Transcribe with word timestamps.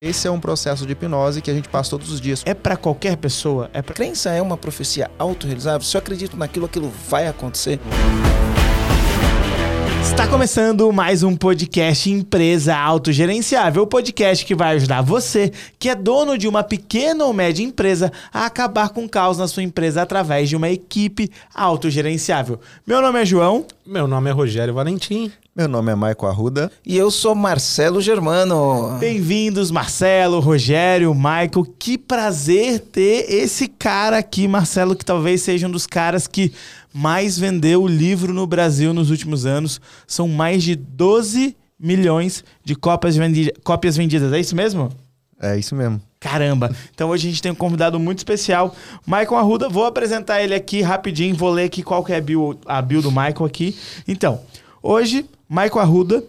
Esse 0.00 0.28
é 0.28 0.30
um 0.30 0.38
processo 0.38 0.86
de 0.86 0.92
hipnose 0.92 1.42
que 1.42 1.50
a 1.50 1.54
gente 1.54 1.68
passa 1.68 1.90
todos 1.90 2.12
os 2.12 2.20
dias. 2.20 2.44
É 2.46 2.54
para 2.54 2.76
qualquer 2.76 3.16
pessoa? 3.16 3.68
É 3.72 3.82
pra... 3.82 3.96
Crença 3.96 4.30
é 4.30 4.40
uma 4.40 4.56
profecia 4.56 5.10
autorrealizável? 5.18 5.80
Se 5.80 5.96
eu 5.96 5.98
acredito 5.98 6.36
naquilo, 6.36 6.66
aquilo 6.66 6.88
vai 7.08 7.26
acontecer. 7.26 7.80
Está 10.00 10.28
começando 10.28 10.92
mais 10.92 11.24
um 11.24 11.34
podcast 11.34 12.08
Empresa 12.08 12.76
Autogerenciável, 12.76 13.82
o 13.82 13.86
podcast 13.88 14.46
que 14.46 14.54
vai 14.54 14.76
ajudar 14.76 15.02
você, 15.02 15.50
que 15.80 15.88
é 15.88 15.96
dono 15.96 16.38
de 16.38 16.46
uma 16.46 16.62
pequena 16.62 17.24
ou 17.24 17.32
média 17.32 17.64
empresa, 17.64 18.12
a 18.32 18.46
acabar 18.46 18.90
com 18.90 19.04
o 19.04 19.08
caos 19.08 19.38
na 19.38 19.48
sua 19.48 19.64
empresa 19.64 20.00
através 20.00 20.48
de 20.48 20.54
uma 20.54 20.70
equipe 20.70 21.28
autogerenciável. 21.52 22.60
Meu 22.86 23.02
nome 23.02 23.20
é 23.20 23.26
João. 23.26 23.66
Meu 23.84 24.06
nome 24.06 24.30
é 24.30 24.32
Rogério 24.32 24.74
Valentim. 24.74 25.32
Meu 25.58 25.66
nome 25.66 25.90
é 25.90 25.94
Maico 25.96 26.24
Arruda. 26.24 26.70
E 26.86 26.96
eu 26.96 27.10
sou 27.10 27.34
Marcelo 27.34 28.00
Germano. 28.00 28.96
Bem-vindos, 29.00 29.72
Marcelo, 29.72 30.38
Rogério, 30.38 31.12
Michael. 31.12 31.66
Que 31.76 31.98
prazer 31.98 32.78
ter 32.78 33.28
esse 33.28 33.66
cara 33.66 34.18
aqui, 34.18 34.46
Marcelo, 34.46 34.94
que 34.94 35.04
talvez 35.04 35.42
seja 35.42 35.66
um 35.66 35.70
dos 35.72 35.84
caras 35.84 36.28
que 36.28 36.52
mais 36.94 37.36
vendeu 37.36 37.82
o 37.82 37.88
livro 37.88 38.32
no 38.32 38.46
Brasil 38.46 38.94
nos 38.94 39.10
últimos 39.10 39.46
anos. 39.46 39.80
São 40.06 40.28
mais 40.28 40.62
de 40.62 40.76
12 40.76 41.56
milhões 41.76 42.44
de 42.64 42.76
cópias, 42.76 43.16
vendi 43.16 43.52
cópias 43.64 43.96
vendidas. 43.96 44.32
É 44.32 44.38
isso 44.38 44.54
mesmo? 44.54 44.90
É 45.42 45.58
isso 45.58 45.74
mesmo. 45.74 46.00
Caramba! 46.20 46.70
Então 46.94 47.10
hoje 47.10 47.26
a 47.26 47.30
gente 47.30 47.42
tem 47.42 47.50
um 47.50 47.56
convidado 47.56 47.98
muito 47.98 48.18
especial, 48.18 48.76
Michael 49.04 49.34
Arruda. 49.34 49.68
Vou 49.68 49.86
apresentar 49.86 50.40
ele 50.40 50.54
aqui 50.54 50.82
rapidinho, 50.82 51.34
vou 51.34 51.50
ler 51.50 51.64
aqui 51.64 51.82
qual 51.82 52.04
que 52.04 52.12
é 52.12 52.16
a 52.18 52.20
bio, 52.20 52.56
a 52.64 52.80
bio 52.80 53.02
do 53.02 53.10
Michael 53.10 53.44
aqui. 53.44 53.76
Então, 54.06 54.40
hoje 54.88 55.26
Michael 55.48 55.80
Arruda, 55.80 56.24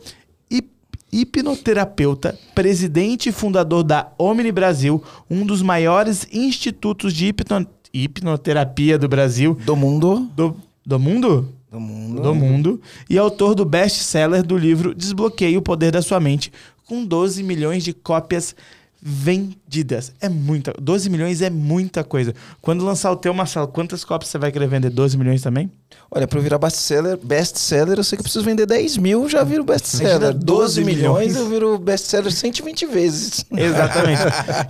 hipnoterapeuta, 1.11 2.37
presidente 2.53 3.29
e 3.29 3.31
fundador 3.31 3.83
da 3.83 4.11
Omni 4.17 4.51
Brasil, 4.51 5.03
um 5.29 5.45
dos 5.45 5.61
maiores 5.61 6.27
institutos 6.31 7.13
de 7.13 7.27
hipno 7.27 7.65
hipnoterapia 7.91 8.99
do 8.99 9.07
Brasil. 9.07 9.57
Do 9.65 9.75
mundo. 9.75 10.29
Do, 10.35 10.55
do 10.85 10.99
mundo? 10.99 11.49
Do 11.71 11.79
mundo. 11.79 12.21
Do 12.21 12.35
mundo. 12.35 12.81
E 13.09 13.17
autor 13.17 13.55
do 13.55 13.65
best-seller 13.65 14.43
do 14.43 14.55
livro 14.55 14.93
Desbloqueie 14.93 15.57
o 15.57 15.61
Poder 15.61 15.91
da 15.91 16.01
Sua 16.01 16.19
Mente, 16.19 16.51
com 16.85 17.03
12 17.03 17.41
milhões 17.41 17.83
de 17.83 17.93
cópias 17.93 18.55
vendidas. 18.55 18.78
É 20.19 20.27
muita. 20.27 20.73
12 20.79 21.09
milhões 21.09 21.41
é 21.41 21.49
muita 21.49 22.03
coisa. 22.03 22.33
Quando 22.61 22.83
lançar 22.83 23.11
o 23.11 23.15
teu, 23.15 23.33
Marcelo, 23.33 23.67
quantas 23.67 24.03
cópias 24.03 24.29
você 24.29 24.37
vai 24.37 24.51
querer 24.51 24.67
vender? 24.67 24.89
12 24.89 25.17
milhões 25.17 25.41
também? 25.41 25.71
Olha, 26.11 26.27
para 26.27 26.39
eu 26.39 26.43
virar 26.43 26.57
best-seller, 26.57 27.17
best-seller, 27.17 27.97
eu 27.97 28.03
sei 28.03 28.17
que 28.17 28.21
eu 28.21 28.23
preciso 28.23 28.43
vender 28.43 28.65
10 28.65 28.97
mil, 28.97 29.29
já 29.29 29.43
viro 29.43 29.63
best-seller. 29.63 30.33
12 30.33 30.83
milhões, 30.83 31.35
eu 31.35 31.47
viro 31.47 31.77
best-seller 31.77 32.31
120 32.31 32.85
vezes. 32.87 33.45
Exatamente. 33.55 34.21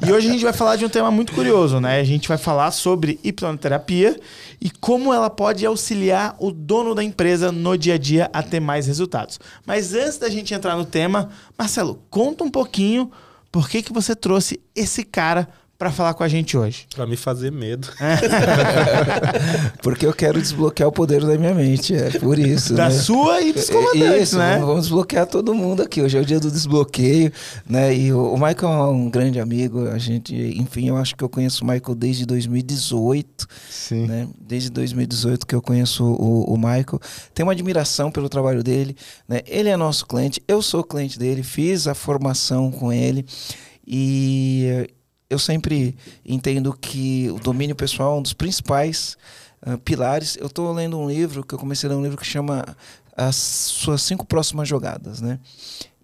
e 0.06 0.12
hoje 0.12 0.28
a 0.28 0.32
gente 0.32 0.44
vai 0.44 0.54
falar 0.54 0.76
de 0.76 0.86
um 0.86 0.90
tema 0.90 1.10
muito 1.10 1.34
curioso, 1.34 1.80
né? 1.80 2.00
A 2.00 2.04
gente 2.04 2.28
vai 2.28 2.38
falar 2.38 2.72
sobre 2.72 3.20
hipnoterapia 3.24 4.20
e 4.62 4.70
como 4.70 5.14
ela 5.14 5.30
pode 5.30 5.66
auxiliar 5.66 6.36
o 6.40 6.52
dono 6.52 6.94
da 6.94 7.04
empresa 7.04 7.52
no 7.52 7.78
dia 7.78 7.96
a 7.96 7.98
dia 7.98 8.30
a 8.34 8.44
ter 8.44 8.60
mais 8.60 8.86
resultados. 8.86 9.40
Mas 9.66 9.94
antes 9.94 10.18
da 10.18 10.30
gente 10.30 10.54
entrar 10.54 10.76
no 10.76 10.86
tema, 10.86 11.30
Marcelo, 11.58 12.04
conta 12.10 12.44
um 12.44 12.52
pouquinho 12.52 13.10
por 13.52 13.70
que, 13.70 13.82
que 13.82 13.94
você 13.94 14.16
trouxe 14.16 14.60
esse 14.76 15.04
cara 15.04 15.50
para 15.80 15.92
falar 15.92 16.14
com 16.14 16.26
a 16.26 16.28
gente 16.28 16.58
hoje? 16.58 16.86
Para 16.94 17.08
me 17.08 17.16
fazer 17.16 17.54
medo. 17.54 17.88
Porque 19.82 20.06
eu 20.06 20.14
quero 20.14 20.42
desbloquear 20.42 20.90
o 20.90 20.92
poder 20.92 21.22
da 21.22 21.38
minha 21.38 21.54
mente, 21.54 21.96
é 21.96 22.20
por 22.20 22.38
isso. 22.38 22.74
Da 22.74 22.90
né? 22.90 22.92
sua 22.92 23.42
e 23.42 23.54
dos 23.54 23.70
comandantes, 23.70 24.24
isso, 24.24 24.38
né? 24.38 24.60
Vamos 24.60 24.82
desbloquear 24.82 25.26
todo 25.26 25.56
mundo 25.56 25.82
aqui. 25.82 26.02
Hoje 26.02 26.18
é 26.18 26.22
o 26.22 26.26
dia 26.26 26.38
do 26.38 26.52
desbloqueio, 26.52 27.32
né? 27.66 27.96
E 27.96 28.12
o, 28.12 28.34
o 28.34 28.36
Michael 28.36 28.74
é 28.74 28.88
um 28.90 29.10
grande 29.10 29.40
amigo. 29.40 29.88
A 29.88 29.98
gente, 29.98 30.36
enfim, 30.36 30.90
eu 30.90 30.98
acho 30.98 31.16
que 31.16 31.24
eu 31.24 31.30
conheço 31.30 31.64
o 31.64 31.68
Michael 31.68 31.96
desde 31.96 32.26
2018. 32.26 33.48
Sim. 33.70 34.06
Né? 34.06 34.28
Desde 34.38 34.70
2018 34.70 35.48
que 35.48 35.56
eu 35.56 35.62
conheço 35.62 36.04
o, 36.04 36.54
o 36.54 36.58
Michael. 36.58 37.00
Tenho 37.34 37.48
uma 37.48 37.54
admiração 37.54 38.12
pelo 38.12 38.28
trabalho 38.28 38.62
dele. 38.62 38.98
Né? 39.26 39.40
Ele 39.48 39.70
é 39.70 39.78
nosso 39.78 40.06
cliente, 40.06 40.44
eu 40.46 40.62
sou 40.62 40.84
cliente 40.84 41.18
dele, 41.18 41.42
fiz 41.42 41.88
a 41.88 41.94
formação 41.94 42.70
com 42.70 42.92
ele. 42.92 43.26
E 43.88 44.90
eu 45.30 45.38
sempre 45.38 45.96
entendo 46.26 46.74
que 46.74 47.30
o 47.32 47.40
domínio 47.40 47.76
pessoal 47.76 48.16
é 48.16 48.20
um 48.20 48.22
dos 48.22 48.34
principais 48.34 49.16
uh, 49.66 49.78
pilares. 49.78 50.36
Eu 50.38 50.48
estou 50.48 50.72
lendo 50.74 50.98
um 50.98 51.08
livro, 51.08 51.44
que 51.44 51.54
eu 51.54 51.60
comecei 51.60 51.88
a 51.88 51.94
ler 51.94 52.00
um 52.00 52.04
livro 52.04 52.18
que 52.18 52.26
chama 52.26 52.66
As 53.16 53.36
Suas 53.36 54.02
Cinco 54.02 54.26
Próximas 54.26 54.68
Jogadas, 54.68 55.22
né? 55.22 55.40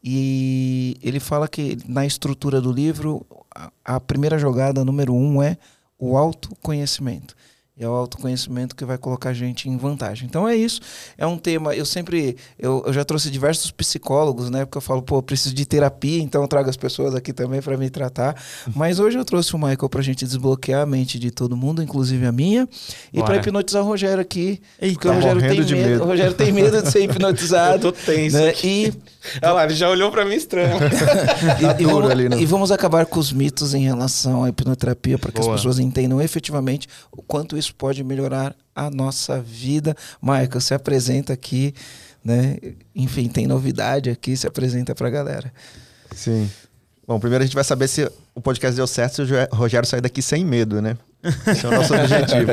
E 0.03 0.97
ele 1.01 1.19
fala 1.19 1.47
que 1.47 1.79
na 1.87 2.05
estrutura 2.05 2.61
do 2.61 2.71
livro, 2.71 3.25
a, 3.53 3.71
a 3.83 3.99
primeira 3.99 4.37
jogada, 4.37 4.85
número 4.85 5.15
um, 5.15 5.41
é 5.41 5.57
o 5.97 6.15
autoconhecimento. 6.15 7.35
E 7.77 7.83
é 7.83 7.89
o 7.89 7.91
autoconhecimento 7.91 8.73
que 8.73 8.85
vai 8.85 8.97
colocar 8.97 9.31
a 9.31 9.33
gente 9.33 9.67
em 9.67 9.75
vantagem. 9.75 10.25
Então 10.25 10.47
é 10.47 10.55
isso. 10.55 10.79
É 11.17 11.27
um 11.27 11.37
tema. 11.37 11.75
Eu 11.75 11.85
sempre. 11.85 12.37
Eu, 12.57 12.81
eu 12.87 12.93
já 12.93 13.03
trouxe 13.03 13.29
diversos 13.29 13.69
psicólogos, 13.69 14.49
né? 14.49 14.63
Porque 14.63 14.77
eu 14.77 14.81
falo, 14.81 15.01
pô, 15.01 15.17
eu 15.17 15.21
preciso 15.21 15.53
de 15.53 15.65
terapia, 15.65 16.21
então 16.21 16.41
eu 16.41 16.47
trago 16.47 16.69
as 16.69 16.77
pessoas 16.77 17.13
aqui 17.13 17.33
também 17.33 17.61
para 17.61 17.75
me 17.75 17.89
tratar. 17.89 18.41
Mas 18.73 18.97
hoje 18.97 19.17
eu 19.17 19.25
trouxe 19.25 19.53
o 19.53 19.57
Michael 19.57 19.89
pra 19.89 20.01
gente 20.01 20.23
desbloquear 20.23 20.83
a 20.83 20.85
mente 20.85 21.19
de 21.19 21.31
todo 21.31 21.57
mundo, 21.57 21.83
inclusive 21.83 22.25
a 22.25 22.31
minha. 22.31 22.65
E 23.11 23.21
para 23.21 23.35
hipnotizar 23.35 23.83
o 23.83 23.85
Rogério 23.85 24.21
aqui. 24.21 24.61
Eita, 24.79 24.93
porque 24.93 25.07
o 25.09 25.13
Rogério 25.13 25.41
tem 25.41 25.59
medo, 25.59 25.71
medo, 25.75 26.03
O 26.03 26.07
Rogério 26.07 26.33
tem 26.33 26.51
medo 26.53 26.81
de 26.81 26.89
ser 26.89 27.03
hipnotizado. 27.03 27.87
eu 27.87 27.91
tô 27.91 27.91
tenso. 27.91 28.37
Né? 28.37 28.53
E. 28.63 28.93
Olha 29.43 29.51
lá, 29.51 29.63
ele 29.65 29.73
já 29.73 29.89
olhou 29.89 30.09
para 30.11 30.23
mim 30.23 30.35
estranho. 30.35 30.77
e, 30.79 31.83
e, 31.83 31.85
vamos, 31.85 32.09
ali, 32.09 32.29
né? 32.29 32.39
e 32.39 32.45
vamos 32.45 32.71
acabar 32.71 33.05
com 33.05 33.19
os 33.19 33.33
mitos 33.33 33.73
em 33.73 33.83
relação 33.83 34.45
à 34.45 34.49
hipnoterapia, 34.49 35.17
para 35.17 35.29
que 35.29 35.41
Boa. 35.41 35.55
as 35.55 35.59
pessoas 35.59 35.77
entendam 35.77 36.21
efetivamente 36.21 36.87
o 37.11 37.21
quanto 37.21 37.57
isso 37.57 37.64
pode 37.73 38.03
melhorar 38.03 38.55
a 38.75 38.89
nossa 38.89 39.41
vida. 39.41 39.95
Michael, 40.21 40.61
se 40.61 40.73
apresenta 40.73 41.33
aqui, 41.33 41.73
né? 42.23 42.57
Enfim, 42.95 43.27
tem 43.27 43.47
novidade 43.47 44.09
aqui, 44.09 44.35
se 44.35 44.47
apresenta 44.47 44.93
para 44.93 45.07
a 45.07 45.11
galera. 45.11 45.53
Sim. 46.13 46.49
Bom, 47.07 47.19
primeiro 47.19 47.43
a 47.43 47.45
gente 47.45 47.55
vai 47.55 47.63
saber 47.63 47.87
se 47.87 48.11
o 48.33 48.41
podcast 48.41 48.75
deu 48.75 48.87
certo, 48.87 49.25
se 49.25 49.33
o 49.33 49.55
Rogério 49.55 49.87
sair 49.87 50.01
daqui 50.01 50.21
sem 50.21 50.43
medo, 50.43 50.81
né? 50.81 50.97
Esse 51.47 51.65
é 51.65 51.69
o 51.69 51.71
nosso 51.71 51.93
objetivo. 51.93 52.51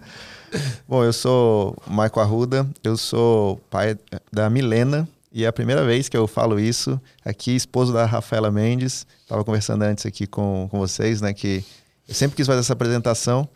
Bom, 0.86 1.02
eu 1.02 1.12
sou 1.12 1.76
Michael 1.86 2.20
Arruda, 2.20 2.68
eu 2.84 2.96
sou 2.96 3.56
pai 3.70 3.96
da 4.30 4.50
Milena, 4.50 5.08
e 5.32 5.44
é 5.44 5.46
a 5.46 5.52
primeira 5.52 5.82
vez 5.84 6.10
que 6.10 6.16
eu 6.16 6.26
falo 6.26 6.60
isso 6.60 7.00
aqui, 7.24 7.56
esposo 7.56 7.90
da 7.90 8.04
Rafaela 8.04 8.50
Mendes. 8.50 9.06
Estava 9.22 9.42
conversando 9.42 9.82
antes 9.82 10.04
aqui 10.04 10.26
com, 10.26 10.68
com 10.70 10.78
vocês, 10.78 11.22
né? 11.22 11.32
Que 11.32 11.64
eu 12.06 12.14
sempre 12.14 12.36
quis 12.36 12.46
fazer 12.46 12.60
essa 12.60 12.74
apresentação. 12.74 13.48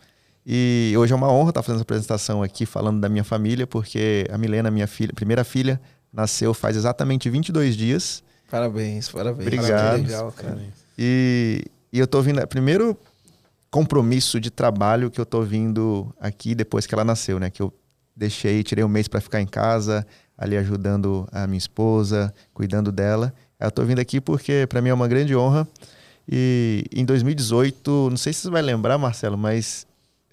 E 0.49 0.93
hoje 0.97 1.11
é 1.11 1.15
uma 1.15 1.29
honra 1.29 1.49
estar 1.49 1.61
fazendo 1.61 1.75
essa 1.75 1.83
apresentação 1.83 2.41
aqui, 2.41 2.65
falando 2.65 3.01
da 3.01 3.09
minha 3.09 3.25
família, 3.25 3.67
porque 3.67 4.25
a 4.31 4.37
Milena, 4.37 4.71
minha 4.71 4.87
filha, 4.87 5.11
primeira 5.13 5.43
filha, 5.43 5.77
nasceu 6.13 6.53
faz 6.53 6.77
exatamente 6.77 7.29
22 7.29 7.75
dias. 7.75 8.23
Parabéns, 8.49 9.09
parabéns. 9.09 9.45
Obrigado. 9.45 9.97
legal, 9.97 10.31
cara. 10.31 10.57
E, 10.97 11.65
e 11.91 11.99
eu 11.99 12.05
estou 12.05 12.21
vindo. 12.21 12.47
Primeiro 12.47 12.97
compromisso 13.69 14.39
de 14.39 14.49
trabalho 14.49 15.11
que 15.11 15.19
eu 15.19 15.23
estou 15.23 15.43
vindo 15.43 16.15
aqui 16.17 16.55
depois 16.55 16.87
que 16.87 16.95
ela 16.95 17.03
nasceu, 17.03 17.39
né? 17.39 17.49
Que 17.49 17.61
eu 17.61 17.73
deixei, 18.15 18.63
tirei 18.63 18.85
um 18.85 18.87
mês 18.87 19.09
para 19.09 19.19
ficar 19.19 19.41
em 19.41 19.45
casa, 19.45 20.07
ali 20.37 20.55
ajudando 20.55 21.27
a 21.29 21.45
minha 21.45 21.57
esposa, 21.57 22.33
cuidando 22.53 22.89
dela. 22.89 23.33
Eu 23.59 23.67
estou 23.67 23.85
vindo 23.85 23.99
aqui 23.99 24.21
porque 24.21 24.65
para 24.69 24.81
mim 24.81 24.89
é 24.89 24.93
uma 24.93 25.09
grande 25.09 25.35
honra. 25.35 25.67
E 26.29 26.85
em 26.93 27.03
2018, 27.03 28.09
não 28.09 28.17
sei 28.17 28.31
se 28.31 28.41
você 28.41 28.49
vai 28.49 28.61
lembrar, 28.61 28.97
Marcelo, 28.97 29.37
mas 29.37 29.86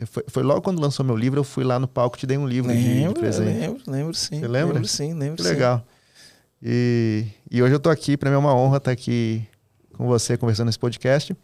foi, 0.06 0.24
foi, 0.26 0.42
logo 0.42 0.60
quando 0.60 0.80
lançou 0.80 1.04
meu 1.04 1.16
livro, 1.16 1.40
eu 1.40 1.44
fui 1.44 1.64
lá 1.64 1.78
no 1.78 1.86
palco 1.88 2.16
te 2.16 2.26
dei 2.26 2.36
um 2.36 2.46
livro 2.46 2.70
lembro, 2.70 2.84
de, 2.84 3.08
de 3.08 3.14
presente. 3.14 3.58
Lembro, 3.58 3.82
lembro 3.86 4.14
sim. 4.14 4.40
Você 4.40 4.48
lembra? 4.48 4.74
Lembro 4.74 4.88
sim, 4.88 5.14
lembro 5.14 5.36
que 5.36 5.42
legal. 5.42 5.84
E, 6.62 7.26
e 7.50 7.62
hoje 7.62 7.74
eu 7.74 7.80
tô 7.80 7.90
aqui, 7.90 8.16
para 8.16 8.30
mim 8.30 8.36
é 8.36 8.38
uma 8.38 8.54
honra 8.54 8.78
estar 8.78 8.90
aqui 8.90 9.46
com 9.92 10.06
você 10.06 10.36
conversando 10.36 10.66
nesse 10.66 10.78
podcast. 10.78 11.36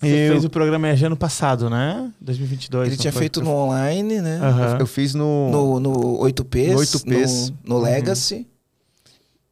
Você 0.00 0.06
eu... 0.06 0.32
fez 0.32 0.44
o 0.44 0.50
programa 0.50 0.88
ano 0.88 1.16
passado, 1.16 1.68
né? 1.68 2.10
2022. 2.20 2.88
Ele 2.88 2.96
tinha 2.96 3.12
feito 3.12 3.42
no 3.42 3.50
online, 3.50 4.20
né? 4.20 4.40
Uhum. 4.40 4.64
Eu, 4.64 4.78
eu, 4.80 4.86
fiz 4.86 5.14
no... 5.14 5.50
No, 5.50 5.80
no 5.80 5.92
8Ps. 6.20 6.72
No 6.72 6.78
8Ps. 6.78 7.54
No, 7.64 7.76
no 7.76 7.82
Legacy. 7.82 8.36
Uhum. 8.36 8.44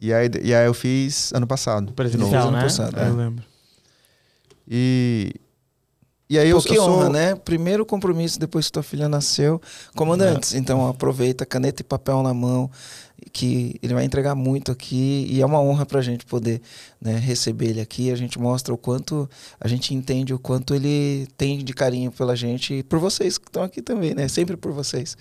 E, 0.00 0.12
aí, 0.12 0.30
e 0.42 0.54
aí 0.54 0.66
eu 0.66 0.74
fiz 0.74 1.32
ano 1.32 1.46
passado. 1.46 1.92
Presencial, 1.92 2.50
né? 2.50 2.58
Ano 2.58 2.66
passado, 2.66 2.98
é. 2.98 3.08
Eu 3.08 3.16
lembro. 3.16 3.44
E, 4.66 5.34
e 6.30 6.38
aí 6.38 6.50
Pô, 6.50 6.58
eu, 6.58 6.62
que 6.62 6.74
eu 6.74 6.82
honra, 6.82 7.04
sou... 7.04 7.12
né? 7.12 7.34
Primeiro 7.34 7.86
compromisso 7.86 8.38
depois 8.38 8.66
que 8.66 8.72
tua 8.72 8.82
filha 8.82 9.08
nasceu. 9.08 9.60
Comandantes, 9.96 10.54
é. 10.54 10.58
então 10.58 10.86
aproveita, 10.86 11.46
caneta 11.46 11.80
e 11.80 11.84
papel 11.84 12.22
na 12.22 12.34
mão, 12.34 12.70
que 13.32 13.78
ele 13.82 13.94
vai 13.94 14.04
entregar 14.04 14.34
muito 14.34 14.70
aqui 14.70 15.26
e 15.30 15.40
é 15.40 15.46
uma 15.46 15.60
honra 15.60 15.86
pra 15.86 16.02
gente 16.02 16.26
poder 16.26 16.60
né, 17.00 17.16
receber 17.16 17.70
ele 17.70 17.80
aqui. 17.80 18.10
A 18.10 18.16
gente 18.16 18.38
mostra 18.38 18.74
o 18.74 18.76
quanto, 18.76 19.28
a 19.58 19.66
gente 19.66 19.94
entende 19.94 20.34
o 20.34 20.38
quanto 20.38 20.74
ele 20.74 21.26
tem 21.38 21.64
de 21.64 21.72
carinho 21.72 22.12
pela 22.12 22.36
gente 22.36 22.74
e 22.74 22.82
por 22.82 22.98
vocês 22.98 23.38
que 23.38 23.48
estão 23.48 23.62
aqui 23.62 23.80
também, 23.80 24.14
né? 24.14 24.28
Sempre 24.28 24.56
por 24.56 24.72
vocês. 24.72 25.16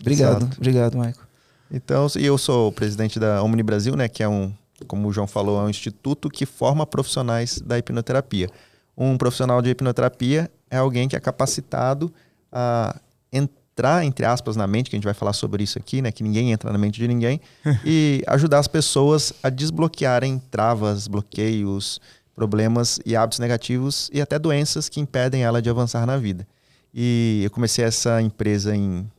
Obrigado, 0.00 0.42
Exato. 0.42 0.56
obrigado, 0.56 0.96
Michael. 0.96 1.26
Então, 1.70 2.06
e 2.16 2.24
eu 2.26 2.36
sou 2.36 2.68
o 2.68 2.72
presidente 2.72 3.18
da 3.18 3.42
Omni 3.42 3.62
Brasil, 3.62 3.94
né? 3.94 4.08
Que 4.08 4.22
é 4.22 4.28
um 4.28 4.52
como 4.86 5.08
o 5.08 5.12
João 5.12 5.26
falou, 5.26 5.60
é 5.60 5.64
um 5.64 5.70
instituto 5.70 6.28
que 6.28 6.44
forma 6.44 6.86
profissionais 6.86 7.60
da 7.60 7.78
hipnoterapia. 7.78 8.50
Um 8.96 9.18
profissional 9.18 9.60
de 9.60 9.70
hipnoterapia 9.70 10.50
é 10.70 10.76
alguém 10.78 11.08
que 11.08 11.16
é 11.16 11.20
capacitado 11.20 12.12
a 12.50 12.98
entrar, 13.32 14.04
entre 14.04 14.24
aspas, 14.24 14.56
na 14.56 14.66
mente, 14.66 14.88
que 14.88 14.96
a 14.96 14.98
gente 14.98 15.04
vai 15.04 15.14
falar 15.14 15.32
sobre 15.32 15.62
isso 15.62 15.78
aqui, 15.78 16.00
né? 16.00 16.10
Que 16.10 16.22
ninguém 16.22 16.52
entra 16.52 16.72
na 16.72 16.78
mente 16.78 16.98
de 16.98 17.06
ninguém, 17.06 17.40
e 17.84 18.22
ajudar 18.26 18.58
as 18.58 18.68
pessoas 18.68 19.32
a 19.42 19.50
desbloquearem 19.50 20.40
travas, 20.50 21.06
bloqueios, 21.06 22.00
problemas 22.34 23.00
e 23.04 23.16
hábitos 23.16 23.38
negativos 23.38 24.10
e 24.12 24.20
até 24.20 24.38
doenças 24.38 24.88
que 24.88 25.00
impedem 25.00 25.42
ela 25.42 25.62
de 25.62 25.70
avançar 25.70 26.06
na 26.06 26.18
vida. 26.18 26.46
E 26.92 27.40
eu 27.44 27.50
comecei 27.50 27.84
essa 27.84 28.20
empresa 28.22 28.74
em, 28.76 29.10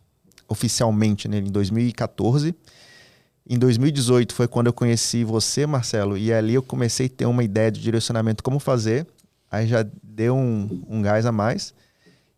oficialmente 0.48 1.28
né, 1.28 1.38
em 1.38 1.52
2014. 1.52 2.56
Em 3.50 3.58
2018 3.58 4.34
foi 4.34 4.48
quando 4.48 4.68
eu 4.68 4.74
conheci 4.74 5.24
você, 5.24 5.66
Marcelo, 5.66 6.18
e 6.18 6.34
ali 6.34 6.54
eu 6.54 6.62
comecei 6.62 7.08
a 7.08 7.10
ter 7.10 7.26
uma 7.26 7.44
ideia 7.44 7.72
de 7.72 7.82
direcionamento 7.82 8.44
como 8.44 8.60
fazer. 8.60 9.08
Aí 9.52 9.68
já 9.68 9.86
deu 10.04 10.36
um, 10.36 10.84
um 10.90 11.02
gás 11.02 11.26
a 11.26 11.32
mais. 11.32 11.74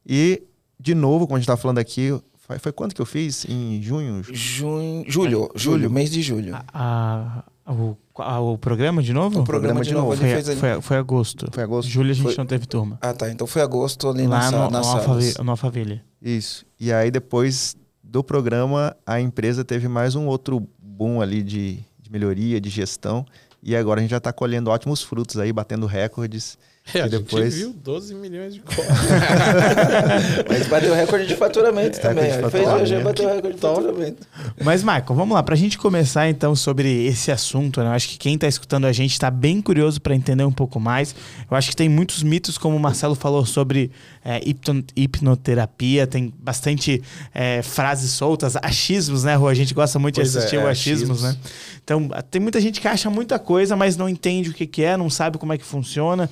E, 0.05 0.43
de 0.79 0.93
novo, 0.95 1.25
como 1.25 1.35
a 1.35 1.39
gente 1.39 1.43
estava 1.45 1.59
falando 1.61 1.77
aqui, 1.79 2.17
foi, 2.37 2.59
foi 2.59 2.71
quando 2.71 2.93
que 2.93 3.01
eu 3.01 3.05
fiz? 3.05 3.45
Em 3.49 3.81
junho? 3.81 4.21
Junho, 4.31 5.03
julho, 5.07 5.51
julho, 5.55 5.89
mês 5.89 6.09
de 6.11 6.21
julho. 6.21 6.55
A, 6.55 7.43
a- 7.65 7.71
o, 7.73 7.95
a- 8.17 8.39
o 8.39 8.57
programa 8.57 9.03
de 9.03 9.13
novo? 9.13 9.41
O 9.41 9.43
programa 9.43 9.81
de 9.81 9.93
novo, 9.93 10.15
Foi, 10.15 10.27
fez 10.27 10.49
ali. 10.49 10.59
foi, 10.59 10.81
foi 10.81 10.97
agosto. 10.97 11.47
Foi 11.51 11.63
agosto? 11.63 11.87
Julho 11.89 12.09
a 12.11 12.13
gente 12.13 12.23
Foi- 12.25 12.35
não 12.37 12.45
teve 12.45 12.65
turma. 12.65 12.97
Ah, 13.01 13.13
tá. 13.13 13.29
Então 13.29 13.45
foi 13.45 13.61
agosto 13.61 14.07
ali 14.09 14.25
Lá 14.25 14.49
na, 14.49 14.65
no, 14.65 14.71
nas 14.71 14.87
no, 14.87 15.43
no 15.43 15.51
Alphaville. 15.51 16.01
Isso. 16.21 16.65
E 16.79 16.91
aí, 16.91 17.11
depois 17.11 17.75
do 18.03 18.23
programa, 18.23 18.95
a 19.05 19.21
empresa 19.21 19.63
teve 19.63 19.87
mais 19.87 20.15
um 20.15 20.25
outro 20.25 20.67
boom 20.81 21.21
ali 21.21 21.43
de, 21.43 21.79
de 22.01 22.11
melhoria, 22.11 22.59
de 22.59 22.69
gestão. 22.69 23.23
E 23.61 23.75
agora 23.75 23.99
a 23.99 24.01
gente 24.01 24.11
já 24.11 24.17
está 24.17 24.33
colhendo 24.33 24.71
ótimos 24.71 25.03
frutos 25.03 25.37
aí, 25.37 25.53
batendo 25.53 25.85
recordes. 25.85 26.57
É, 26.93 27.01
a 27.01 27.07
E 27.07 27.09
depois- 27.09 27.53
gente 27.53 27.63
viu 27.65 27.73
12 27.73 28.15
milhões 28.15 28.53
de 28.53 28.59
cópias. 28.61 28.85
Mas 30.49 30.67
bateu 30.67 30.93
recorde 30.93 31.27
de 31.27 31.35
faturamento 31.35 31.99
também. 31.99 32.25
Recorde 32.25 32.37
de 32.37 32.43
Ele 32.43 32.51
fez 32.51 32.63
faturamento. 32.63 32.93
hoje, 32.95 33.03
bateu 33.03 33.27
recorde 33.35 33.55
de 33.55 33.61
faturamento. 33.61 34.27
Mas, 34.63 34.83
Michael, 34.83 35.05
vamos 35.15 35.33
lá. 35.35 35.43
Pra 35.43 35.55
gente 35.55 35.77
começar, 35.77 36.29
então, 36.29 36.55
sobre 36.55 37.05
esse 37.05 37.31
assunto, 37.31 37.79
né? 37.81 37.87
Eu 37.87 37.91
acho 37.91 38.09
que 38.09 38.17
quem 38.17 38.37
tá 38.37 38.47
escutando 38.47 38.85
a 38.85 38.91
gente 38.91 39.19
tá 39.19 39.29
bem 39.31 39.61
curioso 39.61 40.01
para 40.01 40.15
entender 40.15 40.43
um 40.43 40.51
pouco 40.51 40.79
mais. 40.79 41.15
Eu 41.49 41.55
acho 41.57 41.69
que 41.69 41.75
tem 41.75 41.89
muitos 41.89 42.23
mitos, 42.23 42.57
como 42.57 42.75
o 42.75 42.79
Marcelo 42.79 43.15
falou, 43.15 43.45
sobre 43.45 43.91
é, 44.23 44.39
hipno- 44.47 44.83
hipnoterapia. 44.95 46.07
Tem 46.07 46.33
bastante 46.39 47.01
é, 47.33 47.61
frases 47.61 48.11
soltas, 48.11 48.55
achismos, 48.57 49.23
né, 49.23 49.35
Rô? 49.35 49.47
A 49.47 49.53
gente 49.53 49.73
gosta 49.73 49.99
muito 49.99 50.15
Pois 50.15 50.31
de 50.31 50.37
assistir 50.37 50.55
é, 50.57 50.63
o 50.63 50.67
achismos, 50.67 51.23
achismos. 51.23 51.23
né? 51.23 51.51
Então, 51.83 52.09
tem 52.29 52.39
muita 52.41 52.61
gente 52.61 52.79
que 52.79 52.87
acha 52.87 53.09
muita 53.09 53.39
coisa, 53.39 53.75
mas 53.75 53.97
não 53.97 54.07
entende 54.07 54.49
o 54.49 54.53
que, 54.53 54.67
que 54.67 54.83
é, 54.83 54.95
não 54.95 55.09
sabe 55.09 55.37
como 55.39 55.51
é 55.53 55.57
que 55.57 55.65
funciona, 55.65 56.29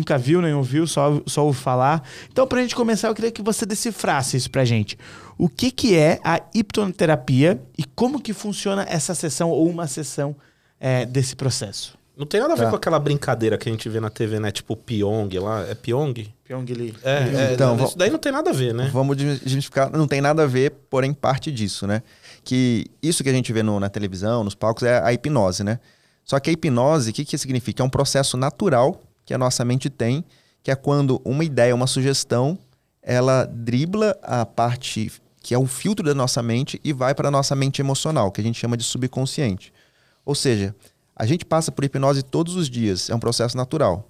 nunca 0.00 0.18
viu 0.18 0.40
nem 0.42 0.52
ouviu, 0.54 0.86
só, 0.86 1.20
só 1.26 1.44
ouve 1.44 1.58
falar. 1.58 2.02
Então, 2.30 2.46
pra 2.46 2.60
gente 2.60 2.74
começar, 2.74 3.08
eu 3.08 3.14
queria 3.14 3.30
que 3.30 3.42
você 3.42 3.64
decifrasse 3.64 4.36
isso 4.36 4.50
pra 4.50 4.64
gente. 4.64 4.98
O 5.38 5.48
que, 5.48 5.70
que 5.70 5.94
é 5.96 6.18
a 6.24 6.40
hipnoterapia 6.54 7.60
e 7.78 7.84
como 7.84 8.20
que 8.20 8.32
funciona 8.32 8.84
essa 8.88 9.14
sessão 9.14 9.50
ou 9.50 9.68
uma 9.68 9.86
sessão 9.86 10.34
é, 10.80 11.04
desse 11.06 11.36
processo? 11.36 11.98
Não 12.16 12.26
tem 12.26 12.40
nada 12.40 12.52
a 12.52 12.56
ver 12.56 12.64
Tá. 12.64 12.70
com 12.70 12.76
aquela 12.76 12.98
brincadeira 12.98 13.56
que 13.56 13.66
a 13.68 13.72
gente 13.72 13.88
vê 13.88 13.98
na 13.98 14.10
TV, 14.10 14.38
né? 14.38 14.50
Tipo 14.50 14.76
Pyong 14.76 15.30
lá. 15.38 15.62
É 15.66 15.74
Pyong? 15.74 16.12
Pyong 16.44 16.66
Lee. 16.74 16.94
É, 17.02 17.50
é 17.50 17.52
Então, 17.54 17.82
isso 17.82 17.96
daí 17.96 18.10
não 18.10 18.18
tem 18.18 18.30
nada 18.32 18.50
a 18.50 18.52
ver, 18.52 18.74
né? 18.74 18.90
Vamos 18.92 19.16
desmistificar, 19.16 19.90
não 19.90 20.06
tem 20.06 20.20
nada 20.20 20.42
a 20.42 20.46
ver, 20.46 20.70
porém 20.90 21.14
parte 21.14 21.50
disso, 21.50 21.86
né? 21.86 22.02
Que 22.44 22.84
isso 23.02 23.22
que 23.22 23.30
a 23.30 23.32
gente 23.32 23.50
vê 23.52 23.62
no- 23.62 23.80
na 23.80 23.88
televisão, 23.88 24.44
nos 24.44 24.54
palcos, 24.54 24.82
é 24.82 25.00
a 25.02 25.12
hipnose, 25.14 25.64
né? 25.64 25.78
Só 26.22 26.38
que 26.38 26.50
a 26.50 26.52
hipnose, 26.52 27.10
o 27.10 27.12
que, 27.14 27.24
que 27.24 27.38
significa? 27.38 27.82
É 27.82 27.86
um 27.86 27.88
processo 27.90 28.36
natural 28.36 29.00
que 29.30 29.34
a 29.34 29.38
nossa 29.38 29.64
mente 29.64 29.88
tem, 29.88 30.24
que 30.60 30.72
é 30.72 30.74
quando 30.74 31.22
uma 31.24 31.44
ideia, 31.44 31.72
uma 31.72 31.86
sugestão, 31.86 32.58
ela 33.00 33.44
dribla 33.44 34.18
a 34.24 34.44
parte 34.44 35.12
que 35.40 35.54
é 35.54 35.58
o 35.58 35.68
filtro 35.68 36.04
da 36.04 36.12
nossa 36.12 36.42
mente 36.42 36.80
e 36.82 36.92
vai 36.92 37.14
para 37.14 37.28
a 37.28 37.30
nossa 37.30 37.54
mente 37.54 37.80
emocional, 37.80 38.32
que 38.32 38.40
a 38.40 38.44
gente 38.44 38.58
chama 38.58 38.76
de 38.76 38.82
subconsciente. 38.82 39.72
Ou 40.26 40.34
seja, 40.34 40.74
a 41.14 41.24
gente 41.24 41.44
passa 41.44 41.70
por 41.70 41.84
hipnose 41.84 42.24
todos 42.24 42.56
os 42.56 42.68
dias, 42.68 43.08
é 43.08 43.14
um 43.14 43.20
processo 43.20 43.56
natural. 43.56 44.04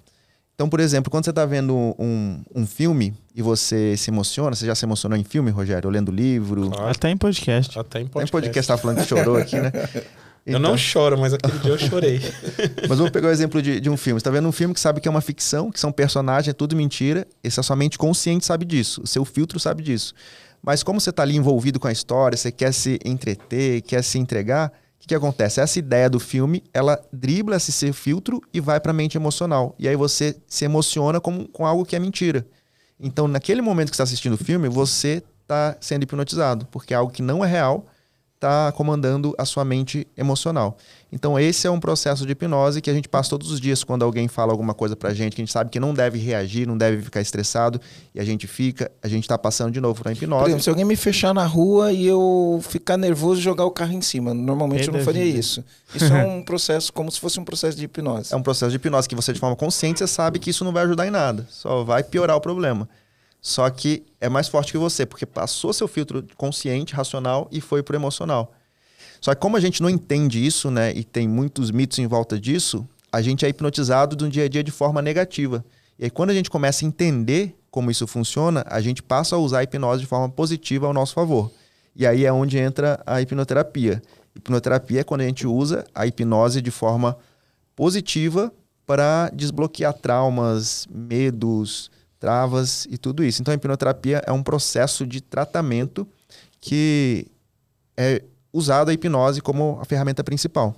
Então, 0.55 0.67
por 0.67 0.79
exemplo, 0.79 1.11
quando 1.11 1.25
você 1.25 1.29
está 1.29 1.45
vendo 1.45 1.75
um, 1.99 2.43
um 2.55 2.65
filme 2.65 3.13
e 3.35 3.43
você 3.43 3.95
se 3.97 4.09
emociona, 4.09 4.55
você 4.55 4.65
já 4.65 4.73
se 4.73 4.83
emocionou 4.85 5.15
em 5.15 5.23
filme, 5.23 5.51
Rogério? 5.51 5.87
Ou 5.87 5.93
lendo 5.93 6.11
livro? 6.11 6.71
Claro. 6.71 6.89
Até 6.89 7.11
em 7.11 7.17
podcast. 7.17 7.77
Até 7.77 7.99
em 7.99 8.05
Tem 8.05 8.11
podcast. 8.11 8.31
podcast 8.31 8.67
tá 8.67 8.75
falando 8.75 9.01
que 9.01 9.07
chorou 9.07 9.37
aqui, 9.37 9.59
né? 9.59 9.71
Eu 10.45 10.59
não 10.59 10.75
choro, 10.75 11.17
mas 11.17 11.33
aquele 11.33 11.59
dia 11.59 11.71
eu 11.71 11.77
chorei. 11.79 12.19
Mas 12.87 12.97
vamos 12.97 13.11
pegar 13.11 13.27
o 13.27 13.31
exemplo 13.31 13.61
de, 13.61 13.79
de 13.79 13.89
um 13.89 13.97
filme. 13.97 14.19
Você 14.19 14.23
tá 14.23 14.31
vendo 14.31 14.47
um 14.47 14.51
filme 14.51 14.73
que 14.73 14.79
sabe 14.79 14.99
que 14.99 15.07
é 15.07 15.11
uma 15.11 15.21
ficção, 15.21 15.71
que 15.71 15.79
são 15.79 15.91
personagens, 15.91 16.49
é 16.49 16.53
tudo 16.53 16.75
mentira. 16.75 17.27
Esse 17.43 17.59
é 17.59 17.63
sua 17.63 17.75
mente 17.75 17.97
consciente 17.97 18.45
sabe 18.45 18.65
disso. 18.65 19.01
O 19.03 19.07
seu 19.07 19.23
filtro 19.23 19.59
sabe 19.59 19.83
disso. 19.83 20.13
Mas 20.61 20.83
como 20.83 20.99
você 20.99 21.11
tá 21.11 21.23
ali 21.23 21.35
envolvido 21.35 21.79
com 21.79 21.87
a 21.87 21.91
história, 21.91 22.37
você 22.37 22.51
quer 22.51 22.71
se 22.73 22.99
entreter, 23.03 23.81
quer 23.81 24.03
se 24.03 24.19
entregar, 24.19 24.71
o 24.95 24.99
que, 25.01 25.07
que 25.07 25.15
acontece? 25.15 25.59
Essa 25.59 25.79
ideia 25.79 26.07
do 26.07 26.19
filme, 26.19 26.63
ela 26.71 26.99
dribla 27.11 27.55
esse 27.55 27.71
seu 27.71 27.91
filtro 27.91 28.39
e 28.53 28.59
vai 28.59 28.79
para 28.79 28.91
a 28.91 28.93
mente 28.93 29.17
emocional. 29.17 29.75
E 29.79 29.87
aí 29.87 29.95
você 29.95 30.35
se 30.47 30.63
emociona 30.63 31.19
com, 31.19 31.47
com 31.47 31.65
algo 31.65 31.83
que 31.83 31.95
é 31.95 31.99
mentira. 31.99 32.45
Então, 32.99 33.27
naquele 33.27 33.63
momento 33.63 33.89
que 33.89 33.95
você 33.95 34.03
está 34.03 34.03
assistindo 34.03 34.33
o 34.33 34.37
filme, 34.37 34.69
você 34.69 35.23
está 35.41 35.75
sendo 35.81 36.03
hipnotizado, 36.03 36.67
porque 36.67 36.93
é 36.93 36.97
algo 36.97 37.11
que 37.11 37.23
não 37.23 37.43
é 37.43 37.47
real 37.47 37.87
está 38.41 38.71
comandando 38.71 39.35
a 39.37 39.45
sua 39.45 39.63
mente 39.63 40.07
emocional. 40.17 40.75
Então, 41.11 41.37
esse 41.39 41.67
é 41.67 41.69
um 41.69 41.79
processo 41.79 42.25
de 42.25 42.31
hipnose 42.31 42.81
que 42.81 42.89
a 42.89 42.93
gente 42.93 43.07
passa 43.07 43.29
todos 43.29 43.51
os 43.51 43.59
dias 43.59 43.83
quando 43.83 44.03
alguém 44.03 44.27
fala 44.27 44.51
alguma 44.51 44.73
coisa 44.73 44.95
pra 44.95 45.13
gente, 45.13 45.35
que 45.35 45.41
a 45.41 45.45
gente 45.45 45.51
sabe 45.51 45.69
que 45.69 45.79
não 45.79 45.93
deve 45.93 46.17
reagir, 46.17 46.65
não 46.65 46.77
deve 46.77 47.01
ficar 47.03 47.21
estressado, 47.21 47.79
e 48.15 48.19
a 48.19 48.23
gente 48.23 48.47
fica, 48.47 48.89
a 49.03 49.07
gente 49.07 49.23
está 49.23 49.37
passando 49.37 49.71
de 49.71 49.79
novo 49.79 50.01
para 50.01 50.11
Por 50.11 50.17
hipnose. 50.17 50.45
exemplo, 50.45 50.63
se 50.63 50.69
alguém 50.69 50.85
me 50.85 50.95
fechar 50.95 51.33
na 51.33 51.45
rua 51.45 51.91
e 51.91 52.07
eu 52.07 52.59
ficar 52.67 52.97
nervoso 52.97 53.39
e 53.39 53.43
jogar 53.43 53.65
o 53.65 53.71
carro 53.71 53.93
em 53.93 54.01
cima, 54.01 54.33
normalmente 54.33 54.87
eu 54.87 54.93
não 54.93 55.01
faria 55.01 55.23
vida. 55.23 55.37
isso. 55.37 55.63
Isso 55.93 56.11
é 56.11 56.25
um 56.25 56.41
processo, 56.43 56.91
como 56.91 57.11
se 57.11 57.19
fosse 57.19 57.39
um 57.39 57.43
processo 57.43 57.77
de 57.77 57.85
hipnose. 57.85 58.33
É 58.33 58.37
um 58.37 58.41
processo 58.41 58.71
de 58.71 58.77
hipnose 58.77 59.07
que 59.07 59.15
você, 59.15 59.33
de 59.33 59.39
forma 59.39 59.55
consciente, 59.55 59.99
você 59.99 60.07
sabe 60.07 60.39
que 60.39 60.49
isso 60.49 60.63
não 60.63 60.71
vai 60.71 60.83
ajudar 60.83 61.05
em 61.05 61.11
nada, 61.11 61.45
só 61.49 61.83
vai 61.83 62.03
piorar 62.03 62.37
o 62.37 62.41
problema. 62.41 62.87
Só 63.41 63.67
que 63.71 64.03
é 64.21 64.29
mais 64.29 64.47
forte 64.47 64.71
que 64.71 64.77
você, 64.77 65.03
porque 65.03 65.25
passou 65.25 65.73
seu 65.73 65.87
filtro 65.87 66.23
consciente, 66.37 66.93
racional 66.93 67.49
e 67.51 67.59
foi 67.59 67.81
pro 67.81 67.95
emocional. 67.95 68.53
Só 69.19 69.33
que 69.33 69.41
como 69.41 69.57
a 69.57 69.59
gente 69.59 69.81
não 69.81 69.89
entende 69.89 70.45
isso, 70.45 70.69
né, 70.69 70.93
e 70.93 71.03
tem 71.03 71.27
muitos 71.27 71.71
mitos 71.71 71.97
em 71.97 72.05
volta 72.05 72.39
disso, 72.39 72.87
a 73.11 73.21
gente 73.21 73.43
é 73.43 73.49
hipnotizado 73.49 74.15
do 74.15 74.29
dia 74.29 74.45
a 74.45 74.47
dia 74.47 74.63
de 74.63 74.71
forma 74.71 75.01
negativa. 75.01 75.65
E 75.97 76.05
aí 76.05 76.09
quando 76.09 76.29
a 76.29 76.33
gente 76.33 76.49
começa 76.49 76.85
a 76.85 76.87
entender 76.87 77.55
como 77.71 77.89
isso 77.89 78.05
funciona, 78.05 78.63
a 78.67 78.79
gente 78.79 79.01
passa 79.01 79.35
a 79.35 79.39
usar 79.39 79.59
a 79.59 79.63
hipnose 79.63 80.01
de 80.01 80.07
forma 80.07 80.29
positiva 80.29 80.85
ao 80.85 80.93
nosso 80.93 81.13
favor. 81.13 81.51
E 81.95 82.05
aí 82.05 82.25
é 82.25 82.31
onde 82.31 82.57
entra 82.57 83.01
a 83.05 83.21
hipnoterapia. 83.21 84.01
Hipnoterapia 84.35 85.01
é 85.01 85.03
quando 85.03 85.21
a 85.21 85.25
gente 85.25 85.47
usa 85.47 85.85
a 85.95 86.05
hipnose 86.05 86.61
de 86.61 86.71
forma 86.71 87.17
positiva 87.75 88.51
para 88.85 89.29
desbloquear 89.33 89.93
traumas, 89.93 90.87
medos, 90.89 91.89
travas 92.21 92.87
e 92.89 92.97
tudo 92.99 93.23
isso. 93.23 93.41
Então 93.41 93.51
a 93.51 93.55
hipnoterapia 93.55 94.21
é 94.25 94.31
um 94.31 94.43
processo 94.43 95.05
de 95.07 95.19
tratamento 95.19 96.07
que 96.61 97.25
é 97.97 98.23
usado 98.53 98.89
a 98.89 98.93
hipnose 98.93 99.41
como 99.41 99.79
a 99.81 99.85
ferramenta 99.85 100.23
principal. 100.23 100.75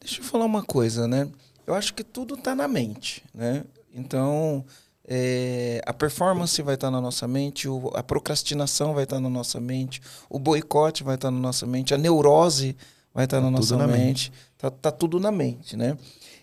Deixa 0.00 0.20
eu 0.20 0.24
falar 0.24 0.44
uma 0.46 0.62
coisa, 0.62 1.06
né? 1.08 1.28
Eu 1.66 1.74
acho 1.74 1.92
que 1.92 2.04
tudo 2.04 2.34
está 2.36 2.54
na 2.54 2.68
mente, 2.68 3.22
né? 3.34 3.64
Então, 3.92 4.64
é, 5.06 5.82
a 5.84 5.92
performance 5.92 6.62
vai 6.62 6.74
estar 6.76 6.90
na 6.92 7.00
nossa 7.00 7.26
mente, 7.26 7.68
o- 7.68 7.90
a 7.94 8.02
procrastinação 8.02 8.94
vai 8.94 9.02
estar 9.04 9.18
na 9.20 9.28
nossa 9.28 9.58
mente, 9.60 10.00
o 10.28 10.38
boicote 10.38 11.02
vai 11.02 11.16
estar 11.16 11.30
na 11.32 11.38
nossa 11.40 11.66
mente, 11.66 11.92
a 11.92 11.98
neurose 11.98 12.76
vai 13.12 13.24
estar 13.24 13.40
na 13.40 13.46
Tá 13.46 13.50
nossa 13.50 13.68
tudo 13.74 13.78
na 13.78 13.86
mente. 13.88 14.32
Tá, 14.56 14.70
tá 14.70 14.90
tudo 14.92 15.18
na 15.18 15.32
mente, 15.32 15.76
né? 15.76 15.98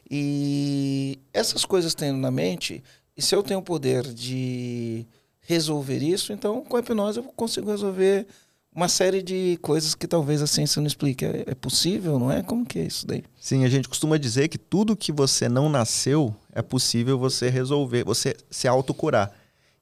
E 0.09 1.19
essas 1.33 1.65
coisas 1.65 1.93
tendo 1.93 2.17
na 2.17 2.31
mente, 2.31 2.83
e 3.17 3.21
se 3.21 3.35
eu 3.35 3.41
tenho 3.43 3.59
o 3.59 3.63
poder 3.63 4.03
de 4.13 5.05
resolver 5.41 5.97
isso, 5.99 6.31
então 6.33 6.61
com 6.61 6.75
a 6.77 6.79
hipnose 6.79 7.17
eu 7.17 7.23
consigo 7.23 7.69
resolver 7.71 8.27
uma 8.75 8.87
série 8.87 9.23
de 9.23 9.57
coisas 9.61 9.95
que 9.95 10.05
talvez 10.05 10.41
a 10.41 10.45
ciência 10.47 10.79
não 10.79 10.87
explique. 10.87 11.25
É, 11.25 11.45
é 11.47 11.55
possível, 11.55 12.19
não 12.19 12.31
é? 12.31 12.43
Como 12.43 12.63
que 12.65 12.77
é 12.77 12.83
isso 12.83 13.07
daí? 13.07 13.23
Sim, 13.39 13.65
a 13.65 13.69
gente 13.69 13.87
costuma 13.89 14.17
dizer 14.17 14.49
que 14.49 14.57
tudo 14.57 14.95
que 14.95 15.11
você 15.11 15.49
não 15.49 15.67
nasceu 15.67 16.35
é 16.53 16.61
possível 16.61 17.17
você 17.17 17.49
resolver, 17.49 18.03
você 18.03 18.35
se 18.51 18.67
autocurar. 18.67 19.33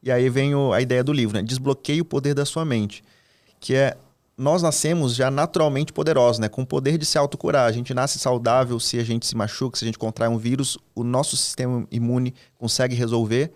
E 0.01 0.09
aí 0.11 0.29
vem 0.29 0.55
o- 0.55 0.71
a 0.71 0.81
ideia 0.81 1.03
do 1.03 1.11
livro, 1.11 1.35
né? 1.35 1.43
Desbloqueie 1.43 1.99
o 1.99 2.05
poder 2.05 2.33
da 2.33 2.45
sua 2.45 2.63
mente. 2.63 3.03
Que 3.59 3.73
é, 3.75 3.97
nós 4.37 4.61
nascemos 4.61 5.15
já 5.15 5.31
naturalmente 5.31 5.93
poderosos, 5.93 6.39
né? 6.39 6.49
Com 6.49 6.63
o 6.63 6.65
poder 6.65 6.97
de 6.97 7.05
se 7.05 7.17
autocurar. 7.17 7.67
A 7.67 7.71
gente 7.71 7.93
nasce 7.93 8.19
saudável 8.19 8.79
se 8.79 8.99
a 8.99 9.03
gente 9.03 9.25
se 9.25 9.35
machuca, 9.35 9.77
se 9.77 9.85
a 9.85 9.87
gente 9.87 9.97
contrai 9.97 10.27
um 10.27 10.37
vírus, 10.37 10.77
o 10.93 11.03
nosso 11.03 11.37
sistema 11.37 11.87
imune 11.89 12.33
consegue 12.57 12.95
resolver. 12.95 13.51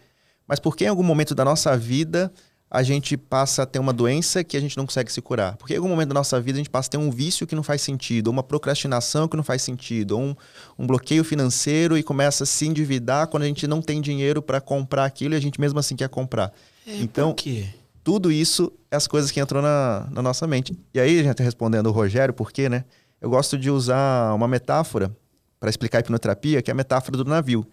Mas 0.47 0.59
porque 0.59 0.85
em 0.85 0.87
algum 0.87 1.03
momento 1.03 1.35
da 1.35 1.43
nossa 1.43 1.77
vida 1.77 2.31
a 2.71 2.83
gente 2.83 3.17
passa 3.17 3.63
a 3.63 3.65
ter 3.65 3.79
uma 3.79 3.91
doença 3.91 4.43
que 4.43 4.55
a 4.55 4.59
gente 4.59 4.77
não 4.77 4.85
consegue 4.85 5.11
se 5.11 5.21
curar. 5.21 5.57
Porque 5.57 5.73
em 5.73 5.77
algum 5.77 5.89
momento 5.89 6.09
da 6.09 6.13
nossa 6.13 6.39
vida 6.39 6.57
a 6.57 6.59
gente 6.59 6.69
passa 6.69 6.87
a 6.87 6.91
ter 6.91 6.97
um 6.97 7.09
vício 7.09 7.47
que 7.47 7.55
não 7.55 7.63
faz 7.63 7.81
sentido, 7.81 8.27
ou 8.27 8.33
uma 8.33 8.43
procrastinação 8.43 9.27
que 9.27 9.35
não 9.35 9.43
faz 9.43 9.63
sentido, 9.63 10.11
ou 10.11 10.21
um, 10.21 10.35
um 10.77 10.85
bloqueio 10.85 11.23
financeiro 11.23 11.97
e 11.97 12.03
começa 12.03 12.43
a 12.43 12.47
se 12.47 12.67
endividar 12.67 13.27
quando 13.27 13.43
a 13.43 13.47
gente 13.47 13.65
não 13.65 13.81
tem 13.81 13.99
dinheiro 13.99 14.41
para 14.41 14.61
comprar 14.61 15.05
aquilo 15.05 15.33
e 15.33 15.37
a 15.37 15.39
gente 15.39 15.59
mesmo 15.59 15.79
assim 15.79 15.95
quer 15.95 16.09
comprar. 16.09 16.53
então, 16.85 17.29
Por 17.29 17.43
quê? 17.43 17.67
Tudo 18.09 18.31
isso 18.31 18.73
é 18.89 18.95
as 18.95 19.05
coisas 19.05 19.29
que 19.29 19.39
entram 19.39 19.61
na, 19.61 20.07
na 20.09 20.19
nossa 20.23 20.47
mente. 20.47 20.75
E 20.95 20.99
aí, 20.99 21.19
a 21.19 21.23
gente 21.23 21.43
respondendo 21.43 21.85
o 21.85 21.91
Rogério, 21.91 22.33
por 22.33 22.51
quê, 22.51 22.67
né? 22.67 22.83
Eu 23.21 23.29
gosto 23.29 23.55
de 23.55 23.69
usar 23.69 24.33
uma 24.33 24.47
metáfora 24.47 25.15
para 25.59 25.69
explicar 25.69 25.99
a 25.99 26.01
hipnoterapia, 26.01 26.59
que 26.59 26.71
é 26.71 26.73
a 26.73 26.75
metáfora 26.75 27.15
do 27.15 27.23
navio. 27.23 27.63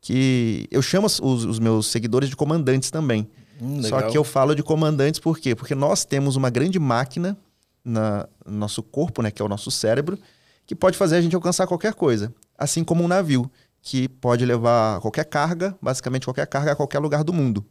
Que 0.00 0.68
eu 0.70 0.80
chamo 0.80 1.08
os, 1.08 1.20
os 1.20 1.58
meus 1.58 1.88
seguidores 1.88 2.28
de 2.28 2.36
comandantes 2.36 2.88
também. 2.88 3.28
Hum, 3.60 3.82
Só 3.82 4.00
que 4.02 4.16
eu 4.16 4.22
falo 4.22 4.54
de 4.54 4.62
comandantes 4.62 5.18
por 5.18 5.40
quê? 5.40 5.56
Porque 5.56 5.74
nós 5.74 6.04
temos 6.04 6.36
uma 6.36 6.50
grande 6.50 6.78
máquina 6.78 7.36
na, 7.84 8.28
no 8.46 8.56
nosso 8.56 8.80
corpo, 8.80 9.22
né, 9.22 9.32
que 9.32 9.42
é 9.42 9.44
o 9.44 9.48
nosso 9.48 9.72
cérebro, 9.72 10.16
que 10.64 10.76
pode 10.76 10.96
fazer 10.96 11.16
a 11.16 11.20
gente 11.20 11.34
alcançar 11.34 11.66
qualquer 11.66 11.94
coisa. 11.94 12.32
Assim 12.56 12.84
como 12.84 13.02
um 13.02 13.08
navio, 13.08 13.50
que 13.82 14.08
pode 14.08 14.46
levar 14.46 15.00
qualquer 15.00 15.24
carga, 15.24 15.76
basicamente 15.82 16.26
qualquer 16.26 16.46
carga, 16.46 16.70
a 16.70 16.76
qualquer 16.76 17.00
lugar 17.00 17.24
do 17.24 17.32
mundo. 17.32 17.66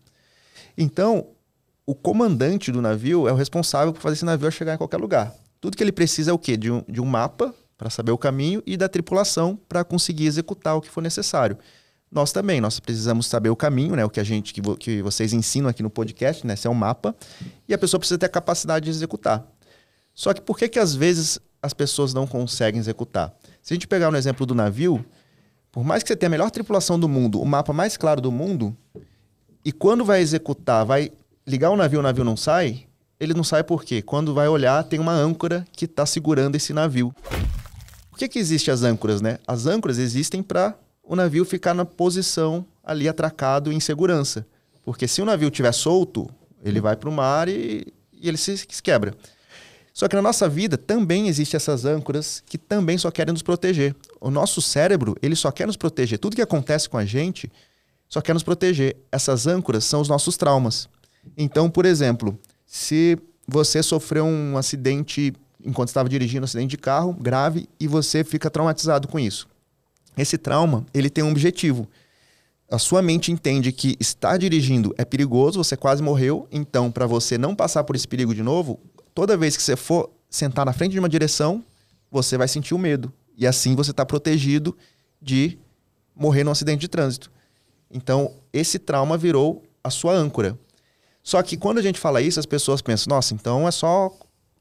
Então, 0.78 1.28
o 1.86 1.94
comandante 1.94 2.72
do 2.72 2.82
navio 2.82 3.28
é 3.28 3.32
o 3.34 3.36
responsável 3.36 3.92
por 3.94 4.02
fazer 4.02 4.14
esse 4.16 4.26
navio 4.26 4.50
chegar 4.52 4.76
em 4.76 4.78
qualquer 4.78 4.98
lugar. 4.98 5.34
Tudo 5.60 5.78
que 5.78 5.84
ele 5.84 5.92
precisa 5.92 6.32
é 6.32 6.34
o 6.34 6.40
quê? 6.40 6.56
De 6.58 6.72
um, 6.72 6.84
de 6.88 7.02
um 7.02 7.06
mapa 7.06 7.54
para 7.78 7.90
saber 7.90 8.12
o 8.12 8.18
caminho 8.18 8.62
e 8.66 8.78
da 8.78 8.88
tripulação 8.88 9.60
para 9.68 9.84
conseguir 9.84 10.26
executar 10.26 10.76
o 10.76 10.82
que 10.82 10.90
for 10.90 11.02
necessário. 11.02 11.58
Nós 12.12 12.32
também, 12.32 12.62
nós 12.62 12.80
precisamos 12.80 13.26
saber 13.26 13.50
o 13.50 13.56
caminho, 13.56 13.96
né? 13.96 14.06
O 14.06 14.10
que 14.10 14.20
a 14.20 14.24
gente, 14.24 14.54
que, 14.54 14.62
vo- 14.62 14.78
que 14.78 15.02
vocês 15.02 15.34
ensinam 15.34 15.68
aqui 15.70 15.82
no 15.82 15.90
podcast, 15.90 16.46
né? 16.46 16.54
Esse 16.54 16.68
é 16.68 16.70
um 16.70 16.76
mapa. 16.76 17.16
E 17.68 17.74
a 17.74 17.78
pessoa 17.78 18.00
precisa 18.00 18.20
ter 18.20 18.28
a 18.28 18.30
capacidade 18.30 18.86
de 18.86 18.92
executar. 18.92 19.44
Só 20.14 20.32
que 20.32 20.40
por 20.40 20.58
que 20.58 20.70
que 20.70 20.78
às 20.78 20.94
vezes 20.94 21.40
as 21.62 21.74
pessoas 21.74 22.14
não 22.14 22.28
conseguem 22.28 22.80
executar? 22.80 23.34
Se 23.64 23.74
a 23.74 23.76
gente 23.76 23.88
pegar 23.88 24.12
no 24.12 24.18
exemplo 24.18 24.46
do 24.46 24.54
navio, 24.54 25.04
por 25.72 25.84
mais 25.84 26.04
que 26.04 26.10
você 26.10 26.16
tenha 26.16 26.28
a 26.28 26.30
melhor 26.30 26.52
tripulação 26.52 27.00
do 27.00 27.10
mundo, 27.10 27.42
o 27.42 27.46
mapa 27.46 27.74
mais 27.74 27.98
claro 27.98 28.22
do 28.22 28.32
mundo, 28.32 28.78
e 29.66 29.72
quando 29.72 30.06
vai 30.06 30.22
executar, 30.22 30.86
vai 30.86 31.12
ligar 31.46 31.70
o 31.70 31.76
navio, 31.76 32.00
o 32.00 32.04
navio 32.04 32.24
não 32.24 32.38
sai, 32.38 32.86
ele 33.20 33.34
não 33.34 33.44
sai 33.44 33.64
por 33.64 33.84
quê? 33.84 34.02
Quando 34.02 34.34
vai 34.34 34.48
olhar, 34.48 34.84
tem 34.84 35.00
uma 35.00 35.14
âncora 35.14 35.66
que 35.72 35.86
está 35.86 36.06
segurando 36.06 36.56
esse 36.56 36.74
navio. 36.74 37.14
Por 38.10 38.18
que 38.18 38.28
que 38.28 38.40
existem 38.40 38.74
as 38.74 38.84
âncoras, 38.84 39.22
né? 39.22 39.40
As 39.48 39.66
âncoras 39.66 39.98
existem 39.98 40.44
para 40.44 40.76
o 41.04 41.16
navio 41.16 41.46
ficar 41.46 41.74
na 41.74 41.86
posição 41.86 42.66
ali 42.84 43.08
atracado 43.08 43.72
em 43.72 43.80
segurança. 43.80 44.46
Porque 44.84 45.08
se 45.08 45.22
o 45.22 45.26
navio 45.26 45.48
estiver 45.48 45.72
solto, 45.72 46.30
ele 46.64 46.80
vai 46.82 46.96
para 46.96 47.10
o 47.10 47.12
mar 47.12 47.48
e, 47.48 47.88
e 48.12 48.28
ele 48.28 48.38
se, 48.38 48.58
se 48.58 48.84
quebra. 48.84 49.14
Só 49.94 50.08
que 50.08 50.16
na 50.16 50.22
nossa 50.22 50.50
vida 50.50 50.78
também 50.78 51.28
existem 51.28 51.56
essas 51.56 51.86
âncoras 51.86 52.44
que 52.46 52.58
também 52.58 52.98
só 52.98 53.12
querem 53.12 53.32
nos 53.32 53.44
proteger. 53.44 53.96
O 54.20 54.32
nosso 54.32 54.62
cérebro, 54.62 55.16
ele 55.22 55.36
só 55.36 55.52
quer 55.52 55.68
nos 55.68 55.78
proteger. 55.78 56.18
Tudo 56.18 56.36
que 56.36 56.42
acontece 56.42 56.90
com 56.90 56.98
a 56.98 57.06
gente 57.06 57.52
só 58.10 58.20
quer 58.20 58.34
nos 58.34 58.44
proteger. 58.44 58.98
Essas 59.12 59.46
âncoras 59.46 59.86
são 59.86 60.02
os 60.02 60.10
nossos 60.10 60.36
traumas. 60.36 60.90
Então, 61.38 61.70
por 61.70 61.86
exemplo, 61.86 62.38
se 62.66 63.18
você 63.48 63.84
sofreu 63.84 64.26
um 64.26 64.58
acidente 64.58 65.34
enquanto 65.64 65.90
estava 65.90 66.10
dirigindo 66.10 66.42
um 66.42 66.46
acidente 66.46 66.72
de 66.72 66.78
carro 66.78 67.14
grave 67.14 67.68
e 67.80 67.88
você 67.88 68.24
fica 68.24 68.50
traumatizado 68.50 69.08
com 69.08 69.20
isso. 69.20 69.48
Esse 70.18 70.38
trauma, 70.38 70.86
ele 70.94 71.10
tem 71.10 71.24
um 71.24 71.32
objetivo. 71.32 71.88
A 72.70 72.78
sua 72.78 73.02
mente 73.02 73.32
entende 73.32 73.72
que 73.72 73.96
estar 74.00 74.38
dirigindo 74.38 74.94
é 74.98 75.06
perigoso, 75.06 75.64
você 75.64 75.78
quase 75.78 76.02
morreu, 76.02 76.48
então 76.52 76.92
para 76.92 77.06
você 77.06 77.38
não 77.38 77.56
passar 77.56 77.84
por 77.84 77.96
esse 77.96 78.08
perigo 78.08 78.34
de 78.34 78.44
novo, 78.44 78.80
toda 79.14 79.38
vez 79.38 79.56
que 79.56 79.64
você 79.64 79.76
for 79.76 80.10
sentar 80.30 80.66
na 80.66 80.74
frente 80.74 80.94
de 80.94 81.00
uma 81.00 81.10
direção, 81.10 81.64
você 82.12 82.38
vai 82.38 82.48
sentir 82.48 82.74
o 82.74 82.80
medo. 82.80 83.12
E 83.38 83.48
assim 83.48 83.76
você 83.76 83.92
está 83.92 84.06
protegido 84.06 84.76
de 85.22 85.58
morrer 86.16 86.44
num 86.44 86.52
acidente 86.52 86.82
de 86.82 86.88
trânsito. 86.88 87.32
Então, 87.90 88.34
esse 88.52 88.80
trauma 88.80 89.18
virou 89.18 89.64
a 89.84 89.90
sua 89.90 90.14
âncora. 90.14 90.58
Só 91.24 91.42
que 91.42 91.56
quando 91.56 91.78
a 91.78 91.82
gente 91.82 92.00
fala 92.00 92.22
isso, 92.22 92.40
as 92.40 92.46
pessoas 92.46 92.82
pensam, 92.82 93.10
nossa, 93.16 93.34
então 93.34 93.66
é 93.68 93.72
só 93.72 94.12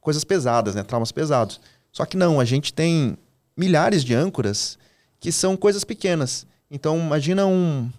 coisas 0.00 0.22
pesadas, 0.24 0.74
né? 0.76 0.82
Traumas 0.84 1.10
pesados. 1.12 1.60
Só 1.90 2.06
que 2.06 2.16
não, 2.16 2.38
a 2.40 2.44
gente 2.44 2.72
tem 2.72 3.16
milhares 3.56 4.04
de 4.04 4.14
âncoras 4.14 4.78
que 5.20 5.32
são 5.32 5.56
coisas 5.56 5.82
pequenas. 5.84 6.46
Então, 6.70 6.96
imagina 6.98 7.44
um, 7.46 7.90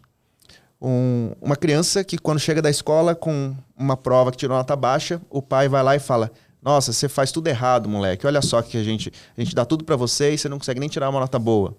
um- 0.82 1.32
uma 1.42 1.56
criança 1.56 2.04
que 2.04 2.18
quando 2.18 2.40
chega 2.40 2.62
da 2.62 2.70
escola 2.70 3.14
com 3.16 3.56
uma 3.78 3.96
prova 3.98 4.32
que 4.32 4.38
tirou 4.38 4.58
nota 4.58 4.76
baixa, 4.76 5.22
o 5.30 5.42
pai 5.42 5.68
vai 5.70 5.84
lá 5.84 5.96
e 5.96 6.00
fala: 6.00 6.32
"Nossa, 6.62 6.92
você 6.92 7.08
faz 7.08 7.32
tudo 7.32 7.48
errado, 7.48 7.88
moleque. 7.90 8.26
Olha 8.26 8.42
só 8.42 8.62
que 8.62 8.78
a 8.78 8.84
gente 8.84 9.12
a 9.38 9.42
gente 9.42 9.54
dá 9.54 9.66
tudo 9.66 9.84
para 9.84 9.96
você 9.96 10.34
e 10.34 10.38
você 10.38 10.50
não 10.50 10.58
consegue 10.58 10.80
nem 10.80 10.90
tirar 10.90 11.10
uma 11.10 11.20
nota 11.20 11.38
boa". 11.38 11.76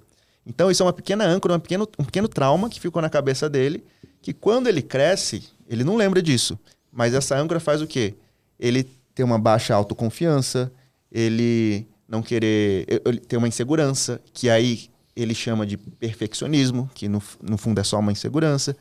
Então, 0.46 0.70
isso 0.70 0.82
é 0.82 0.86
uma 0.86 0.92
pequena 0.92 1.24
âncora, 1.24 1.54
um 1.54 1.58
pequeno, 1.60 1.88
um 1.98 2.04
pequeno 2.04 2.28
trauma 2.28 2.68
que 2.68 2.78
ficou 2.78 3.00
na 3.00 3.08
cabeça 3.08 3.48
dele, 3.48 3.82
que 4.20 4.32
quando 4.34 4.66
ele 4.68 4.82
cresce, 4.82 5.42
ele 5.66 5.82
não 5.84 5.96
lembra 5.96 6.20
disso. 6.20 6.58
Mas 6.94 7.12
essa 7.12 7.36
âncora 7.36 7.58
faz 7.58 7.82
o 7.82 7.86
quê? 7.86 8.14
Ele 8.58 8.84
tem 9.14 9.26
uma 9.26 9.38
baixa 9.38 9.74
autoconfiança, 9.74 10.72
ele 11.10 11.86
não 12.08 12.22
querer. 12.22 12.86
Ele 13.04 13.18
tem 13.18 13.36
uma 13.38 13.48
insegurança, 13.48 14.20
que 14.32 14.48
aí 14.48 14.88
ele 15.16 15.34
chama 15.34 15.66
de 15.66 15.76
perfeccionismo, 15.76 16.88
que 16.94 17.08
no, 17.08 17.22
no 17.42 17.58
fundo 17.58 17.80
é 17.80 17.84
só 17.84 17.98
uma 17.98 18.12
insegurança. 18.12 18.76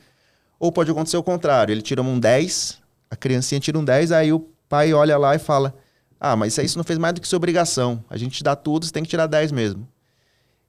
Ou 0.59 0.71
pode 0.71 0.91
acontecer 0.91 1.17
o 1.17 1.23
contrário, 1.23 1.73
ele 1.73 1.81
tira 1.81 2.01
um 2.01 2.19
10, 2.19 2.79
a 3.09 3.15
criancinha 3.15 3.59
tira 3.59 3.77
um 3.77 3.83
10, 3.83 4.11
aí 4.11 4.31
o 4.31 4.39
pai 4.69 4.93
olha 4.93 5.17
lá 5.17 5.35
e 5.35 5.39
fala: 5.39 5.73
Ah, 6.19 6.35
mas 6.35 6.53
isso 6.53 6.61
aí 6.61 6.69
você 6.69 6.77
não 6.77 6.83
fez 6.83 6.99
mais 6.99 7.13
do 7.15 7.21
que 7.21 7.27
sua 7.27 7.37
obrigação. 7.37 8.03
A 8.09 8.17
gente 8.17 8.37
te 8.37 8.43
dá 8.43 8.55
tudo, 8.55 8.85
você 8.85 8.91
tem 8.91 9.03
que 9.03 9.09
tirar 9.09 9.25
10 9.25 9.51
mesmo. 9.51 9.87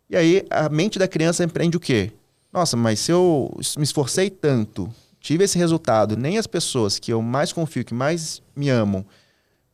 E 0.08 0.16
aí 0.16 0.46
a 0.50 0.68
mente 0.68 0.98
da 0.98 1.06
criança 1.06 1.44
empreende 1.44 1.76
o 1.76 1.80
quê? 1.80 2.12
Nossa, 2.52 2.76
mas 2.76 3.00
se 3.00 3.12
eu 3.12 3.54
me 3.76 3.82
esforcei 3.82 4.30
tanto, 4.30 4.92
tive 5.24 5.42
esse 5.42 5.56
resultado, 5.56 6.18
nem 6.18 6.36
as 6.36 6.46
pessoas 6.46 6.98
que 6.98 7.10
eu 7.10 7.22
mais 7.22 7.50
confio, 7.50 7.82
que 7.82 7.94
mais 7.94 8.42
me 8.54 8.68
amam, 8.68 9.06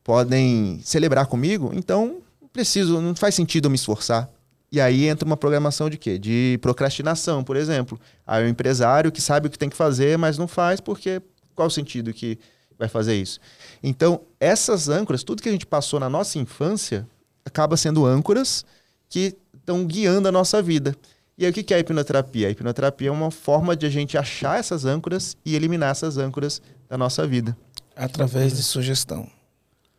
podem 0.01 0.79
celebrar 0.81 1.25
comigo, 1.27 1.71
então 1.73 2.21
preciso, 2.53 3.01
não 3.01 3.13
faz 3.13 3.35
sentido 3.35 3.65
eu 3.65 3.69
me 3.69 3.75
esforçar. 3.75 4.29
E 4.71 4.79
aí 4.79 5.09
entra 5.09 5.25
uma 5.25 5.35
programação 5.35 5.89
de 5.89 5.97
quê? 5.97 6.17
De 6.17 6.57
procrastinação, 6.61 7.43
por 7.43 7.57
exemplo. 7.57 7.99
Aí 8.25 8.45
o 8.45 8.47
empresário 8.47 9.11
que 9.11 9.21
sabe 9.21 9.47
o 9.47 9.49
que 9.49 9.59
tem 9.59 9.69
que 9.69 9.75
fazer, 9.75 10.17
mas 10.17 10.37
não 10.37 10.47
faz 10.47 10.79
porque 10.79 11.21
qual 11.53 11.67
o 11.67 11.71
sentido 11.71 12.13
que 12.13 12.39
vai 12.79 12.87
fazer 12.87 13.15
isso? 13.17 13.37
Então, 13.83 14.21
essas 14.39 14.87
âncoras, 14.87 15.21
tudo 15.21 15.43
que 15.43 15.49
a 15.49 15.51
gente 15.51 15.65
passou 15.65 15.99
na 15.99 16.09
nossa 16.09 16.39
infância, 16.39 17.05
acaba 17.43 17.75
sendo 17.75 18.05
âncoras 18.05 18.63
que 19.09 19.35
estão 19.53 19.85
guiando 19.85 20.29
a 20.29 20.31
nossa 20.31 20.61
vida. 20.61 20.95
E 21.41 21.45
aí 21.45 21.51
o 21.51 21.53
que 21.53 21.73
é 21.73 21.77
a 21.77 21.79
hipnoterapia? 21.79 22.47
A 22.47 22.51
hipnoterapia 22.51 23.07
é 23.09 23.11
uma 23.11 23.31
forma 23.31 23.75
de 23.75 23.85
a 23.85 23.89
gente 23.89 24.17
achar 24.17 24.59
essas 24.59 24.85
âncoras 24.85 25.35
e 25.43 25.55
eliminar 25.55 25.89
essas 25.91 26.17
âncoras 26.17 26.61
da 26.87 26.97
nossa 26.97 27.25
vida. 27.25 27.57
Através 27.95 28.55
de 28.55 28.61
sugestão. 28.61 29.27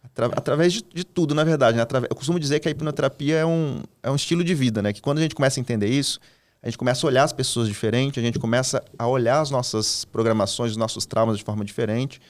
Atra- 0.05 0.31
através 0.37 0.73
de, 0.73 0.85
de 0.95 1.05
tudo, 1.05 1.35
na 1.35 1.43
verdade. 1.45 1.77
né? 1.77 1.85
Eu 2.09 2.15
costumo 2.17 2.39
dizer 2.39 2.61
que 2.61 2.69
a 2.69 2.71
hipnoterapia 2.71 3.37
é 3.39 3.47
um, 3.47 3.83
é 4.03 4.11
um 4.11 4.15
estilo 4.17 4.45
de 4.45 4.55
vida, 4.55 4.81
né? 4.83 4.93
Que 4.93 5.01
quando 5.01 5.19
a 5.19 5.21
gente 5.23 5.35
começa 5.35 5.59
a 5.59 5.61
entender 5.61 5.89
isso, 5.89 6.21
a 6.63 6.69
gente 6.69 6.79
começa 6.79 7.05
a 7.05 7.09
olhar 7.09 7.25
as 7.25 7.33
pessoas 7.33 7.67
diferente, 7.67 8.21
a 8.21 8.23
gente 8.23 8.39
começa 8.39 8.83
a 8.99 9.07
olhar 9.09 9.41
as 9.41 9.51
nossas 9.51 10.05
programações, 10.05 10.71
os 10.73 10.77
nossos 10.77 11.07
traumas 11.07 11.39
de 11.39 11.45
forma 11.45 11.65
diferente. 11.65 12.21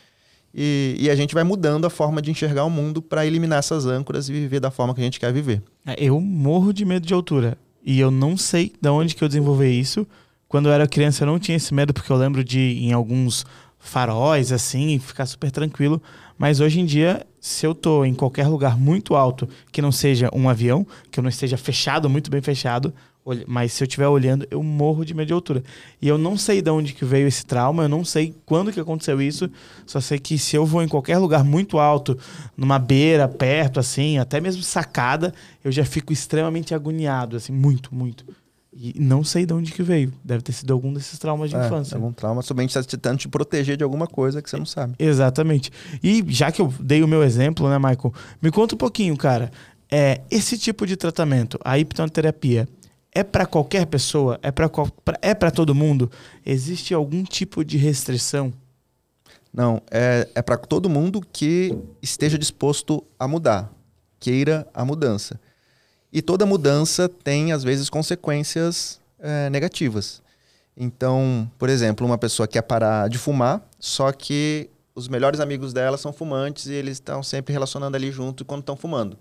E, 0.55 0.97
e 0.99 1.11
a 1.11 1.15
gente 1.15 1.35
vai 1.35 1.45
mudando 1.45 1.87
a 1.87 1.91
forma 1.91 2.21
de 2.23 2.31
enxergar 2.31 2.65
o 2.65 2.71
mundo 2.71 3.01
para 3.03 3.27
eliminar 3.27 3.59
essas 3.59 3.85
âncoras 3.87 4.29
e 4.29 4.33
viver 4.33 4.61
da 4.61 4.71
forma 4.71 4.95
que 4.95 5.01
a 5.01 5.05
gente 5.05 5.19
quer 5.21 5.33
viver. 5.33 5.63
É, 5.87 5.95
Eu 6.03 6.21
morro 6.21 6.73
de 6.73 6.85
medo 6.85 7.07
de 7.07 7.13
altura. 7.15 7.59
E 7.85 7.99
eu 7.99 8.11
não 8.11 8.37
sei 8.37 8.73
de 8.81 8.89
onde 8.89 9.15
que 9.15 9.23
eu 9.23 9.29
desenvolvi 9.29 9.79
isso. 9.79 10.07
Quando 10.49 10.69
eu 10.69 10.73
era 10.73 10.87
criança, 10.87 11.25
eu 11.25 11.27
não 11.27 11.39
tinha 11.39 11.57
esse 11.57 11.73
medo, 11.73 11.93
porque 11.93 12.13
eu 12.13 12.17
lembro 12.17 12.45
de 12.45 12.79
em 12.81 12.93
alguns 12.93 13.45
faróis, 13.79 14.53
assim, 14.53 14.99
ficar 14.99 15.27
super 15.27 15.51
tranquilo. 15.51 16.01
Mas 16.39 16.61
hoje 16.61 16.81
em 16.81 16.85
dia, 16.85 17.27
se 17.41 17.67
eu 17.67 17.75
tô 17.75 18.05
em 18.05 18.15
qualquer 18.15 18.47
lugar 18.47 18.79
muito 18.79 19.15
alto, 19.15 19.49
que 19.71 19.83
não 19.83 19.91
seja 19.91 20.29
um 20.33 20.49
avião, 20.49 20.87
que 21.11 21.19
eu 21.19 21.23
não 21.23 21.29
esteja 21.29 21.57
fechado, 21.57 22.09
muito 22.09 22.31
bem 22.31 22.41
fechado, 22.41 22.95
mas 23.47 23.73
se 23.73 23.83
eu 23.83 23.87
estiver 23.87 24.09
olhando, 24.09 24.47
eu 24.51 24.63
morro 24.63 25.05
de 25.05 25.15
medo 25.15 25.29
de 25.29 25.33
altura. 25.33 25.63
E 26.01 26.09
eu 26.09 26.19
não 26.19 26.37
sei 26.37 26.61
de 26.61 26.71
onde 26.71 26.93
que 26.93 27.05
veio 27.05 27.29
esse 27.29 27.47
trauma, 27.47 27.85
eu 27.85 27.89
não 27.89 28.05
sei 28.05 28.35
quando 28.45 28.73
que 28.73 28.81
aconteceu 28.81 29.21
isso, 29.23 29.49
só 29.87 30.01
sei 30.01 30.19
que 30.19 30.37
se 30.39 30.57
eu 30.57 30.67
vou 30.67 30.83
em 30.83 30.89
qualquer 30.89 31.19
lugar 31.19 31.45
muito 31.45 31.79
alto, 31.79 32.19
numa 32.57 32.79
beira, 32.79 33.29
perto, 33.29 33.79
assim, 33.79 34.19
até 34.19 34.41
mesmo 34.41 34.63
sacada, 34.63 35.33
eu 35.63 35.71
já 35.71 35.85
fico 35.85 36.13
extremamente 36.13 36.75
agoniado, 36.75 37.37
assim, 37.37 37.53
muito, 37.53 37.95
muito. 37.95 38.25
E 38.75 38.95
não 38.99 39.23
sei 39.23 39.45
de 39.45 39.53
onde 39.53 39.71
que 39.71 39.83
veio. 39.83 40.13
Deve 40.25 40.43
ter 40.43 40.53
sido 40.53 40.73
algum 40.73 40.93
desses 40.95 41.19
traumas 41.19 41.51
de 41.51 41.57
É, 41.57 41.67
infância. 41.67 41.95
algum 41.95 42.11
trauma, 42.11 42.41
somente 42.41 42.71
está 42.71 42.83
tentando 42.83 43.19
te 43.19 43.29
proteger 43.29 43.77
de 43.77 43.85
alguma 43.85 44.07
coisa 44.07 44.41
que 44.41 44.49
você 44.49 44.57
não 44.57 44.65
sabe. 44.65 44.95
Exatamente. 44.99 45.71
E 46.03 46.25
já 46.29 46.51
que 46.51 46.61
eu 46.63 46.73
dei 46.81 47.03
o 47.03 47.07
meu 47.09 47.23
exemplo, 47.23 47.69
né, 47.69 47.77
Michael? 47.79 48.15
Me 48.41 48.51
conta 48.51 48.75
um 48.75 48.79
pouquinho, 48.79 49.15
cara. 49.17 49.53
É, 49.91 50.23
esse 50.31 50.57
tipo 50.57 50.87
de 50.87 50.97
tratamento, 50.97 51.59
a 51.63 51.79
hipnoterapia, 51.79 52.67
é 53.15 53.23
para 53.23 53.47
qualquer 53.47 53.87
pessoa? 53.87 54.39
É 54.43 54.51
para 54.51 54.71
é 55.21 55.35
para 55.35 55.51
todo 55.51 55.75
mundo? 55.75 56.11
Existe 56.45 56.95
algum 56.95 57.23
tipo 57.23 57.65
de 57.65 57.77
restrição? 57.77 58.53
Não, 59.53 59.83
é, 59.91 60.29
é 60.35 60.41
para 60.41 60.57
todo 60.57 60.89
mundo 60.89 61.21
que 61.21 61.77
esteja 62.01 62.39
disposto 62.39 63.05
a 63.19 63.29
mudar, 63.29 63.71
queira 64.19 64.67
a 64.73 64.83
mudança. 64.83 65.39
E 66.11 66.23
toda 66.23 66.47
mudança 66.47 67.09
tem, 67.09 67.53
às 67.53 67.63
vezes, 67.63 67.91
consequências 67.91 68.99
é, 69.19 69.51
negativas. 69.51 70.23
Então, 70.75 71.51
por 71.59 71.69
exemplo, 71.69 72.07
uma 72.07 72.17
pessoa 72.17 72.49
quer 72.49 72.63
parar 72.63 73.09
de 73.11 73.19
fumar, 73.19 73.63
só 73.79 74.11
que 74.11 74.71
os 74.95 75.07
melhores 75.07 75.39
amigos 75.39 75.75
dela 75.75 75.99
são 75.99 76.13
fumantes 76.15 76.67
e 76.67 76.73
eles 76.73 76.95
estão 76.95 77.23
sempre 77.23 77.53
relacionando 77.53 77.95
ali 77.95 78.11
junto 78.11 78.45
quando 78.45 78.61
estão 78.61 78.77
fumando. 78.77 79.19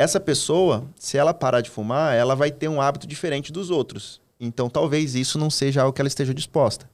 Essa 0.00 0.18
pessoa, 0.18 0.88
se 0.98 1.18
ela 1.18 1.34
parar 1.34 1.60
de 1.60 1.68
fumar, 1.68 2.14
ela 2.16 2.34
vai 2.34 2.50
ter 2.50 2.68
um 2.68 2.80
hábito 2.80 3.06
diferente 3.06 3.52
dos 3.52 3.70
outros. 3.70 4.18
Então, 4.40 4.70
talvez 4.70 5.14
isso 5.14 5.38
não 5.38 5.50
seja 5.50 5.82
algo 5.82 5.92
que 5.92 6.00
ela 6.00 6.08
esteja 6.08 6.32
disposta. 6.32 6.88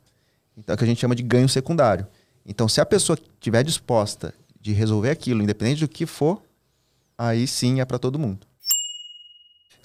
Então, 0.58 0.72
é 0.72 0.74
o 0.74 0.76
que 0.76 0.82
a 0.82 0.86
gente 0.88 1.00
chama 1.00 1.14
de 1.14 1.22
ganho 1.22 1.48
secundário. 1.48 2.04
Então, 2.44 2.68
se 2.68 2.80
a 2.80 2.84
pessoa 2.84 3.16
estiver 3.16 3.62
disposta 3.62 4.34
de 4.60 4.72
resolver 4.72 5.10
aquilo, 5.10 5.40
independente 5.40 5.82
do 5.82 5.88
que 5.88 6.04
for, 6.04 6.42
aí 7.16 7.46
sim 7.46 7.80
é 7.80 7.84
para 7.84 7.96
todo 7.96 8.18
mundo. 8.18 8.44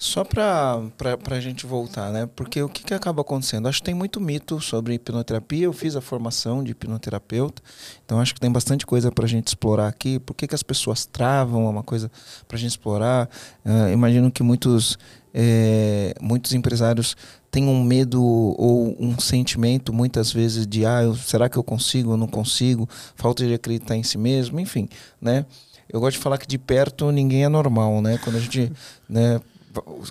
Só 0.02 0.24
para 0.24 0.90
a 1.30 1.40
gente 1.40 1.64
voltar, 1.64 2.10
né? 2.10 2.28
Porque 2.34 2.60
o 2.60 2.68
que, 2.68 2.82
que 2.82 2.92
acaba 2.92 3.22
acontecendo? 3.22 3.68
Acho 3.68 3.78
que 3.78 3.84
tem 3.84 3.94
muito 3.94 4.20
mito 4.20 4.60
sobre 4.60 4.94
hipnoterapia. 4.94 5.66
Eu 5.66 5.72
fiz 5.72 5.94
a 5.94 6.00
formação 6.00 6.64
de 6.64 6.72
hipnoterapeuta, 6.72 7.62
então 8.04 8.18
acho 8.18 8.34
que 8.34 8.40
tem 8.40 8.50
bastante 8.50 8.84
coisa 8.84 9.12
para 9.12 9.26
a 9.26 9.28
gente 9.28 9.46
explorar 9.46 9.86
aqui. 9.86 10.18
Por 10.18 10.34
que, 10.34 10.48
que 10.48 10.56
as 10.56 10.62
pessoas 10.64 11.06
travam? 11.06 11.66
É 11.66 11.68
uma 11.68 11.84
coisa 11.84 12.10
para 12.48 12.56
a 12.56 12.58
gente 12.58 12.70
explorar. 12.70 13.30
Uh, 13.64 13.92
imagino 13.92 14.28
que 14.32 14.42
muitos, 14.42 14.98
é, 15.32 16.14
muitos 16.20 16.52
empresários 16.52 17.16
têm 17.48 17.68
um 17.68 17.84
medo 17.84 18.20
ou 18.24 18.96
um 18.98 19.16
sentimento, 19.20 19.92
muitas 19.92 20.32
vezes, 20.32 20.66
de 20.66 20.84
ah, 20.84 21.04
eu, 21.04 21.14
será 21.14 21.48
que 21.48 21.56
eu 21.56 21.62
consigo 21.62 22.10
ou 22.10 22.16
não 22.16 22.26
consigo? 22.26 22.88
Falta 23.14 23.46
de 23.46 23.54
acreditar 23.54 23.94
em 23.94 24.02
si 24.02 24.18
mesmo, 24.18 24.58
enfim, 24.58 24.88
né? 25.20 25.46
Eu 25.88 26.00
gosto 26.00 26.16
de 26.16 26.22
falar 26.22 26.38
que 26.38 26.46
de 26.46 26.58
perto 26.58 27.12
ninguém 27.12 27.44
é 27.44 27.48
normal, 27.48 28.00
né? 28.02 28.18
Quando 28.24 28.36
a 28.36 28.40
gente 28.40 28.72
né, 29.08 29.40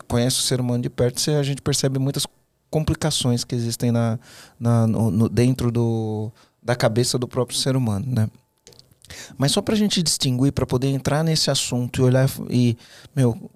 conhece 0.07 0.39
o 0.39 0.41
ser 0.41 0.59
humano 0.59 0.83
de 0.83 0.89
perto, 0.89 1.19
a 1.31 1.43
gente 1.43 1.61
percebe 1.61 1.99
muitas 1.99 2.25
complicações 2.69 3.43
que 3.43 3.53
existem 3.53 3.91
na, 3.91 4.17
na 4.59 4.87
no, 4.87 5.11
no, 5.11 5.29
dentro 5.29 5.71
do, 5.71 6.31
da 6.63 6.75
cabeça 6.75 7.17
do 7.19 7.27
próprio 7.27 7.57
ser 7.57 7.75
humano, 7.75 8.05
né? 8.07 8.29
Mas 9.37 9.51
só 9.51 9.61
para 9.61 9.75
a 9.75 9.77
gente 9.77 10.01
distinguir, 10.01 10.53
para 10.53 10.65
poder 10.65 10.87
entrar 10.87 11.21
nesse 11.21 11.51
assunto 11.51 12.01
e 12.01 12.03
olhar 12.03 12.29
e, 12.49 12.77
meu, 13.13 13.51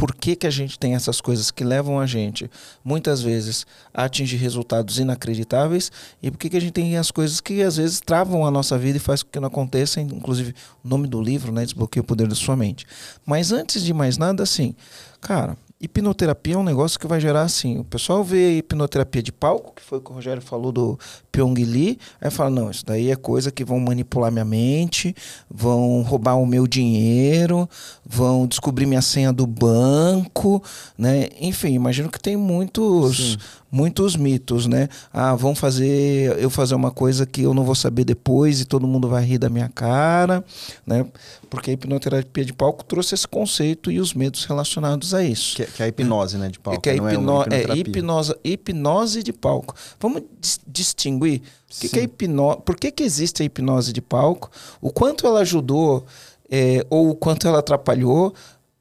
por 0.00 0.14
que, 0.14 0.34
que 0.34 0.46
a 0.46 0.50
gente 0.50 0.78
tem 0.78 0.94
essas 0.94 1.20
coisas 1.20 1.50
que 1.50 1.62
levam 1.62 2.00
a 2.00 2.06
gente, 2.06 2.50
muitas 2.82 3.20
vezes, 3.20 3.66
a 3.92 4.04
atingir 4.04 4.38
resultados 4.38 4.98
inacreditáveis 4.98 5.92
e 6.22 6.30
por 6.30 6.38
que, 6.38 6.48
que 6.48 6.56
a 6.56 6.60
gente 6.60 6.72
tem 6.72 6.96
as 6.96 7.10
coisas 7.10 7.38
que 7.38 7.60
às 7.60 7.76
vezes 7.76 8.00
travam 8.00 8.46
a 8.46 8.50
nossa 8.50 8.78
vida 8.78 8.96
e 8.96 9.00
faz 9.00 9.22
com 9.22 9.30
que 9.30 9.38
não 9.38 9.48
aconteça, 9.48 10.00
inclusive 10.00 10.54
o 10.82 10.88
nome 10.88 11.06
do 11.06 11.20
livro, 11.20 11.52
né, 11.52 11.64
Desbloqueia 11.64 12.00
o 12.00 12.04
Poder 12.04 12.26
da 12.26 12.34
Sua 12.34 12.56
Mente. 12.56 12.86
Mas 13.26 13.52
antes 13.52 13.84
de 13.84 13.92
mais 13.92 14.16
nada, 14.16 14.42
assim, 14.42 14.74
Cara, 15.20 15.56
hipnoterapia 15.80 16.54
é 16.54 16.58
um 16.58 16.62
negócio 16.62 16.98
que 16.98 17.06
vai 17.06 17.20
gerar 17.20 17.42
assim. 17.42 17.78
O 17.78 17.84
pessoal 17.84 18.22
vê 18.22 18.58
hipnoterapia 18.58 19.22
de 19.22 19.32
palco, 19.32 19.74
que 19.74 19.82
foi 19.82 19.98
o 19.98 20.00
que 20.00 20.10
o 20.10 20.14
Rogério 20.14 20.42
falou 20.42 20.70
do 20.70 20.98
Pyong 21.32 21.54
Lee, 21.54 21.98
aí 22.20 22.30
fala: 22.30 22.50
não, 22.50 22.70
isso 22.70 22.84
daí 22.84 23.10
é 23.10 23.16
coisa 23.16 23.50
que 23.50 23.64
vão 23.64 23.80
manipular 23.80 24.30
minha 24.30 24.44
mente, 24.44 25.14
vão 25.50 26.02
roubar 26.02 26.34
o 26.36 26.46
meu 26.46 26.66
dinheiro, 26.66 27.68
vão 28.04 28.46
descobrir 28.46 28.86
minha 28.86 29.02
senha 29.02 29.32
do 29.32 29.46
banco, 29.46 30.62
né? 30.98 31.28
Enfim, 31.40 31.72
imagino 31.72 32.10
que 32.10 32.20
tem 32.20 32.36
muitos. 32.36 33.38
Muitos 33.70 34.16
mitos, 34.16 34.66
né? 34.66 34.88
Ah, 35.12 35.34
vão 35.34 35.54
fazer 35.54 36.36
eu 36.38 36.50
fazer 36.50 36.74
uma 36.74 36.90
coisa 36.90 37.24
que 37.24 37.42
eu 37.42 37.54
não 37.54 37.64
vou 37.64 37.74
saber 37.74 38.04
depois 38.04 38.60
e 38.60 38.64
todo 38.64 38.86
mundo 38.86 39.08
vai 39.08 39.24
rir 39.24 39.38
da 39.38 39.48
minha 39.48 39.68
cara, 39.68 40.44
né? 40.84 41.06
Porque 41.48 41.70
a 41.70 41.74
hipnoterapia 41.74 42.44
de 42.44 42.52
palco 42.52 42.84
trouxe 42.84 43.14
esse 43.14 43.28
conceito 43.28 43.90
e 43.90 44.00
os 44.00 44.12
medos 44.12 44.44
relacionados 44.44 45.14
a 45.14 45.22
isso. 45.22 45.56
Que, 45.56 45.64
que 45.66 45.82
é 45.82 45.86
a 45.86 45.88
hipnose, 45.88 46.36
né, 46.36 46.48
de 46.48 46.58
palco. 46.58 46.80
Que 46.80 46.90
é, 46.90 46.96
hipno 46.96 47.42
é, 47.42 47.72
é 47.72 47.76
hipnose, 47.76 48.34
hipnose 48.44 49.22
de 49.22 49.32
palco. 49.32 49.74
Vamos 50.00 50.22
dis 50.40 50.60
distinguir 50.66 51.42
o 51.70 51.80
que, 51.80 51.88
que, 51.88 52.00
é 52.00 52.02
hipnose, 52.02 52.60
por 52.64 52.76
que, 52.76 52.90
que 52.90 53.04
existe 53.04 53.42
a 53.42 53.46
hipnose 53.46 53.92
de 53.92 54.00
palco, 54.00 54.50
o 54.80 54.90
quanto 54.90 55.26
ela 55.26 55.40
ajudou 55.40 56.04
é, 56.50 56.84
ou 56.90 57.10
o 57.10 57.14
quanto 57.14 57.46
ela 57.46 57.60
atrapalhou 57.60 58.34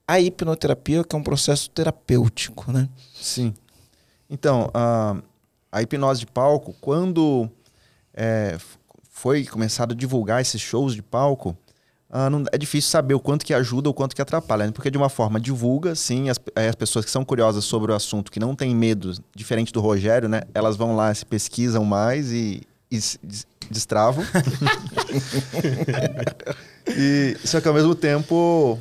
a 0.07 0.19
hipnoterapia, 0.19 1.03
que 1.03 1.15
é 1.15 1.19
um 1.19 1.23
processo 1.23 1.69
terapêutico, 1.69 2.71
né? 2.71 2.89
Sim. 3.21 3.53
Então, 4.29 4.69
a, 4.73 5.15
a 5.71 5.81
hipnose 5.81 6.21
de 6.21 6.27
palco, 6.27 6.75
quando 6.79 7.49
é, 8.13 8.57
foi 9.09 9.45
começado 9.45 9.93
a 9.93 9.95
divulgar 9.95 10.41
esses 10.41 10.61
shows 10.61 10.93
de 10.93 11.01
palco, 11.01 11.57
ah, 12.11 12.29
não, 12.29 12.43
é 12.51 12.57
difícil 12.57 12.89
saber 12.89 13.13
o 13.13 13.19
quanto 13.19 13.45
que 13.45 13.53
ajuda 13.53 13.87
ou 13.87 13.91
o 13.91 13.93
quanto 13.93 14.15
que 14.15 14.21
atrapalha, 14.21 14.65
né? 14.65 14.71
porque 14.71 14.89
de 14.89 14.97
uma 14.97 15.09
forma 15.09 15.39
divulga, 15.39 15.93
sim, 15.93 16.29
as, 16.29 16.39
as 16.55 16.75
pessoas 16.75 17.05
que 17.05 17.11
são 17.11 17.23
curiosas 17.23 17.63
sobre 17.63 17.91
o 17.91 17.95
assunto, 17.95 18.31
que 18.31 18.39
não 18.39 18.55
têm 18.55 18.75
medo, 18.75 19.13
diferente 19.35 19.71
do 19.71 19.79
Rogério, 19.79 20.27
né? 20.27 20.41
Elas 20.53 20.75
vão 20.75 20.95
lá, 20.95 21.13
se 21.13 21.23
pesquisam 21.23 21.85
mais 21.85 22.31
e, 22.31 22.63
e 22.89 22.99
destravam. 23.69 24.23
e, 26.89 27.37
só 27.43 27.61
que 27.61 27.67
ao 27.67 27.75
mesmo 27.75 27.93
tempo, 27.93 28.79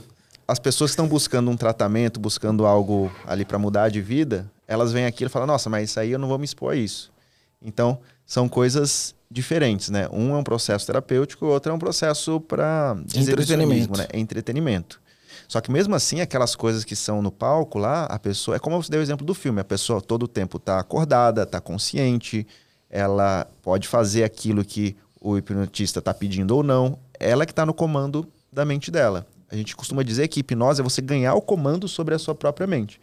as 0.48 0.58
pessoas 0.58 0.90
que 0.90 0.92
estão 0.94 1.06
buscando 1.06 1.50
um 1.50 1.56
tratamento, 1.56 2.18
buscando 2.18 2.64
algo 2.64 3.12
ali 3.26 3.44
para 3.44 3.58
mudar 3.58 3.90
de 3.90 4.00
vida, 4.00 4.50
elas 4.66 4.92
vêm 4.92 5.04
aqui 5.04 5.24
e 5.24 5.28
falam, 5.28 5.46
nossa, 5.46 5.68
mas 5.68 5.90
isso 5.90 6.00
aí 6.00 6.10
eu 6.10 6.18
não 6.18 6.26
vou 6.26 6.38
me 6.38 6.46
expor 6.46 6.72
a 6.72 6.76
isso. 6.76 7.12
Então, 7.60 8.00
são 8.24 8.48
coisas 8.48 9.14
diferentes, 9.30 9.90
né? 9.90 10.08
Um 10.10 10.34
é 10.34 10.38
um 10.38 10.42
processo 10.42 10.86
terapêutico, 10.86 11.44
o 11.44 11.50
outro 11.50 11.70
é 11.70 11.74
um 11.74 11.78
processo 11.78 12.40
para 12.40 12.96
entretenimento, 13.14 13.98
né? 13.98 14.06
É 14.10 14.18
entretenimento. 14.18 15.00
Só 15.46 15.60
que 15.60 15.70
mesmo 15.70 15.94
assim, 15.94 16.22
aquelas 16.22 16.56
coisas 16.56 16.82
que 16.82 16.96
são 16.96 17.20
no 17.20 17.30
palco 17.30 17.78
lá, 17.78 18.04
a 18.04 18.18
pessoa, 18.18 18.56
é 18.56 18.58
como 18.58 18.82
você 18.82 18.90
deu 18.90 19.00
o 19.00 19.02
exemplo 19.02 19.26
do 19.26 19.34
filme, 19.34 19.60
a 19.60 19.64
pessoa 19.64 20.00
todo 20.00 20.22
o 20.22 20.28
tempo 20.28 20.56
está 20.56 20.78
acordada, 20.78 21.42
está 21.42 21.60
consciente, 21.60 22.46
ela 22.88 23.46
pode 23.62 23.86
fazer 23.86 24.24
aquilo 24.24 24.64
que 24.64 24.96
o 25.20 25.36
hipnotista 25.36 25.98
está 25.98 26.14
pedindo 26.14 26.56
ou 26.56 26.62
não, 26.62 26.98
ela 27.18 27.44
que 27.44 27.52
está 27.52 27.66
no 27.66 27.74
comando 27.74 28.26
da 28.50 28.64
mente 28.64 28.90
dela. 28.90 29.26
A 29.50 29.56
gente 29.56 29.74
costuma 29.74 30.02
dizer 30.02 30.28
que 30.28 30.40
hipnose 30.40 30.80
é 30.80 30.84
você 30.84 31.00
ganhar 31.00 31.34
o 31.34 31.40
comando 31.40 31.88
sobre 31.88 32.14
a 32.14 32.18
sua 32.18 32.34
própria 32.34 32.66
mente. 32.66 33.00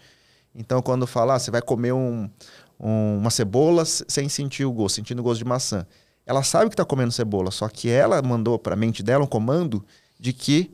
Então, 0.54 0.82
quando 0.82 1.06
fala, 1.06 1.36
ah, 1.36 1.40
você 1.40 1.52
vai 1.52 1.62
comer 1.62 1.92
um, 1.92 2.30
um, 2.80 3.18
uma 3.18 3.30
cebola 3.30 3.84
sem 3.86 4.30
sentir 4.30 4.66
o 4.66 4.72
gosto, 4.72 4.96
sentindo 4.96 5.20
o 5.20 5.24
gosto 5.24 5.40
de 5.40 5.46
maçã. 5.46 5.86
Ela 6.26 6.44
sabe 6.44 6.70
que 6.70 6.74
está 6.74 6.86
comendo 6.86 7.12
cebola, 7.12 7.52
só 7.52 7.68
que 7.68 7.90
ela 7.90 8.22
mandou 8.22 8.58
para 8.58 8.74
a 8.74 8.78
mente 8.78 9.04
dela 9.04 9.24
um 9.24 9.28
comando 9.28 9.84
de 10.20 10.34
que 10.34 10.72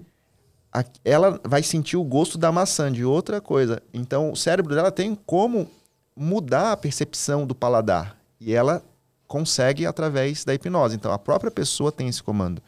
a, 0.71 0.85
ela 1.03 1.39
vai 1.43 1.63
sentir 1.63 1.97
o 1.97 2.03
gosto 2.03 2.37
da 2.37 2.51
maçã, 2.51 2.91
de 2.91 3.03
outra 3.03 3.41
coisa. 3.41 3.81
Então, 3.93 4.31
o 4.31 4.35
cérebro 4.35 4.73
dela 4.73 4.91
tem 4.91 5.15
como 5.15 5.67
mudar 6.15 6.71
a 6.71 6.77
percepção 6.77 7.45
do 7.45 7.55
paladar. 7.55 8.17
E 8.39 8.53
ela 8.53 8.83
consegue 9.27 9.85
através 9.85 10.45
da 10.45 10.53
hipnose. 10.53 10.95
Então, 10.95 11.11
a 11.11 11.19
própria 11.19 11.51
pessoa 11.51 11.91
tem 11.91 12.07
esse 12.07 12.21
comando. 12.21 12.61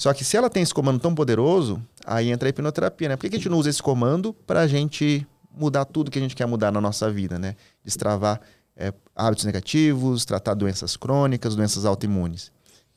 Só 0.00 0.14
que 0.14 0.24
se 0.24 0.34
ela 0.34 0.48
tem 0.48 0.62
esse 0.62 0.72
comando 0.72 0.98
tão 0.98 1.14
poderoso, 1.14 1.78
aí 2.06 2.30
entra 2.30 2.48
a 2.48 2.50
hipnoterapia, 2.50 3.10
né? 3.10 3.16
Por 3.16 3.28
que 3.28 3.36
a 3.36 3.38
gente 3.38 3.50
não 3.50 3.58
usa 3.58 3.68
esse 3.68 3.82
comando 3.82 4.32
para 4.32 4.60
a 4.60 4.66
gente 4.66 5.26
mudar 5.54 5.84
tudo 5.84 6.10
que 6.10 6.18
a 6.18 6.22
gente 6.22 6.34
quer 6.34 6.46
mudar 6.46 6.72
na 6.72 6.80
nossa 6.80 7.10
vida, 7.10 7.38
né? 7.38 7.54
Destravar 7.84 8.40
é, 8.74 8.94
hábitos 9.14 9.44
negativos, 9.44 10.24
tratar 10.24 10.54
doenças 10.54 10.96
crônicas, 10.96 11.54
doenças 11.54 11.84
autoimunes. 11.84 12.50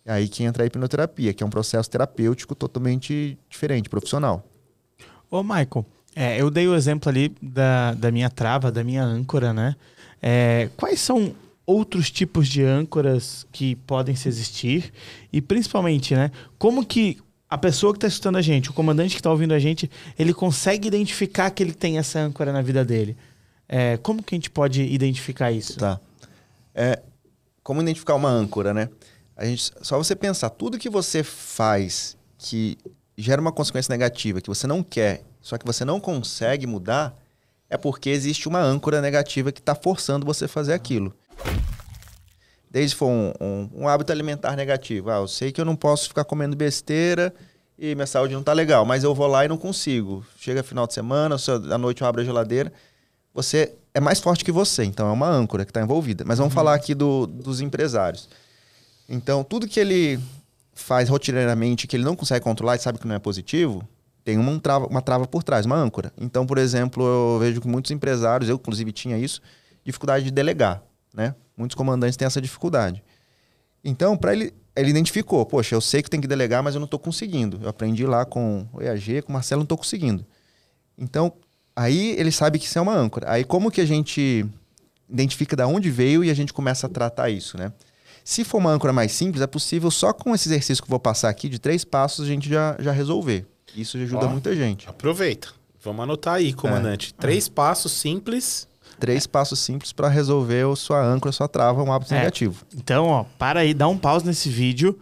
É 0.05 0.13
aí 0.13 0.29
que 0.29 0.45
entra 0.45 0.63
a 0.63 0.65
hipnoterapia, 0.65 1.33
que 1.33 1.43
é 1.43 1.45
um 1.45 1.49
processo 1.49 1.89
terapêutico 1.89 2.55
totalmente 2.55 3.37
diferente, 3.49 3.89
profissional. 3.89 4.41
Ô, 5.29 5.43
Michael, 5.43 5.85
é, 6.15 6.39
eu 6.39 6.49
dei 6.49 6.69
o 6.69 6.73
exemplo 6.73 7.09
ali 7.09 7.35
da, 7.41 7.95
da 7.95 8.11
minha 8.11 8.29
trava, 8.29 8.71
da 8.71 8.81
minha 8.81 9.03
âncora, 9.03 9.51
né? 9.51 9.75
É, 10.21 10.69
quais 10.77 11.01
são 11.01 11.35
outros 11.65 12.11
tipos 12.11 12.47
de 12.47 12.63
âncoras 12.63 13.45
que 13.51 13.75
podem 13.75 14.15
se 14.15 14.27
existir? 14.27 14.93
E 15.31 15.41
principalmente, 15.41 16.15
né? 16.15 16.31
Como 16.57 16.85
que 16.85 17.17
a 17.49 17.57
pessoa 17.57 17.93
que 17.93 17.97
está 17.97 18.07
escutando 18.07 18.37
a 18.37 18.41
gente, 18.41 18.71
o 18.71 18.73
comandante 18.73 19.13
que 19.13 19.19
está 19.19 19.29
ouvindo 19.29 19.53
a 19.53 19.59
gente, 19.59 19.89
ele 20.17 20.33
consegue 20.33 20.87
identificar 20.87 21.51
que 21.51 21.61
ele 21.61 21.73
tem 21.73 21.99
essa 21.99 22.19
âncora 22.19 22.51
na 22.51 22.63
vida 22.63 22.83
dele. 22.83 23.15
É, 23.69 23.97
como 23.97 24.23
que 24.23 24.33
a 24.33 24.37
gente 24.37 24.49
pode 24.49 24.81
identificar 24.81 25.51
isso? 25.51 25.77
Tá. 25.77 25.99
É, 26.73 26.99
como 27.61 27.81
identificar 27.81 28.15
uma 28.15 28.29
âncora, 28.29 28.73
né? 28.73 28.89
A 29.37 29.45
gente, 29.45 29.71
só 29.81 29.97
você 29.97 30.15
pensar, 30.15 30.49
tudo 30.49 30.79
que 30.79 30.89
você 30.89 31.23
faz 31.23 32.17
que 32.37 32.77
gera 33.17 33.39
uma 33.39 33.51
consequência 33.51 33.91
negativa, 33.91 34.41
que 34.41 34.49
você 34.49 34.67
não 34.67 34.83
quer, 34.83 35.23
só 35.39 35.57
que 35.57 35.65
você 35.65 35.85
não 35.85 35.99
consegue 35.99 36.65
mudar, 36.65 37.15
é 37.69 37.77
porque 37.77 38.09
existe 38.09 38.47
uma 38.47 38.61
âncora 38.61 39.01
negativa 39.01 39.51
que 39.51 39.59
está 39.59 39.75
forçando 39.75 40.25
você 40.25 40.45
a 40.45 40.47
fazer 40.49 40.73
aquilo. 40.73 41.13
Desde 42.69 42.95
for 42.95 43.07
um, 43.07 43.31
um, 43.39 43.69
um, 43.75 43.87
hábito 43.87 44.11
alimentar 44.11 44.55
negativo. 44.55 45.11
Ah, 45.11 45.17
eu 45.17 45.27
sei 45.27 45.51
que 45.51 45.61
eu 45.61 45.65
não 45.65 45.75
posso 45.75 46.07
ficar 46.07 46.23
comendo 46.23 46.55
besteira 46.55 47.33
e 47.77 47.93
minha 47.93 48.07
saúde 48.07 48.33
não 48.33 48.39
está 48.39 48.53
legal, 48.53 48.83
mas 48.85 49.03
eu 49.03 49.13
vou 49.13 49.27
lá 49.27 49.45
e 49.45 49.47
não 49.47 49.57
consigo. 49.57 50.25
Chega 50.37 50.63
final 50.63 50.87
de 50.87 50.93
semana, 50.93 51.35
à 51.71 51.77
noite 51.77 52.01
eu 52.01 52.07
abro 52.07 52.21
a 52.21 52.23
geladeira. 52.23 52.73
Você 53.33 53.73
é 53.93 53.99
mais 53.99 54.19
forte 54.19 54.43
que 54.43 54.51
você, 54.51 54.83
então 54.83 55.07
é 55.07 55.11
uma 55.11 55.29
âncora 55.29 55.65
que 55.65 55.71
está 55.71 55.81
envolvida. 55.81 56.23
Mas 56.25 56.39
vamos 56.39 56.51
uhum. 56.51 56.55
falar 56.55 56.73
aqui 56.73 56.95
do, 56.95 57.27
dos 57.27 57.61
empresários. 57.61 58.27
Então, 59.07 59.43
tudo 59.43 59.67
que 59.67 59.79
ele 59.79 60.19
faz 60.73 61.09
rotineiramente 61.09 61.87
que 61.87 61.95
ele 61.95 62.03
não 62.03 62.15
consegue 62.15 62.43
controlar 62.43 62.75
e 62.75 62.79
sabe 62.79 62.97
que 62.97 63.07
não 63.07 63.15
é 63.15 63.19
positivo, 63.19 63.87
tem 64.23 64.37
uma 64.37 64.59
trava, 64.59 64.87
uma 64.87 65.01
trava 65.01 65.27
por 65.27 65.43
trás, 65.43 65.65
uma 65.65 65.75
âncora. 65.75 66.11
Então, 66.17 66.45
por 66.45 66.57
exemplo, 66.57 67.03
eu 67.05 67.39
vejo 67.39 67.61
que 67.61 67.67
muitos 67.67 67.91
empresários, 67.91 68.49
eu 68.49 68.55
inclusive 68.55 68.91
tinha 68.91 69.17
isso, 69.17 69.41
dificuldade 69.83 70.25
de 70.25 70.31
delegar, 70.31 70.81
né? 71.13 71.35
Muitos 71.55 71.75
comandantes 71.75 72.17
têm 72.17 72.25
essa 72.25 72.41
dificuldade. 72.41 73.03
Então, 73.83 74.17
para 74.17 74.33
ele, 74.33 74.53
ele 74.75 74.89
identificou, 74.89 75.45
poxa, 75.45 75.75
eu 75.75 75.81
sei 75.81 76.01
que 76.01 76.09
tem 76.09 76.19
que 76.19 76.27
delegar, 76.27 76.63
mas 76.63 76.73
eu 76.73 76.79
não 76.79 76.85
estou 76.85 76.99
conseguindo. 76.99 77.59
Eu 77.61 77.69
aprendi 77.69 78.05
lá 78.05 78.25
com 78.25 78.67
o 78.73 78.81
EAG, 78.81 79.21
com 79.21 79.29
o 79.29 79.33
Marcelo, 79.33 79.59
não 79.59 79.65
estou 79.65 79.77
conseguindo. 79.77 80.25
Então, 80.97 81.33
aí 81.75 82.15
ele 82.17 82.31
sabe 82.31 82.57
que 82.57 82.65
isso 82.65 82.77
é 82.79 82.81
uma 82.81 82.95
âncora. 82.95 83.29
Aí 83.29 83.43
como 83.43 83.69
que 83.69 83.81
a 83.81 83.85
gente 83.85 84.45
identifica 85.09 85.55
de 85.55 85.63
onde 85.63 85.91
veio 85.91 86.23
e 86.23 86.29
a 86.29 86.33
gente 86.33 86.53
começa 86.53 86.87
a 86.87 86.89
tratar 86.89 87.29
isso, 87.29 87.57
né? 87.57 87.71
Se 88.23 88.43
for 88.45 88.57
uma 88.57 88.71
âncora 88.71 88.93
mais 88.93 89.11
simples, 89.11 89.41
é 89.41 89.47
possível 89.47 89.91
só 89.91 90.13
com 90.13 90.33
esse 90.33 90.47
exercício 90.47 90.81
que 90.81 90.87
eu 90.87 90.91
vou 90.91 90.99
passar 90.99 91.29
aqui, 91.29 91.49
de 91.49 91.59
três 91.59 91.83
passos, 91.83 92.25
a 92.25 92.27
gente 92.27 92.47
já, 92.47 92.75
já 92.79 92.91
resolver. 92.91 93.45
Isso 93.75 93.97
já 93.97 94.05
ajuda 94.05 94.27
Ó. 94.27 94.29
muita 94.29 94.55
gente. 94.55 94.87
Aproveita. 94.87 95.49
Vamos 95.83 96.03
anotar 96.03 96.35
aí, 96.35 96.53
comandante. 96.53 97.13
Três 97.13 97.49
passos 97.49 97.91
simples. 97.91 98.67
Três 98.99 99.27
passos 99.27 99.59
simples 99.59 99.91
para 99.91 100.07
resolver 100.07 100.65
a 100.71 100.75
sua 100.75 101.03
âncora, 101.03 101.29
a 101.29 101.33
sua 101.33 101.47
trava, 101.47 101.83
um 101.83 101.91
hábito 101.91 102.13
É. 102.13 102.17
negativo. 102.19 102.65
Então, 102.75 103.07
ó, 103.07 103.25
para 103.37 103.61
aí, 103.61 103.73
dá 103.73 103.87
um 103.87 103.97
pause 103.97 104.25
nesse 104.25 104.49
vídeo, 104.49 104.97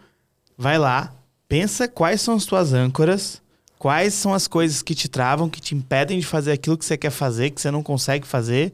vai 0.57 0.77
lá, 0.77 1.11
pensa 1.47 1.87
quais 1.87 2.21
são 2.21 2.35
as 2.35 2.45
tuas 2.45 2.73
âncoras, 2.73 3.41
quais 3.77 4.13
são 4.13 4.33
as 4.33 4.47
coisas 4.47 4.81
que 4.81 4.95
te 4.95 5.07
travam, 5.09 5.49
que 5.49 5.59
te 5.61 5.75
impedem 5.75 6.19
de 6.19 6.25
fazer 6.25 6.51
aquilo 6.51 6.77
que 6.77 6.85
você 6.85 6.97
quer 6.97 7.09
fazer, 7.09 7.49
que 7.49 7.59
você 7.61 7.69
não 7.71 7.83
consegue 7.83 8.25
fazer, 8.27 8.73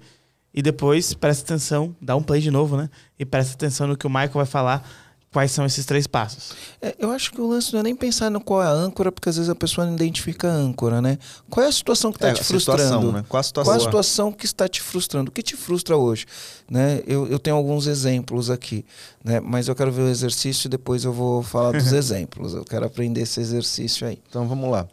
e 0.53 0.61
depois 0.61 1.13
presta 1.13 1.43
atenção, 1.43 1.95
dá 2.01 2.15
um 2.15 2.23
play 2.23 2.41
de 2.41 2.49
novo, 2.51 2.77
né? 2.77 2.89
E 3.19 3.25
presta 3.25 3.53
atenção 3.53 3.87
no 3.87 3.97
que 3.97 4.07
o 4.07 4.09
Michael 4.09 4.31
vai 4.33 4.45
falar, 4.45 4.87
quais 5.31 5.51
são 5.51 5.65
esses 5.65 5.85
três 5.85 6.07
passos. 6.07 6.53
É, 6.81 6.95
eu 6.97 7.11
acho 7.11 7.31
que 7.31 7.39
o 7.39 7.47
lance 7.47 7.71
não 7.73 7.81
é 7.81 7.83
nem 7.83 7.95
pensar 7.95 8.29
no 8.31 8.39
qual 8.41 8.63
é 8.63 8.65
a 8.65 8.71
âncora, 8.71 9.11
porque 9.11 9.29
às 9.29 9.35
vezes 9.35 9.49
a 9.49 9.55
pessoa 9.55 9.85
não 9.85 9.93
identifica 9.93 10.47
a 10.49 10.51
âncora, 10.53 11.01
né? 11.01 11.19
Qual 11.49 11.63
é 11.65 11.69
a 11.69 11.71
situação 11.71 12.11
que 12.11 12.17
está 12.17 12.29
É, 12.29 12.33
te 12.33 12.43
frustrando? 12.43 12.81
situação, 12.81 13.11
né? 13.11 13.25
Qual 13.27 13.39
a 13.39 13.43
situação? 13.43 13.71
Qual 13.73 13.77
a 13.77 13.83
situação 13.85 14.31
que 14.31 14.45
está 14.45 14.67
te 14.67 14.81
frustrando? 14.81 15.29
O 15.29 15.31
que 15.31 15.43
te 15.43 15.55
frustra 15.55 15.95
hoje? 15.95 16.25
Né? 16.69 17.01
Eu, 17.05 17.27
eu 17.27 17.37
tenho 17.37 17.55
alguns 17.55 17.87
exemplos 17.87 18.49
aqui, 18.49 18.83
né? 19.23 19.39
mas 19.39 19.67
eu 19.67 19.75
quero 19.75 19.91
ver 19.91 20.03
o 20.03 20.09
exercício 20.09 20.67
e 20.67 20.69
depois 20.69 21.03
eu 21.03 21.13
vou 21.13 21.43
falar 21.43 21.71
dos 21.73 21.91
exemplos. 21.93 22.53
Eu 22.53 22.65
quero 22.65 22.85
aprender 22.85 23.21
esse 23.21 23.39
exercício 23.39 24.07
aí. 24.07 24.19
Então 24.29 24.47
vamos 24.47 24.71
lá. 24.71 24.87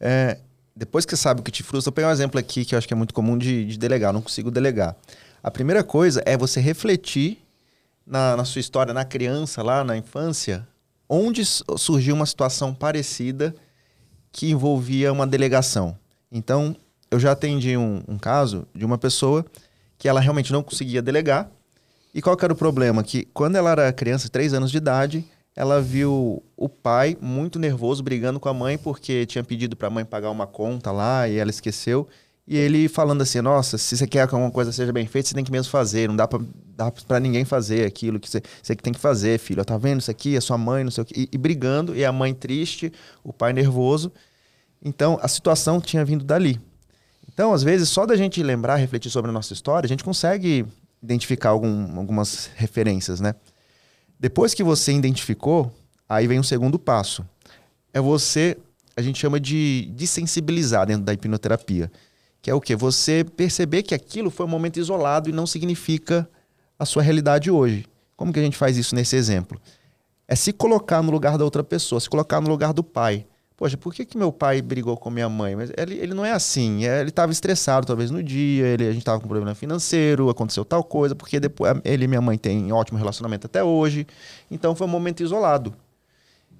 É, 0.00 0.38
depois 0.74 1.04
que 1.06 1.14
você 1.16 1.22
sabe 1.22 1.40
o 1.40 1.44
que 1.44 1.50
te 1.50 1.62
frustra, 1.62 1.88
eu 1.88 1.92
pegar 1.92 2.08
um 2.08 2.12
exemplo 2.12 2.38
aqui 2.38 2.64
que 2.64 2.74
eu 2.74 2.78
acho 2.78 2.88
que 2.88 2.94
é 2.94 2.96
muito 2.96 3.14
comum 3.14 3.38
de, 3.38 3.64
de 3.64 3.78
delegar, 3.78 4.08
eu 4.10 4.14
não 4.14 4.22
consigo 4.22 4.50
delegar. 4.50 4.96
A 5.42 5.50
primeira 5.50 5.82
coisa 5.84 6.22
é 6.26 6.36
você 6.36 6.60
refletir 6.60 7.38
na, 8.06 8.36
na 8.36 8.44
sua 8.44 8.60
história, 8.60 8.92
na 8.92 9.04
criança, 9.04 9.62
lá 9.62 9.84
na 9.84 9.96
infância, 9.96 10.66
onde 11.08 11.44
surgiu 11.44 12.14
uma 12.14 12.26
situação 12.26 12.74
parecida 12.74 13.54
que 14.30 14.50
envolvia 14.50 15.12
uma 15.12 15.26
delegação. 15.26 15.96
Então, 16.30 16.74
eu 17.10 17.20
já 17.20 17.32
atendi 17.32 17.76
um, 17.76 18.02
um 18.08 18.18
caso 18.18 18.66
de 18.74 18.84
uma 18.84 18.96
pessoa 18.96 19.44
que 19.98 20.08
ela 20.08 20.20
realmente 20.20 20.52
não 20.52 20.62
conseguia 20.62 21.02
delegar. 21.02 21.50
E 22.14 22.20
qual 22.22 22.36
que 22.36 22.44
era 22.44 22.52
o 22.52 22.56
problema? 22.56 23.02
Que 23.02 23.24
quando 23.34 23.56
ela 23.56 23.70
era 23.70 23.92
criança, 23.92 24.28
três 24.28 24.54
anos 24.54 24.70
de 24.70 24.78
idade, 24.78 25.24
ela 25.54 25.80
viu 25.80 26.42
o 26.56 26.68
pai 26.68 27.16
muito 27.20 27.58
nervoso 27.58 28.02
brigando 28.02 28.40
com 28.40 28.48
a 28.48 28.54
mãe 28.54 28.78
porque 28.78 29.26
tinha 29.26 29.44
pedido 29.44 29.76
para 29.76 29.88
a 29.88 29.90
mãe 29.90 30.04
pagar 30.04 30.30
uma 30.30 30.46
conta 30.46 30.90
lá 30.90 31.28
e 31.28 31.36
ela 31.36 31.50
esqueceu. 31.50 32.08
E 32.46 32.56
ele 32.56 32.88
falando 32.88 33.22
assim: 33.22 33.40
Nossa, 33.40 33.78
se 33.78 33.96
você 33.96 34.06
quer 34.06 34.26
que 34.26 34.34
alguma 34.34 34.50
coisa 34.50 34.72
seja 34.72 34.92
bem 34.92 35.06
feita, 35.06 35.28
você 35.28 35.34
tem 35.34 35.44
que 35.44 35.52
mesmo 35.52 35.70
fazer. 35.70 36.08
Não 36.08 36.16
dá 36.16 36.26
pra, 36.26 36.40
dá 37.06 37.20
ninguém 37.20 37.44
fazer 37.44 37.86
aquilo 37.86 38.18
que 38.18 38.28
você, 38.28 38.42
você 38.62 38.74
que 38.74 38.82
tem 38.82 38.92
que 38.92 38.98
fazer, 38.98 39.38
filho. 39.38 39.64
Tá 39.64 39.78
vendo 39.78 40.00
isso 40.00 40.10
aqui? 40.10 40.36
É 40.36 40.40
sua 40.40 40.58
mãe, 40.58 40.82
não 40.82 40.90
sei 40.90 41.02
o 41.02 41.04
quê. 41.04 41.14
E, 41.16 41.28
e 41.32 41.38
brigando, 41.38 41.94
e 41.94 42.04
a 42.04 42.12
mãe 42.12 42.34
triste, 42.34 42.92
o 43.22 43.32
pai 43.32 43.52
nervoso. 43.52 44.12
Então, 44.84 45.18
a 45.22 45.28
situação 45.28 45.80
tinha 45.80 46.04
vindo 46.04 46.24
dali. 46.24 46.60
Então, 47.32 47.52
às 47.52 47.62
vezes, 47.62 47.88
só 47.88 48.04
da 48.04 48.16
gente 48.16 48.42
lembrar, 48.42 48.76
refletir 48.76 49.10
sobre 49.10 49.30
a 49.30 49.32
nossa 49.32 49.52
história, 49.52 49.86
a 49.86 49.88
gente 49.88 50.02
consegue 50.02 50.66
identificar 51.02 51.50
algum- 51.50 51.96
algumas 51.98 52.50
referências, 52.56 53.20
né? 53.20 53.34
Depois 54.18 54.52
que 54.54 54.62
você 54.62 54.92
identificou, 54.92 55.72
aí 56.08 56.26
vem 56.26 56.38
o 56.38 56.44
segundo 56.44 56.78
passo. 56.78 57.24
É 57.92 58.00
você, 58.00 58.56
a 58.96 59.02
gente 59.02 59.18
chama 59.18 59.38
de 59.40 59.90
desensibilizar 59.94 60.86
dentro 60.86 61.04
da 61.04 61.12
hipnoterapia. 61.12 61.90
Que 62.42 62.50
é 62.50 62.54
o 62.54 62.60
quê? 62.60 62.74
Você 62.74 63.24
perceber 63.24 63.84
que 63.84 63.94
aquilo 63.94 64.28
foi 64.28 64.44
um 64.44 64.48
momento 64.48 64.78
isolado 64.78 65.30
e 65.30 65.32
não 65.32 65.46
significa 65.46 66.28
a 66.76 66.84
sua 66.84 67.00
realidade 67.00 67.50
hoje. 67.50 67.86
Como 68.16 68.32
que 68.32 68.40
a 68.40 68.42
gente 68.42 68.56
faz 68.56 68.76
isso 68.76 68.94
nesse 68.96 69.14
exemplo? 69.14 69.60
É 70.26 70.34
se 70.34 70.52
colocar 70.52 71.02
no 71.02 71.12
lugar 71.12 71.38
da 71.38 71.44
outra 71.44 71.62
pessoa, 71.62 72.00
se 72.00 72.10
colocar 72.10 72.40
no 72.40 72.48
lugar 72.50 72.72
do 72.72 72.82
pai. 72.82 73.24
Poxa, 73.56 73.76
por 73.76 73.94
que, 73.94 74.04
que 74.04 74.18
meu 74.18 74.32
pai 74.32 74.60
brigou 74.60 74.96
com 74.96 75.08
minha 75.08 75.28
mãe? 75.28 75.54
Mas 75.54 75.70
ele, 75.76 75.94
ele 75.94 76.14
não 76.14 76.24
é 76.24 76.32
assim. 76.32 76.84
é- 76.84 77.00
ele 77.00 77.10
estava 77.10 77.30
estressado 77.30 77.86
talvez 77.86 78.10
no 78.10 78.20
dia, 78.20 78.66
ele, 78.66 78.84
a 78.88 78.90
gente 78.90 79.02
estava 79.02 79.20
com 79.20 79.28
problema 79.28 79.54
financeiro, 79.54 80.28
aconteceu 80.28 80.64
tal 80.64 80.82
coisa, 80.82 81.14
porque 81.14 81.38
depois 81.38 81.72
ele 81.84 82.06
e 82.06 82.08
minha 82.08 82.20
mãe 82.20 82.36
têm 82.36 82.72
ótimo 82.72 82.98
relacionamento 82.98 83.46
até 83.46 83.62
hoje. 83.62 84.04
Então 84.50 84.74
foi 84.74 84.84
um 84.86 84.90
momento 84.90 85.22
isolado. 85.22 85.72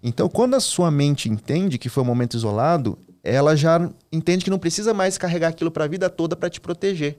Então, 0.01 0.29
quando 0.29 0.55
a 0.55 0.61
sua 0.61 0.91
mente 0.91 1.29
entende 1.29 1.79
que 1.79 1.89
foi 1.89 2.03
um 2.03 2.07
momento 2.07 2.37
isolado, 2.37 2.99
ela 3.23 3.57
já 3.57 3.89
entende 4.11 4.45
que 4.45 4.51
não 4.51 4.59
precisa 4.59 4.93
mais 4.93 5.17
carregar 5.17 5.49
aquilo 5.49 5.71
para 5.71 5.85
a 5.85 5.89
vida 5.89 6.11
toda 6.11 6.35
para 6.35 6.51
te 6.51 6.61
proteger. 6.61 7.19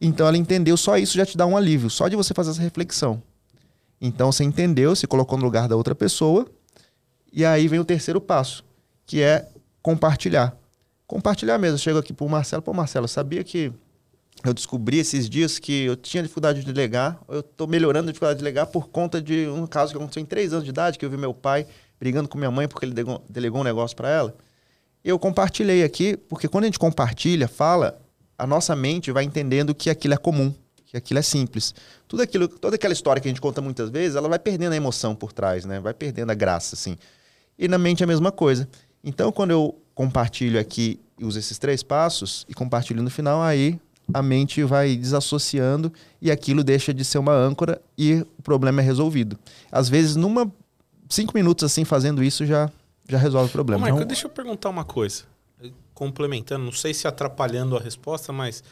Então, 0.00 0.26
ela 0.26 0.36
entendeu, 0.36 0.76
só 0.76 0.96
isso 0.96 1.16
já 1.16 1.24
te 1.24 1.36
dá 1.36 1.46
um 1.46 1.56
alívio, 1.56 1.88
só 1.88 2.08
de 2.08 2.16
você 2.16 2.34
fazer 2.34 2.50
essa 2.50 2.60
reflexão. 2.60 3.22
Então, 4.00 4.32
você 4.32 4.42
entendeu, 4.42 4.96
se 4.96 5.06
colocou 5.06 5.38
no 5.38 5.44
lugar 5.44 5.68
da 5.68 5.76
outra 5.76 5.94
pessoa, 5.94 6.46
e 7.32 7.44
aí 7.44 7.68
vem 7.68 7.78
o 7.78 7.84
terceiro 7.84 8.20
passo, 8.20 8.64
que 9.06 9.22
é 9.22 9.48
compartilhar. 9.80 10.56
Compartilhar 11.06 11.58
mesmo. 11.58 11.74
Eu 11.74 11.78
chego 11.78 11.98
aqui 11.98 12.12
pro 12.12 12.28
Marcelo, 12.28 12.62
pô, 12.62 12.72
Marcelo, 12.72 13.06
sabia 13.06 13.44
que 13.44 13.72
eu 14.44 14.52
descobri 14.52 14.98
esses 14.98 15.28
dias 15.28 15.58
que 15.58 15.84
eu 15.84 15.94
tinha 15.94 16.22
dificuldade 16.22 16.60
de 16.60 16.72
delegar, 16.72 17.20
eu 17.28 17.40
estou 17.40 17.66
melhorando 17.68 18.08
a 18.08 18.12
dificuldade 18.12 18.38
de 18.38 18.44
delegar 18.44 18.66
por 18.66 18.88
conta 18.88 19.22
de 19.22 19.46
um 19.46 19.66
caso 19.66 19.92
que 19.92 19.98
aconteceu 19.98 20.20
em 20.20 20.26
três 20.26 20.52
anos 20.52 20.64
de 20.64 20.70
idade, 20.70 20.98
que 20.98 21.04
eu 21.04 21.10
vi 21.10 21.16
meu 21.16 21.32
pai 21.32 21.66
brigando 22.00 22.28
com 22.28 22.36
minha 22.36 22.50
mãe 22.50 22.66
porque 22.66 22.84
ele 22.84 22.94
delegou 23.28 23.60
um 23.60 23.64
negócio 23.64 23.96
para 23.96 24.08
ela. 24.08 24.34
Eu 25.04 25.18
compartilhei 25.18 25.82
aqui, 25.82 26.16
porque 26.16 26.46
quando 26.46 26.64
a 26.64 26.66
gente 26.66 26.78
compartilha, 26.78 27.48
fala, 27.48 28.00
a 28.38 28.46
nossa 28.46 28.74
mente 28.76 29.10
vai 29.10 29.24
entendendo 29.24 29.74
que 29.74 29.90
aquilo 29.90 30.14
é 30.14 30.16
comum, 30.16 30.54
que 30.86 30.96
aquilo 30.96 31.18
é 31.18 31.22
simples. 31.22 31.74
Tudo 32.06 32.22
aquilo, 32.22 32.46
toda 32.46 32.76
aquela 32.76 32.92
história 32.92 33.20
que 33.20 33.26
a 33.26 33.30
gente 33.30 33.40
conta 33.40 33.60
muitas 33.60 33.90
vezes, 33.90 34.16
ela 34.16 34.28
vai 34.28 34.38
perdendo 34.38 34.72
a 34.72 34.76
emoção 34.76 35.14
por 35.14 35.32
trás, 35.32 35.64
né? 35.64 35.80
Vai 35.80 35.92
perdendo 35.92 36.30
a 36.30 36.34
graça, 36.34 36.76
assim. 36.76 36.96
E 37.58 37.66
na 37.66 37.78
mente 37.78 38.02
é 38.02 38.04
a 38.04 38.06
mesma 38.06 38.30
coisa. 38.30 38.68
Então, 39.02 39.32
quando 39.32 39.50
eu 39.50 39.76
compartilho 39.94 40.58
aqui 40.60 41.00
e 41.18 41.24
uso 41.24 41.38
esses 41.38 41.58
três 41.58 41.82
passos 41.82 42.46
e 42.48 42.54
compartilho 42.54 43.02
no 43.02 43.10
final, 43.10 43.42
aí 43.42 43.78
a 44.14 44.22
mente 44.22 44.62
vai 44.62 44.96
desassociando 44.96 45.92
e 46.20 46.30
aquilo 46.30 46.62
deixa 46.62 46.92
de 46.92 47.04
ser 47.04 47.18
uma 47.18 47.32
âncora 47.32 47.80
e 47.96 48.24
o 48.38 48.42
problema 48.42 48.80
é 48.80 48.84
resolvido. 48.84 49.38
Às 49.70 49.88
vezes, 49.88 50.16
numa 50.16 50.52
cinco 51.08 51.32
minutos 51.34 51.64
assim 51.64 51.84
fazendo 51.84 52.22
isso 52.22 52.46
já 52.46 52.70
já 53.08 53.18
resolve 53.18 53.46
o 53.46 53.50
Ô, 53.50 53.52
problema. 53.52 53.80
Michael, 53.80 53.96
Então, 53.96 54.06
deixa 54.08 54.26
eu 54.26 54.30
perguntar 54.30 54.68
uma 54.68 54.84
coisa. 54.84 55.24
Complementando, 55.94 56.64
não 56.64 56.72
sei 56.72 56.92
se 56.94 57.06
atrapalhando 57.06 57.76
a 57.76 57.80
resposta, 57.80 58.32
mas 58.32 58.64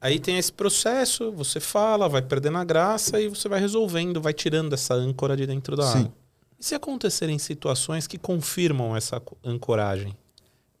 aí 0.00 0.18
tem 0.18 0.38
esse 0.38 0.52
processo, 0.52 1.32
você 1.32 1.60
fala, 1.60 2.08
vai 2.08 2.22
perdendo 2.22 2.58
a 2.58 2.64
graça 2.64 3.20
e 3.20 3.28
você 3.28 3.48
vai 3.48 3.60
resolvendo, 3.60 4.20
vai 4.20 4.32
tirando 4.32 4.72
essa 4.72 4.94
âncora 4.94 5.36
de 5.36 5.46
dentro 5.46 5.76
da 5.76 5.82
Sim. 5.84 5.98
água. 6.00 6.12
E 6.58 6.64
se 6.64 6.74
acontecerem 6.74 7.38
situações 7.38 8.06
que 8.06 8.16
confirmam 8.16 8.96
essa 8.96 9.20
co- 9.20 9.36
ancoragem? 9.44 10.16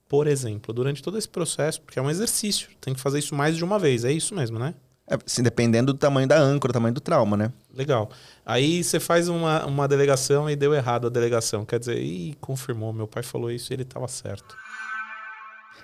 Por 0.08 0.26
exemplo, 0.28 0.72
durante 0.72 1.02
todo 1.02 1.18
esse 1.18 1.28
processo, 1.28 1.82
porque 1.82 1.98
é 1.98 2.02
um 2.02 2.08
exercício, 2.08 2.68
tem 2.80 2.94
que 2.94 3.00
fazer 3.00 3.18
isso 3.18 3.34
mais 3.34 3.56
de 3.56 3.64
uma 3.64 3.78
vez, 3.78 4.04
é 4.04 4.12
isso 4.12 4.34
mesmo, 4.34 4.58
né? 4.58 4.74
é, 5.08 5.16
assim, 5.26 5.42
dependendo 5.42 5.92
do 5.92 5.98
tamanho 5.98 6.26
da 6.26 6.38
âncora, 6.38 6.72
do 6.72 6.74
tamanho 6.74 6.94
do 6.94 7.00
trauma, 7.00 7.36
né? 7.36 7.52
Legal. 7.74 8.10
Aí 8.46 8.84
você 8.84 9.00
faz 9.00 9.28
uma, 9.28 9.66
uma 9.66 9.88
delegação 9.88 10.48
e 10.48 10.54
deu 10.54 10.72
errado 10.72 11.08
a 11.08 11.10
delegação. 11.10 11.64
Quer 11.64 11.80
dizer, 11.80 11.98
ih, 12.00 12.36
confirmou, 12.40 12.92
meu 12.92 13.08
pai 13.08 13.24
falou 13.24 13.50
isso 13.50 13.72
e 13.72 13.74
ele 13.74 13.82
estava 13.82 14.06
certo. 14.06 14.56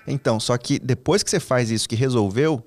Então, 0.07 0.39
só 0.39 0.57
que 0.57 0.79
depois 0.79 1.23
que 1.23 1.29
você 1.29 1.39
faz 1.39 1.69
isso, 1.71 1.87
que 1.87 1.95
resolveu, 1.95 2.65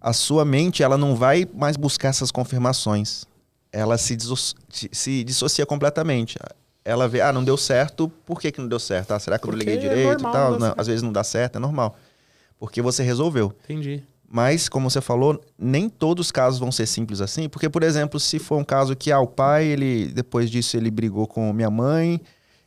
a 0.00 0.12
sua 0.12 0.44
mente 0.44 0.82
ela 0.82 0.96
não 0.96 1.14
vai 1.16 1.46
mais 1.54 1.76
buscar 1.76 2.08
essas 2.08 2.30
confirmações. 2.30 3.24
Ela 3.72 3.98
se, 3.98 4.16
disso- 4.16 4.54
se- 4.70 5.24
dissocia 5.24 5.66
completamente. 5.66 6.38
Ela 6.84 7.08
vê, 7.08 7.20
ah, 7.20 7.32
não 7.32 7.42
deu 7.44 7.56
certo, 7.56 8.08
por 8.24 8.40
que, 8.40 8.50
que 8.52 8.60
não 8.60 8.68
deu 8.68 8.78
certo? 8.78 9.10
Ah, 9.12 9.18
será 9.18 9.38
que 9.38 9.44
eu 9.46 9.50
não 9.50 9.58
Porque 9.58 9.70
liguei 9.70 9.86
é 9.86 9.88
direito 9.88 10.22
normal 10.22 10.30
e 10.30 10.32
tal? 10.34 10.50
não 10.52 10.58
dar 10.58 10.68
Não, 10.68 10.74
às 10.78 10.86
vezes 10.86 11.02
não 11.02 11.12
dá 11.12 11.24
certo, 11.24 11.56
é 11.56 11.58
normal. 11.58 11.96
Porque 12.58 12.80
você 12.80 13.02
resolveu. 13.02 13.52
Entendi. 13.64 14.02
Mas, 14.28 14.68
como 14.68 14.90
você 14.90 15.00
falou, 15.00 15.40
nem 15.56 15.88
todos 15.88 16.26
os 16.26 16.32
casos 16.32 16.58
vão 16.58 16.72
ser 16.72 16.86
simples 16.86 17.20
assim. 17.20 17.48
Porque, 17.48 17.68
por 17.68 17.82
exemplo, 17.82 18.18
se 18.18 18.38
for 18.38 18.58
um 18.58 18.64
caso 18.64 18.96
que 18.96 19.12
ah, 19.12 19.20
o 19.20 19.26
pai, 19.26 19.66
ele 19.66 20.06
depois 20.06 20.50
disso, 20.50 20.76
ele 20.76 20.90
brigou 20.90 21.26
com 21.26 21.52
minha 21.52 21.70
mãe 21.70 22.20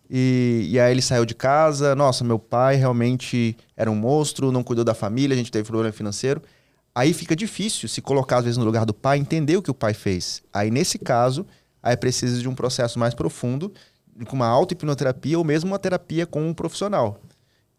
e, 0.10 0.68
e 0.70 0.80
aí 0.80 0.92
ele 0.92 1.02
saiu 1.02 1.26
de 1.26 1.36
casa. 1.36 1.96
Nossa, 1.96 2.24
meu 2.24 2.40
pai 2.40 2.76
realmente 2.76 3.58
era 3.76 3.92
um 3.92 3.96
monstro, 3.96 4.52
não 4.52 4.64
cuidou 4.64 4.86
da 4.86 4.94
família, 4.94 5.34
a 5.36 5.38
gente 5.38 5.52
teve 5.52 5.68
problema 5.68 5.92
financeiro. 5.92 6.42
Aí 6.96 7.14
fica 7.14 7.36
difícil 7.36 7.88
se 7.90 8.02
colocar, 8.02 8.38
às 8.38 8.46
vezes, 8.46 8.58
no 8.58 8.66
lugar 8.66 8.86
do 8.86 8.94
pai, 8.94 9.18
entender 9.18 9.58
o 9.58 9.62
que 9.62 9.70
o 9.70 9.76
pai 9.76 9.94
fez. 9.94 10.42
Aí, 10.54 10.72
nesse 10.72 10.98
caso, 10.98 11.46
aí 11.84 11.96
precisa 11.96 12.42
de 12.42 12.48
um 12.48 12.56
processo 12.56 12.98
mais 12.98 13.14
profundo 13.14 13.72
com 14.28 14.36
uma 14.36 14.48
auto-hipnoterapia 14.48 15.38
ou 15.38 15.44
mesmo 15.44 15.72
uma 15.72 15.80
terapia 15.80 16.26
com 16.26 16.48
um 16.48 16.54
profissional 16.54 17.20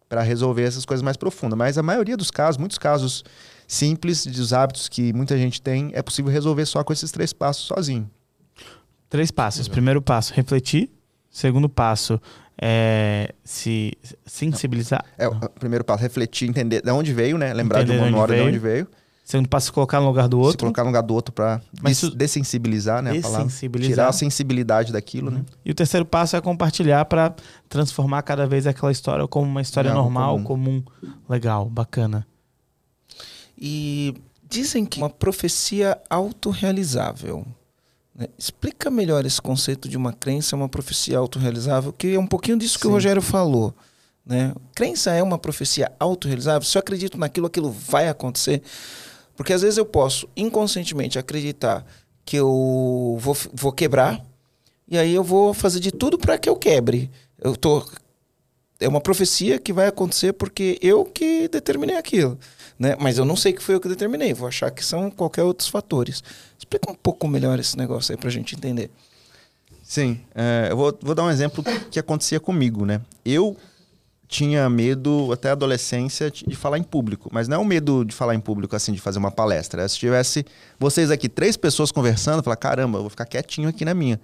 para 0.09 0.23
resolver 0.23 0.65
essas 0.65 0.85
coisas 0.85 1.03
mais 1.03 1.17
profundas. 1.17 1.57
Mas 1.57 1.79
a 1.79 1.83
maioria 1.83 2.17
dos 2.17 2.31
casos, 2.31 2.57
muitos 2.57 2.79
casos 2.79 3.25
simples 3.75 4.27
dos 4.27 4.53
hábitos 4.53 4.89
que 4.89 5.13
muita 5.13 5.39
gente 5.39 5.63
tem, 5.63 5.91
é 5.95 6.03
possível 6.03 6.31
resolver 6.33 6.67
só 6.67 6.83
com 6.83 6.93
esses 6.93 7.13
três 7.13 7.33
passos 7.33 7.67
sozinho. 7.67 8.11
Três 9.09 9.31
passos. 9.31 9.69
Primeiro 9.69 10.03
passo, 10.03 10.35
refletir. 10.35 10.91
Segundo 11.31 11.69
passo, 11.69 12.21
é 12.61 13.33
se 13.45 13.93
sensibilizar. 14.27 15.05
É, 15.17 15.29
o 15.29 15.35
primeiro 15.51 15.85
passo, 15.85 16.03
refletir, 16.03 16.49
entender 16.49 16.83
de 16.83 16.91
onde 16.91 17.13
veio, 17.15 17.39
né? 17.39 17.55
Lembrar 17.55 17.83
Entender 17.83 17.95
de 17.95 17.99
uma 18.01 18.07
de 18.07 18.13
memória 18.13 18.35
de 18.35 18.39
veio. 18.41 18.49
onde 18.49 18.59
veio. 18.59 18.89
Segundo 19.25 19.49
passo, 19.49 19.67
se 19.67 19.73
colocar 19.73 20.01
no 20.01 20.07
lugar 20.09 20.27
do 20.29 20.39
Se 20.39 20.43
outro. 20.47 20.59
colocar 20.59 20.83
no 20.83 20.89
lugar 20.89 21.03
do 21.05 21.15
outro 21.15 21.33
para 21.33 21.61
isso- 21.89 22.11
dessensibilizar, 22.17 23.01
né? 23.01 23.13
Dessensibilizar. 23.13 23.93
Tirar 23.93 24.09
a 24.09 24.13
sensibilidade 24.13 24.93
daquilo, 24.93 25.31
né? 25.31 25.45
E 25.65 25.71
o 25.71 25.75
terceiro 25.75 26.05
passo 26.05 26.35
é 26.37 26.41
compartilhar 26.41 27.05
para 27.05 27.33
transformar 27.69 28.23
cada 28.23 28.45
vez 28.49 28.67
aquela 28.67 28.91
história 28.91 29.29
como 29.29 29.47
uma 29.49 29.63
história 29.63 29.93
algo 29.93 30.03
normal, 30.03 30.41
comum. 30.43 30.83
legal, 31.29 31.67
bacana. 31.71 32.27
E 33.61 34.15
dizem 34.49 34.87
que 34.87 34.99
uma 34.99 35.11
profecia 35.11 36.01
autorrealizável. 36.09 37.47
né? 38.15 38.27
Explica 38.39 38.91
melhor 38.91 39.27
esse 39.27 39.41
conceito 39.41 39.89
de 39.89 39.97
uma 39.97 40.13
crença, 40.13 40.57
uma 40.57 40.69
profecia 40.69 41.19
autorrealizável, 41.19 41.93
que 41.93 42.15
é 42.15 42.19
um 42.19 42.27
pouquinho 42.27 42.59
disso 42.59 42.79
que 42.79 42.87
o 42.87 42.91
Sim. 42.91 42.95
Rogério 42.95 43.23
falou. 43.23 43.75
Né? 44.25 44.55
Crença 44.75 45.11
é 45.13 45.23
uma 45.23 45.39
profecia 45.39 45.93
autorrealizável? 45.99 46.63
Se 46.63 46.77
eu 46.77 46.81
acredito 46.81 47.19
naquilo, 47.19 47.47
aquilo 47.47 47.71
vai 47.71 48.09
acontecer? 48.09 48.63
Porque 49.37 49.53
às 49.53 49.63
vezes 49.63 49.79
eu 49.79 49.87
posso 49.87 50.29
inconscientemente 50.37 51.19
acreditar 51.19 51.85
que 52.25 52.37
eu 52.37 53.17
vou, 53.19 53.37
vou 53.53 53.73
quebrar, 53.73 54.25
e 54.87 54.99
aí 54.99 55.15
eu 55.15 55.25
vou 55.25 55.55
fazer 55.55 55.81
de 55.81 55.91
tudo 55.91 56.19
para 56.19 56.37
que 56.37 56.49
eu 56.49 56.57
quebre. 56.57 57.11
Eu 57.41 57.57
tô 57.57 57.85
é 58.81 58.89
uma 58.89 59.01
profecia 59.01 59.59
que 59.59 59.73
vai 59.73 59.87
acontecer 59.87 60.33
porque 60.33 60.79
eu 60.81 61.05
que 61.05 61.47
determinei 61.49 61.97
aquilo, 61.97 62.39
né? 62.79 62.97
Mas 62.99 63.19
eu 63.19 63.25
não 63.25 63.37
sei 63.37 63.53
que 63.53 63.63
foi 63.63 63.75
eu 63.75 63.81
que 63.81 63.89
determinei, 63.89 64.33
vou 64.33 64.49
achar 64.49 64.71
que 64.71 64.85
são 64.85 65.11
qualquer 65.11 65.43
outros 65.43 65.69
fatores. 65.69 66.23
Explica 66.59 66.91
um 66.91 66.95
pouco 66.95 67.29
melhor 67.29 67.59
esse 67.61 67.77
negócio 67.77 68.13
aí 68.13 68.19
pra 68.19 68.31
gente 68.31 68.57
entender. 68.57 68.91
Sim, 69.83 70.21
é, 70.35 70.69
eu 70.71 70.77
vou, 70.77 70.97
vou 71.03 71.15
dar 71.15 71.25
um 71.25 71.31
exemplo 71.31 71.63
que 71.91 71.99
acontecia 71.99 72.41
comigo, 72.41 72.87
né? 72.87 73.01
Eu 73.25 73.57
tinha 74.31 74.71
medo 74.71 75.33
até 75.33 75.49
a 75.49 75.53
adolescência 75.53 76.31
de 76.31 76.55
falar 76.55 76.79
em 76.79 76.85
público, 76.85 77.29
mas 77.33 77.49
não 77.49 77.57
é 77.57 77.59
um 77.59 77.65
medo 77.65 78.05
de 78.05 78.15
falar 78.15 78.37
em 78.37 78.41
público, 78.41 78.77
assim, 78.77 78.93
de 78.93 79.01
fazer 79.01 79.19
uma 79.19 79.33
palestra. 79.33 79.83
É 79.83 79.89
Se 79.89 79.99
tivesse 79.99 80.47
vocês 80.79 81.11
aqui, 81.11 81.29
três 81.29 81.57
pessoas 81.57 81.91
conversando, 81.91 82.41
falar, 82.41 82.55
caramba, 82.57 82.99
eu 82.99 83.03
vou 83.03 83.11
ficar 83.11 83.27
quietinho 83.27 83.69
aqui 83.69 83.85
na 83.85 83.93
minha. 83.93 84.21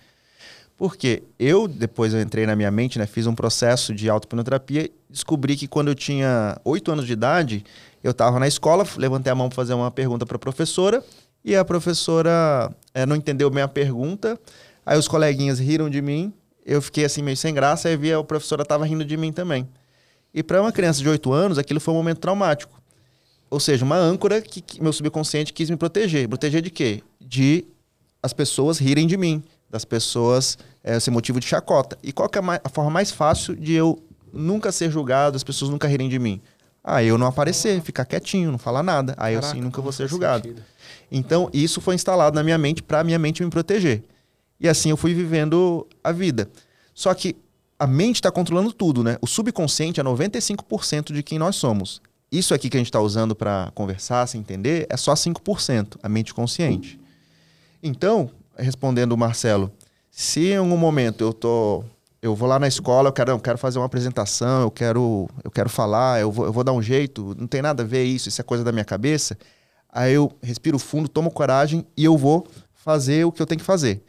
Porque 0.77 1.23
eu, 1.39 1.67
depois 1.67 2.13
eu 2.13 2.21
entrei 2.21 2.45
na 2.45 2.55
minha 2.55 2.71
mente, 2.71 2.99
né? 2.99 3.07
Fiz 3.07 3.27
um 3.27 3.35
processo 3.35 3.95
de 3.95 4.11
auto-hipnoterapia, 4.11 4.91
descobri 5.09 5.57
que 5.57 5.67
quando 5.67 5.89
eu 5.89 5.95
tinha 5.95 6.61
oito 6.65 6.93
anos 6.93 7.07
de 7.07 7.15
idade, 7.15 7.65
eu 8.05 8.11
estava 8.11 8.39
na 8.39 8.47
escola, 8.47 8.87
levantei 8.99 9.33
a 9.33 9.35
mão 9.35 9.49
para 9.49 9.57
fazer 9.57 9.73
uma 9.73 9.91
pergunta 9.91 10.27
para 10.27 10.37
a 10.37 10.39
professora, 10.39 11.03
e 11.43 11.57
a 11.57 11.65
professora 11.65 12.71
eh, 12.93 13.07
não 13.07 13.17
entendeu 13.17 13.49
bem 13.49 13.63
a 13.63 13.69
pergunta, 13.69 14.39
aí 14.85 14.99
os 14.99 15.09
coleguinhas 15.09 15.59
riram 15.59 15.89
de 15.89 16.03
mim, 16.03 16.33
eu 16.65 16.83
fiquei 16.83 17.05
assim 17.05 17.23
meio 17.23 17.37
sem 17.37 17.55
graça, 17.55 17.89
aí 17.89 17.97
vi 17.97 18.13
a 18.13 18.23
professora 18.23 18.63
estava 18.63 18.85
rindo 18.85 19.05
de 19.05 19.17
mim 19.17 19.33
também. 19.33 19.67
E 20.35 20.43
para 20.43 20.61
uma 20.61 20.73
criança 20.73 21.01
de 21.01 21.09
8 21.09 21.33
anos, 21.33 21.57
aquilo 21.57 21.81
foi 21.81 21.95
um 21.95 21.97
momento 21.97 22.19
traumático. 22.19 22.79
Ou 23.49 23.61
seja, 23.61 23.85
uma 23.85 23.97
âncora 23.97 24.43
que, 24.43 24.61
que 24.61 24.83
meu 24.83 24.93
subconsciente 24.93 25.53
quis 25.53 25.71
me 25.71 25.77
proteger. 25.77 26.29
Proteger 26.29 26.61
de 26.61 26.71
quê? 26.71 27.03
De 27.21 27.65
as 28.23 28.33
pessoas 28.33 28.79
rirem 28.79 29.07
de 29.07 29.17
mim, 29.17 29.43
das 29.77 29.85
pessoas 29.85 30.59
é, 30.83 30.99
ser 30.99 31.11
motivo 31.11 31.39
de 31.39 31.47
chacota. 31.47 31.99
E 32.03 32.13
qual 32.13 32.29
que 32.29 32.39
é 32.39 32.43
a, 32.65 32.69
forma 32.69 32.91
mais 32.91 33.11
fácil 33.11 33.55
de 33.55 33.75
eu 33.75 34.03
nunca 34.33 34.73
ser 34.73 34.91
julgado, 34.91 35.37
as 35.37 35.45
pessoas 35.45 35.71
nunca 35.71 35.87
rirem 35.87 36.09
de 36.09 36.19
mim? 36.19 36.41
Ah, 36.83 37.03
eu 37.03 37.19
não 37.19 37.27
aparecer, 37.27 37.81
ficar 37.83 38.05
quietinho, 38.05 38.51
não 38.51 38.59
falar 38.59 38.83
nada. 38.83 39.15
Aí 39.19 39.35
eu 39.35 39.43
sim 39.43 39.61
nunca 39.61 39.83
vou 39.83 39.93
ser 39.93 40.09
julgado. 40.09 40.55
Então, 41.11 41.51
isso 41.53 41.81
foi 41.81 41.95
instalado 41.95 42.35
na 42.35 42.43
minha 42.43 42.57
mente 42.57 42.83
para 42.83 43.05
minha 43.05 43.19
mente 43.19 43.45
me 43.45 43.51
proteger. 43.51 44.03
E 44.59 44.69
assim 44.69 44.91
eu 44.91 44.97
fui 44.97 45.13
vivendo 45.13 45.87
a 46.03 46.13
vida. 46.13 46.49
Só 46.95 47.13
que 47.13 47.37
a 47.79 47.87
mente 47.87 48.17
está 48.17 48.31
controlando 48.31 48.73
tudo, 48.73 49.05
né? 49.05 49.19
O 49.21 49.27
subconsciente 49.27 50.01
é 50.01 50.05
95% 50.05 51.13
de 51.13 51.23
quem 51.23 51.39
nós 51.39 51.57
somos. 51.57 52.01
Isso 52.31 52.55
aqui 52.55 52.71
que 52.71 52.77
a 52.77 52.81
gente 52.81 52.89
está 52.89 53.01
usando 53.01 53.35
para 53.35 53.71
conversar, 53.75 54.27
se 54.27 54.39
entender, 54.39 54.87
é 54.89 54.97
só 54.97 55.13
5%, 55.13 55.99
a 56.03 56.09
mente 56.09 56.33
consciente. 56.33 56.99
Então, 57.83 58.31
respondendo 58.57 59.13
o 59.13 59.17
Marcelo, 59.17 59.71
se 60.11 60.53
em 60.53 60.57
algum 60.57 60.77
momento 60.77 61.23
eu 61.23 61.33
tô 61.33 61.85
eu 62.23 62.35
vou 62.35 62.49
lá 62.49 62.59
na 62.59 62.67
escola, 62.67 63.09
eu 63.09 63.13
quero, 63.13 63.31
eu 63.31 63.39
quero 63.39 63.59
fazer 63.59 63.79
uma 63.79 63.87
apresentação, 63.87 64.63
eu 64.63 64.71
quero, 64.71 65.29
eu 65.45 65.51
quero 65.51 65.69
falar, 65.69 66.21
eu 66.21 66.33
vou, 66.33 66.47
eu 66.47 66.53
vou 66.53 66.65
dar 66.65 66.73
um 66.73 66.83
jeito, 66.83 67.37
não 67.39 67.47
tem 67.47 67.63
nada 67.63 67.83
a 67.83 67.87
ver 67.87 68.05
isso, 68.05 68.29
isso 68.29 68.41
é 68.41 68.45
coisa 68.45 68.65
da 68.65 68.73
minha 68.73 68.85
cabeça. 68.85 69.39
Aí 69.89 70.15
eu 70.15 70.33
respiro 70.43 70.79
fundo, 70.79 71.09
tomo 71.09 71.31
coragem 71.31 71.87
e 71.97 72.05
eu 72.05 72.17
vou 72.17 72.47
fazer 72.75 73.25
o 73.25 73.33
que 73.33 73.41
eu 73.41 73.47
tenho 73.47 73.61
que 73.61 73.65
fazer. 73.65 74.03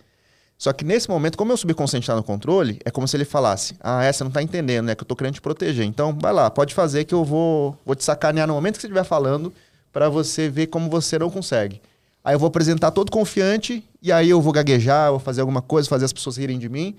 Só 0.57 0.73
que 0.73 0.83
nesse 0.83 1.07
momento, 1.07 1.37
como 1.37 1.49
meu 1.49 1.57
subconsciente 1.57 2.03
está 2.03 2.15
no 2.15 2.23
controle, 2.23 2.79
é 2.83 2.89
como 2.89 3.07
se 3.07 3.15
ele 3.15 3.25
falasse: 3.25 3.75
Ah, 3.79 4.03
essa 4.03 4.23
não 4.23 4.31
tá 4.31 4.41
entendendo, 4.41 4.87
né? 4.87 4.95
Que 4.95 5.03
eu 5.03 5.07
tô 5.07 5.15
querendo 5.15 5.35
te 5.35 5.41
proteger. 5.41 5.85
Então, 5.85 6.17
vai 6.19 6.33
lá, 6.33 6.49
pode 6.49 6.73
fazer 6.73 7.05
que 7.05 7.13
eu 7.13 7.23
vou, 7.23 7.77
vou 7.85 7.95
te 7.95 8.03
sacanear 8.03 8.47
no 8.47 8.53
momento 8.55 8.75
que 8.75 8.81
você 8.81 8.87
estiver 8.87 9.03
falando 9.03 9.53
para 9.93 10.09
você 10.09 10.49
ver 10.49 10.67
como 10.67 10.89
você 10.89 11.19
não 11.19 11.29
consegue. 11.29 11.79
Aí 12.23 12.33
eu 12.33 12.39
vou 12.39 12.47
apresentar 12.47 12.91
todo 12.91 13.11
confiante 13.11 13.83
e 14.07 14.11
aí 14.11 14.29
eu 14.29 14.41
vou 14.41 14.53
gaguejar, 14.53 15.09
vou 15.11 15.19
fazer 15.19 15.41
alguma 15.41 15.61
coisa, 15.61 15.89
fazer 15.89 16.05
as 16.05 16.13
pessoas 16.13 16.37
rirem 16.37 16.57
de 16.57 16.69
mim, 16.69 16.95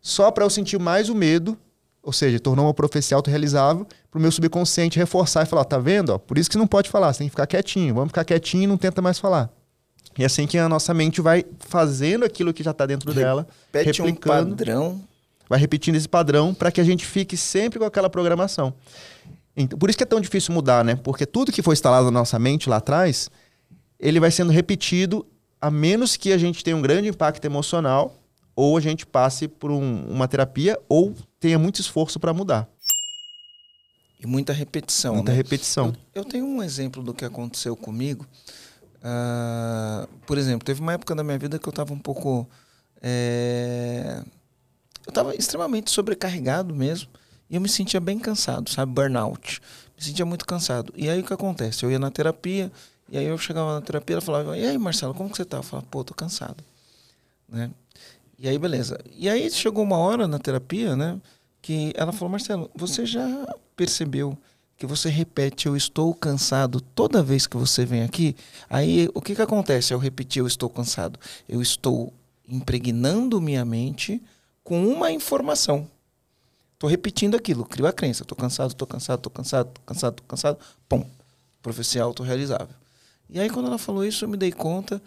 só 0.00 0.30
para 0.30 0.44
eu 0.44 0.50
sentir 0.50 0.78
mais 0.80 1.08
o 1.08 1.14
medo, 1.14 1.56
ou 2.02 2.12
seja, 2.12 2.40
tornou 2.40 2.66
uma 2.66 2.74
profecia 2.74 3.16
autorrealizável, 3.16 3.86
para 4.10 4.18
o 4.18 4.20
meu 4.20 4.32
subconsciente 4.32 4.98
reforçar 4.98 5.44
e 5.44 5.46
falar: 5.46 5.64
Tá 5.64 5.78
vendo? 5.78 6.10
Ó, 6.10 6.18
por 6.18 6.38
isso 6.38 6.48
que 6.50 6.54
você 6.54 6.58
não 6.58 6.66
pode 6.66 6.90
falar, 6.90 7.12
você 7.12 7.18
tem 7.18 7.28
que 7.28 7.32
ficar 7.32 7.46
quietinho, 7.46 7.94
vamos 7.94 8.08
ficar 8.08 8.24
quietinho 8.24 8.64
e 8.64 8.66
não 8.66 8.76
tenta 8.76 9.00
mais 9.00 9.18
falar. 9.18 9.48
E 10.18 10.24
assim 10.24 10.46
que 10.46 10.58
a 10.58 10.68
nossa 10.68 10.92
mente 10.92 11.20
vai 11.20 11.44
fazendo 11.60 12.24
aquilo 12.24 12.52
que 12.52 12.64
já 12.64 12.72
está 12.72 12.84
dentro 12.84 13.14
dela, 13.14 13.46
Repete 13.72 14.02
um 14.02 14.12
padrão. 14.14 15.00
vai 15.48 15.58
repetindo 15.60 15.94
esse 15.94 16.08
padrão 16.08 16.52
para 16.52 16.72
que 16.72 16.80
a 16.80 16.84
gente 16.84 17.06
fique 17.06 17.36
sempre 17.36 17.78
com 17.78 17.84
aquela 17.84 18.10
programação. 18.10 18.74
Então, 19.56 19.78
por 19.78 19.88
isso 19.88 19.96
que 19.96 20.02
é 20.02 20.06
tão 20.06 20.20
difícil 20.20 20.52
mudar, 20.52 20.84
né? 20.84 20.96
Porque 20.96 21.24
tudo 21.24 21.52
que 21.52 21.62
foi 21.62 21.74
instalado 21.74 22.06
na 22.06 22.18
nossa 22.20 22.38
mente 22.38 22.68
lá 22.68 22.76
atrás, 22.78 23.30
ele 24.00 24.18
vai 24.18 24.30
sendo 24.32 24.50
repetido 24.50 25.24
a 25.60 25.70
menos 25.70 26.16
que 26.16 26.32
a 26.32 26.38
gente 26.38 26.64
tenha 26.64 26.76
um 26.76 26.82
grande 26.82 27.08
impacto 27.08 27.44
emocional 27.44 28.16
ou 28.56 28.76
a 28.76 28.80
gente 28.80 29.06
passe 29.06 29.46
por 29.48 29.70
um- 29.70 30.04
uma 30.08 30.26
terapia 30.28 30.78
ou 30.88 31.14
tenha 31.38 31.58
muito 31.58 31.80
esforço 31.80 32.18
para 32.18 32.32
mudar. 32.32 32.68
E 34.22 34.26
muita 34.26 34.52
repetição. 34.52 35.14
Muita 35.14 35.32
né? 35.32 35.36
repetição. 35.36 35.94
Eu, 36.14 36.22
eu 36.22 36.24
tenho 36.24 36.44
um 36.44 36.62
exemplo 36.62 37.02
do 37.02 37.14
que 37.14 37.24
aconteceu 37.24 37.74
comigo. 37.74 38.26
Ah, 39.02 40.06
por 40.26 40.36
exemplo, 40.36 40.64
teve 40.64 40.80
uma 40.80 40.92
época 40.92 41.14
da 41.14 41.24
minha 41.24 41.38
vida 41.38 41.58
que 41.58 41.66
eu 41.66 41.70
estava 41.70 41.92
um 41.94 41.98
pouco. 41.98 42.46
é, 43.02 44.22
Eu 45.06 45.10
estava 45.10 45.34
extremamente 45.34 45.90
sobrecarregado 45.90 46.74
mesmo. 46.74 47.08
E 47.48 47.54
eu 47.56 47.60
me 47.60 47.68
sentia 47.68 47.98
bem 47.98 48.18
cansado, 48.18 48.70
sabe? 48.70 48.92
Burnout. 48.92 49.60
Me 49.96 50.04
sentia 50.04 50.24
muito 50.26 50.46
cansado. 50.46 50.92
E 50.96 51.08
aí 51.08 51.20
o 51.20 51.24
que 51.24 51.32
acontece? 51.32 51.82
Eu 51.84 51.90
ia 51.90 51.98
na 51.98 52.10
terapia, 52.10 52.70
e 53.10 53.18
aí 53.18 53.26
eu 53.26 53.36
chegava 53.36 53.74
na 53.74 53.80
terapia 53.80 54.14
ela 54.14 54.20
falava: 54.20 54.56
E 54.56 54.66
aí, 54.66 54.78
Marcelo, 54.78 55.14
como 55.14 55.30
que 55.30 55.36
você 55.36 55.44
tá? 55.44 55.58
Eu 55.58 55.62
falava: 55.62 55.86
Pô, 55.90 56.04
tô 56.04 56.14
cansado. 56.14 56.62
Né? 57.48 57.70
E 58.38 58.48
aí, 58.48 58.56
beleza. 58.58 58.98
E 59.16 59.28
aí 59.28 59.50
chegou 59.50 59.82
uma 59.82 59.98
hora 59.98 60.28
na 60.28 60.38
terapia, 60.38 60.94
né? 60.94 61.20
Que 61.60 61.92
ela 61.96 62.12
falou: 62.12 62.30
Marcelo, 62.30 62.70
você 62.74 63.04
já 63.04 63.54
percebeu 63.76 64.38
que 64.76 64.86
você 64.86 65.10
repete 65.10 65.66
eu 65.66 65.76
estou 65.76 66.14
cansado 66.14 66.80
toda 66.80 67.22
vez 67.22 67.46
que 67.46 67.54
você 67.54 67.84
vem 67.84 68.02
aqui, 68.02 68.34
aí 68.68 69.10
o 69.12 69.20
que 69.20 69.34
que 69.34 69.42
acontece 69.42 69.92
ao 69.92 70.00
repetir 70.00 70.40
eu 70.40 70.46
estou 70.46 70.70
cansado? 70.70 71.20
Eu 71.46 71.60
estou 71.60 72.10
impregnando 72.48 73.42
minha 73.42 73.62
mente 73.62 74.22
com 74.64 74.86
uma 74.86 75.12
informação. 75.12 75.86
Estou 76.72 76.88
repetindo 76.88 77.36
aquilo, 77.36 77.62
crio 77.66 77.86
a 77.86 77.92
crença, 77.92 78.22
estou 78.22 78.36
cansado, 78.36 78.70
estou 78.70 78.88
cansado, 78.88 79.18
estou 79.18 79.30
cansado, 79.30 79.68
estou 79.68 79.84
cansado, 79.84 80.12
estou 80.12 80.26
cansado, 80.26 80.58
pum, 80.88 81.04
profecia 81.60 82.02
autorrealizável. 82.02 82.74
E 83.32 83.40
aí 83.40 83.48
quando 83.50 83.66
ela 83.66 83.78
falou 83.78 84.04
isso, 84.04 84.24
eu 84.24 84.28
me 84.28 84.36
dei 84.36 84.52
conta, 84.52 85.00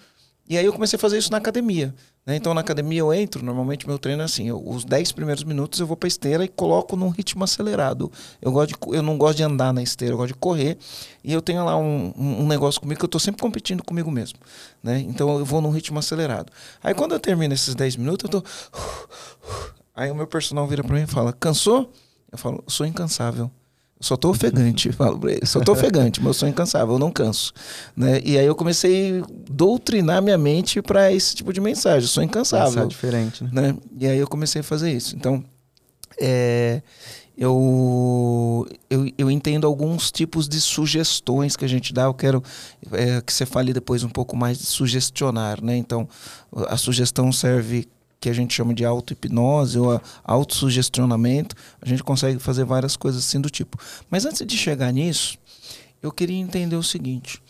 e 0.50 0.58
aí 0.58 0.66
eu 0.66 0.74
comecei 0.74 0.98
a 0.98 1.00
fazer 1.00 1.18
isso 1.18 1.32
na 1.32 1.38
academia. 1.38 1.94
né? 2.26 2.38
Então 2.38 2.54
na 2.54 2.62
academia 2.62 3.00
eu 3.00 3.14
entro, 3.14 3.44
normalmente 3.44 3.86
meu 3.86 4.00
treino 4.00 4.22
é 4.22 4.26
assim, 4.26 4.48
eu- 4.48 4.62
os 4.66 4.86
10 4.86 5.12
primeiros 5.12 5.44
minutos 5.44 5.80
eu 5.82 5.86
vou 5.88 5.98
para 5.98 6.08
esteira 6.08 6.46
e 6.46 6.48
coloco 6.48 6.96
num 6.96 7.10
ritmo 7.10 7.44
acelerado. 7.44 8.10
Eu, 8.42 8.50
gosto 8.52 8.70
de, 8.70 8.96
eu 8.96 9.02
não 9.04 9.18
gosto 9.18 9.36
de 9.38 9.44
andar 9.44 9.74
na 9.74 9.84
esteira, 9.84 10.14
eu 10.14 10.18
gosto 10.18 10.30
de 10.34 10.40
correr. 10.40 10.78
E 11.22 11.34
eu 11.34 11.42
tenho 11.42 11.66
lá 11.66 11.76
um, 11.78 12.14
um- 12.18 12.44
um 12.44 12.48
negócio 12.48 12.80
comigo 12.80 12.98
que 13.00 13.04
eu 13.04 13.08
estou 13.08 13.20
sempre 13.20 13.42
competindo 13.42 13.84
comigo 13.84 14.10
mesmo. 14.10 14.40
Né? 14.82 15.00
Então 15.00 15.38
eu 15.38 15.44
vou 15.46 15.62
num 15.62 15.70
ritmo 15.70 16.00
acelerado. 16.00 16.52
Aí 16.82 16.94
quando 16.94 17.12
eu 17.14 17.20
termino 17.20 17.54
esses 17.54 17.76
10 17.76 17.98
minutos, 17.98 18.24
eu 18.32 18.42
tô. 18.42 18.48
Aí 19.96 20.10
o 20.10 20.16
meu 20.16 20.26
personal 20.28 20.66
vira 20.68 20.82
para 20.84 20.96
mim 20.96 21.04
e 21.04 21.08
fala: 21.08 21.34
Cansou? 21.34 21.92
Eu 22.32 22.38
falo: 22.38 22.64
Sou 22.68 22.86
incansável. 22.86 23.52
Só 24.04 24.18
tô 24.18 24.32
ofegante, 24.32 24.92
falo 24.92 25.18
pra 25.18 25.32
ele. 25.32 25.46
Só 25.46 25.62
tô 25.62 25.72
ofegante, 25.72 26.20
mas 26.20 26.28
eu 26.28 26.34
sou 26.34 26.50
incansável, 26.50 26.96
eu 26.96 27.00
não 27.00 27.10
canso. 27.10 27.54
Né? 27.96 28.20
E 28.26 28.38
aí 28.38 28.46
eu 28.46 28.54
comecei 28.54 29.22
a 29.22 29.26
doutrinar 29.50 30.22
minha 30.22 30.38
mente 30.38 30.82
para 30.82 31.10
esse 31.10 31.34
tipo 31.34 31.54
de 31.54 31.62
mensagem. 31.62 32.02
Eu 32.02 32.10
sou 32.10 32.22
incansável. 32.22 32.74
Pensar 32.74 32.88
diferente, 32.88 33.46
né? 33.46 33.50
né? 33.54 33.78
E 33.98 34.06
aí 34.06 34.18
eu 34.18 34.28
comecei 34.28 34.60
a 34.60 34.64
fazer 34.64 34.92
isso. 34.92 35.16
Então, 35.16 35.42
é, 36.20 36.82
eu, 37.38 38.68
eu, 38.90 39.10
eu 39.18 39.32
entendo 39.32 39.66
alguns 39.66 40.12
tipos 40.12 40.50
de 40.50 40.60
sugestões 40.60 41.56
que 41.56 41.64
a 41.64 41.70
gente 41.70 41.94
dá. 41.94 42.04
Eu 42.04 42.14
quero 42.14 42.44
é, 42.92 43.22
que 43.22 43.32
você 43.32 43.46
fale 43.46 43.72
depois 43.72 44.04
um 44.04 44.10
pouco 44.10 44.36
mais 44.36 44.58
de 44.58 44.66
sugestionar, 44.66 45.64
né? 45.64 45.78
Então, 45.78 46.10
a 46.68 46.76
sugestão 46.76 47.32
serve 47.32 47.88
que 48.24 48.30
a 48.30 48.34
gente 48.34 48.54
chama 48.54 48.74
de 48.74 48.86
auto-hipnose 48.86 49.78
ou 49.78 50.02
autossugestionamento. 50.24 51.58
A 51.82 51.86
gente 51.86 52.02
consegue 52.02 52.40
fazer 52.40 52.64
várias 52.64 52.96
coisas 52.96 53.22
assim 53.22 53.42
do 53.42 53.50
tipo. 53.50 53.78
Mas 54.10 54.26
antes 54.26 54.48
de 54.48 54.58
chegar 54.58 54.94
nisso, 54.94 55.38
eu 56.02 56.10
queria 56.10 56.38
entender 56.38 56.78
o 56.78 56.84
seguinte. 56.84 57.44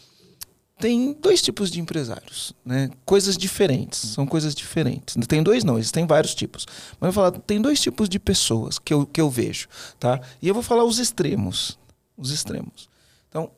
Tem 0.80 1.14
dois 1.14 1.44
tipos 1.44 1.70
de 1.70 1.80
empresários, 1.80 2.56
né? 2.66 2.90
Coisas 3.06 3.38
diferentes, 3.38 4.00
são 4.00 4.26
coisas 4.26 4.56
diferentes. 4.56 5.16
Tem 5.28 5.44
dois 5.44 5.64
não, 5.64 5.78
existem 5.78 6.08
vários 6.08 6.34
tipos. 6.34 6.66
Mas 7.00 7.10
eu 7.10 7.12
vou 7.12 7.24
falar, 7.24 7.32
tem 7.42 7.62
dois 7.62 7.80
tipos 7.80 8.10
de 8.10 8.18
pessoas 8.18 8.80
que 8.80 8.92
eu, 8.92 9.06
que 9.06 9.22
eu 9.22 9.30
vejo, 9.30 9.68
tá? 10.00 10.20
E 10.42 10.48
eu 10.48 10.56
vou 10.56 10.64
falar 10.64 10.86
os 10.86 10.98
extremos, 10.98 11.78
os 12.18 12.32
extremos. 12.32 12.90
Então, 13.30 13.52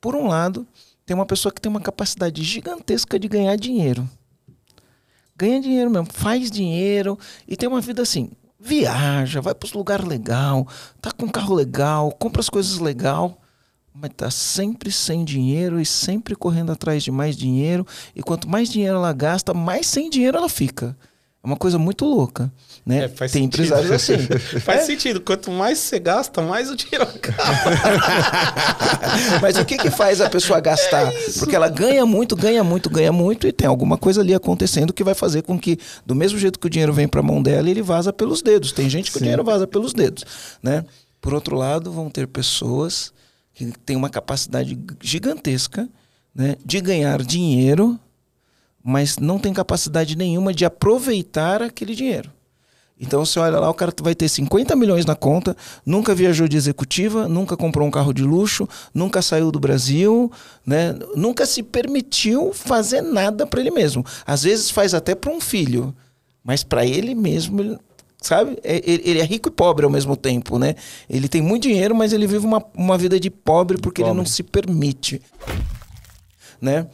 por 0.00 0.16
um 0.16 0.26
lado, 0.26 0.66
tem 1.06 1.14
uma 1.14 1.24
pessoa 1.24 1.52
que 1.52 1.60
tem 1.60 1.70
uma 1.70 1.80
capacidade 1.80 2.42
gigantesca 2.42 3.16
de 3.16 3.28
ganhar 3.28 3.54
dinheiro 3.54 4.10
ganha 5.38 5.60
dinheiro 5.60 5.88
mesmo, 5.88 6.08
faz 6.12 6.50
dinheiro 6.50 7.16
e 7.46 7.56
tem 7.56 7.68
uma 7.68 7.80
vida 7.80 8.02
assim. 8.02 8.30
Viaja, 8.60 9.40
vai 9.40 9.54
para 9.54 9.66
os 9.66 9.72
lugares 9.72 10.04
legal, 10.04 10.66
tá 11.00 11.12
com 11.12 11.26
um 11.26 11.30
carro 11.30 11.54
legal, 11.54 12.10
compra 12.10 12.40
as 12.40 12.48
coisas 12.48 12.78
legal, 12.78 13.40
mas 13.94 14.10
tá 14.16 14.30
sempre 14.32 14.90
sem 14.90 15.24
dinheiro 15.24 15.80
e 15.80 15.86
sempre 15.86 16.34
correndo 16.34 16.72
atrás 16.72 17.04
de 17.04 17.12
mais 17.12 17.36
dinheiro. 17.36 17.86
E 18.16 18.22
quanto 18.22 18.48
mais 18.48 18.68
dinheiro 18.68 18.96
ela 18.96 19.12
gasta, 19.12 19.54
mais 19.54 19.86
sem 19.86 20.10
dinheiro 20.10 20.38
ela 20.38 20.48
fica. 20.48 20.96
É 21.42 21.46
uma 21.46 21.56
coisa 21.56 21.78
muito 21.78 22.04
louca. 22.04 22.52
Né? 22.84 23.04
É, 23.04 23.08
Tem 23.08 23.28
sentido. 23.28 23.44
empresários 23.44 23.90
assim. 23.92 24.16
Faz 24.60 24.86
sentido. 24.86 25.20
Quanto 25.20 25.50
mais 25.50 25.78
você 25.78 25.98
gasta, 25.98 26.42
mais 26.42 26.70
o 26.70 26.76
dinheiro 26.76 27.04
acaba. 27.04 27.38
Mas 29.40 29.56
o 29.56 29.64
que, 29.64 29.76
que 29.76 29.90
faz 29.90 30.20
a 30.20 30.28
pessoa 30.28 30.58
gastar? 30.60 31.12
Porque 31.38 31.54
ela 31.54 31.68
ganha 31.68 32.04
muito, 32.04 32.34
ganha 32.34 32.64
muito, 32.64 32.90
ganha 32.90 33.12
muito 33.12 33.46
e 33.46 33.52
tem 33.52 33.68
alguma 33.68 33.96
coisa 33.96 34.20
ali 34.20 34.34
acontecendo 34.34 34.92
que 34.92 35.04
vai 35.04 35.14
fazer 35.14 35.42
com 35.42 35.58
que, 35.58 35.78
do 36.04 36.14
mesmo 36.14 36.38
jeito 36.38 36.58
que 36.58 36.66
o 36.66 36.70
dinheiro 36.70 36.92
vem 36.92 37.06
para 37.06 37.20
a 37.20 37.22
mão 37.22 37.42
dela, 37.42 37.68
ele 37.70 37.82
vaza 37.82 38.12
pelos 38.12 38.42
dedos. 38.42 38.72
Tem 38.72 38.88
gente 38.90 39.10
que 39.10 39.18
o 39.18 39.20
dinheiro 39.20 39.44
vaza 39.44 39.66
pelos 39.66 39.92
dedos, 39.92 40.24
né? 40.62 40.84
Por 41.20 41.34
outro 41.34 41.56
lado, 41.56 41.92
vão 41.92 42.10
ter 42.10 42.26
pessoas 42.26 43.12
que 43.54 43.72
têm 43.84 43.96
uma 43.96 44.10
capacidade 44.10 44.78
gigantesca 45.00 45.88
né, 46.34 46.56
de 46.64 46.80
ganhar 46.80 47.22
dinheiro, 47.22 47.98
mas 48.82 49.18
não 49.18 49.38
tem 49.38 49.52
capacidade 49.52 50.16
nenhuma 50.16 50.52
de 50.54 50.64
aproveitar 50.64 51.62
aquele 51.62 51.94
dinheiro. 51.94 52.30
Então 53.00 53.24
você 53.24 53.38
olha 53.38 53.60
lá, 53.60 53.70
o 53.70 53.74
cara 53.74 53.92
vai 54.02 54.12
ter 54.12 54.28
50 54.28 54.74
milhões 54.74 55.06
na 55.06 55.14
conta, 55.14 55.56
nunca 55.86 56.12
viajou 56.16 56.48
de 56.48 56.56
executiva, 56.56 57.28
nunca 57.28 57.56
comprou 57.56 57.86
um 57.86 57.92
carro 57.92 58.12
de 58.12 58.24
luxo, 58.24 58.68
nunca 58.92 59.22
saiu 59.22 59.52
do 59.52 59.60
Brasil, 59.60 60.32
né? 60.66 60.96
nunca 61.14 61.46
se 61.46 61.62
permitiu 61.62 62.52
fazer 62.52 63.00
nada 63.00 63.46
para 63.46 63.60
ele 63.60 63.70
mesmo. 63.70 64.04
Às 64.26 64.42
vezes 64.42 64.68
faz 64.70 64.94
até 64.94 65.14
para 65.14 65.30
um 65.30 65.40
filho, 65.40 65.94
mas 66.42 66.64
para 66.64 66.84
ele 66.84 67.14
mesmo, 67.14 67.78
sabe? 68.20 68.58
É- 68.64 68.82
Ele 68.84 69.20
é 69.20 69.24
rico 69.24 69.48
e 69.48 69.52
pobre 69.52 69.84
ao 69.84 69.90
mesmo 69.92 70.16
tempo, 70.16 70.58
né? 70.58 70.74
Ele 71.08 71.28
tem 71.28 71.40
muito 71.40 71.62
dinheiro, 71.68 71.94
mas 71.94 72.12
ele 72.12 72.26
vive 72.26 72.44
uma, 72.46 72.64
uma 72.74 72.98
vida 72.98 73.20
de 73.20 73.30
pobre 73.30 73.78
porque 73.78 74.02
ele 74.02 74.08
não 74.12 74.26
se 74.26 74.42
permite, 74.42 75.22
né? 76.60 76.88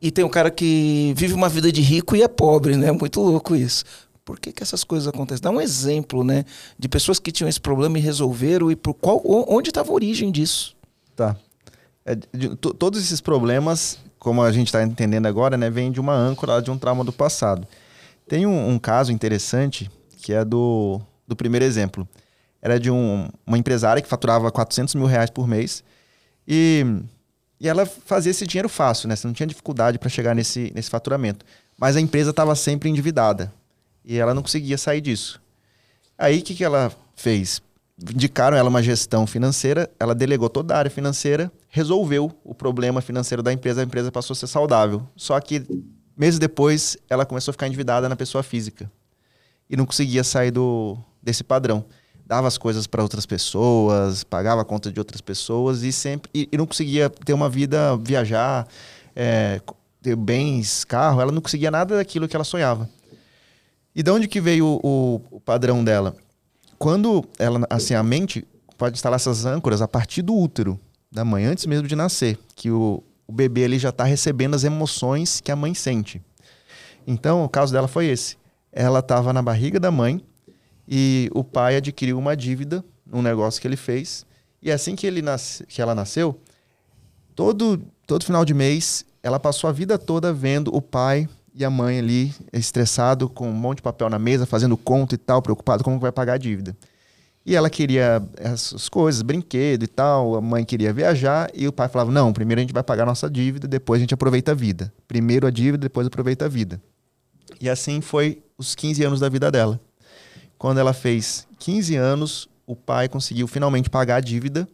E 0.00 0.10
tem 0.10 0.24
o 0.24 0.28
cara 0.30 0.50
que 0.50 1.12
vive 1.16 1.34
uma 1.34 1.48
vida 1.48 1.72
de 1.72 1.80
rico 1.80 2.14
e 2.14 2.22
é 2.22 2.28
pobre, 2.28 2.76
né? 2.76 2.92
Muito 2.92 3.20
louco 3.20 3.56
isso. 3.56 3.84
Por 4.24 4.38
que, 4.38 4.52
que 4.52 4.62
essas 4.62 4.84
coisas 4.84 5.08
acontecem? 5.08 5.42
Dá 5.42 5.50
um 5.50 5.60
exemplo, 5.60 6.22
né? 6.22 6.44
De 6.78 6.88
pessoas 6.88 7.18
que 7.18 7.32
tinham 7.32 7.48
esse 7.48 7.60
problema 7.60 7.98
e 7.98 8.00
resolveram 8.00 8.70
e 8.70 8.76
por 8.76 8.94
qual, 8.94 9.20
onde 9.24 9.70
estava 9.70 9.90
a 9.90 9.94
origem 9.94 10.30
disso. 10.30 10.76
Tá. 11.16 11.34
É, 12.04 12.14
de- 12.14 12.54
to- 12.56 12.74
todos 12.74 13.00
esses 13.02 13.20
problemas, 13.20 13.98
como 14.18 14.42
a 14.42 14.52
gente 14.52 14.68
está 14.68 14.82
entendendo 14.82 15.26
agora, 15.26 15.56
né, 15.56 15.68
vem 15.70 15.90
de 15.90 15.98
uma 15.98 16.14
âncora, 16.14 16.60
de 16.62 16.70
um 16.70 16.78
trauma 16.78 17.02
do 17.04 17.12
passado. 17.12 17.66
Tem 18.28 18.46
um, 18.46 18.68
um 18.70 18.78
caso 18.78 19.10
interessante 19.12 19.90
que 20.18 20.32
é 20.32 20.44
do, 20.44 21.00
do 21.26 21.34
primeiro 21.34 21.64
exemplo. 21.64 22.06
Era 22.62 22.78
de 22.78 22.90
um- 22.90 23.28
uma 23.46 23.56
empresária 23.58 24.00
que 24.02 24.08
faturava 24.08 24.50
400 24.52 24.94
mil 24.94 25.06
reais 25.06 25.30
por 25.30 25.48
mês 25.48 25.82
e, 26.46 26.84
e 27.60 27.68
ela 27.68 27.84
fazia 27.84 28.30
esse 28.30 28.46
dinheiro 28.46 28.68
fácil, 28.68 29.08
né? 29.08 29.16
Você 29.16 29.26
não 29.26 29.34
tinha 29.34 29.46
dificuldade 29.46 29.98
para 29.98 30.08
chegar 30.08 30.34
nesse, 30.34 30.72
nesse 30.74 30.88
faturamento. 30.88 31.44
Mas 31.76 31.96
a 31.96 32.00
empresa 32.00 32.30
estava 32.30 32.54
sempre 32.54 32.88
endividada 32.88 33.52
e 34.04 34.16
ela 34.16 34.32
não 34.32 34.42
conseguia 34.42 34.78
sair 34.78 35.00
disso. 35.00 35.40
Aí 36.16 36.38
o 36.38 36.42
que, 36.42 36.54
que 36.54 36.64
ela 36.64 36.92
fez? 37.14 37.60
Indicaram 38.00 38.56
ela 38.56 38.68
uma 38.68 38.82
gestão 38.82 39.26
financeira, 39.26 39.90
ela 39.98 40.14
delegou 40.14 40.48
toda 40.48 40.74
a 40.74 40.78
área 40.78 40.90
financeira, 40.90 41.50
resolveu 41.68 42.32
o 42.44 42.54
problema 42.54 43.00
financeiro 43.00 43.42
da 43.42 43.52
empresa, 43.52 43.80
a 43.80 43.84
empresa 43.84 44.12
passou 44.12 44.34
a 44.34 44.36
ser 44.36 44.46
saudável. 44.46 45.06
Só 45.16 45.38
que 45.40 45.66
meses 46.16 46.38
depois 46.38 46.96
ela 47.08 47.26
começou 47.26 47.50
a 47.50 47.54
ficar 47.54 47.66
endividada 47.66 48.08
na 48.08 48.16
pessoa 48.16 48.42
física 48.42 48.90
e 49.68 49.76
não 49.76 49.84
conseguia 49.84 50.22
sair 50.22 50.52
do, 50.52 50.96
desse 51.22 51.42
padrão. 51.42 51.84
Dava 52.28 52.46
as 52.46 52.58
coisas 52.58 52.86
para 52.86 53.02
outras 53.02 53.24
pessoas, 53.24 54.22
pagava 54.22 54.60
a 54.60 54.64
conta 54.64 54.92
de 54.92 55.00
outras 55.00 55.22
pessoas 55.22 55.82
e 55.82 55.90
sempre 55.90 56.30
e, 56.34 56.46
e 56.52 56.58
não 56.58 56.66
conseguia 56.66 57.08
ter 57.08 57.32
uma 57.32 57.48
vida, 57.48 57.96
viajar, 57.96 58.68
é, 59.16 59.62
ter 60.02 60.14
bens, 60.14 60.84
carro. 60.84 61.22
Ela 61.22 61.32
não 61.32 61.40
conseguia 61.40 61.70
nada 61.70 61.96
daquilo 61.96 62.28
que 62.28 62.36
ela 62.36 62.44
sonhava. 62.44 62.86
E 63.96 64.02
de 64.02 64.10
onde 64.10 64.28
que 64.28 64.42
veio 64.42 64.78
o, 64.82 65.22
o- 65.30 65.40
padrão 65.40 65.82
dela? 65.82 66.14
Quando 66.78 67.24
ela, 67.38 67.66
assim, 67.70 67.94
a 67.94 68.02
mente 68.02 68.46
pode 68.76 68.96
instalar 68.98 69.16
essas 69.16 69.46
âncoras 69.46 69.80
a 69.80 69.88
partir 69.88 70.20
do 70.20 70.36
útero 70.36 70.78
da 71.10 71.24
mãe, 71.24 71.46
antes 71.46 71.64
mesmo 71.64 71.88
de 71.88 71.96
nascer, 71.96 72.38
que 72.54 72.70
o, 72.70 73.02
o 73.26 73.32
bebê 73.32 73.62
ele 73.62 73.78
já 73.78 73.88
está 73.88 74.04
recebendo 74.04 74.54
as 74.54 74.64
emoções 74.64 75.40
que 75.40 75.50
a 75.50 75.56
mãe 75.56 75.72
sente. 75.72 76.20
Então, 77.06 77.42
o 77.42 77.48
caso 77.48 77.72
dela 77.72 77.88
foi 77.88 78.04
esse. 78.06 78.36
Ela 78.70 78.98
estava 78.98 79.32
na 79.32 79.40
barriga 79.40 79.80
da 79.80 79.90
mãe 79.90 80.22
e 80.88 81.28
o 81.34 81.44
pai 81.44 81.76
adquiriu 81.76 82.18
uma 82.18 82.34
dívida 82.34 82.82
num 83.04 83.20
negócio 83.20 83.60
que 83.60 83.68
ele 83.68 83.76
fez. 83.76 84.24
E 84.62 84.72
assim 84.72 84.96
que, 84.96 85.06
ele 85.06 85.20
nasce, 85.20 85.66
que 85.66 85.82
ela 85.82 85.94
nasceu, 85.94 86.40
todo, 87.34 87.80
todo 88.06 88.24
final 88.24 88.44
de 88.44 88.54
mês, 88.54 89.04
ela 89.22 89.38
passou 89.38 89.68
a 89.68 89.72
vida 89.72 89.98
toda 89.98 90.32
vendo 90.32 90.74
o 90.74 90.80
pai 90.80 91.28
e 91.54 91.64
a 91.64 91.70
mãe 91.70 91.98
ali 91.98 92.34
estressado, 92.52 93.28
com 93.28 93.50
um 93.50 93.52
monte 93.52 93.78
de 93.78 93.82
papel 93.82 94.08
na 94.08 94.18
mesa, 94.18 94.46
fazendo 94.46 94.76
conta 94.76 95.14
e 95.14 95.18
tal, 95.18 95.42
preocupado 95.42 95.84
como 95.84 95.98
vai 95.98 96.10
pagar 96.10 96.34
a 96.34 96.38
dívida. 96.38 96.76
E 97.44 97.54
ela 97.56 97.70
queria 97.70 98.22
essas 98.36 98.88
coisas, 98.88 99.22
brinquedo 99.22 99.82
e 99.82 99.86
tal, 99.86 100.36
a 100.36 100.40
mãe 100.40 100.64
queria 100.64 100.92
viajar 100.92 101.50
e 101.54 101.66
o 101.66 101.72
pai 101.72 101.88
falava: 101.88 102.10
"Não, 102.10 102.32
primeiro 102.32 102.60
a 102.60 102.62
gente 102.62 102.74
vai 102.74 102.82
pagar 102.82 103.04
a 103.04 103.06
nossa 103.06 103.28
dívida, 103.28 103.66
depois 103.66 103.98
a 103.98 104.02
gente 104.02 104.14
aproveita 104.14 104.52
a 104.52 104.54
vida. 104.54 104.92
Primeiro 105.06 105.46
a 105.46 105.50
dívida, 105.50 105.78
depois 105.78 106.06
aproveita 106.06 106.44
a 106.44 106.48
vida". 106.48 106.80
E 107.60 107.68
assim 107.68 108.00
foi 108.00 108.42
os 108.56 108.74
15 108.74 109.02
anos 109.02 109.20
da 109.20 109.28
vida 109.28 109.50
dela. 109.50 109.80
Quando 110.58 110.78
ela 110.78 110.92
fez 110.92 111.46
15 111.58 111.94
anos, 111.96 112.48
o 112.66 112.74
pai 112.74 113.08
conseguiu 113.08 113.46
finalmente 113.46 113.88
pagar 113.88 114.16
a 114.16 114.20
dívida. 114.20 114.68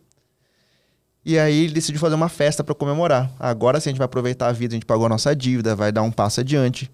E 1.24 1.38
aí 1.38 1.64
ele 1.64 1.72
decidiu 1.72 2.00
fazer 2.00 2.14
uma 2.14 2.28
festa 2.28 2.62
para 2.64 2.74
comemorar. 2.74 3.30
Agora 3.38 3.80
sim 3.80 3.88
a 3.88 3.92
gente 3.92 3.98
vai 3.98 4.04
aproveitar 4.06 4.48
a 4.48 4.52
vida, 4.52 4.74
a 4.74 4.76
gente 4.76 4.86
pagou 4.86 5.06
a 5.06 5.08
nossa 5.08 5.34
dívida, 5.34 5.74
vai 5.76 5.92
dar 5.92 6.02
um 6.02 6.10
passo 6.10 6.40
adiante. 6.40 6.90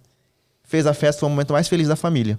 Fez 0.63 0.87
a 0.87 0.95
festa, 0.95 1.21
foi 1.21 1.29
o 1.29 1.31
momento 1.31 1.53
mais 1.53 1.69
feliz 1.69 1.89
da 1.89 1.97
família. 1.97 2.39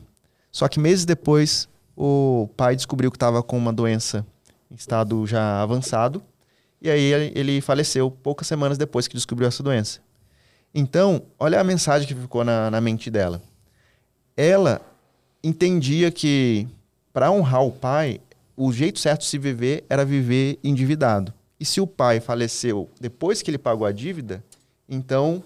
Só 0.52 0.68
que 0.68 0.80
meses 0.80 1.06
depois, 1.06 1.68
o 1.96 2.50
pai 2.56 2.76
descobriu 2.76 3.12
que 3.12 3.18
estava 3.18 3.42
com 3.44 3.58
uma 3.58 3.74
doença 3.74 4.26
em 4.70 4.76
estado 4.76 5.26
já 5.28 5.62
avançado. 5.62 6.22
E 6.82 6.90
aí 6.90 7.02
ele- 7.36 7.62
faleceu 7.62 8.10
poucas 8.10 8.48
semanas 8.48 8.78
depois 8.78 9.08
que 9.08 9.16
descobriu 9.16 9.48
essa 9.48 9.62
doença. 9.62 10.00
Então, 10.74 11.22
olha 11.38 11.60
a 11.60 11.64
mensagem 11.64 12.08
que 12.08 12.16
ficou 12.16 12.44
na, 12.44 12.72
na 12.72 12.80
mente 12.82 13.12
dela. 13.12 13.42
Ela 14.36 14.82
entendia 15.44 16.12
que 16.12 16.68
para 17.14 17.32
honrar 17.32 17.64
o 17.64 17.72
pai, 17.72 18.20
o 18.56 18.72
jeito 18.72 19.00
certo 19.00 19.22
de 19.22 19.28
se 19.28 19.38
viver 19.38 19.84
era 19.90 20.06
viver 20.06 20.60
endividado. 20.64 21.34
E 21.60 21.66
se 21.66 21.80
o 21.80 21.88
pai 21.88 22.20
faleceu 22.20 22.90
depois 23.00 23.42
que 23.42 23.52
ele 23.52 23.58
pagou 23.58 23.86
a 23.86 23.92
dívida, 23.92 24.44
então 24.88 25.44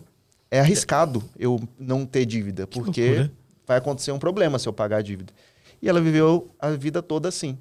é 0.50 0.60
arriscado 0.60 1.24
eu 1.38 1.62
não 1.78 2.06
ter 2.06 2.26
dívida, 2.26 2.66
porque 2.68 3.30
vai 3.68 3.78
acontecer 3.78 4.12
um 4.12 4.20
problema 4.20 4.58
se 4.60 4.68
eu 4.68 4.74
pagar 4.74 4.98
a 4.98 5.02
dívida. 5.02 5.34
E 5.82 5.90
ela 5.90 6.00
viveu 6.00 6.50
a 6.60 6.70
vida 6.72 7.02
toda 7.02 7.28
assim. 7.28 7.58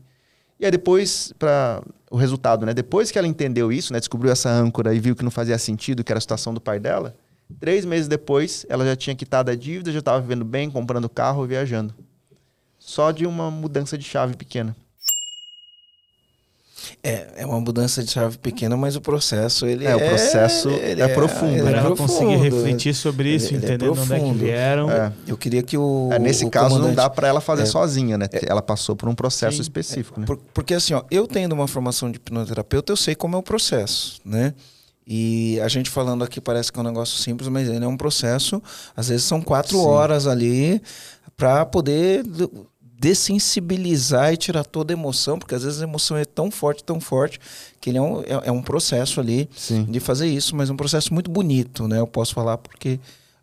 E 0.59 0.64
aí 0.64 0.70
depois, 0.70 1.32
para 1.39 1.82
o 2.11 2.16
resultado, 2.16 2.64
né? 2.64 2.72
Depois 2.72 3.11
que 3.11 3.18
ela 3.18 3.26
entendeu 3.26 3.72
isso, 3.72 3.93
né? 3.93 3.99
Descobriu 3.99 4.30
essa 4.30 4.49
âncora 4.49 4.95
e 4.95 5.01
viu 5.01 5.16
que 5.16 5.24
não 5.24 5.30
fazia 5.30 5.59
sentido, 5.59 6.05
que 6.05 6.12
era 6.12 6.18
a 6.18 6.20
situação 6.20 6.55
do 6.55 6.61
pai 6.61 6.78
dela, 6.78 7.16
três 7.59 7.85
meses 7.85 8.07
depois, 8.07 8.64
ela 8.68 8.85
já 8.85 8.95
tinha 8.95 9.16
quitado 9.16 9.51
a 9.51 9.55
dívida, 9.55 9.91
já 9.91 9.99
estava 9.99 10.20
vivendo 10.20 10.45
bem, 10.45 10.70
comprando 10.70 11.09
carro 11.09 11.45
viajando. 11.47 11.95
Só 12.87 13.11
de 13.11 13.26
uma 13.26 13.51
mudança 13.51 13.97
de 13.97 14.05
chave 14.05 14.37
pequena. 14.37 14.76
É, 17.03 17.28
é 17.39 17.47
uma 17.47 17.59
mudança 17.61 18.05
de 18.05 18.11
chave 18.11 18.37
pequena, 18.37 18.76
mas 18.76 18.95
o 18.95 19.01
processo 19.01 19.64
ele 19.66 19.87
É, 19.87 19.97
o 19.97 19.99
processo 20.01 20.68
ele 20.68 21.01
é 21.01 21.09
profundo, 21.09 21.53
ele 21.55 21.62
né? 21.62 21.70
Para 21.70 21.76
é 21.78 21.80
ela 21.87 21.97
profundo. 21.97 22.09
conseguir 22.28 22.37
refletir 22.37 22.95
sobre 22.95 23.35
isso, 23.35 23.47
Ele- 23.47 23.57
ele 23.57 23.64
é 23.64 23.68
entendendo 23.74 23.99
onde 23.99 24.12
é 24.12 24.20
que 24.20 24.32
vieram. 24.32 24.91
É. 24.91 25.12
Eu 25.26 25.37
queria 25.37 25.62
que 25.62 25.78
o 25.78 26.11
É, 26.12 26.18
nesse 26.18 26.45
o 26.45 26.51
caso 26.51 26.78
não 26.78 26.93
dá 26.95 27.09
para 27.09 27.26
ela 27.26 27.41
fazer 27.41 27.62
é. 27.62 27.66
sozinha, 27.66 28.18
né? 28.18 28.26
Ela 28.47 28.61
passou 28.61 28.95
por 28.95 29.09
um 29.09 29.14
processo 29.14 29.57
Sim. 29.57 29.62
específico, 29.62 30.20
né? 30.20 30.26
Por- 30.26 30.37
porque 30.53 30.74
assim, 30.74 30.93
ó, 30.93 31.03
eu 31.11 31.26
tendo 31.26 31.53
uma 31.55 31.66
formação 31.66 32.11
de 32.11 32.16
hipnoterapeuta, 32.16 32.93
eu 32.93 32.97
sei 32.99 33.14
como 33.14 33.35
é 33.35 33.39
o 33.39 33.43
processo, 33.43 34.20
né? 34.24 34.53
E 35.07 35.59
a 35.61 35.68
gente 35.68 35.89
falando 35.89 36.22
aqui 36.22 36.39
parece 36.41 36.70
que 36.70 36.78
é 36.78 36.82
um 36.82 36.85
negócio 36.87 37.16
simples, 37.16 37.49
mas 37.49 37.66
ele 37.68 37.85
é 37.85 37.89
um 37.89 37.97
processo. 37.97 38.62
Às 38.95 39.09
vezes 39.09 39.24
são 39.24 39.41
quatro 39.41 39.78
Sim. 39.78 39.87
horas 39.87 40.26
ali 40.26 40.82
para 41.37 41.64
poder 41.66 42.22
dessensibilizar 43.05 44.32
e 44.32 44.36
tirar 44.38 44.64
toda 44.64 44.90
a 44.90 44.96
emoção, 44.96 45.38
porque 45.38 45.55
às 45.55 45.62
vezes 45.62 45.82
a 45.82 45.84
emoção 45.84 46.16
é 46.16 46.24
tão 46.24 46.50
forte, 46.50 46.82
tão 46.82 46.98
forte, 46.98 47.38
que 47.78 47.90
ele 47.90 47.98
é 47.98 48.00
um, 48.00 48.20
é, 48.22 48.46
é 48.46 48.50
um 48.50 48.62
processo 48.62 49.20
ali 49.20 49.46
Sim. 49.55 49.84
de 49.84 50.00
fazer 50.00 50.26
isso, 50.26 50.57
mas 50.57 50.70
um 50.70 50.76
processo 50.76 51.12
muito 51.12 51.30
bonito, 51.30 51.86
né? 51.86 52.00
Eu 52.00 52.07
posso 52.07 52.32
falar 52.32 52.57
porque 52.57 52.98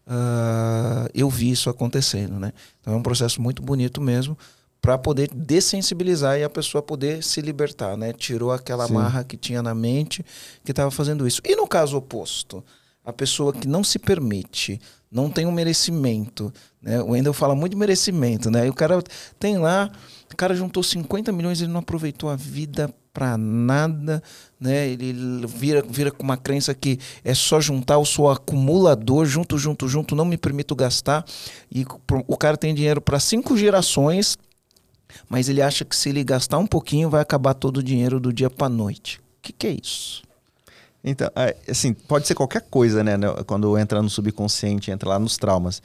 ah, 0.07 1.07
eu 1.13 1.29
vi 1.29 1.51
isso 1.51 1.69
acontecendo, 1.69 2.39
né? 2.39 2.51
Então 2.79 2.95
é 2.95 2.97
um 2.97 3.03
processo 3.03 3.39
muito 3.39 3.61
bonito 3.61 4.01
mesmo 4.01 4.35
para 4.81 4.97
poder 4.97 5.29
dessensibilizar 5.31 6.39
e 6.39 6.43
a 6.43 6.49
pessoa 6.49 6.81
poder 6.81 7.23
se 7.23 7.39
libertar, 7.39 7.95
né? 7.95 8.13
Tirou 8.13 8.51
aquela 8.51 8.87
Sim. 8.87 8.95
amarra 8.95 9.23
que 9.23 9.37
tinha 9.37 9.61
na 9.61 9.75
mente 9.75 10.25
que 10.65 10.71
estava 10.71 10.89
fazendo 10.89 11.27
isso. 11.27 11.39
E 11.45 11.55
no 11.55 11.67
caso 11.67 11.95
oposto, 11.97 12.63
a 13.05 13.13
pessoa 13.13 13.53
que 13.53 13.67
não 13.67 13.83
se 13.83 13.99
permite, 13.99 14.81
não 15.11 15.29
tem 15.29 15.45
um 15.45 15.51
merecimento, 15.51 16.53
né? 16.81 17.01
O 17.01 17.11
Wendel 17.11 17.33
fala 17.33 17.53
muito 17.53 17.73
de 17.73 17.77
merecimento, 17.77 18.49
né? 18.49 18.65
E 18.65 18.69
o 18.69 18.73
cara 18.73 19.03
tem 19.37 19.57
lá, 19.57 19.91
o 20.31 20.35
cara 20.35 20.55
juntou 20.55 20.81
50 20.81 21.31
milhões, 21.33 21.61
ele 21.61 21.71
não 21.71 21.81
aproveitou 21.81 22.29
a 22.29 22.35
vida 22.35 22.93
para 23.13 23.37
nada, 23.37 24.23
né? 24.57 24.87
Ele 24.87 25.45
vira, 25.47 25.81
vira 25.81 26.11
com 26.11 26.23
uma 26.23 26.37
crença 26.37 26.73
que 26.73 26.97
é 27.25 27.33
só 27.33 27.59
juntar, 27.59 27.95
eu 27.95 28.05
sou 28.05 28.29
acumulador, 28.29 29.25
junto, 29.25 29.57
junto, 29.57 29.87
junto, 29.87 30.15
não 30.15 30.23
me 30.23 30.37
permito 30.37 30.75
gastar. 30.75 31.25
E 31.69 31.85
o 32.25 32.37
cara 32.37 32.55
tem 32.55 32.73
dinheiro 32.73 33.01
para 33.01 33.19
cinco 33.19 33.57
gerações, 33.57 34.37
mas 35.27 35.49
ele 35.49 35.61
acha 35.61 35.83
que 35.83 35.95
se 35.95 36.07
ele 36.07 36.23
gastar 36.23 36.57
um 36.57 36.67
pouquinho 36.67 37.09
vai 37.09 37.21
acabar 37.21 37.53
todo 37.53 37.77
o 37.77 37.83
dinheiro 37.83 38.17
do 38.17 38.31
dia 38.31 38.49
para 38.49 38.69
noite. 38.69 39.19
O 39.19 39.41
que, 39.41 39.51
que 39.51 39.67
é 39.67 39.77
isso? 39.81 40.23
Então, 41.03 41.29
é, 41.35 41.55
assim, 41.69 41.93
pode 41.93 42.27
ser 42.27 42.35
qualquer 42.35 42.61
coisa, 42.61 43.03
né? 43.03 43.17
né, 43.17 43.27
Quando 43.45 43.77
entra 43.77 44.01
no 44.01 44.09
subconsciente, 44.09 44.91
entra 44.91 45.09
lá 45.09 45.19
nos 45.19 45.37
traumas. 45.37 45.81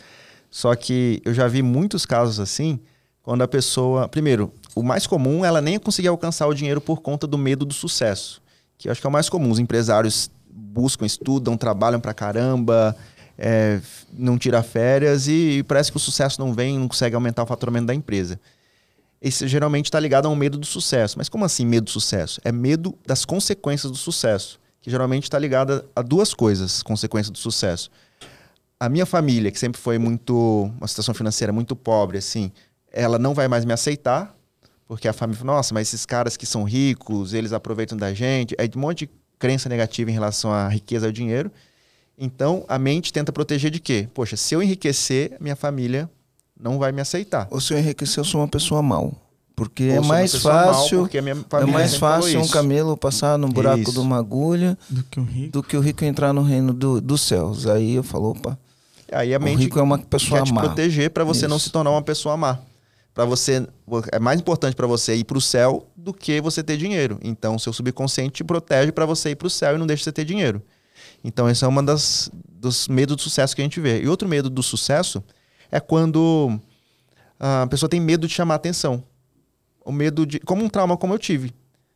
Só 0.50 0.74
que 0.74 1.20
eu 1.24 1.32
já 1.32 1.48
vi 1.48 1.62
muitos 1.62 2.04
casos 2.06 2.38
assim, 2.38 2.78
quando 3.22 3.42
a 3.42 3.48
pessoa. 3.48 4.08
Primeiro, 4.08 4.52
o 4.74 4.82
mais 4.82 5.06
comum 5.06 5.44
ela 5.44 5.60
nem 5.60 5.78
conseguir 5.78 6.08
alcançar 6.08 6.46
o 6.46 6.54
dinheiro 6.54 6.80
por 6.80 7.00
conta 7.00 7.26
do 7.26 7.38
medo 7.38 7.64
do 7.64 7.74
sucesso. 7.74 8.42
Que 8.78 8.88
eu 8.88 8.92
acho 8.92 9.00
que 9.00 9.06
é 9.06 9.10
o 9.10 9.12
mais 9.12 9.28
comum. 9.28 9.50
Os 9.50 9.58
empresários 9.58 10.30
buscam, 10.50 11.06
estudam, 11.06 11.56
trabalham 11.56 11.98
pra 11.98 12.12
caramba, 12.12 12.94
é, 13.38 13.80
não 14.12 14.38
tira 14.38 14.62
férias 14.62 15.28
e, 15.28 15.62
parece 15.66 15.90
que 15.90 15.96
o 15.96 16.00
sucesso 16.00 16.40
não 16.40 16.52
vem, 16.52 16.78
não 16.78 16.88
consegue 16.88 17.14
aumentar 17.14 17.42
o 17.42 17.46
faturamento 17.46 17.86
da 17.86 17.94
empresa. 17.94 18.40
Esse 19.20 19.48
geralmente 19.48 19.86
está 19.86 19.98
ligado 19.98 20.26
a 20.26 20.28
um 20.28 20.36
medo 20.36 20.58
do 20.58 20.66
sucesso. 20.66 21.18
Mas 21.18 21.28
como 21.28 21.44
assim 21.44 21.64
medo 21.64 21.84
do 21.84 21.90
sucesso? 21.90 22.40
É 22.44 22.52
medo 22.52 22.94
das 23.06 23.24
consequências 23.24 23.90
do 23.90 23.96
sucesso, 23.96 24.60
que 24.86 24.90
geralmente 24.92 25.24
está 25.24 25.36
ligada 25.36 25.84
a 25.96 26.00
duas 26.00 26.32
coisas, 26.32 26.80
consequências 26.80 27.28
do 27.28 27.38
sucesso. 27.38 27.90
A 28.78 28.88
minha 28.88 29.04
família, 29.04 29.50
que 29.50 29.58
sempre 29.58 29.80
foi 29.80 29.98
muito 29.98 30.70
uma 30.78 30.86
situação 30.86 31.12
financeira 31.12 31.52
muito 31.52 31.74
pobre, 31.74 32.18
assim, 32.18 32.52
ela 32.92 33.18
não 33.18 33.34
vai 33.34 33.48
mais 33.48 33.64
me 33.64 33.72
aceitar, 33.72 34.32
porque 34.86 35.08
a 35.08 35.12
família 35.12 35.42
nossa, 35.42 35.74
mas 35.74 35.88
esses 35.88 36.06
caras 36.06 36.36
que 36.36 36.46
são 36.46 36.62
ricos, 36.62 37.34
eles 37.34 37.52
aproveitam 37.52 37.98
da 37.98 38.14
gente. 38.14 38.54
Aí 38.60 38.70
um 38.76 38.78
monte 38.78 39.06
de 39.06 39.10
crença 39.40 39.68
negativa 39.68 40.08
em 40.08 40.14
relação 40.14 40.52
à 40.52 40.68
riqueza 40.68 41.06
e 41.06 41.08
ao 41.08 41.12
dinheiro. 41.12 41.50
Então, 42.16 42.64
a 42.68 42.78
mente 42.78 43.12
tenta 43.12 43.32
proteger 43.32 43.72
de 43.72 43.80
quê? 43.80 44.08
Poxa, 44.14 44.36
se 44.36 44.54
eu 44.54 44.62
enriquecer, 44.62 45.36
minha 45.40 45.56
família 45.56 46.08
não 46.56 46.78
vai 46.78 46.92
me 46.92 47.00
aceitar. 47.00 47.48
Ou 47.50 47.60
se 47.60 47.74
eu 47.74 47.78
enriquecer, 47.80 48.20
eu 48.20 48.24
sou 48.24 48.40
uma 48.40 48.46
pessoa 48.46 48.80
mal. 48.80 49.12
Porque 49.56 49.84
é 49.84 50.00
mais 50.02 50.34
mal, 50.44 50.74
fácil. 50.74 50.98
porque 51.00 51.16
a 51.16 51.22
minha 51.22 51.34
É 51.60 51.64
mais 51.64 51.96
fácil 51.96 52.40
um 52.42 52.46
camelo 52.46 52.94
passar 52.96 53.38
no 53.38 53.48
buraco 53.48 53.80
Isso. 53.80 53.92
de 53.92 53.98
uma 53.98 54.18
agulha 54.18 54.76
Do 54.90 55.02
que 55.04 55.18
um 55.18 55.24
rico. 55.24 55.50
do 55.52 55.62
que 55.62 55.76
o 55.76 55.80
rico 55.80 56.04
entrar 56.04 56.32
no 56.34 56.42
reino 56.42 56.74
do- 56.74 57.00
dos 57.00 57.22
céus. 57.22 57.66
Aí 57.66 57.94
eu 57.94 58.02
falo, 58.02 58.30
opa, 58.32 58.58
Aí 59.10 59.34
a 59.34 59.38
o 59.38 59.42
mente 59.42 59.60
rico 59.60 59.78
é 59.78 59.82
uma 59.82 59.98
pessoa 59.98 60.40
quer 60.40 60.46
te 60.46 60.52
má. 60.52 60.60
proteger 60.60 61.10
para 61.10 61.24
você 61.24 61.48
não 61.48 61.56
Isso. 61.56 61.66
se 61.66 61.72
tornar 61.72 61.90
uma 61.90 62.02
pessoa 62.02 62.36
má. 62.36 62.58
Para 63.14 63.24
você 63.24 63.66
é 64.12 64.18
mais 64.18 64.38
importante 64.38 64.76
para 64.76 64.86
você 64.86 65.14
ir 65.16 65.24
para 65.24 65.38
o 65.38 65.40
céu 65.40 65.86
do 65.96 66.12
que 66.12 66.38
você 66.38 66.62
ter 66.62 66.76
dinheiro. 66.76 67.18
Então, 67.22 67.58
seu 67.58 67.72
subconsciente 67.72 68.32
te 68.34 68.44
protege 68.44 68.92
para 68.92 69.06
você 69.06 69.30
ir 69.30 69.36
para 69.36 69.46
o 69.46 69.50
céu 69.50 69.74
e 69.74 69.78
não 69.78 69.86
deixa 69.86 70.04
você 70.04 70.12
ter 70.12 70.26
dinheiro. 70.26 70.60
Então, 71.24 71.48
esse 71.48 71.64
é 71.64 71.66
uma 71.66 71.82
das 71.82 72.30
dos 72.60 72.88
medos 72.88 73.16
do 73.16 73.22
sucesso 73.22 73.56
que 73.56 73.62
a 73.62 73.64
gente 73.64 73.80
vê. 73.80 74.02
E 74.02 74.06
outro 74.08 74.28
medo 74.28 74.50
do 74.50 74.62
sucesso 74.62 75.24
é 75.72 75.80
quando 75.80 76.60
a 77.40 77.66
pessoa 77.68 77.88
tem 77.88 78.00
medo 78.00 78.26
de 78.28 78.34
chamar 78.34 78.56
atenção. 78.56 79.02
O 79.86 79.92
medo 79.92 80.26
de 80.26 80.40
como 80.40 80.64
um 80.64 80.68
trauma 80.68 80.96
como 80.96 81.14
eu 81.14 81.18
tive. 81.18 81.54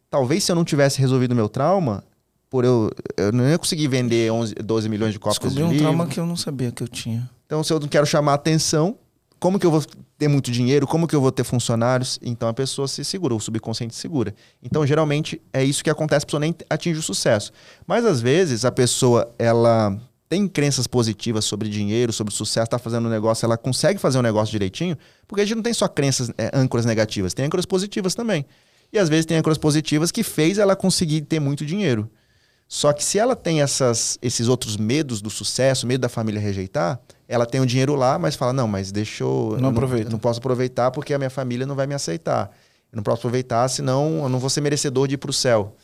Talvez 0.09 0.45
se 0.45 0.51
eu 0.53 0.57
não 0.57 0.65
tivesse 0.65 1.01
resolvido 1.01 1.33
o 1.33 1.35
meu 1.35 1.49
trauma, 1.49 2.03
por 2.49 2.65
eu, 2.65 2.91
eu 3.17 3.31
não 3.31 3.49
ia 3.49 3.59
conseguir 3.59 3.87
vender 3.89 4.31
11, 4.33 4.55
12 4.55 4.89
milhões 4.89 5.13
de 5.13 5.19
cópias 5.19 5.39
Descobri 5.39 5.57
de 5.59 5.63
um 5.65 5.69
livro. 5.73 5.85
trauma 5.85 6.07
que 6.07 6.19
eu 6.19 6.27
não 6.27 6.37
sabia 6.37 6.73
que 6.73 6.83
eu 6.83 6.89
tinha. 6.89 7.29
Então, 7.47 7.63
se 7.63 7.73
eu 7.73 7.79
não 7.79 7.89
quero 7.89 8.07
chamar 8.07 8.35
atenção, 8.35 8.97
como 9.39 9.59
que 9.59 9.67
eu 9.67 9.71
vou 9.71 9.83
ter 10.19 10.29
muito 10.29 10.51
dinheiro? 10.51 10.87
Como 10.87 11.07
que 11.07 11.15
eu 11.15 11.21
vou 11.21 11.33
ter 11.33 11.45
funcionários? 11.45 12.19
Então, 12.23 12.49
a 12.49 12.53
pessoa 12.55 12.87
se 12.87 13.05
segura, 13.05 13.35
o 13.35 13.41
subconsciente 13.41 13.95
se 13.95 14.01
segura. 14.01 14.35
Então, 14.63 14.87
geralmente, 14.87 15.41
é 15.53 15.65
isso 15.65 15.83
que 15.83 15.91
acontece, 15.91 16.25
a 16.25 16.27
pessoa 16.27 16.41
nem 16.41 16.55
atinge 16.69 16.99
o 16.99 17.03
sucesso. 17.03 17.53
Mas, 17.87 18.05
às 18.05 18.21
vezes, 18.21 18.65
a 18.65 18.71
pessoa, 18.71 19.33
ela 19.39 19.97
tem 20.31 20.47
crenças 20.47 20.87
positivas 20.87 21.45
sobre 21.45 21.69
dinheiro, 21.69 22.13
sobre 22.13 22.33
sucesso, 22.33 22.67
está 22.67 22.79
fazendo 22.79 23.09
um 23.09 23.11
negócio, 23.11 23.45
ela 23.45 23.59
consegue 23.59 23.99
fazer 23.99 24.17
um 24.17 24.23
negócio 24.23 24.53
direitinho, 24.53 24.97
porque 25.27 25.43
a 25.43 25.45
gente 25.45 25.57
não 25.57 25.63
tem 25.63 25.75
só 25.75 25.89
crenças, 25.89 26.31
é, 26.39 26.53
âncoras 26.55 26.87
negativas, 26.87 27.35
tem 27.35 27.47
âncoras 27.47 27.67
positivas 27.67 28.15
também. 28.15 28.47
E, 28.93 28.99
às 28.99 29.09
vezes, 29.09 29.27
tem 29.27 29.37
âncoras 29.37 29.59
positivas 29.59 30.13
que 30.13 30.23
fez 30.23 30.59
ela 30.59 30.77
conseguir 30.77 31.23
ter 31.23 31.41
muito 31.41 31.67
dinheiro. 31.67 32.09
Só 32.69 32.93
que 32.93 33.03
se 33.03 33.19
ela 33.19 33.35
tem 33.35 33.61
essas, 33.61 34.21
esses 34.23 34.47
outros 34.47 34.77
medos 34.77 35.21
do 35.21 35.29
sucesso, 35.29 35.85
medo 35.85 36.03
da 36.03 36.09
família 36.09 36.41
rejeitar, 36.41 37.01
ela 37.27 37.45
tem 37.45 37.61
o 37.61 37.67
dinheiro 37.67 37.97
lá, 37.97 38.17
mas 38.17 38.37
fala: 38.37 38.53
não, 38.53 38.69
mas 38.69 38.93
deixa 38.93 39.25
eu. 39.25 39.57
Não 39.61 39.71
eu 39.71 40.11
não 40.11 40.19
posso 40.19 40.39
aproveitar 40.39 40.93
porque 40.93 41.13
a 41.13 41.19
minha 41.19 41.31
família 41.31 41.67
não 41.67 41.75
vai 41.75 41.89
me 41.89 41.95
aceitar. 41.95 42.53
Eu 42.93 42.97
não 42.97 43.03
posso 43.03 43.19
aproveitar, 43.19 43.69
senão 43.69 44.23
eu 44.23 44.29
não 44.29 44.39
vou 44.39 44.49
ser 44.49 44.61
merecedor 44.61 45.09
de 45.09 45.15
ir 45.15 45.19
para 45.19 45.31
o 45.31 45.35
céu. 45.35 45.75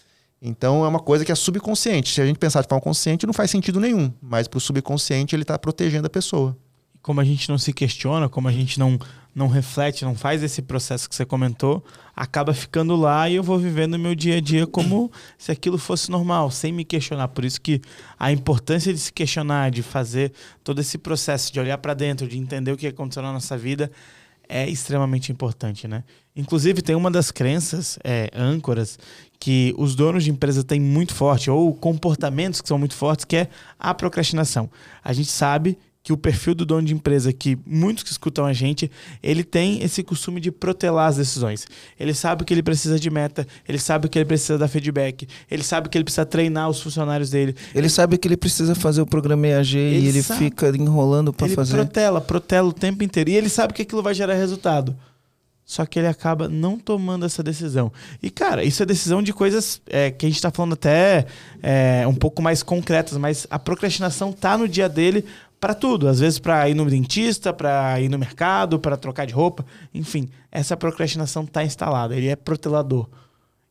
Então 0.40 0.84
é 0.84 0.88
uma 0.88 1.00
coisa 1.00 1.24
que 1.24 1.32
é 1.32 1.34
subconsciente. 1.34 2.12
Se 2.12 2.20
a 2.20 2.26
gente 2.26 2.38
pensar 2.38 2.62
de 2.62 2.68
forma 2.68 2.82
consciente, 2.82 3.26
não 3.26 3.32
faz 3.32 3.50
sentido 3.50 3.80
nenhum. 3.80 4.12
Mas 4.20 4.46
para 4.46 4.58
o 4.58 4.60
subconsciente, 4.60 5.34
ele 5.34 5.42
está 5.42 5.58
protegendo 5.58 6.06
a 6.06 6.10
pessoa. 6.10 6.56
Como 7.00 7.20
a 7.20 7.24
gente 7.24 7.48
não 7.48 7.56
se 7.56 7.72
questiona, 7.72 8.28
como 8.28 8.48
a 8.48 8.52
gente 8.52 8.78
não, 8.78 8.98
não 9.34 9.46
reflete, 9.46 10.04
não 10.04 10.14
faz 10.14 10.42
esse 10.42 10.60
processo 10.60 11.08
que 11.08 11.14
você 11.14 11.24
comentou, 11.24 11.84
acaba 12.14 12.52
ficando 12.52 12.96
lá 12.96 13.30
e 13.30 13.36
eu 13.36 13.42
vou 13.42 13.58
vivendo 13.58 13.98
meu 13.98 14.14
dia 14.14 14.38
a 14.38 14.40
dia 14.40 14.66
como 14.66 15.10
se 15.38 15.52
aquilo 15.52 15.78
fosse 15.78 16.10
normal, 16.10 16.50
sem 16.50 16.72
me 16.72 16.84
questionar. 16.84 17.28
Por 17.28 17.44
isso 17.44 17.60
que 17.60 17.80
a 18.18 18.32
importância 18.32 18.92
de 18.92 18.98
se 18.98 19.12
questionar, 19.12 19.70
de 19.70 19.82
fazer 19.82 20.32
todo 20.64 20.80
esse 20.80 20.98
processo, 20.98 21.52
de 21.52 21.60
olhar 21.60 21.78
para 21.78 21.94
dentro, 21.94 22.26
de 22.26 22.36
entender 22.36 22.72
o 22.72 22.76
que 22.76 22.88
aconteceu 22.88 23.22
na 23.22 23.32
nossa 23.32 23.56
vida, 23.56 23.90
é 24.48 24.68
extremamente 24.68 25.32
importante, 25.32 25.86
né? 25.88 26.04
Inclusive, 26.34 26.82
tem 26.82 26.94
uma 26.94 27.10
das 27.10 27.30
crenças, 27.30 27.98
é, 28.04 28.30
âncoras, 28.34 28.98
que 29.40 29.74
os 29.78 29.94
donos 29.94 30.24
de 30.24 30.30
empresa 30.30 30.62
têm 30.62 30.80
muito 30.80 31.14
forte, 31.14 31.50
ou 31.50 31.74
comportamentos 31.74 32.60
que 32.60 32.68
são 32.68 32.78
muito 32.78 32.94
fortes, 32.94 33.24
que 33.24 33.36
é 33.36 33.48
a 33.78 33.94
procrastinação. 33.94 34.70
A 35.02 35.12
gente 35.12 35.30
sabe 35.30 35.78
que 36.06 36.12
o 36.12 36.16
perfil 36.16 36.54
do 36.54 36.64
dono 36.64 36.86
de 36.86 36.94
empresa, 36.94 37.32
que 37.32 37.58
muitos 37.66 38.04
que 38.04 38.12
escutam 38.12 38.46
a 38.46 38.52
gente, 38.52 38.88
ele 39.20 39.42
tem 39.42 39.82
esse 39.82 40.04
costume 40.04 40.40
de 40.40 40.52
protelar 40.52 41.08
as 41.08 41.16
decisões. 41.16 41.66
Ele 41.98 42.14
sabe 42.14 42.44
que 42.44 42.54
ele 42.54 42.62
precisa 42.62 42.96
de 42.96 43.10
meta, 43.10 43.44
ele 43.68 43.76
sabe 43.76 44.08
que 44.08 44.16
ele 44.16 44.24
precisa 44.24 44.56
dar 44.56 44.68
feedback, 44.68 45.26
ele 45.50 45.64
sabe 45.64 45.88
que 45.88 45.98
ele 45.98 46.04
precisa 46.04 46.24
treinar 46.24 46.70
os 46.70 46.80
funcionários 46.80 47.30
dele. 47.30 47.56
Ele 47.74 47.88
sabe 47.88 48.18
que 48.18 48.28
ele 48.28 48.36
precisa 48.36 48.76
fazer 48.76 49.00
o 49.00 49.06
programa 49.06 49.48
EAG 49.48 49.76
e 49.76 49.80
Ele 49.80 50.08
ele 50.10 50.22
sabe. 50.22 50.44
fica 50.44 50.68
enrolando 50.68 51.32
para 51.32 51.48
ele 51.48 51.56
fazer. 51.56 51.74
protela, 51.74 52.20
protela 52.20 52.68
o 52.68 52.72
tempo 52.72 53.02
inteiro. 53.02 53.30
E 53.30 53.34
ele 53.34 53.48
sabe 53.48 53.72
que 53.72 53.82
aquilo 53.82 54.00
vai 54.00 54.14
gerar 54.14 54.34
resultado. 54.34 54.94
Só 55.66 55.84
que 55.84 55.98
ele 55.98 56.06
acaba 56.06 56.48
não 56.48 56.78
tomando 56.78 57.26
essa 57.26 57.42
decisão. 57.42 57.92
E, 58.22 58.30
cara, 58.30 58.62
isso 58.62 58.84
é 58.84 58.86
decisão 58.86 59.20
de 59.20 59.32
coisas 59.32 59.82
é, 59.88 60.12
que 60.12 60.24
a 60.24 60.28
gente 60.28 60.40
tá 60.40 60.52
falando 60.52 60.74
até 60.74 61.26
é, 61.60 62.06
um 62.06 62.14
pouco 62.14 62.40
mais 62.40 62.62
concretas, 62.62 63.18
mas 63.18 63.48
a 63.50 63.58
procrastinação 63.58 64.32
tá 64.32 64.56
no 64.56 64.68
dia 64.68 64.88
dele 64.88 65.24
para 65.60 65.74
tudo. 65.74 66.08
Às 66.08 66.20
vezes 66.20 66.38
para 66.38 66.68
ir 66.68 66.74
no 66.74 66.88
dentista, 66.88 67.52
para 67.52 68.00
ir 68.00 68.08
no 68.08 68.18
mercado, 68.18 68.78
para 68.78 68.96
trocar 68.96 69.26
de 69.26 69.34
roupa. 69.34 69.64
Enfim, 69.92 70.28
essa 70.50 70.76
procrastinação 70.76 71.46
tá 71.46 71.64
instalada. 71.64 72.14
Ele 72.14 72.28
é 72.28 72.36
protelador. 72.36 73.08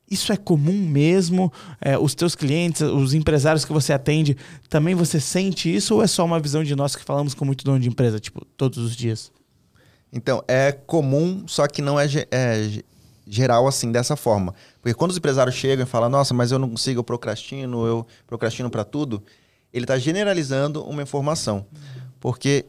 Isso 0.08 0.32
é 0.32 0.36
comum 0.36 0.72
mesmo? 0.88 1.52
É, 1.80 1.98
os 1.98 2.14
teus 2.14 2.36
clientes, 2.36 2.80
os 2.80 3.12
empresários 3.12 3.64
que 3.64 3.72
você 3.72 3.92
atende, 3.92 4.36
também 4.68 4.94
você 4.94 5.18
sente 5.18 5.74
isso 5.74 5.96
ou 5.96 6.02
é 6.02 6.06
só 6.06 6.24
uma 6.24 6.38
visão 6.38 6.62
de 6.62 6.76
nós 6.76 6.94
que 6.94 7.02
falamos 7.02 7.34
com 7.34 7.44
muito 7.44 7.64
dono 7.64 7.80
de 7.80 7.88
empresa, 7.88 8.20
tipo, 8.20 8.44
todos 8.56 8.78
os 8.78 8.94
dias? 8.94 9.32
Então, 10.12 10.44
é 10.46 10.70
comum, 10.70 11.42
só 11.48 11.66
que 11.66 11.82
não 11.82 11.98
é, 11.98 12.06
é 12.30 12.62
ge- 12.68 12.84
geral 13.26 13.66
assim, 13.66 13.90
dessa 13.90 14.14
forma. 14.14 14.54
Porque 14.80 14.94
quando 14.94 15.10
os 15.10 15.16
empresários 15.16 15.56
chegam 15.56 15.84
e 15.84 15.88
falam, 15.88 16.08
nossa, 16.08 16.32
mas 16.32 16.52
eu 16.52 16.58
não 16.60 16.70
consigo, 16.70 17.00
eu 17.00 17.04
procrastino, 17.04 17.84
eu 17.84 18.06
procrastino 18.28 18.70
para 18.70 18.84
tudo, 18.84 19.20
ele 19.76 19.84
está 19.84 19.98
generalizando 19.98 20.82
uma 20.84 21.02
informação. 21.02 21.66
Porque, 22.18 22.64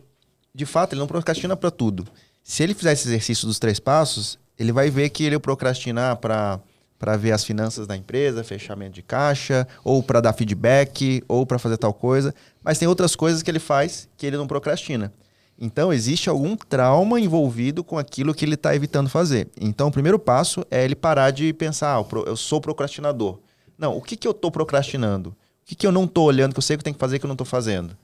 de 0.54 0.66
fato, 0.66 0.94
ele 0.94 1.00
não 1.00 1.08
procrastina 1.08 1.56
para 1.56 1.72
tudo. 1.72 2.06
Se 2.44 2.64
ele 2.64 2.74
fizer 2.74 2.92
esse 2.92 3.08
exercício 3.08 3.48
dos 3.48 3.60
três 3.60 3.80
passos, 3.80 4.38
ele 4.60 4.74
vai 4.74 4.90
ver 4.90 5.10
que 5.10 5.24
ele 5.24 5.40
procrastinar 5.40 6.18
para 6.18 6.60
para 7.00 7.16
ver 7.16 7.32
as 7.32 7.44
finanças 7.44 7.86
da 7.86 7.96
empresa, 7.96 8.44
fechamento 8.44 8.96
de 8.96 9.04
caixa, 9.04 9.68
ou 9.84 10.02
para 10.02 10.20
dar 10.20 10.34
feedback, 10.34 11.24
ou 11.28 11.46
para 11.46 11.60
fazer 11.60 11.78
tal 11.78 11.94
coisa. 11.94 12.34
Mas 12.64 12.80
tem 12.80 12.88
outras 12.88 13.16
coisas 13.16 13.44
que 13.44 13.52
ele 13.52 13.60
faz 13.60 14.10
que 14.18 14.26
ele 14.26 14.36
não 14.36 14.48
procrastina. 14.48 15.14
Então, 15.60 15.94
existe 15.94 16.28
algum 16.28 16.56
trauma 16.56 17.20
envolvido 17.20 17.84
com 17.84 18.00
aquilo 18.00 18.34
que 18.34 18.44
ele 18.44 18.56
está 18.56 18.76
evitando 18.76 19.12
fazer. 19.12 19.48
Então, 19.62 19.90
o 19.90 19.92
primeiro 19.92 20.18
passo 20.18 20.66
é 20.72 20.84
ele 20.84 20.96
parar 20.96 21.30
de 21.30 21.54
pensar, 21.54 22.00
ah, 22.00 22.06
eu 22.26 22.36
sou 22.36 22.60
procrastinador. 22.60 23.38
Não, 23.78 23.96
o 23.96 24.02
que, 24.02 24.16
que 24.16 24.28
eu 24.28 24.32
estou 24.32 24.50
procrastinando? 24.50 25.36
Que, 25.68 25.76
que 25.76 25.86
eu 25.86 25.92
não 25.92 26.06
estou 26.06 26.26
olhando, 26.26 26.54
que 26.54 26.60
eu 26.60 26.64
sei 26.64 26.78
que 26.78 26.80
eu 26.80 26.86
tenho 26.86 26.94
que 26.94 27.00
fazer 27.00 27.20
que 27.20 27.26
eu 27.26 27.28
não 27.28 27.34
estou 27.34 27.46
fazendo? 27.46 27.96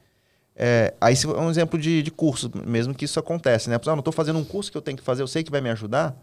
É, 0.53 0.93
aí 0.99 1.15
é 1.15 1.39
um 1.39 1.49
exemplo 1.49 1.79
de, 1.79 2.03
de 2.03 2.11
curso, 2.11 2.51
mesmo 2.67 2.93
que 2.93 3.05
isso 3.05 3.17
acontece, 3.17 3.69
né? 3.69 3.77
Ah, 3.77 3.91
não 3.91 3.99
estou 3.99 4.11
fazendo 4.11 4.37
um 4.37 4.43
curso 4.43 4.69
que 4.69 4.77
eu 4.77 4.81
tenho 4.81 4.97
que 4.97 5.03
fazer, 5.03 5.23
eu 5.23 5.27
sei 5.27 5.43
que 5.43 5.49
vai 5.49 5.61
me 5.61 5.69
ajudar. 5.69 6.13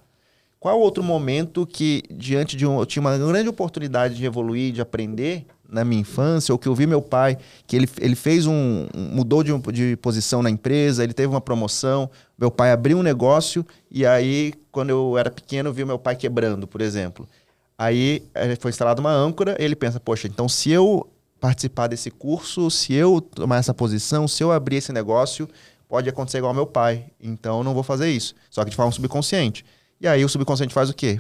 Qual 0.61 0.79
outro 0.79 1.03
momento 1.03 1.67
que, 1.67 2.03
diante 2.11 2.55
de 2.55 2.67
um. 2.67 2.79
Eu 2.79 2.85
tinha 2.85 3.01
uma 3.01 3.17
grande 3.17 3.49
oportunidade 3.49 4.15
de 4.15 4.27
evoluir, 4.27 4.75
de 4.75 4.83
aprender 4.83 5.47
na 5.67 5.83
minha 5.83 6.03
infância, 6.03 6.53
ou 6.53 6.59
que 6.59 6.69
eu 6.69 6.75
vi 6.75 6.87
meu 6.87 7.01
pai, 7.01 7.39
que 7.67 7.75
ele, 7.75 7.89
ele 7.99 8.15
fez 8.15 8.47
um. 8.47 8.87
mudou 8.95 9.43
de, 9.43 9.57
de 9.73 9.97
posição 9.97 10.43
na 10.43 10.51
empresa, 10.51 11.03
ele 11.03 11.15
teve 11.15 11.29
uma 11.29 11.41
promoção, 11.41 12.11
meu 12.39 12.51
pai 12.51 12.73
abriu 12.73 12.99
um 12.99 13.03
negócio, 13.03 13.65
e 13.91 14.05
aí, 14.05 14.53
quando 14.71 14.91
eu 14.91 15.17
era 15.17 15.31
pequeno, 15.31 15.71
eu 15.71 15.73
vi 15.73 15.87
meu 15.87 15.99
pai 15.99 16.15
quebrando, 16.15 16.67
por 16.67 16.83
exemplo. 16.83 17.27
Aí 17.79 18.23
eh, 18.35 18.57
foi 18.57 18.71
instalada 18.71 19.01
uma 19.01 19.11
âncora, 19.13 19.57
ele 19.59 19.75
pensa, 19.75 19.99
poxa, 19.99 20.29
então 20.29 20.47
se 20.47 20.71
eu 20.71 21.09
participar 21.41 21.87
desse 21.87 22.11
curso, 22.11 22.71
se 22.71 22.93
eu 22.93 23.21
tomar 23.21 23.57
essa 23.57 23.73
posição, 23.73 24.29
se 24.29 24.43
eu 24.43 24.53
abrir 24.53 24.77
esse 24.77 24.93
negócio, 24.93 25.49
pode 25.89 26.09
acontecer 26.09 26.39
igual 26.39 26.51
ao 26.51 26.55
meu 26.55 26.67
pai. 26.67 27.07
Então 27.21 27.59
eu 27.59 27.65
não 27.65 27.75
vou 27.75 27.83
fazer 27.83 28.11
isso. 28.11 28.35
Só 28.51 28.63
que 28.63 28.71
de 28.71 28.77
forma 28.77 28.93
subconsciente. 28.93 29.65
E 30.01 30.07
aí 30.07 30.25
o 30.25 30.29
subconsciente 30.29 30.73
faz 30.73 30.91
o 30.91 30.95
quê? 30.95 31.19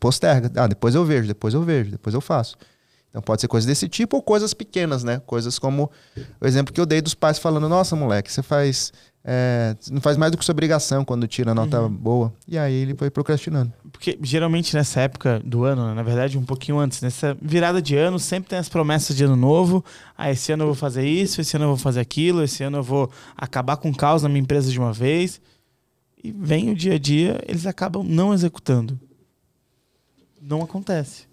Posterga. 0.00 0.50
Ah, 0.60 0.66
depois 0.66 0.94
eu 0.94 1.04
vejo, 1.04 1.28
depois 1.28 1.54
eu 1.54 1.62
vejo, 1.62 1.90
depois 1.90 2.14
eu 2.14 2.20
faço. 2.20 2.56
Então 3.10 3.22
pode 3.22 3.40
ser 3.40 3.48
coisas 3.48 3.66
desse 3.66 3.88
tipo 3.88 4.16
ou 4.16 4.22
coisas 4.22 4.52
pequenas, 4.52 5.02
né? 5.04 5.20
Coisas 5.24 5.58
como 5.58 5.90
o 6.40 6.46
exemplo 6.46 6.74
que 6.74 6.80
eu 6.80 6.86
dei 6.86 7.00
dos 7.00 7.14
pais 7.14 7.38
falando: 7.38 7.68
Nossa, 7.68 7.94
moleque, 7.96 8.30
você 8.30 8.42
faz. 8.42 8.92
É, 9.24 9.76
não 9.90 10.00
faz 10.00 10.16
mais 10.16 10.32
do 10.32 10.38
que 10.38 10.44
sua 10.44 10.52
obrigação 10.52 11.04
quando 11.04 11.26
tira 11.26 11.54
nota 11.54 11.82
uhum. 11.82 11.90
boa. 11.90 12.32
E 12.46 12.58
aí 12.58 12.74
ele 12.74 12.94
foi 12.94 13.10
procrastinando. 13.10 13.72
Porque 13.98 14.16
geralmente 14.22 14.76
nessa 14.76 15.00
época 15.00 15.42
do 15.44 15.64
ano, 15.64 15.88
né? 15.88 15.92
na 15.92 16.04
verdade 16.04 16.38
um 16.38 16.44
pouquinho 16.44 16.78
antes, 16.78 17.02
nessa 17.02 17.36
virada 17.42 17.82
de 17.82 17.96
ano, 17.96 18.16
sempre 18.16 18.48
tem 18.48 18.56
as 18.56 18.68
promessas 18.68 19.16
de 19.16 19.24
ano 19.24 19.34
novo. 19.34 19.84
Ah, 20.16 20.30
esse 20.30 20.52
ano 20.52 20.62
eu 20.62 20.66
vou 20.68 20.76
fazer 20.76 21.04
isso, 21.04 21.40
esse 21.40 21.56
ano 21.56 21.64
eu 21.64 21.70
vou 21.70 21.76
fazer 21.76 21.98
aquilo, 21.98 22.44
esse 22.44 22.62
ano 22.62 22.78
eu 22.78 22.82
vou 22.84 23.10
acabar 23.36 23.76
com 23.76 23.90
o 23.90 23.96
caos 23.96 24.22
na 24.22 24.28
minha 24.28 24.40
empresa 24.40 24.70
de 24.70 24.78
uma 24.78 24.92
vez. 24.92 25.40
E 26.22 26.30
vem 26.30 26.70
o 26.70 26.76
dia 26.76 26.94
a 26.94 26.98
dia, 26.98 27.42
eles 27.44 27.66
acabam 27.66 28.04
não 28.04 28.32
executando. 28.32 29.00
Não 30.40 30.62
acontece. 30.62 31.26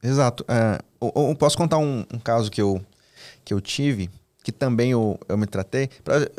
Exato. 0.00 0.44
É, 0.46 0.78
eu, 1.00 1.12
eu, 1.30 1.34
posso 1.34 1.58
contar 1.58 1.78
um, 1.78 2.06
um, 2.14 2.18
caso 2.20 2.48
que 2.48 2.62
eu, 2.62 2.80
que 3.44 3.52
eu 3.52 3.60
tive, 3.60 4.08
que 4.44 4.52
também 4.52 4.92
eu, 4.92 5.18
eu 5.28 5.36
me 5.36 5.46
tratei. 5.46 5.90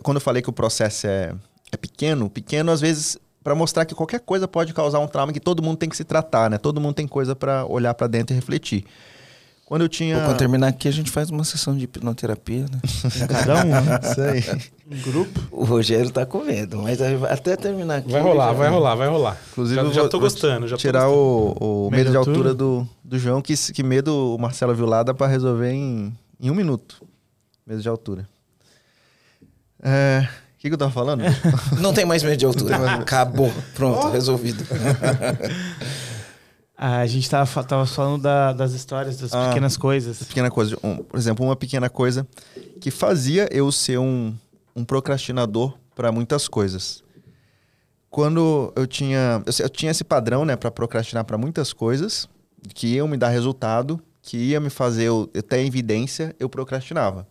Quando 0.02 0.18
eu 0.18 0.22
falei 0.22 0.42
que 0.42 0.50
o 0.50 0.54
processo 0.54 1.06
é, 1.06 1.36
é 1.70 1.76
pequeno, 1.76 2.30
pequeno 2.30 2.72
às 2.72 2.80
vezes 2.80 3.20
para 3.46 3.54
mostrar 3.54 3.86
que 3.86 3.94
qualquer 3.94 4.22
coisa 4.22 4.48
pode 4.48 4.74
causar 4.74 4.98
um 4.98 5.06
trauma 5.06 5.32
que 5.32 5.40
todo 5.40 5.62
mundo 5.62 5.78
tem 5.78 5.88
que 5.88 5.96
se 5.96 6.04
tratar, 6.04 6.50
né? 6.50 6.58
Todo 6.58 6.82
mundo 6.82 6.96
tem 6.96 7.08
coisa 7.08 7.36
para 7.36 7.64
olhar 7.68 7.94
para 7.94 8.08
dentro 8.08 8.34
e 8.34 8.36
refletir. 8.36 8.84
Quando 9.68 9.84
eu 9.84 9.88
tinha. 9.88 10.20
Quando 10.20 10.36
terminar 10.36 10.70
aqui, 10.70 10.88
a 10.88 10.92
gente 10.92 11.12
faz 11.12 11.30
uma 11.30 11.44
sessão 11.44 11.78
de 11.78 11.84
hipnoterapia, 11.84 12.62
né? 12.62 12.82
Cada 13.30 13.64
um, 13.64 13.70
né? 13.70 14.00
Isso 14.02 14.22
aí. 14.22 14.62
Um 14.90 15.00
grupo. 15.00 15.40
O 15.52 15.64
Rogério 15.64 16.10
tá 16.10 16.26
com 16.26 16.44
medo, 16.44 16.82
mas 16.82 17.00
até 17.00 17.56
terminar 17.56 17.98
aqui. 17.98 18.12
Vai 18.12 18.22
rolar, 18.22 18.52
vai 18.52 18.68
rolar, 18.68 18.96
vai 18.96 19.08
rolar. 19.10 19.38
Inclusive, 19.52 19.76
já, 19.90 19.92
já 19.92 20.10
tô 20.10 20.20
gostando. 20.20 20.68
Já 20.68 20.76
tirar 20.76 21.06
tô 21.06 21.12
gostando. 21.12 21.64
o, 21.64 21.88
o 21.88 21.92
medo, 21.92 21.98
medo 21.98 22.12
de 22.12 22.18
altura, 22.18 22.52
do, 22.52 22.88
do 23.04 23.20
João, 23.20 23.44
que, 23.44 23.54
que 23.56 23.84
medo 23.84 24.34
o 24.34 24.40
Marcelo 24.40 24.74
viu 24.74 24.88
lá, 24.88 25.04
dá 25.04 25.14
pra 25.14 25.28
resolver 25.28 25.72
em, 25.72 26.12
em 26.42 26.50
um 26.50 26.56
minuto. 26.56 27.06
Medo 27.64 27.80
de 27.80 27.88
altura. 27.88 28.28
É. 29.84 30.28
O 30.66 30.68
que, 30.68 30.72
que 30.72 30.74
eu 30.74 30.80
tava 30.80 30.92
falando? 30.92 31.22
Não 31.80 31.94
tem 31.94 32.06
mais 32.06 32.24
medo 32.24 32.38
de 32.38 32.44
altura. 32.44 32.96
Acabou. 32.96 33.54
Pronto, 33.76 34.08
oh. 34.08 34.10
resolvido. 34.10 34.66
A 36.76 37.06
gente 37.06 37.30
tava, 37.30 37.64
tava 37.64 37.86
falando 37.86 38.24
da, 38.24 38.52
das 38.52 38.74
histórias, 38.74 39.18
das 39.18 39.32
ah, 39.32 39.50
pequenas 39.50 39.78
coisas. 39.78 40.24
Pequena 40.24 40.50
coisa. 40.50 40.76
Um, 40.84 40.98
por 40.98 41.20
exemplo, 41.20 41.46
uma 41.46 41.56
pequena 41.56 41.88
coisa 41.88 42.28
que 42.82 42.90
fazia 42.90 43.48
eu 43.52 43.72
ser 43.72 44.00
um, 44.00 44.36
um 44.76 44.84
procrastinador 44.84 45.76
para 45.96 46.12
muitas 46.12 46.48
coisas. 46.48 47.04
Quando 48.10 48.74
eu 48.76 48.88
tinha. 48.88 49.44
Eu, 49.46 49.66
eu 49.66 49.70
tinha 49.70 49.92
esse 49.92 50.04
padrão, 50.04 50.46
né, 50.46 50.56
para 50.56 50.72
procrastinar 50.72 51.26
para 51.26 51.38
muitas 51.38 51.74
coisas, 51.74 52.28
que 52.74 52.96
iam 52.96 53.08
me 53.08 53.18
dar 53.18 53.30
resultado, 53.30 54.02
que 54.24 54.36
ia 54.36 54.60
me 54.60 54.72
fazer 54.72 55.04
eu, 55.04 55.30
eu 55.32 55.44
ter 55.44 55.64
evidência, 55.64 56.36
eu 56.40 56.50
procrastinava. 56.50 57.28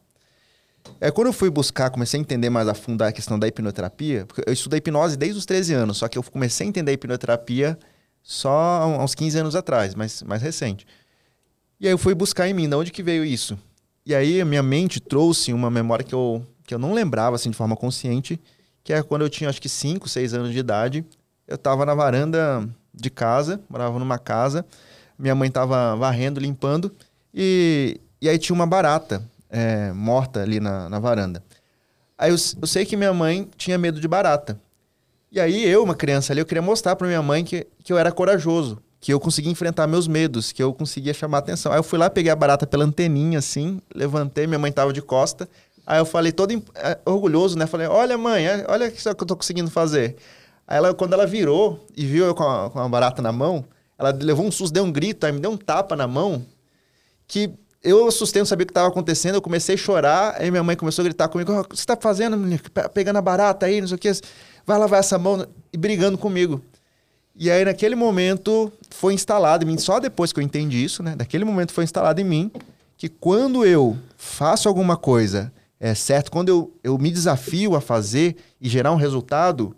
É, 1.01 1.11
quando 1.11 1.29
eu 1.29 1.33
fui 1.33 1.51
buscar, 1.51 1.91
comecei 1.91 2.19
a 2.19 2.21
entender 2.21 2.51
mais 2.51 2.69
a 2.69 2.75
fundo 2.75 3.03
a 3.03 3.13
questão 3.13 3.39
da 3.39 3.47
hipnoterapia, 3.49 4.27
porque 4.27 4.43
eu 4.47 4.53
estudei 4.53 4.79
hipnose 4.79 5.17
desde 5.17 5.39
os 5.39 5.47
13 5.47 5.75
anos, 5.75 5.99
só 5.99 6.09
que 6.09 6.17
eu 6.17 6.23
comecei 6.23 6.67
a 6.67 6.69
entender 6.69 6.91
a 6.91 6.95
hipnoterapia 6.95 7.79
só 8.23 8.51
há 8.51 9.05
uns 9.05 9.15
15 9.15 9.39
anos 9.39 9.57
atrás, 9.57 9.95
mas 9.95 10.23
mais 10.23 10.41
recente. 10.41 10.87
E 11.81 11.87
aí 11.87 11.93
eu 11.93 11.99
fui 11.99 12.15
buscar 12.15 12.49
em 12.49 12.55
mim, 12.55 12.69
de 12.69 12.75
onde 12.75 12.91
que 12.91 13.03
veio 13.03 13.25
isso? 13.25 13.59
E 14.07 14.15
aí 14.15 14.41
a 14.41 14.45
minha 14.45 14.63
mente 14.63 15.01
trouxe 15.01 15.53
uma 15.53 15.71
memória 15.71 16.05
que 16.05 16.15
eu, 16.15 16.43
que 16.67 16.75
eu 16.75 16.79
não 16.79 16.95
lembrava 16.95 17.37
assim 17.37 17.51
de 17.51 17.57
forma 17.57 17.77
consciente, 17.77 18.41
que 18.83 18.93
é 18.93 19.03
quando 19.03 19.23
eu 19.23 19.31
tinha 19.31 19.51
acho 19.51 19.61
que 19.61 19.69
5, 19.69 20.09
6 20.09 20.35
anos 20.35 20.53
de 20.53 20.59
idade, 20.59 21.05
eu 21.47 21.57
estava 21.57 21.85
na 21.85 21.95
varanda 21.95 22.69
de 22.95 23.11
casa, 23.11 23.61
morava 23.69 23.99
numa 23.99 24.19
casa, 24.19 24.65
minha 25.19 25.35
mãe 25.35 25.49
estava 25.49 25.97
varrendo, 25.97 26.41
limpando, 26.41 26.95
e, 27.35 28.01
e 28.21 28.29
aí 28.29 28.39
tinha 28.39 28.55
uma 28.55 28.67
barata 28.67 29.23
é, 29.55 29.93
morta 29.93 30.43
ali 30.43 30.59
na, 30.59 30.89
na 30.89 30.99
varanda. 30.99 31.43
Aí 32.19 32.31
eu, 32.31 32.37
eu 32.61 32.67
sei 32.67 32.85
que 32.85 32.97
minha 32.97 33.15
mãe 33.15 33.49
tinha 33.57 33.79
medo 33.79 34.01
de 34.01 34.09
barata. 34.09 34.61
E 35.31 35.41
aí 35.41 35.65
eu, 35.65 35.85
uma 35.85 35.95
criança 35.95 36.33
ali, 36.33 36.41
eu 36.41 36.47
queria 36.47 36.61
mostrar 36.63 36.97
para 36.97 37.07
minha 37.07 37.23
mãe 37.23 37.45
que, 37.45 37.65
que 37.85 37.93
eu 37.93 37.99
era 37.99 38.11
corajoso, 38.11 38.79
que 39.01 39.13
eu 39.13 39.21
conseguia 39.21 39.53
enfrentar 39.53 39.87
meus 39.87 40.09
medos, 40.09 40.51
que 40.51 40.61
eu 40.61 40.75
conseguia 40.75 41.15
chamar 41.15 41.39
atenção. 41.39 41.71
Aí 41.71 41.79
eu 41.79 41.85
fui 41.85 41.99
lá, 41.99 42.11
peguei 42.11 42.33
a 42.33 42.37
barata 42.37 42.67
pela 42.67 42.85
anteninha 42.85 43.39
assim, 43.39 43.81
levantei, 43.95 44.47
minha 44.49 44.59
mãe 44.59 44.73
tava 44.73 44.93
de 44.93 45.01
costa. 45.01 45.49
Aí 45.87 45.99
eu 46.01 46.07
falei 46.07 46.33
todo 46.33 46.53
é, 46.75 46.99
orgulhoso, 47.05 47.57
né? 47.57 47.67
Falei: 47.67 47.87
"Olha, 47.87 48.19
mãe, 48.19 48.47
é, 48.47 48.65
olha 48.69 48.89
o 48.89 48.91
que 48.91 49.09
eu 49.09 49.15
tô 49.15 49.37
conseguindo 49.37 49.71
fazer". 49.71 50.17
Aí 50.67 50.79
ela, 50.79 50.95
quando 50.95 51.13
ela 51.13 51.27
virou 51.27 51.87
e 51.97 52.05
viu 52.07 52.25
eu 52.25 52.35
com 52.35 52.43
a, 52.43 52.71
com 52.71 52.81
a 52.81 52.89
barata 52.89 53.21
na 53.23 53.31
mão, 53.31 53.65
ela 53.99 54.11
levou 54.11 54.47
um 54.47 54.51
susto, 54.51 54.73
deu 54.73 54.83
um 54.83 54.91
grito, 54.91 55.27
aí 55.27 55.33
me 55.33 55.41
deu 55.41 55.51
um 55.51 55.57
tapa 55.57 55.95
na 55.95 56.09
mão, 56.09 56.45
que 57.29 57.53
eu 57.85 58.09
assustei, 58.09 58.41
não 58.41 58.47
sabia 58.47 58.65
o 58.65 58.67
que 58.67 58.71
estava 58.71 58.89
acontecendo, 58.89 59.35
eu 59.35 59.43
comecei 59.43 59.75
a 59.75 59.79
chorar, 59.79 60.37
aí 60.39 60.51
minha 60.51 60.63
mãe 60.65 60.75
começou 60.75 61.03
a 61.03 61.05
gritar 61.05 61.29
comigo, 61.29 61.53
o 61.53 61.65
que 61.65 61.77
você 61.77 61.83
está 61.83 61.97
fazendo, 61.97 62.37
menino? 62.37 62.61
Pegando 62.95 63.19
a 63.19 63.23
barata 63.23 63.67
aí, 63.67 63.81
não 63.81 63.87
sei 63.87 63.97
o 63.97 63.99
que 63.99 64.11
vai 64.67 64.79
lavar 64.79 65.01
essa 65.01 65.19
mão 65.19 65.47
e 65.71 65.77
brigando 65.77 66.17
comigo. 66.17 66.63
E 67.37 67.51
aí, 67.51 67.65
naquele 67.65 67.95
momento, 67.95 68.73
foi 68.91 69.13
instalado 69.13 69.65
em 69.65 69.67
mim, 69.67 69.79
só 69.79 70.01
depois 70.01 70.33
que 70.33 70.41
eu 70.41 70.45
entendi 70.45 70.83
isso, 70.83 71.03
né? 71.03 71.15
Naquele 71.17 71.45
momento 71.45 71.73
foi 71.73 71.85
instalado 71.85 72.21
em 72.21 72.25
mim 72.25 72.51
que 72.97 73.09
quando 73.09 73.67
eu 73.67 73.99
faço 74.17 74.69
alguma 74.69 74.97
coisa, 74.97 75.53
é 75.79 75.95
certo, 75.95 76.31
quando 76.31 76.49
eu, 76.49 76.73
eu 76.83 76.97
me 76.97 77.11
desafio 77.11 77.75
a 77.75 77.81
fazer 77.81 78.37
e 78.61 78.69
gerar 78.69 78.93
um 78.93 78.97
resultado, 78.97 79.77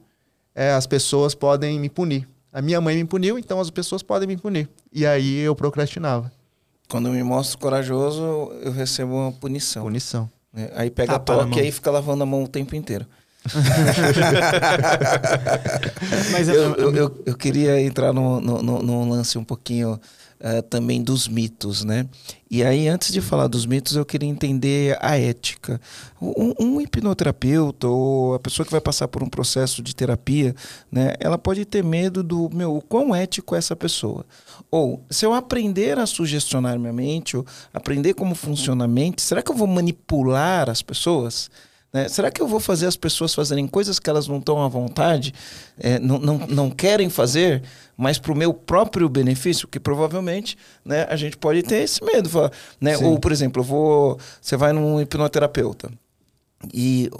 é, 0.54 0.72
as 0.72 0.86
pessoas 0.86 1.34
podem 1.34 1.80
me 1.80 1.88
punir. 1.88 2.28
A 2.52 2.62
minha 2.62 2.80
mãe 2.80 2.94
me 2.94 3.04
puniu, 3.04 3.38
então 3.38 3.58
as 3.58 3.70
pessoas 3.70 4.02
podem 4.02 4.28
me 4.28 4.36
punir. 4.36 4.68
E 4.92 5.04
aí 5.04 5.38
eu 5.38 5.56
procrastinava. 5.56 6.30
Quando 6.88 7.08
eu 7.08 7.12
me 7.12 7.22
mostro 7.22 7.58
corajoso, 7.58 8.22
eu 8.62 8.72
recebo 8.72 9.14
uma 9.14 9.32
punição. 9.32 9.84
Punição. 9.84 10.30
É, 10.54 10.72
aí 10.74 10.90
pega 10.90 11.14
Tapa 11.14 11.34
a 11.34 11.36
toque 11.44 11.58
e 11.58 11.62
aí 11.62 11.72
fica 11.72 11.90
lavando 11.90 12.22
a 12.22 12.26
mão 12.26 12.44
o 12.44 12.48
tempo 12.48 12.74
inteiro. 12.74 13.06
Mas 16.32 16.48
eu, 16.48 16.74
eu, 16.74 16.94
eu, 16.94 17.22
eu, 17.26 17.36
queria 17.36 17.80
entrar 17.80 18.12
num 18.12 18.40
no, 18.40 18.62
no, 18.62 18.82
no, 18.82 19.08
lance 19.08 19.38
um 19.38 19.44
pouquinho 19.44 20.00
uh, 20.40 20.62
também 20.62 21.02
dos 21.02 21.28
mitos, 21.28 21.84
né? 21.84 22.06
E 22.50 22.62
aí, 22.62 22.86
antes 22.86 23.12
de 23.12 23.20
falar 23.20 23.48
dos 23.48 23.66
mitos, 23.66 23.96
eu 23.96 24.04
queria 24.04 24.28
entender 24.28 24.96
a 25.00 25.18
ética. 25.18 25.80
Um, 26.20 26.54
um, 26.60 26.80
hipnoterapeuta 26.80 27.88
ou 27.88 28.34
a 28.34 28.38
pessoa 28.38 28.64
que 28.64 28.70
vai 28.70 28.80
passar 28.80 29.08
por 29.08 29.22
um 29.22 29.28
processo 29.28 29.82
de 29.82 29.94
terapia, 29.94 30.54
né? 30.90 31.14
Ela 31.18 31.38
pode 31.38 31.64
ter 31.64 31.82
medo 31.82 32.22
do 32.22 32.48
meu, 32.52 32.76
o 32.76 32.82
quão 32.82 33.14
ético 33.14 33.54
é 33.54 33.58
essa 33.58 33.74
pessoa. 33.74 34.24
Ou, 34.70 35.02
se 35.10 35.26
eu 35.26 35.34
aprender 35.34 35.98
a 35.98 36.06
sugestionar 36.06 36.78
minha 36.78 36.92
mente, 36.92 37.36
ou 37.36 37.44
aprender 37.74 38.14
como 38.14 38.34
funciona 38.34 38.84
a 38.84 38.88
mente, 38.88 39.22
será 39.22 39.42
que 39.42 39.50
eu 39.50 39.56
vou 39.56 39.66
manipular 39.66 40.70
as 40.70 40.82
pessoas? 40.82 41.50
Né? 41.96 42.08
Será 42.10 42.30
que 42.30 42.42
eu 42.42 42.46
vou 42.46 42.60
fazer 42.60 42.84
as 42.84 42.94
pessoas 42.94 43.34
fazerem 43.34 43.66
coisas 43.66 43.98
que 43.98 44.10
elas 44.10 44.28
não 44.28 44.36
estão 44.36 44.62
à 44.62 44.68
vontade, 44.68 45.32
é, 45.78 45.98
não, 45.98 46.18
não, 46.18 46.38
não 46.46 46.70
querem 46.70 47.08
fazer, 47.08 47.62
mas 47.96 48.18
para 48.18 48.32
o 48.32 48.36
meu 48.36 48.52
próprio 48.52 49.08
benefício? 49.08 49.66
Que 49.66 49.80
provavelmente 49.80 50.58
né, 50.84 51.06
a 51.08 51.16
gente 51.16 51.38
pode 51.38 51.62
ter 51.62 51.76
esse 51.76 52.04
medo. 52.04 52.28
Né? 52.78 52.98
Ou, 52.98 53.18
por 53.18 53.32
exemplo, 53.32 53.62
eu 53.62 53.64
vou, 53.64 54.18
você 54.38 54.58
vai 54.58 54.74
num 54.74 55.00
hipnoterapeuta 55.00 55.90
e 56.70 57.10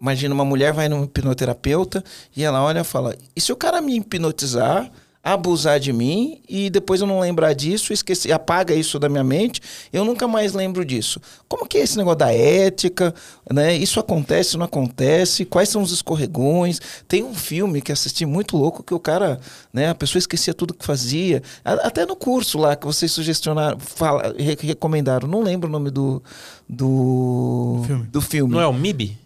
imagina 0.00 0.34
uma 0.34 0.44
mulher 0.44 0.72
vai 0.72 0.88
num 0.88 1.04
hipnoterapeuta 1.04 2.02
e 2.36 2.42
ela 2.42 2.60
olha 2.64 2.80
e 2.80 2.84
fala: 2.84 3.16
e 3.36 3.40
se 3.40 3.52
o 3.52 3.56
cara 3.56 3.80
me 3.80 3.96
hipnotizar? 3.96 4.90
Abusar 5.26 5.80
de 5.80 5.92
mim 5.92 6.40
e 6.48 6.70
depois 6.70 7.00
eu 7.00 7.06
não 7.06 7.18
lembrar 7.18 7.52
disso, 7.52 7.92
esquecer, 7.92 8.30
apaga 8.30 8.72
isso 8.72 8.96
da 8.96 9.08
minha 9.08 9.24
mente, 9.24 9.60
eu 9.92 10.04
nunca 10.04 10.28
mais 10.28 10.52
lembro 10.52 10.84
disso. 10.84 11.20
Como 11.48 11.66
que 11.66 11.78
é 11.78 11.80
esse 11.80 11.96
negócio 11.96 12.20
da 12.20 12.32
ética, 12.32 13.12
né? 13.52 13.74
Isso 13.74 13.98
acontece, 13.98 14.56
não 14.56 14.66
acontece? 14.66 15.44
Quais 15.44 15.68
são 15.68 15.82
os 15.82 15.90
escorregões? 15.90 16.80
Tem 17.08 17.24
um 17.24 17.34
filme 17.34 17.82
que 17.82 17.90
assisti 17.90 18.24
muito 18.24 18.56
louco 18.56 18.84
que 18.84 18.94
o 18.94 19.00
cara, 19.00 19.40
né, 19.72 19.88
a 19.88 19.94
pessoa 19.96 20.20
esquecia 20.20 20.54
tudo 20.54 20.72
que 20.72 20.86
fazia. 20.86 21.42
Até 21.64 22.06
no 22.06 22.14
curso 22.14 22.56
lá 22.56 22.76
que 22.76 22.86
vocês 22.86 23.10
sugestionaram, 23.10 23.80
fala, 23.80 24.32
recomendaram, 24.38 25.26
não 25.26 25.42
lembro 25.42 25.68
o 25.68 25.72
nome 25.72 25.90
do 25.90 26.22
do 26.68 27.82
filme. 27.84 28.04
Do 28.04 28.20
filme. 28.20 28.54
Não 28.54 28.60
é 28.60 28.66
o 28.66 28.72
MIB? 28.72 29.25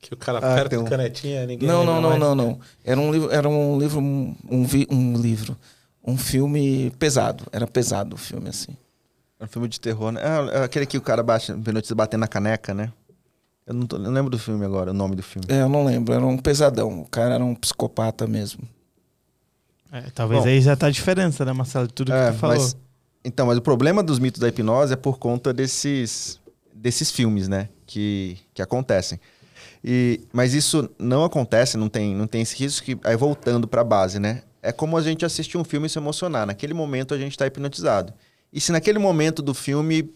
Que 0.00 0.14
o 0.14 0.16
cara 0.16 0.38
ah, 0.38 0.52
aperta 0.52 0.78
um... 0.78 0.86
a 0.86 0.88
canetinha 0.88 1.46
ninguém 1.46 1.68
Não, 1.68 1.84
não, 1.84 2.00
não, 2.00 2.18
não, 2.18 2.34
não. 2.34 2.60
Era 2.84 3.00
um 3.00 3.12
livro, 3.12 3.30
era 3.32 3.48
um 3.48 3.78
livro, 3.78 4.00
um, 4.00 4.36
um, 4.48 4.66
um 4.90 5.16
livro. 5.16 5.56
Um 6.04 6.16
filme 6.16 6.90
pesado. 6.98 7.44
Era 7.52 7.66
pesado 7.66 8.14
o 8.14 8.18
filme, 8.18 8.48
assim. 8.48 8.76
Era 9.38 9.46
um 9.46 9.48
filme 9.48 9.68
de 9.68 9.80
terror, 9.80 10.12
né? 10.12 10.20
É, 10.52 10.62
aquele 10.62 10.86
que 10.86 10.96
o 10.96 11.02
cara 11.02 11.22
bate, 11.22 11.52
penalista 11.52 11.94
batendo 11.94 12.20
na 12.20 12.28
caneca, 12.28 12.72
né? 12.72 12.92
Eu 13.66 13.74
não, 13.74 13.86
tô, 13.86 13.96
eu 13.96 14.10
lembro 14.10 14.30
do 14.30 14.38
filme 14.38 14.64
agora, 14.64 14.92
o 14.92 14.94
nome 14.94 15.14
do 15.14 15.22
filme. 15.22 15.46
É, 15.50 15.60
eu 15.60 15.68
não 15.68 15.84
lembro. 15.84 16.14
Era 16.14 16.24
um 16.24 16.38
pesadão. 16.38 17.02
O 17.02 17.08
cara 17.08 17.34
era 17.34 17.44
um 17.44 17.54
psicopata 17.54 18.26
mesmo. 18.26 18.62
É, 19.92 20.02
talvez 20.14 20.42
Bom, 20.42 20.48
aí 20.48 20.60
já 20.60 20.74
tá 20.74 20.86
a 20.86 20.90
diferença, 20.90 21.44
né, 21.44 21.52
Marcelo? 21.52 21.86
De 21.86 21.92
tudo 21.92 22.12
é, 22.12 22.28
que 22.28 22.32
tu 22.36 22.38
falou. 22.38 22.56
Mas, 22.56 22.76
então, 23.24 23.46
mas 23.46 23.58
o 23.58 23.62
problema 23.62 24.02
dos 24.02 24.18
mitos 24.18 24.40
da 24.40 24.48
hipnose 24.48 24.94
é 24.94 24.96
por 24.96 25.18
conta 25.18 25.52
desses, 25.52 26.40
desses 26.74 27.10
filmes, 27.10 27.46
né? 27.48 27.68
Que, 27.86 28.38
que 28.54 28.62
acontecem. 28.62 29.20
E, 29.82 30.20
mas 30.32 30.54
isso 30.54 30.88
não 30.98 31.24
acontece, 31.24 31.76
não 31.76 31.88
tem, 31.88 32.14
não 32.14 32.26
tem 32.26 32.42
esse 32.42 32.56
risco. 32.56 32.84
Que, 32.84 32.98
aí 33.04 33.16
voltando 33.16 33.66
para 33.66 33.80
a 33.80 33.84
base, 33.84 34.18
né? 34.18 34.42
É 34.62 34.72
como 34.72 34.96
a 34.96 35.02
gente 35.02 35.24
assistir 35.24 35.56
um 35.56 35.64
filme 35.64 35.86
e 35.86 35.90
se 35.90 35.98
emocionar. 35.98 36.46
Naquele 36.46 36.74
momento 36.74 37.14
a 37.14 37.18
gente 37.18 37.32
está 37.32 37.46
hipnotizado. 37.46 38.12
E 38.52 38.60
se 38.60 38.72
naquele 38.72 38.98
momento 38.98 39.42
do 39.42 39.54
filme 39.54 40.10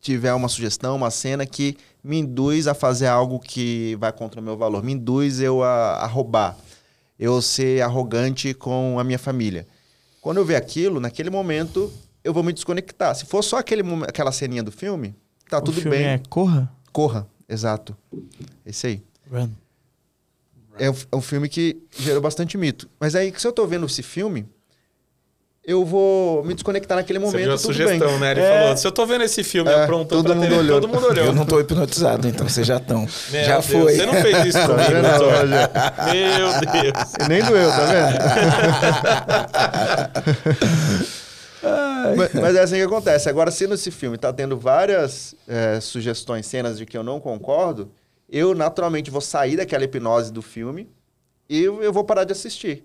tiver 0.00 0.32
uma 0.32 0.48
sugestão, 0.48 0.96
uma 0.96 1.10
cena 1.10 1.44
que 1.44 1.76
me 2.02 2.18
induz 2.18 2.66
a 2.68 2.74
fazer 2.74 3.06
algo 3.06 3.40
que 3.40 3.96
vai 3.98 4.12
contra 4.12 4.40
o 4.40 4.44
meu 4.44 4.56
valor, 4.56 4.82
me 4.82 4.92
induz 4.92 5.40
eu 5.40 5.62
a, 5.62 5.94
a 5.96 6.06
roubar, 6.06 6.56
eu 7.18 7.42
ser 7.42 7.82
arrogante 7.82 8.54
com 8.54 8.98
a 8.98 9.04
minha 9.04 9.18
família. 9.18 9.66
Quando 10.20 10.38
eu 10.38 10.44
ver 10.44 10.56
aquilo, 10.56 11.00
naquele 11.00 11.30
momento 11.30 11.92
eu 12.22 12.32
vou 12.32 12.42
me 12.42 12.52
desconectar. 12.52 13.14
Se 13.14 13.24
for 13.24 13.42
só 13.42 13.58
aquele, 13.58 13.82
aquela 14.06 14.30
ceninha 14.30 14.62
do 14.62 14.70
filme, 14.70 15.14
tá 15.48 15.58
o 15.58 15.62
tudo 15.62 15.80
filme 15.80 15.96
bem. 15.96 16.06
É 16.06 16.20
Corra? 16.28 16.70
Corra, 16.92 17.26
exato. 17.48 17.96
Esse 18.64 18.86
aí. 18.86 19.07
Run. 19.30 19.50
É 20.78 20.90
um, 20.90 20.94
é 21.12 21.16
um 21.16 21.20
filme 21.20 21.48
que 21.48 21.82
gerou 21.90 22.20
bastante 22.20 22.56
mito. 22.56 22.88
Mas 23.00 23.14
aí, 23.14 23.32
se 23.36 23.46
eu 23.46 23.52
tô 23.52 23.66
vendo 23.66 23.86
esse 23.86 24.02
filme, 24.02 24.46
eu 25.68 25.84
vou 25.84 26.42
me 26.44 26.54
desconectar 26.54 26.96
naquele 26.96 27.18
momento. 27.18 27.32
Você 27.32 27.42
viu 27.42 27.52
a 27.52 27.58
sugestão, 27.58 28.08
bem. 28.12 28.20
né? 28.20 28.30
Ele 28.30 28.40
é... 28.40 28.60
falou: 28.62 28.76
se 28.76 28.86
eu 28.86 28.92
tô 28.92 29.04
vendo 29.04 29.24
esse 29.24 29.44
filme 29.44 29.70
é, 29.70 29.82
aprontando 29.82 30.22
todo 30.22 30.34
mundo 30.34 30.56
olhou. 30.56 30.80
todo 30.80 30.90
mundo 30.90 31.06
olhou. 31.08 31.26
Eu 31.26 31.34
não 31.34 31.44
tô 31.44 31.60
hipnotizado, 31.60 32.26
então 32.26 32.48
vocês 32.48 32.66
já 32.66 32.78
estão. 32.78 33.06
Já 33.30 33.58
Deus, 33.58 33.66
foi. 33.66 33.96
Você 33.96 34.06
não 34.06 34.14
fez 34.14 34.46
isso 34.46 34.58
tá 34.58 34.66
comigo, 34.66 34.92
Meu 36.14 36.48
Deus. 36.82 37.28
Nem 37.28 37.42
doeu, 37.44 37.68
tá 37.68 37.84
vendo? 37.84 38.18
mas, 42.16 42.32
mas, 42.34 42.56
é 42.56 42.60
assim 42.60 42.76
que 42.76 42.82
acontece. 42.82 43.28
Agora, 43.28 43.50
se 43.50 43.66
nesse 43.66 43.90
filme 43.90 44.16
tá 44.16 44.32
tendo 44.32 44.56
várias 44.56 45.34
é, 45.46 45.80
sugestões, 45.80 46.46
cenas 46.46 46.78
de 46.78 46.86
que 46.86 46.96
eu 46.96 47.02
não 47.02 47.20
concordo, 47.20 47.90
eu 48.28 48.54
naturalmente 48.54 49.10
vou 49.10 49.20
sair 49.20 49.56
daquela 49.56 49.84
hipnose 49.84 50.32
do 50.32 50.42
filme 50.42 50.88
e 51.48 51.62
eu 51.62 51.92
vou 51.92 52.04
parar 52.04 52.24
de 52.24 52.32
assistir. 52.32 52.84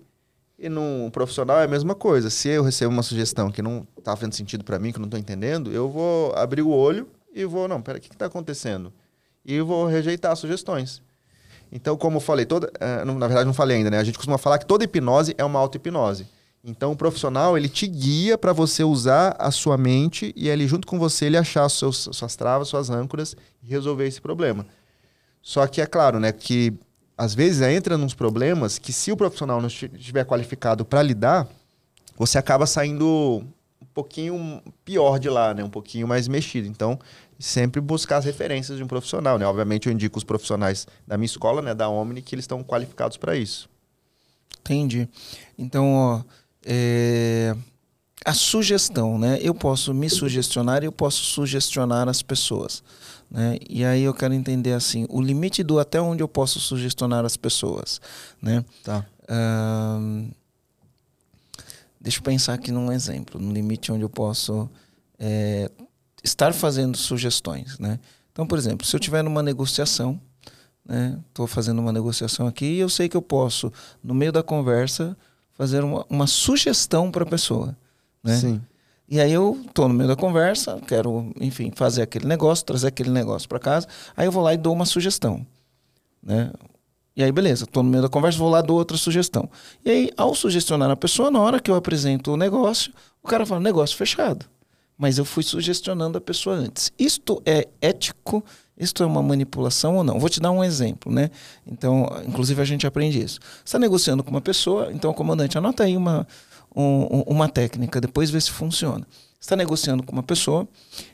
E 0.58 0.68
num 0.68 1.10
profissional 1.10 1.58
é 1.58 1.64
a 1.64 1.68
mesma 1.68 1.94
coisa. 1.94 2.30
Se 2.30 2.48
eu 2.48 2.62
recebo 2.62 2.92
uma 2.92 3.02
sugestão 3.02 3.50
que 3.50 3.60
não 3.60 3.86
está 3.98 4.16
fazendo 4.16 4.34
sentido 4.34 4.64
para 4.64 4.78
mim, 4.78 4.92
que 4.92 4.98
eu 4.98 5.00
não 5.00 5.08
estou 5.08 5.18
entendendo, 5.18 5.70
eu 5.72 5.90
vou 5.90 6.32
abrir 6.34 6.62
o 6.62 6.70
olho 6.70 7.08
e 7.34 7.44
vou, 7.44 7.66
não, 7.66 7.82
pera, 7.82 7.98
o 7.98 8.00
que 8.00 8.12
está 8.12 8.26
acontecendo? 8.26 8.92
E 9.44 9.60
vou 9.60 9.86
rejeitar 9.86 10.32
as 10.32 10.38
sugestões. 10.38 11.02
Então, 11.70 11.96
como 11.96 12.18
eu 12.18 12.20
falei, 12.20 12.46
toda, 12.46 12.68
uh, 12.68 13.04
na 13.04 13.26
verdade 13.26 13.46
não 13.46 13.52
falei 13.52 13.78
ainda, 13.78 13.90
né? 13.90 13.98
A 13.98 14.04
gente 14.04 14.16
costuma 14.16 14.38
falar 14.38 14.58
que 14.58 14.66
toda 14.66 14.84
hipnose 14.84 15.34
é 15.36 15.44
uma 15.44 15.58
auto-hipnose. 15.58 16.26
Então, 16.62 16.92
o 16.92 16.96
profissional, 16.96 17.58
ele 17.58 17.68
te 17.68 17.86
guia 17.86 18.38
para 18.38 18.52
você 18.52 18.84
usar 18.84 19.36
a 19.38 19.50
sua 19.50 19.76
mente 19.76 20.32
e 20.34 20.50
ali 20.50 20.66
junto 20.66 20.86
com 20.86 20.98
você 20.98 21.26
ele 21.26 21.36
achar 21.36 21.68
seus, 21.68 22.08
suas 22.12 22.36
travas, 22.36 22.68
suas 22.68 22.88
âncoras 22.88 23.36
e 23.62 23.66
resolver 23.66 24.06
esse 24.06 24.20
problema. 24.20 24.64
Só 25.46 25.66
que 25.66 25.82
é 25.82 25.86
claro, 25.86 26.18
né, 26.18 26.32
que 26.32 26.72
às 27.18 27.34
vezes 27.34 27.60
entra 27.60 27.98
nos 27.98 28.14
problemas 28.14 28.78
que 28.78 28.94
se 28.94 29.12
o 29.12 29.16
profissional 29.16 29.60
não 29.60 29.68
estiver 29.68 30.24
qualificado 30.24 30.86
para 30.86 31.02
lidar, 31.02 31.46
você 32.16 32.38
acaba 32.38 32.66
saindo 32.66 33.44
um 33.80 33.86
pouquinho 33.92 34.62
pior 34.86 35.18
de 35.18 35.28
lá, 35.28 35.52
né, 35.52 35.62
um 35.62 35.68
pouquinho 35.68 36.08
mais 36.08 36.28
mexido. 36.28 36.66
Então, 36.66 36.98
sempre 37.38 37.78
buscar 37.78 38.16
as 38.16 38.24
referências 38.24 38.78
de 38.78 38.82
um 38.82 38.86
profissional, 38.86 39.38
né? 39.38 39.46
Obviamente 39.46 39.86
eu 39.86 39.92
indico 39.92 40.16
os 40.16 40.24
profissionais 40.24 40.86
da 41.06 41.18
minha 41.18 41.26
escola, 41.26 41.60
né, 41.60 41.74
da 41.74 41.90
Omni, 41.90 42.22
que 42.22 42.34
eles 42.34 42.44
estão 42.44 42.64
qualificados 42.64 43.18
para 43.18 43.36
isso. 43.36 43.68
Entendi. 44.60 45.06
Então, 45.58 45.92
ó, 45.92 46.22
é... 46.64 47.54
a 48.24 48.32
sugestão, 48.32 49.18
né? 49.18 49.38
Eu 49.42 49.54
posso 49.54 49.92
me 49.92 50.08
sugestionar 50.08 50.82
e 50.82 50.86
eu 50.86 50.92
posso 50.92 51.22
sugestionar 51.22 52.08
as 52.08 52.22
pessoas. 52.22 52.82
Né? 53.30 53.58
E 53.68 53.84
aí 53.84 54.02
eu 54.02 54.14
quero 54.14 54.34
entender 54.34 54.72
assim, 54.72 55.06
o 55.08 55.20
limite 55.20 55.62
do 55.62 55.78
até 55.78 56.00
onde 56.00 56.22
eu 56.22 56.28
posso 56.28 56.60
sugestionar 56.60 57.24
as 57.24 57.36
pessoas. 57.36 58.00
Né? 58.40 58.64
Tá. 58.82 59.04
Uh, 59.24 60.30
deixa 62.00 62.18
eu 62.18 62.22
pensar 62.22 62.54
aqui 62.54 62.70
num 62.70 62.92
exemplo, 62.92 63.40
no 63.40 63.52
limite 63.52 63.90
onde 63.90 64.02
eu 64.02 64.10
posso 64.10 64.68
é, 65.18 65.70
estar 66.22 66.52
fazendo 66.52 66.96
sugestões. 66.96 67.78
Né? 67.78 67.98
Então, 68.32 68.46
por 68.46 68.58
exemplo, 68.58 68.86
se 68.86 68.94
eu 68.94 68.98
estiver 68.98 69.22
numa 69.22 69.42
negociação, 69.42 70.20
estou 71.28 71.46
né? 71.46 71.52
fazendo 71.52 71.80
uma 71.80 71.92
negociação 71.92 72.46
aqui 72.46 72.66
e 72.66 72.78
eu 72.78 72.88
sei 72.88 73.08
que 73.08 73.16
eu 73.16 73.22
posso, 73.22 73.72
no 74.02 74.14
meio 74.14 74.32
da 74.32 74.42
conversa, 74.42 75.16
fazer 75.54 75.82
uma, 75.82 76.04
uma 76.10 76.26
sugestão 76.26 77.10
para 77.10 77.22
a 77.22 77.26
pessoa. 77.26 77.76
Né? 78.22 78.36
Sim. 78.36 78.60
E 79.08 79.20
aí 79.20 79.32
eu 79.32 79.60
tô 79.74 79.86
no 79.86 79.94
meio 79.94 80.08
da 80.08 80.16
conversa, 80.16 80.80
quero, 80.86 81.30
enfim, 81.38 81.70
fazer 81.74 82.02
aquele 82.02 82.26
negócio, 82.26 82.64
trazer 82.64 82.88
aquele 82.88 83.10
negócio 83.10 83.48
para 83.48 83.58
casa. 83.58 83.86
Aí 84.16 84.26
eu 84.26 84.32
vou 84.32 84.42
lá 84.42 84.54
e 84.54 84.56
dou 84.56 84.72
uma 84.72 84.86
sugestão, 84.86 85.46
né? 86.22 86.50
E 87.16 87.22
aí, 87.22 87.30
beleza, 87.30 87.64
tô 87.64 87.82
no 87.82 87.90
meio 87.90 88.02
da 88.02 88.08
conversa, 88.08 88.38
vou 88.38 88.50
lá 88.50 88.60
dou 88.60 88.76
outra 88.76 88.96
sugestão. 88.96 89.48
E 89.84 89.90
aí, 89.90 90.10
ao 90.16 90.34
sugestionar 90.34 90.90
a 90.90 90.96
pessoa, 90.96 91.30
na 91.30 91.38
hora 91.38 91.60
que 91.60 91.70
eu 91.70 91.76
apresento 91.76 92.32
o 92.32 92.36
negócio, 92.36 92.92
o 93.22 93.28
cara 93.28 93.46
fala, 93.46 93.60
negócio 93.60 93.96
fechado. 93.96 94.46
Mas 94.98 95.18
eu 95.18 95.24
fui 95.24 95.42
sugestionando 95.44 96.18
a 96.18 96.20
pessoa 96.20 96.56
antes. 96.56 96.92
Isto 96.98 97.40
é 97.46 97.68
ético? 97.80 98.44
Isto 98.76 99.04
é 99.04 99.06
uma 99.06 99.22
manipulação 99.22 99.96
ou 99.96 100.02
não? 100.04 100.18
Vou 100.18 100.28
te 100.28 100.40
dar 100.40 100.50
um 100.50 100.64
exemplo, 100.64 101.12
né? 101.12 101.30
Então, 101.64 102.08
inclusive 102.26 102.60
a 102.60 102.64
gente 102.64 102.84
aprende 102.84 103.22
isso. 103.22 103.38
Você 103.40 103.62
está 103.64 103.78
negociando 103.78 104.24
com 104.24 104.30
uma 104.30 104.40
pessoa, 104.40 104.90
então, 104.92 105.12
comandante, 105.12 105.56
anota 105.56 105.84
aí 105.84 105.96
uma, 105.96 106.26
um, 106.74 107.22
uma 107.26 107.48
técnica, 107.48 108.00
depois 108.00 108.30
vê 108.30 108.40
se 108.40 108.50
funciona. 108.50 109.06
Está 109.40 109.54
negociando 109.54 110.02
com 110.02 110.12
uma 110.12 110.22
pessoa 110.22 110.66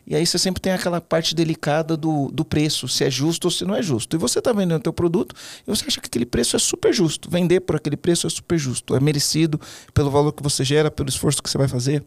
e 0.06 0.14
aí 0.14 0.24
você 0.24 0.38
sempre 0.38 0.62
tem 0.62 0.72
aquela 0.72 1.00
parte 1.00 1.34
delicada 1.34 1.96
do, 1.96 2.30
do 2.30 2.44
preço, 2.44 2.86
se 2.86 3.02
é 3.02 3.10
justo 3.10 3.46
ou 3.46 3.50
se 3.50 3.64
não 3.64 3.74
é 3.74 3.82
justo. 3.82 4.14
E 4.14 4.18
você 4.18 4.38
está 4.38 4.52
vendendo 4.52 4.78
o 4.78 4.82
teu 4.82 4.92
produto 4.92 5.34
e 5.66 5.68
você 5.68 5.84
acha 5.84 6.00
que 6.00 6.06
aquele 6.06 6.24
preço 6.24 6.54
é 6.54 6.58
super 6.58 6.92
justo. 6.92 7.28
Vender 7.28 7.60
por 7.60 7.74
aquele 7.74 7.96
preço 7.96 8.28
é 8.28 8.30
super 8.30 8.56
justo, 8.56 8.94
é 8.94 9.00
merecido 9.00 9.60
pelo 9.92 10.10
valor 10.10 10.32
que 10.32 10.42
você 10.42 10.62
gera, 10.62 10.92
pelo 10.92 11.08
esforço 11.08 11.42
que 11.42 11.50
você 11.50 11.58
vai 11.58 11.66
fazer 11.66 12.04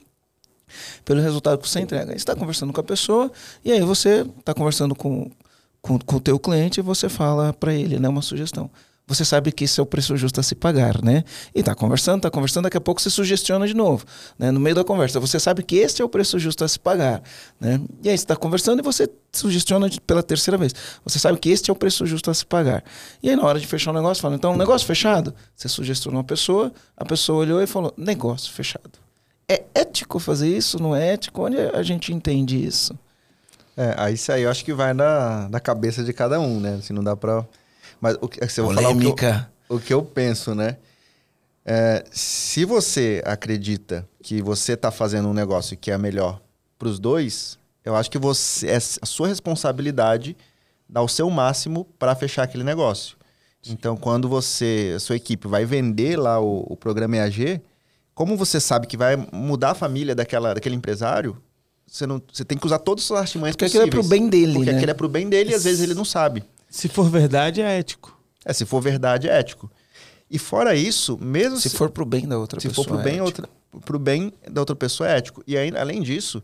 pelo 1.05 1.21
resultado 1.21 1.59
que 1.59 1.69
você 1.69 1.79
entrega. 1.81 2.07
Você 2.07 2.13
está 2.13 2.35
conversando 2.35 2.73
com 2.73 2.79
a 2.79 2.83
pessoa 2.83 3.31
e 3.63 3.71
aí 3.71 3.81
você 3.81 4.25
está 4.39 4.53
conversando 4.53 4.95
com, 4.95 5.29
com, 5.81 5.99
com 5.99 6.15
o 6.15 6.19
teu 6.19 6.39
cliente 6.39 6.79
e 6.79 6.83
você 6.83 7.09
fala 7.09 7.53
para 7.53 7.73
ele 7.73 7.99
né, 7.99 8.07
uma 8.07 8.21
sugestão 8.21 8.69
você 9.05 9.25
sabe 9.25 9.51
que 9.51 9.65
isso 9.65 9.81
é 9.81 9.83
o 9.83 9.85
preço 9.85 10.15
justo 10.15 10.39
a 10.39 10.43
se 10.43 10.55
pagar, 10.55 11.01
né? 11.03 11.23
E 11.53 11.59
está 11.59 11.75
conversando, 11.75 12.17
está 12.17 12.31
conversando, 12.31 12.63
daqui 12.63 12.77
a 12.77 12.81
pouco 12.81 13.01
você 13.01 13.09
sugestiona 13.09 13.67
de 13.67 13.73
novo, 13.73 14.05
né? 14.39 14.49
No 14.49 14.59
meio 14.59 14.75
da 14.75 14.83
conversa, 14.83 15.19
você 15.19 15.39
sabe 15.39 15.61
que 15.61 15.75
este 15.75 16.01
é 16.01 16.05
o 16.05 16.09
preço 16.09 16.39
justo 16.39 16.63
a 16.63 16.67
se 16.67 16.79
pagar, 16.79 17.21
né? 17.59 17.81
E 18.01 18.09
aí 18.09 18.17
você 18.17 18.23
está 18.23 18.35
conversando 18.35 18.79
e 18.79 18.81
você 18.81 19.09
sugestiona 19.31 19.89
pela 20.07 20.23
terceira 20.23 20.57
vez. 20.57 20.73
Você 21.03 21.19
sabe 21.19 21.37
que 21.37 21.49
este 21.49 21.69
é 21.69 21.73
o 21.73 21.75
preço 21.75 22.05
justo 22.05 22.31
a 22.31 22.33
se 22.33 22.45
pagar. 22.45 22.83
E 23.21 23.29
aí 23.29 23.35
na 23.35 23.43
hora 23.43 23.59
de 23.59 23.67
fechar 23.67 23.91
o 23.91 23.93
negócio, 23.93 24.21
fala, 24.21 24.35
então, 24.35 24.55
negócio 24.55 24.87
fechado? 24.87 25.33
Você 25.53 25.67
sugestionou 25.67 26.19
uma 26.19 26.23
pessoa, 26.23 26.71
a 26.95 27.03
pessoa 27.03 27.39
olhou 27.39 27.61
e 27.61 27.67
falou, 27.67 27.93
negócio 27.97 28.53
fechado. 28.53 29.03
É 29.49 29.63
ético 29.75 30.17
fazer 30.17 30.47
isso? 30.47 30.81
Não 30.81 30.95
é 30.95 31.13
ético? 31.13 31.45
Onde 31.45 31.57
a 31.57 31.83
gente 31.83 32.13
entende 32.13 32.65
isso? 32.65 32.97
É, 33.75 33.95
aí 33.97 34.13
isso 34.13 34.31
aí 34.31 34.43
eu 34.43 34.51
acho 34.51 34.63
que 34.63 34.73
vai 34.73 34.93
na, 34.93 35.49
na 35.49 35.59
cabeça 35.59 36.03
de 36.03 36.13
cada 36.13 36.39
um, 36.39 36.59
né? 36.59 36.73
Se 36.73 36.77
assim, 36.77 36.93
não 36.93 37.03
dá 37.03 37.15
para 37.15 37.45
Mas 38.03 38.17
o 38.19 38.27
que, 38.27 38.45
se 38.49 38.59
eu 38.59 38.65
vou 38.65 38.73
falar 38.73 38.89
o 38.89 38.99
que 38.99 39.25
eu, 39.25 39.45
o 39.69 39.79
que 39.79 39.93
eu 39.93 40.03
penso, 40.03 40.53
né? 40.53 40.75
É, 41.63 42.03
se 42.11 42.65
você 42.65 43.23
acredita 43.25 44.05
que 44.21 44.41
você 44.41 44.73
está 44.73 44.91
fazendo 44.91 45.29
um 45.29 45.33
negócio 45.33 45.77
que 45.77 45.89
é 45.89 45.97
melhor 45.97 46.41
para 46.77 46.89
os 46.89 46.99
dois, 46.99 47.57
eu 47.85 47.95
acho 47.95 48.11
que 48.11 48.17
você 48.17 48.67
é 48.67 48.75
a 48.75 49.05
sua 49.05 49.29
responsabilidade 49.29 50.35
dar 50.89 51.01
o 51.01 51.07
seu 51.07 51.29
máximo 51.29 51.85
para 51.97 52.13
fechar 52.13 52.43
aquele 52.43 52.65
negócio. 52.65 53.15
Então, 53.65 53.95
quando 53.95 54.27
você, 54.27 54.91
a 54.97 54.99
sua 54.99 55.15
equipe 55.15 55.47
vai 55.47 55.63
vender 55.63 56.19
lá 56.19 56.41
o, 56.41 56.65
o 56.67 56.75
programa 56.75 57.15
EAG, 57.15 57.61
como 58.13 58.35
você 58.35 58.59
sabe 58.59 58.85
que 58.85 58.97
vai 58.97 59.15
mudar 59.31 59.71
a 59.71 59.75
família 59.75 60.13
daquela, 60.13 60.53
daquele 60.53 60.75
empresário, 60.75 61.41
você, 61.87 62.05
não, 62.05 62.21
você 62.29 62.43
tem 62.43 62.57
que 62.57 62.65
usar 62.65 62.79
todos 62.79 63.05
os 63.05 63.07
seus 63.07 63.19
artimanhos 63.21 63.55
Porque 63.55 63.65
aquilo 63.65 63.83
é 63.83 63.87
pro 63.87 63.99
possíveis. 63.99 64.21
bem 64.21 64.29
dele, 64.29 64.53
Porque 64.55 64.71
né? 64.71 64.75
aquilo 64.75 64.91
é 64.91 64.93
pro 64.93 65.07
bem 65.07 65.29
dele 65.29 65.51
e 65.51 65.55
às 65.55 65.63
vezes 65.63 65.79
ele 65.79 65.93
não 65.93 66.03
sabe. 66.03 66.43
Se 66.73 66.87
for 66.87 67.07
verdade, 67.07 67.61
é 67.61 67.77
ético. 67.77 68.19
É, 68.43 68.51
se 68.51 68.65
for 68.65 68.81
verdade, 68.81 69.29
é 69.29 69.37
ético. 69.39 69.71
E 70.29 70.39
fora 70.39 70.75
isso, 70.75 71.19
mesmo 71.21 71.59
Se 71.59 71.69
for 71.69 71.91
pro 71.91 72.03
bem 72.03 72.27
da 72.27 72.39
outra 72.39 72.59
se 72.59 72.67
pessoa. 72.67 72.83
for 72.83 72.95
pro 72.95 73.03
bem, 73.03 73.19
é 73.19 73.23
outra, 73.23 73.47
pro 73.85 73.99
bem 73.99 74.33
da 74.49 74.59
outra 74.59 74.75
pessoa 74.75 75.07
é 75.07 75.17
ético. 75.19 75.43
E 75.45 75.55
aí, 75.55 75.71
além 75.77 76.01
disso, 76.01 76.41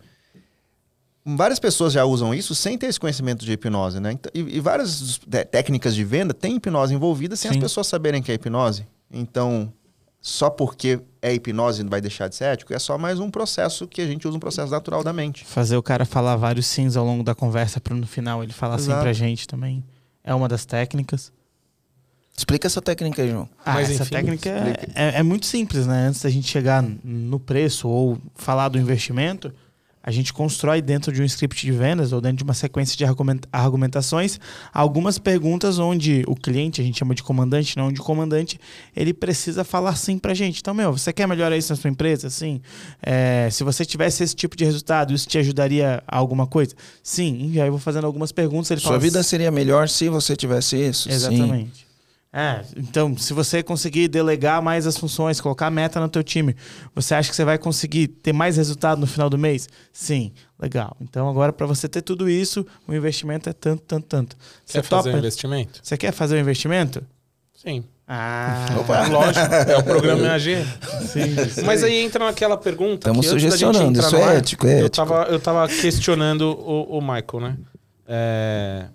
várias 1.25 1.57
pessoas 1.59 1.93
já 1.93 2.05
usam 2.05 2.31
isso 2.31 2.53
sem 2.53 2.77
ter 2.77 2.85
esse 2.85 2.99
conhecimento 2.99 3.43
de 3.43 3.51
hipnose, 3.51 3.99
né? 3.99 4.11
Então, 4.11 4.31
E, 4.35 4.57
e 4.57 4.59
várias 4.59 5.19
técnicas 5.49 5.95
de 5.95 6.03
venda 6.03 6.31
têm 6.31 6.57
hipnose 6.57 6.93
envolvida 6.93 7.35
sem 7.35 7.49
Sim. 7.51 7.57
as 7.57 7.63
pessoas 7.63 7.87
saberem 7.87 8.21
que 8.21 8.31
é 8.31 8.35
hipnose. 8.35 8.85
Então, 9.11 9.73
só 10.21 10.47
porque 10.51 10.99
é 11.23 11.33
hipnose 11.33 11.81
não 11.81 11.89
vai 11.89 12.01
deixar 12.01 12.27
de 12.27 12.35
ser 12.35 12.43
ético, 12.43 12.71
é 12.71 12.77
só 12.77 12.99
mais 12.99 13.19
um 13.19 13.31
processo 13.31 13.87
que 13.87 13.99
a 13.99 14.05
gente 14.05 14.27
usa 14.27 14.37
um 14.37 14.39
processo 14.39 14.71
natural 14.71 15.03
da 15.03 15.11
mente. 15.11 15.43
Fazer 15.43 15.75
o 15.75 15.81
cara 15.81 16.05
falar 16.05 16.35
vários 16.35 16.67
sims 16.67 16.95
ao 16.95 17.03
longo 17.03 17.23
da 17.23 17.33
conversa 17.33 17.81
para 17.81 17.95
no 17.95 18.05
final 18.05 18.43
ele 18.43 18.53
falar 18.53 18.75
assim 18.75 18.85
Exato. 18.91 19.01
pra 19.01 19.11
gente 19.11 19.47
também. 19.47 19.83
É 20.23 20.33
uma 20.33 20.47
das 20.47 20.65
técnicas. 20.65 21.31
Explica 22.37 22.67
essa 22.67 22.81
técnica 22.81 23.21
aí, 23.21 23.29
João. 23.31 23.49
Ah, 23.65 23.73
Mas, 23.73 23.89
essa 23.91 24.03
enfim, 24.03 24.11
técnica 24.15 24.49
é, 24.49 24.85
é- 24.95 25.19
é 25.19 25.23
muito 25.23 25.45
simples, 25.45 25.85
né? 25.85 26.07
Antes 26.07 26.21
da 26.21 26.29
gente 26.29 26.47
chegar 26.47 26.81
no 27.03 27.39
preço 27.39 27.87
ou 27.89 28.17
falar 28.35 28.69
do 28.69 28.77
investimento, 28.79 29.53
a 30.09 30.11
gente 30.11 30.33
constrói 30.33 30.81
dentro 30.81 31.11
de 31.13 31.21
um 31.21 31.25
script 31.25 31.63
de 31.63 31.71
vendas 31.71 32.11
ou 32.11 32.19
dentro 32.19 32.37
de 32.37 32.43
uma 32.43 32.55
sequência 32.55 32.97
de 32.97 33.05
argument- 33.05 33.45
argumentações 33.51 34.39
algumas 34.73 35.19
perguntas 35.19 35.77
onde 35.77 36.23
o 36.27 36.35
cliente, 36.35 36.81
a 36.81 36.83
gente 36.83 36.97
chama 36.97 37.13
de 37.13 37.21
comandante, 37.21 37.77
não 37.77 37.93
de 37.93 37.99
comandante, 37.99 38.59
ele 38.95 39.13
precisa 39.13 39.63
falar 39.63 39.95
sim 39.95 40.17
pra 40.17 40.33
gente. 40.33 40.61
Então, 40.61 40.73
meu, 40.73 40.91
você 40.91 41.13
quer 41.13 41.27
melhorar 41.27 41.55
isso 41.55 41.71
na 41.71 41.75
sua 41.75 41.91
empresa? 41.91 42.27
Sim. 42.31 42.59
É, 43.03 43.49
se 43.51 43.63
você 43.63 43.85
tivesse 43.85 44.23
esse 44.23 44.35
tipo 44.35 44.55
de 44.55 44.65
resultado, 44.65 45.13
isso 45.13 45.27
te 45.27 45.37
ajudaria 45.37 46.01
a 46.07 46.17
alguma 46.17 46.47
coisa? 46.47 46.73
Sim. 47.03 47.51
E 47.53 47.61
aí 47.61 47.67
eu 47.67 47.71
vou 47.71 47.79
fazendo 47.79 48.05
algumas 48.05 48.31
perguntas. 48.31 48.71
Ele 48.71 48.81
Sua 48.81 48.89
fala, 48.89 48.99
vida 48.99 49.21
seria 49.21 49.51
melhor 49.51 49.87
se 49.87 50.09
você 50.09 50.35
tivesse 50.35 50.75
isso? 50.75 51.07
Sim. 51.11 51.69
É, 52.31 52.61
então, 52.77 53.17
se 53.17 53.33
você 53.33 53.63
conseguir 53.63 54.07
delegar 54.07 54.61
mais 54.61 54.85
as 54.85 54.95
funções, 54.97 55.41
colocar 55.41 55.71
meta 55.71 55.99
no 55.99 56.07
teu 56.07 56.23
time, 56.23 56.55
você 56.93 57.15
acha 57.15 57.27
que 57.29 57.35
você 57.35 57.43
vai 57.43 57.57
conseguir 57.57 58.07
ter 58.07 58.31
mais 58.33 58.55
resultado 58.55 58.99
no 59.01 59.07
final 59.07 59.31
do 59.31 59.37
mês? 59.37 59.67
Sim, 59.91 60.31
legal. 60.59 60.95
Então, 61.01 61.27
agora, 61.27 61.51
para 61.51 61.65
você 61.65 61.89
ter 61.89 62.03
tudo 62.03 62.29
isso, 62.29 62.63
o 62.87 62.93
investimento 62.93 63.49
é 63.49 63.53
tanto, 63.53 63.81
tanto, 63.81 64.05
tanto. 64.05 64.37
Você 64.63 64.73
Quer 64.79 64.83
fazer 64.87 65.03
topa? 65.03 65.15
um 65.15 65.19
investimento? 65.19 65.79
Você 65.81 65.97
quer 65.97 66.11
fazer 66.11 66.35
um 66.35 66.39
investimento? 66.39 67.03
Sim. 67.55 67.83
Ah, 68.07 68.65
Lógico, 69.11 69.53
é 69.53 69.77
o 69.77 69.83
programa 69.83 70.25
EAG. 70.29 70.65
sim. 71.07 71.63
Mas 71.63 71.83
aí 71.83 71.95
entra 71.97 72.25
naquela 72.25 72.57
pergunta. 72.57 73.07
Estamos 73.09 73.25
sugestionando, 73.27 73.89
entrar 73.89 74.07
isso 74.07 74.15
no 74.15 74.21
é 74.21 74.23
ar, 74.25 74.35
ético, 74.37 74.67
é 74.67 74.81
eu 74.81 74.85
ético. 74.85 74.95
Tava, 74.95 75.23
eu 75.29 75.39
tava 75.39 75.67
questionando 75.67 76.41
o, 76.59 76.97
o 76.97 77.01
Michael, 77.01 77.39
né? 77.41 77.57
É, 78.07 78.85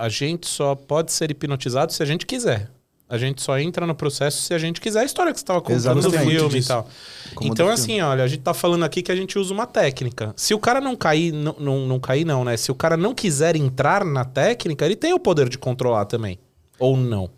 a 0.00 0.08
gente 0.08 0.48
só 0.48 0.74
pode 0.74 1.12
ser 1.12 1.30
hipnotizado 1.30 1.92
se 1.92 2.02
a 2.02 2.06
gente 2.06 2.24
quiser. 2.24 2.70
A 3.06 3.18
gente 3.18 3.42
só 3.42 3.58
entra 3.58 3.86
no 3.86 3.94
processo 3.94 4.40
se 4.40 4.54
a 4.54 4.58
gente 4.58 4.80
quiser. 4.80 5.00
A 5.00 5.04
história 5.04 5.30
que 5.30 5.38
você 5.38 5.42
estava 5.42 5.60
contando 5.60 5.82
do 5.94 5.98
Exatamente 5.98 6.30
filme 6.30 6.46
e 6.46 6.58
disso. 6.58 6.68
tal. 6.68 6.88
Como 7.34 7.52
então, 7.52 7.66
do 7.66 7.72
assim, 7.72 8.00
olha, 8.00 8.24
a 8.24 8.26
gente 8.28 8.40
tá 8.40 8.54
falando 8.54 8.82
aqui 8.82 9.02
que 9.02 9.12
a 9.12 9.16
gente 9.16 9.38
usa 9.38 9.52
uma 9.52 9.66
técnica. 9.66 10.32
Se 10.36 10.54
o 10.54 10.58
cara 10.58 10.80
não 10.80 10.96
cair, 10.96 11.32
não, 11.32 11.54
não, 11.58 11.86
não 11.86 12.00
cair, 12.00 12.24
não, 12.24 12.44
né? 12.44 12.56
Se 12.56 12.72
o 12.72 12.74
cara 12.74 12.96
não 12.96 13.14
quiser 13.14 13.56
entrar 13.56 14.02
na 14.02 14.24
técnica, 14.24 14.86
ele 14.86 14.96
tem 14.96 15.12
o 15.12 15.18
poder 15.18 15.50
de 15.50 15.58
controlar 15.58 16.06
também. 16.06 16.38
Ou 16.78 16.96
não. 16.96 17.28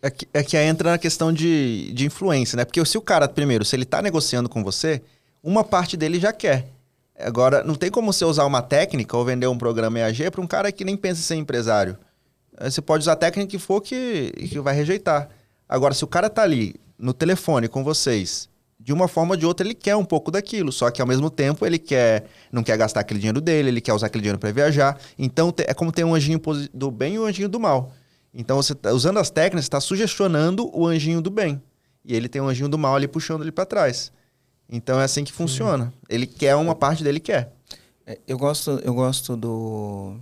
É 0.00 0.10
que, 0.10 0.28
é 0.32 0.44
que 0.44 0.56
aí 0.56 0.66
entra 0.66 0.92
na 0.92 0.98
questão 0.98 1.32
de, 1.32 1.90
de 1.92 2.06
influência, 2.06 2.56
né? 2.56 2.64
Porque 2.64 2.84
se 2.84 2.96
o 2.96 3.02
cara, 3.02 3.26
primeiro, 3.26 3.64
se 3.64 3.74
ele 3.74 3.86
tá 3.86 4.00
negociando 4.00 4.48
com 4.48 4.62
você, 4.62 5.02
uma 5.42 5.64
parte 5.64 5.96
dele 5.96 6.20
já 6.20 6.32
quer. 6.32 6.68
Agora, 7.18 7.62
não 7.62 7.74
tem 7.74 7.90
como 7.90 8.12
você 8.12 8.24
usar 8.24 8.44
uma 8.44 8.60
técnica 8.60 9.16
ou 9.16 9.24
vender 9.24 9.46
um 9.46 9.56
programa 9.56 10.00
EAG 10.00 10.30
para 10.30 10.40
um 10.40 10.46
cara 10.46 10.72
que 10.72 10.84
nem 10.84 10.96
pensa 10.96 11.20
em 11.20 11.24
ser 11.24 11.34
empresário. 11.36 11.96
Aí 12.56 12.70
Você 12.70 12.80
pode 12.80 13.02
usar 13.02 13.12
a 13.12 13.16
técnica 13.16 13.50
que 13.50 13.58
for 13.58 13.80
que, 13.80 14.32
que 14.32 14.58
vai 14.60 14.74
rejeitar. 14.74 15.28
Agora, 15.68 15.94
se 15.94 16.04
o 16.04 16.08
cara 16.08 16.28
tá 16.28 16.42
ali 16.42 16.74
no 16.98 17.12
telefone 17.12 17.68
com 17.68 17.84
vocês, 17.84 18.48
de 18.78 18.92
uma 18.92 19.08
forma 19.08 19.32
ou 19.32 19.36
de 19.36 19.46
outra, 19.46 19.66
ele 19.66 19.74
quer 19.74 19.96
um 19.96 20.04
pouco 20.04 20.30
daquilo. 20.30 20.70
Só 20.72 20.90
que 20.90 21.00
ao 21.00 21.06
mesmo 21.06 21.30
tempo 21.30 21.64
ele 21.64 21.78
quer, 21.78 22.24
não 22.52 22.62
quer 22.62 22.76
gastar 22.76 23.00
aquele 23.00 23.20
dinheiro 23.20 23.40
dele, 23.40 23.68
ele 23.68 23.80
quer 23.80 23.94
usar 23.94 24.08
aquele 24.08 24.22
dinheiro 24.22 24.38
para 24.38 24.52
viajar. 24.52 24.98
Então 25.18 25.54
é 25.58 25.72
como 25.72 25.90
ter 25.90 26.04
um 26.04 26.14
anjinho 26.14 26.40
do 26.72 26.90
bem 26.90 27.14
e 27.14 27.18
um 27.18 27.24
anjinho 27.24 27.48
do 27.48 27.58
mal. 27.58 27.92
Então 28.32 28.56
você 28.56 28.74
tá, 28.74 28.92
usando 28.92 29.18
as 29.18 29.30
técnicas, 29.30 29.64
está 29.64 29.80
sugestionando 29.80 30.68
o 30.76 30.86
anjinho 30.86 31.22
do 31.22 31.30
bem. 31.30 31.62
E 32.04 32.14
ele 32.14 32.28
tem 32.28 32.42
um 32.42 32.48
anjinho 32.48 32.68
do 32.68 32.76
mal 32.76 32.96
ali 32.96 33.08
puxando 33.08 33.42
ele 33.42 33.52
para 33.52 33.64
trás. 33.64 34.12
Então 34.68 35.00
é 35.00 35.04
assim 35.04 35.24
que 35.24 35.32
funciona. 35.32 35.92
Ele 36.08 36.26
quer 36.26 36.56
uma 36.56 36.74
parte 36.74 37.02
dele 37.04 37.20
quer. 37.20 37.52
É, 38.06 38.18
Eu 38.26 38.38
gosto, 38.38 38.70
eu 38.84 38.94
gosto 38.94 39.36
do 39.36 40.16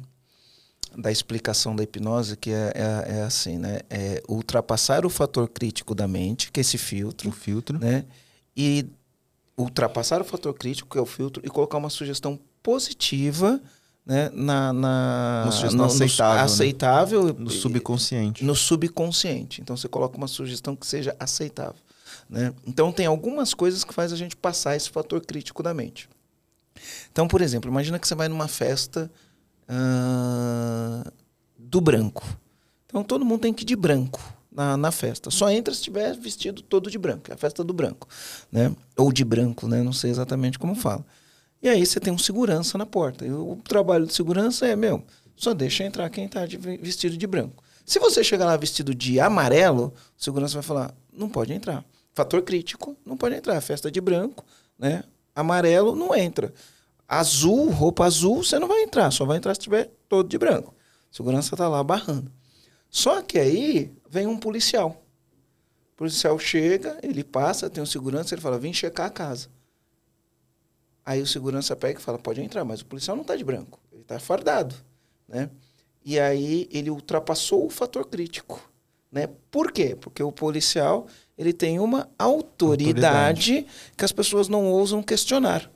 da 0.97 1.11
explicação 1.11 1.75
da 1.75 1.83
hipnose 1.83 2.37
que 2.37 2.51
é, 2.51 2.73
é, 2.75 3.19
é 3.19 3.23
assim, 3.23 3.57
né? 3.57 3.81
É 3.89 4.23
ultrapassar 4.29 5.07
o 5.07 5.11
fator 5.11 5.49
crítico 5.49 5.95
da 5.95 6.07
mente, 6.07 6.53
que 6.53 6.61
é 6.61 6.63
esse 6.63 6.77
filtro, 6.77 7.31
O 7.31 7.33
filtro. 7.33 7.79
né? 7.79 8.05
E 8.55 8.85
ultrapassar 9.57 10.21
o 10.21 10.25
fator 10.25 10.53
crítico, 10.55 10.91
que 10.91 10.99
é 10.99 11.01
o 11.01 11.07
filtro, 11.07 11.43
e 11.45 11.49
colocar 11.49 11.79
uma 11.79 11.89
sugestão 11.89 12.39
positiva, 12.63 13.59
né? 14.05 14.31
Na, 14.35 14.73
na 14.73 15.43
Uma 15.45 15.53
sugestão 15.53 15.79
no- 15.79 15.85
no- 15.87 15.91
aceitável, 16.05 16.37
né? 16.37 16.43
aceitável 16.43 17.35
No 17.39 17.51
subconsciente. 17.51 18.45
no 18.45 18.55
subconsciente. 18.55 19.61
Então 19.63 19.77
você 19.77 19.89
coloca 19.89 20.19
uma 20.19 20.29
sugestão 20.29 20.77
que 20.77 20.87
seja 20.87 21.17
aceitável. 21.19 21.81
Né? 22.33 22.51
Então 22.67 22.91
tem 22.91 23.05
algumas 23.05 23.53
coisas 23.53 23.85
que 23.85 23.93
faz 23.93 24.11
a 24.11 24.17
gente 24.17 24.35
passar 24.35 24.75
esse 24.75 24.89
fator 24.89 25.21
crítico 25.21 25.63
da 25.63 25.75
mente. 25.75 26.09
Então, 27.13 27.29
por 27.29 27.43
exemplo, 27.43 27.71
imagina 27.71 27.99
que 27.99 28.09
você 28.09 28.15
vai 28.15 28.27
numa 28.27 28.49
festa 28.49 29.13
ah, 29.69 31.13
do 31.59 31.79
branco. 31.79 32.25
Então 32.87 33.05
todo 33.05 33.23
mundo 33.23 33.43
tem 33.43 33.53
que 33.53 33.65
ir 33.65 33.67
de 33.67 33.77
branco 33.77 34.19
na, 34.51 34.79
na 34.79 34.91
festa. 34.91 35.31
Só 35.31 35.51
entra 35.51 35.75
se 35.75 35.81
estiver 35.81 36.17
vestido 36.17 36.63
todo 36.63 36.91
de 36.91 36.97
branco. 36.97 37.31
É 37.31 37.35
a 37.35 37.37
festa 37.37 37.63
do 37.63 37.75
branco. 37.75 38.09
Né? 38.51 38.75
Ou 38.97 39.13
de 39.13 39.27
branco, 39.27 39.69
né? 39.69 39.83
não 39.83 39.93
sei 39.93 40.11
exatamente 40.11 40.59
como 40.59 40.75
fala. 40.75 41.05
E 41.63 41.69
aí 41.69 41.85
você 41.85 42.01
tem 42.01 42.15
um 42.15 42.19
segurança 42.19 42.79
na 42.79 42.87
porta. 42.87 43.27
E 43.27 43.31
o 43.31 43.59
trabalho 43.63 44.07
de 44.07 44.15
segurança 44.15 44.67
é, 44.67 44.75
meu, 44.75 45.05
só 45.37 45.53
deixa 45.53 45.85
entrar 45.85 46.09
quem 46.09 46.25
está 46.25 46.47
vestido 46.81 47.15
de 47.15 47.27
branco. 47.27 47.63
Se 47.85 47.99
você 47.99 48.25
chegar 48.25 48.47
lá 48.47 48.57
vestido 48.57 48.95
de 48.95 49.21
amarelo, 49.21 49.93
o 50.19 50.23
segurança 50.23 50.55
vai 50.55 50.63
falar, 50.63 50.95
não 51.13 51.29
pode 51.29 51.53
entrar. 51.53 51.85
Fator 52.15 52.43
crítico, 52.43 52.97
não 53.05 53.17
pode 53.17 53.35
entrar. 53.35 53.61
Festa 53.61 53.91
de 53.91 54.01
branco, 54.01 54.45
né? 54.79 55.05
Amarelo, 55.35 55.95
não 55.95 56.15
entra. 56.15 56.53
Azul, 57.09 57.71
roupa 57.71 58.05
azul, 58.05 58.43
você 58.43 58.59
não 58.59 58.69
vai 58.69 58.83
entrar. 58.83 59.11
Só 59.11 59.25
vai 59.25 59.39
entrar 59.39 59.55
se 59.55 59.61
estiver 59.61 59.91
todo 60.09 60.29
de 60.29 60.39
branco. 60.39 60.75
segurança 61.11 61.55
está 61.55 61.69
lá 61.69 61.83
barrando. 61.83 62.31
Só 62.91 63.23
que 63.23 63.39
aí 63.39 63.91
vem 64.09 64.27
um 64.27 64.37
policial. 64.37 65.03
O 65.95 65.97
policial 65.97 66.39
chega, 66.39 66.99
ele 67.03 67.25
passa, 67.25 67.71
tem 67.71 67.83
um 67.83 67.87
segurança, 67.87 68.35
ele 68.35 68.43
fala, 68.43 68.59
vem 68.59 68.73
checar 68.73 69.07
a 69.07 69.11
casa. 69.11 69.49
Aí 71.05 71.21
o 71.21 71.27
segurança 71.27 71.75
pega 71.75 71.99
e 71.99 72.03
fala, 72.03 72.19
pode 72.19 72.41
entrar, 72.41 72.65
mas 72.65 72.81
o 72.81 72.87
policial 72.87 73.17
não 73.17 73.23
está 73.23 73.35
de 73.35 73.43
branco, 73.43 73.81
ele 73.91 74.03
está 74.03 74.19
fardado, 74.21 74.75
né? 75.27 75.51
E 76.05 76.19
aí 76.19 76.69
ele 76.71 76.91
ultrapassou 76.91 77.67
o 77.67 77.71
fator 77.71 78.07
crítico, 78.07 78.71
né? 79.11 79.29
Por 79.51 79.73
quê? 79.73 79.97
Porque 79.97 80.23
o 80.23 80.31
policial, 80.31 81.07
ele 81.37 81.53
tem 81.53 81.79
uma 81.79 82.09
autoridade, 82.19 83.67
que 83.97 84.05
as 84.05 84.13
pessoas 84.13 84.49
não 84.49 84.67
ousam 84.67 85.03
questionar. 85.03 85.71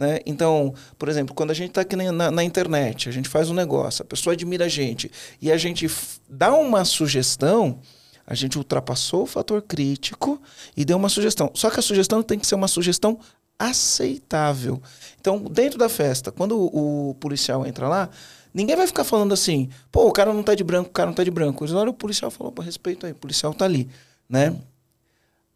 Né? 0.00 0.20
Então, 0.24 0.72
por 0.98 1.10
exemplo, 1.10 1.34
quando 1.34 1.50
a 1.50 1.54
gente 1.54 1.70
está 1.70 1.82
aqui 1.82 1.94
na, 1.94 2.30
na, 2.30 2.42
internet, 2.42 3.08
a 3.08 3.12
gente 3.12 3.28
faz 3.28 3.50
um 3.50 3.54
negócio, 3.54 4.02
a 4.02 4.06
pessoa 4.06 4.32
admira 4.32 4.64
a 4.64 4.68
gente 4.68 5.10
e 5.42 5.52
a 5.52 5.58
gente 5.58 5.86
dá 6.26 6.54
uma 6.54 6.86
sugestão, 6.86 7.78
a 8.26 8.34
gente 8.34 8.56
ultrapassou 8.56 9.24
o 9.24 9.26
fator 9.26 9.60
crítico 9.60 10.40
e 10.74 10.86
deu 10.86 10.96
uma 10.96 11.10
sugestão. 11.10 11.50
Só 11.54 11.68
que 11.68 11.80
a 11.80 11.82
sugestão 11.82 12.22
tem 12.22 12.38
que 12.38 12.46
ser 12.46 12.54
uma 12.54 12.68
sugestão 12.68 13.18
aceitável. 13.58 14.80
Então, 15.20 15.38
dentro 15.38 15.78
da 15.78 15.90
festa, 15.90 16.32
quando 16.32 16.58
o, 16.58 17.10
o 17.10 17.14
policial 17.16 17.66
entra 17.66 17.86
lá, 17.86 18.08
ninguém 18.54 18.76
vai 18.76 18.86
ficar 18.86 19.04
falando 19.04 19.34
assim, 19.34 19.68
pô, 19.92 20.06
o 20.06 20.12
cara 20.12 20.32
não 20.32 20.42
tá 20.42 20.54
de 20.54 20.64
branco, 20.64 20.88
o 20.88 20.92
cara 20.92 21.08
não 21.08 21.14
tá 21.14 21.22
de 21.22 21.30
branco. 21.30 21.62
Eles 21.62 21.74
olham 21.74 21.90
o 21.90 21.94
policial 21.94 22.30
e 22.30 22.34
falam, 22.34 22.52
pô, 22.54 22.62
respeito 22.62 23.04
aí, 23.04 23.12
o 23.12 23.16
policial 23.16 23.52
tá 23.52 23.66
ali, 23.66 23.86
né? 24.26 24.56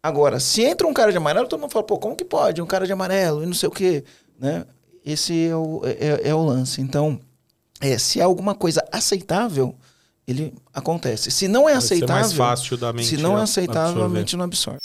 Agora, 0.05 0.39
se 0.39 0.61
entra 0.61 0.85
um 0.85 0.93
cara 0.93 1.09
de 1.09 1.17
amarelo, 1.17 1.47
todo 1.47 1.59
mundo 1.59 1.71
fala, 1.71 1.83
pô, 1.83 1.97
como 1.97 2.15
que 2.15 2.23
pode? 2.23 2.61
Um 2.61 2.65
cara 2.67 2.85
de 2.85 2.93
amarelo 2.93 3.41
e 3.41 3.47
não 3.47 3.55
sei 3.55 3.67
o 3.67 3.71
quê, 3.71 4.03
né? 4.39 4.63
Esse 5.03 5.47
é 5.47 5.55
o, 5.55 5.81
é, 5.83 6.29
é 6.29 6.35
o 6.35 6.45
lance. 6.45 6.79
Então, 6.79 7.19
é, 7.81 7.97
se 7.97 8.19
é 8.19 8.23
alguma 8.23 8.53
coisa 8.53 8.87
aceitável, 8.91 9.75
ele 10.27 10.53
acontece. 10.71 11.31
Se 11.31 11.47
não 11.47 11.67
é 11.67 11.71
Vai 11.71 11.81
ser 11.81 11.95
aceitável, 11.95 12.21
mais 12.21 12.33
fácil 12.33 12.77
da 12.77 12.93
mente 12.93 13.07
se 13.07 13.17
não 13.17 13.35
é 13.35 13.41
aceitável, 13.41 13.81
a 13.81 13.89
absorver. 13.89 14.19
mente 14.19 14.37
não 14.37 14.45
absorve. 14.45 14.79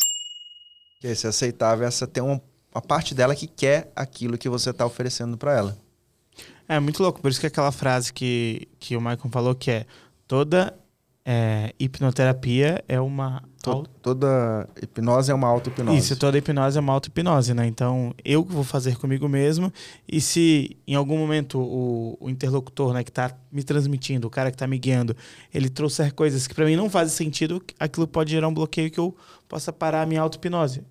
Que 1.02 1.08
esse 1.08 1.26
aceitável 1.26 1.84
é 1.84 1.88
essa 1.88 2.06
tem 2.06 2.22
uma, 2.22 2.40
uma 2.74 2.80
parte 2.80 3.14
dela 3.14 3.36
que 3.36 3.46
quer 3.46 3.92
aquilo 3.94 4.38
que 4.38 4.48
você 4.48 4.70
está 4.70 4.86
oferecendo 4.86 5.36
para 5.36 5.54
ela. 5.54 5.78
É 6.66 6.80
muito 6.80 7.02
louco, 7.02 7.20
por 7.20 7.30
isso 7.30 7.40
que 7.40 7.46
aquela 7.46 7.72
frase 7.72 8.10
que, 8.10 8.66
que 8.78 8.96
o 8.96 9.00
Michael 9.02 9.28
falou 9.30 9.54
que 9.54 9.70
é 9.70 9.86
toda 10.26 10.74
é, 11.26 11.74
hipnoterapia 11.78 12.82
é 12.88 12.98
uma 12.98 13.42
To- 13.62 13.86
toda 14.00 14.68
hipnose 14.82 15.30
é 15.30 15.34
uma 15.34 15.46
auto-hipnose. 15.48 15.98
Isso, 15.98 16.16
toda 16.16 16.38
hipnose 16.38 16.78
é 16.78 16.80
uma 16.80 16.92
auto-hipnose, 16.94 17.52
né? 17.52 17.66
Então, 17.66 18.14
eu 18.24 18.42
que 18.44 18.52
vou 18.52 18.64
fazer 18.64 18.96
comigo 18.96 19.28
mesmo. 19.28 19.70
E 20.08 20.20
se 20.20 20.76
em 20.86 20.94
algum 20.94 21.18
momento 21.18 21.58
o, 21.58 22.16
o 22.20 22.30
interlocutor, 22.30 22.94
né, 22.94 23.04
que 23.04 23.12
tá 23.12 23.30
me 23.52 23.62
transmitindo, 23.62 24.26
o 24.26 24.30
cara 24.30 24.50
que 24.50 24.56
tá 24.56 24.66
me 24.66 24.78
guiando, 24.78 25.14
ele 25.52 25.68
trouxer 25.68 26.14
coisas 26.14 26.46
que 26.46 26.54
para 26.54 26.64
mim 26.64 26.74
não 26.76 26.88
fazem 26.88 27.14
sentido, 27.14 27.62
aquilo 27.78 28.06
pode 28.06 28.30
gerar 28.30 28.48
um 28.48 28.54
bloqueio 28.54 28.90
que 28.90 28.98
eu 28.98 29.14
possa 29.46 29.72
parar 29.72 30.02
a 30.02 30.06
minha 30.06 30.22
auto-hipnose. 30.22 30.82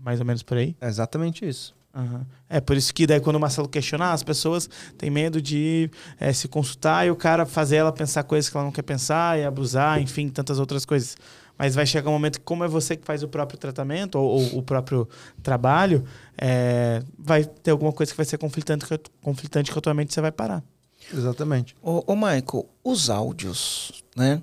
Mais 0.00 0.20
ou 0.20 0.26
menos 0.26 0.42
por 0.42 0.56
aí. 0.58 0.76
É 0.80 0.86
exatamente 0.88 1.48
isso. 1.48 1.74
Aham. 1.94 2.26
É 2.48 2.60
por 2.60 2.76
isso 2.76 2.92
que 2.94 3.06
daí 3.06 3.18
quando 3.18 3.36
o 3.36 3.40
Marcelo 3.40 3.66
questionar, 3.68 4.12
as 4.12 4.22
pessoas 4.22 4.68
têm 4.98 5.10
medo 5.10 5.40
de 5.40 5.90
eh, 6.20 6.32
se 6.32 6.46
consultar 6.46 7.06
e 7.06 7.10
o 7.10 7.16
cara 7.16 7.44
fazer 7.46 7.76
ela 7.76 7.90
pensar 7.90 8.22
coisas 8.24 8.48
que 8.50 8.56
ela 8.56 8.64
não 8.64 8.70
quer 8.70 8.82
pensar 8.82 9.38
e 9.38 9.44
abusar, 9.44 10.00
enfim, 10.00 10.28
tantas 10.28 10.58
outras 10.58 10.84
coisas. 10.84 11.16
Mas 11.58 11.74
vai 11.74 11.84
chegar 11.84 12.08
um 12.08 12.12
momento 12.12 12.38
que, 12.38 12.44
como 12.44 12.62
é 12.64 12.68
você 12.68 12.96
que 12.96 13.04
faz 13.04 13.22
o 13.22 13.28
próprio 13.28 13.58
tratamento 13.58 14.14
ou, 14.16 14.28
ou 14.52 14.58
o 14.58 14.62
próprio 14.62 15.08
trabalho, 15.42 16.04
eh, 16.38 17.02
vai 17.18 17.44
ter 17.44 17.72
alguma 17.72 17.92
coisa 17.92 18.12
que 18.12 18.16
vai 18.16 18.24
ser 18.26 18.38
conflitante, 18.38 18.86
conflitante 19.22 19.72
com 19.72 19.78
a 19.78 19.82
tua 19.82 19.92
mente 19.94 20.14
você 20.14 20.20
vai 20.20 20.30
parar. 20.32 20.62
Exatamente. 21.12 21.74
Ô, 21.82 22.04
ô 22.06 22.14
Michael, 22.14 22.66
os 22.84 23.08
áudios, 23.10 24.04
né? 24.14 24.42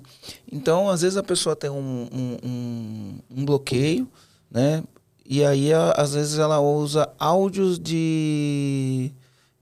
Então, 0.50 0.90
às 0.90 1.02
vezes 1.02 1.16
a 1.16 1.22
pessoa 1.22 1.54
tem 1.56 1.70
um, 1.70 2.08
um, 2.12 2.36
um- 2.44 3.18
um 3.38 3.44
bloqueio, 3.44 4.08
né? 4.50 4.82
E 5.24 5.44
aí, 5.44 5.72
a- 5.72 5.92
às 5.92 6.12
vezes, 6.14 6.38
ela 6.38 6.60
usa 6.60 7.08
áudios 7.18 7.78
de, 7.78 9.10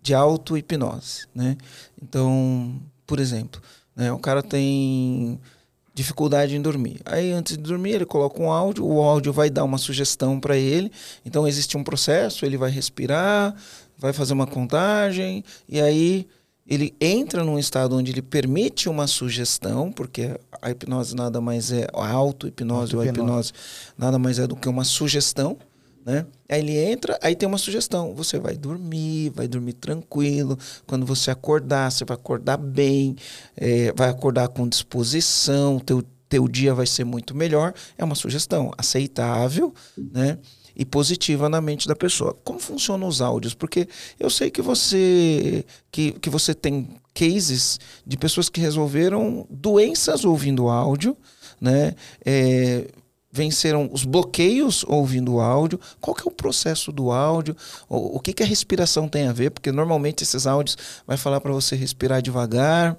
de 0.03 0.15
auto-hipnose, 0.15 1.27
né? 1.35 1.57
Então, 2.03 2.81
por 3.07 3.19
exemplo, 3.21 3.61
né? 3.95 4.13
o 4.13 4.19
cara 4.19 4.43
tem 4.43 5.39
dificuldade 5.95 6.57
em 6.57 6.61
dormir. 6.61 7.01
Aí, 7.05 7.33
antes 7.33 7.57
de 7.57 7.63
dormir, 7.63 7.93
ele 7.93 8.05
coloca 8.05 8.43
um 8.43 8.51
áudio, 8.51 8.85
o 8.85 9.01
áudio 9.01 9.33
vai 9.33 9.49
dar 9.49 9.63
uma 9.63 9.79
sugestão 9.79 10.41
para 10.41 10.57
ele. 10.57 10.91
Então, 11.25 11.47
existe 11.47 11.77
um 11.77 11.85
processo, 11.85 12.45
ele 12.45 12.57
vai 12.57 12.71
respirar, 12.71 13.55
vai 13.97 14.13
fazer 14.13 14.33
uma 14.33 14.47
contagem, 14.47 15.45
e 15.69 15.81
aí 15.81 16.27
ele 16.67 16.95
entra 17.01 17.45
num 17.45 17.59
estado 17.59 17.95
onde 17.97 18.11
ele 18.11 18.23
permite 18.23 18.89
uma 18.89 19.07
sugestão, 19.07 19.93
porque 19.93 20.39
a 20.61 20.71
hipnose 20.71 21.15
nada 21.15 21.41
mais 21.41 21.71
é, 21.71 21.87
a 21.95 22.11
auto-hipnose 22.11 22.97
ou 22.97 23.03
a 23.03 23.07
hipnose 23.07 23.53
nada 23.97 24.19
mais 24.19 24.39
é 24.39 24.47
do 24.47 24.57
que 24.57 24.69
uma 24.69 24.85
sugestão, 24.85 25.59
né? 26.05 26.27
Aí 26.49 26.61
ele 26.61 26.77
entra, 26.77 27.19
aí 27.23 27.35
tem 27.35 27.49
uma 27.49 27.59
sugestão. 27.59 28.15
Você 28.15 28.39
vai 28.39 28.57
dormir, 28.57 29.31
vai 29.31 29.49
dormir 29.49 29.73
tranquilo. 29.73 30.59
Quando 30.87 31.07
você 31.07 31.31
acordar, 31.31 31.91
você 31.91 32.05
vai 32.05 32.17
acordar 32.17 32.59
bem, 32.59 33.17
eh, 33.57 33.93
vai 33.97 34.11
acordar 34.11 34.49
com 34.49 34.69
disposição, 34.69 35.79
teu, 35.79 36.05
teu 36.29 36.47
dia 36.47 36.75
vai 36.75 36.87
ser 36.87 37.05
muito 37.05 37.35
melhor. 37.35 37.73
É 37.97 38.05
uma 38.05 38.15
sugestão 38.15 38.71
aceitável, 38.77 39.73
né? 39.97 40.39
E 40.77 40.85
positiva 40.85 41.49
na 41.49 41.61
mente 41.61 41.89
da 41.89 41.97
pessoa. 41.97 42.37
Como 42.45 42.59
funcionam 42.59 43.09
os 43.09 43.23
áudios? 43.23 43.55
Porque 43.55 43.89
eu 44.19 44.29
sei 44.29 44.51
que 44.51 44.61
você 44.61 45.65
que, 45.91 46.13
que 46.13 46.29
você 46.29 46.53
tem 46.53 46.97
cases 47.15 47.79
de 48.05 48.17
pessoas 48.19 48.49
que 48.49 48.61
resolveram 48.61 49.47
doenças 49.49 50.25
ouvindo 50.25 50.69
áudio, 50.69 51.17
né? 51.61 51.95
É, 52.27 52.89
venceram 53.35 53.91
os 53.93 54.05
bloqueios 54.05 54.85
ouvindo 54.87 55.41
áudio. 55.41 55.81
Qual 56.01 56.15
que 56.15 56.23
é 56.23 56.31
o 56.31 56.35
processo 56.35 56.93
do 56.93 57.11
áudio? 57.11 57.57
O, 57.89 58.19
o 58.19 58.21
que, 58.21 58.33
que 58.33 58.45
a 58.45 58.47
respiração 58.47 59.09
tem 59.09 59.27
a 59.27 59.33
ver? 59.33 59.51
Porque 59.51 59.73
normalmente 59.73 60.23
esses 60.23 60.47
áudios 60.47 60.79
vai 61.05 61.17
falar 61.17 61.41
para 61.41 61.53
você 61.53 61.75
respirar 61.75 62.23
devagar. 62.23 62.97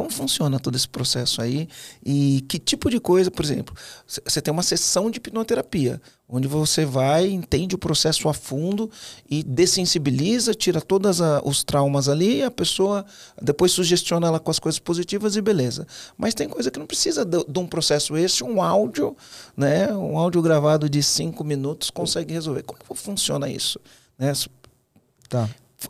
Como 0.00 0.10
funciona 0.10 0.58
todo 0.58 0.76
esse 0.76 0.88
processo 0.88 1.42
aí? 1.42 1.68
E 2.02 2.40
que 2.48 2.58
tipo 2.58 2.88
de 2.88 2.98
coisa, 2.98 3.30
por 3.30 3.44
exemplo, 3.44 3.74
você 4.06 4.40
tem 4.40 4.50
uma 4.50 4.62
sessão 4.62 5.10
de 5.10 5.18
hipnoterapia, 5.18 6.00
onde 6.26 6.48
você 6.48 6.86
vai, 6.86 7.28
entende 7.28 7.74
o 7.74 7.78
processo 7.78 8.26
a 8.26 8.32
fundo 8.32 8.90
e 9.28 9.42
dessensibiliza, 9.42 10.54
tira 10.54 10.80
todos 10.80 11.18
os 11.44 11.62
traumas 11.62 12.08
ali, 12.08 12.42
a 12.42 12.50
pessoa 12.50 13.04
depois 13.42 13.72
sugestiona 13.72 14.28
ela 14.28 14.40
com 14.40 14.50
as 14.50 14.58
coisas 14.58 14.78
positivas 14.78 15.36
e 15.36 15.42
beleza. 15.42 15.86
Mas 16.16 16.32
tem 16.32 16.48
coisa 16.48 16.70
que 16.70 16.78
não 16.78 16.86
precisa 16.86 17.22
de, 17.22 17.44
de 17.46 17.58
um 17.58 17.66
processo 17.66 18.16
esse, 18.16 18.42
um 18.42 18.62
áudio, 18.62 19.14
né? 19.54 19.92
Um 19.92 20.16
áudio 20.16 20.40
gravado 20.40 20.88
de 20.88 21.02
cinco 21.02 21.44
minutos 21.44 21.90
consegue 21.90 22.32
resolver. 22.32 22.62
Como 22.62 22.78
funciona 22.94 23.50
isso? 23.50 23.78
Né? 24.18 24.32
Tá. 25.28 25.46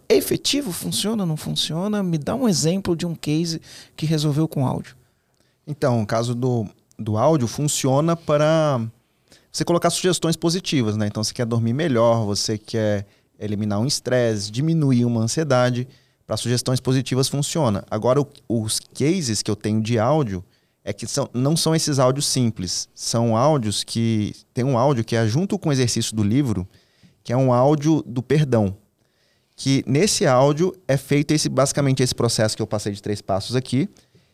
Efetivo? 0.08 0.72
Funciona? 0.72 1.24
Não 1.26 1.36
funciona? 1.36 2.02
Me 2.02 2.18
dá 2.18 2.34
um 2.34 2.48
exemplo 2.48 2.94
de 2.96 3.06
um 3.06 3.14
case 3.14 3.60
que 3.96 4.06
resolveu 4.06 4.46
com 4.46 4.66
áudio. 4.66 4.96
Então, 5.66 6.02
o 6.02 6.06
caso 6.06 6.34
do, 6.34 6.66
do 6.98 7.16
áudio 7.16 7.46
funciona 7.48 8.16
para 8.16 8.80
você 9.52 9.64
colocar 9.64 9.90
sugestões 9.90 10.36
positivas, 10.36 10.96
né? 10.96 11.06
Então, 11.06 11.22
você 11.22 11.32
quer 11.34 11.46
dormir 11.46 11.72
melhor, 11.72 12.24
você 12.24 12.56
quer 12.58 13.06
eliminar 13.38 13.80
um 13.80 13.86
estresse, 13.86 14.50
diminuir 14.50 15.04
uma 15.04 15.20
ansiedade. 15.22 15.86
Para 16.26 16.36
sugestões 16.36 16.78
positivas 16.78 17.28
funciona. 17.28 17.84
Agora, 17.90 18.20
o- 18.20 18.28
os 18.48 18.78
cases 18.78 19.42
que 19.42 19.50
eu 19.50 19.56
tenho 19.56 19.80
de 19.82 19.98
áudio 19.98 20.44
é 20.84 20.92
que 20.92 21.04
são, 21.06 21.28
não 21.34 21.56
são 21.56 21.74
esses 21.74 21.98
áudios 21.98 22.26
simples. 22.26 22.88
São 22.94 23.36
áudios 23.36 23.82
que. 23.82 24.34
Tem 24.54 24.62
um 24.64 24.78
áudio 24.78 25.04
que 25.04 25.16
é 25.16 25.26
junto 25.26 25.58
com 25.58 25.68
o 25.68 25.72
exercício 25.72 26.14
do 26.14 26.22
livro, 26.22 26.68
que 27.24 27.32
é 27.32 27.36
um 27.36 27.52
áudio 27.52 28.02
do 28.06 28.22
perdão. 28.22 28.76
Que 29.60 29.84
nesse 29.86 30.26
áudio 30.26 30.74
é 30.88 30.96
feito 30.96 31.32
esse, 31.32 31.46
basicamente 31.46 32.02
esse 32.02 32.14
processo 32.14 32.56
que 32.56 32.62
eu 32.62 32.66
passei 32.66 32.94
de 32.94 33.02
três 33.02 33.20
passos 33.20 33.54
aqui. 33.54 33.90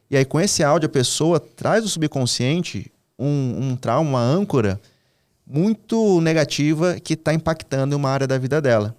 E 0.09 0.17
aí, 0.17 0.25
com 0.25 0.41
esse 0.41 0.63
áudio, 0.63 0.87
a 0.87 0.89
pessoa 0.89 1.41
traz 1.41 1.83
do 1.83 1.89
subconsciente 1.89 2.93
um, 3.19 3.71
um 3.71 3.77
trauma, 3.77 4.09
uma 4.09 4.21
âncora 4.21 4.81
muito 5.45 6.21
negativa 6.21 7.01
que 7.01 7.15
está 7.15 7.35
impactando 7.35 7.93
em 7.93 7.99
uma 7.99 8.09
área 8.09 8.25
da 8.25 8.39
vida 8.39 8.63
dela. 8.63 8.95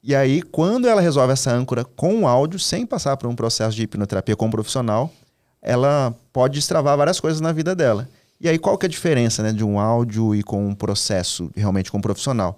E 0.00 0.14
aí, 0.14 0.42
quando 0.42 0.86
ela 0.86 1.00
resolve 1.00 1.32
essa 1.32 1.52
âncora 1.52 1.84
com 1.84 2.20
o 2.20 2.28
áudio, 2.28 2.60
sem 2.60 2.86
passar 2.86 3.16
por 3.16 3.28
um 3.28 3.34
processo 3.34 3.74
de 3.74 3.82
hipnoterapia 3.82 4.36
com 4.36 4.46
um 4.46 4.50
profissional, 4.50 5.12
ela 5.60 6.14
pode 6.32 6.54
destravar 6.54 6.96
várias 6.96 7.18
coisas 7.18 7.40
na 7.40 7.50
vida 7.50 7.74
dela. 7.74 8.08
E 8.40 8.48
aí, 8.48 8.60
qual 8.60 8.78
que 8.78 8.86
é 8.86 8.88
a 8.88 8.90
diferença 8.90 9.42
né, 9.42 9.52
de 9.52 9.64
um 9.64 9.80
áudio 9.80 10.36
e 10.36 10.42
com 10.44 10.64
um 10.64 10.74
processo 10.74 11.50
realmente 11.56 11.90
com 11.90 11.98
um 11.98 12.00
profissional? 12.00 12.56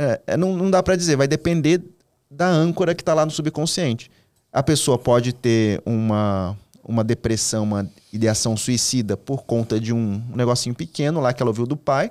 É, 0.00 0.20
é, 0.28 0.36
não, 0.36 0.56
não 0.56 0.70
dá 0.70 0.82
para 0.82 0.96
dizer, 0.96 1.14
vai 1.14 1.28
depender 1.28 1.82
da 2.30 2.48
âncora 2.48 2.94
que 2.94 3.02
está 3.02 3.12
lá 3.12 3.26
no 3.26 3.30
subconsciente. 3.30 4.10
A 4.50 4.62
pessoa 4.62 4.98
pode 4.98 5.34
ter 5.34 5.82
uma, 5.84 6.56
uma 6.82 7.04
depressão, 7.04 7.64
uma 7.64 7.86
ideação 8.10 8.56
suicida 8.56 9.14
por 9.14 9.42
conta 9.44 9.78
de 9.78 9.92
um 9.92 10.22
negocinho 10.34 10.74
pequeno 10.74 11.20
lá 11.20 11.34
que 11.34 11.42
ela 11.42 11.50
ouviu 11.50 11.66
do 11.66 11.76
pai, 11.76 12.10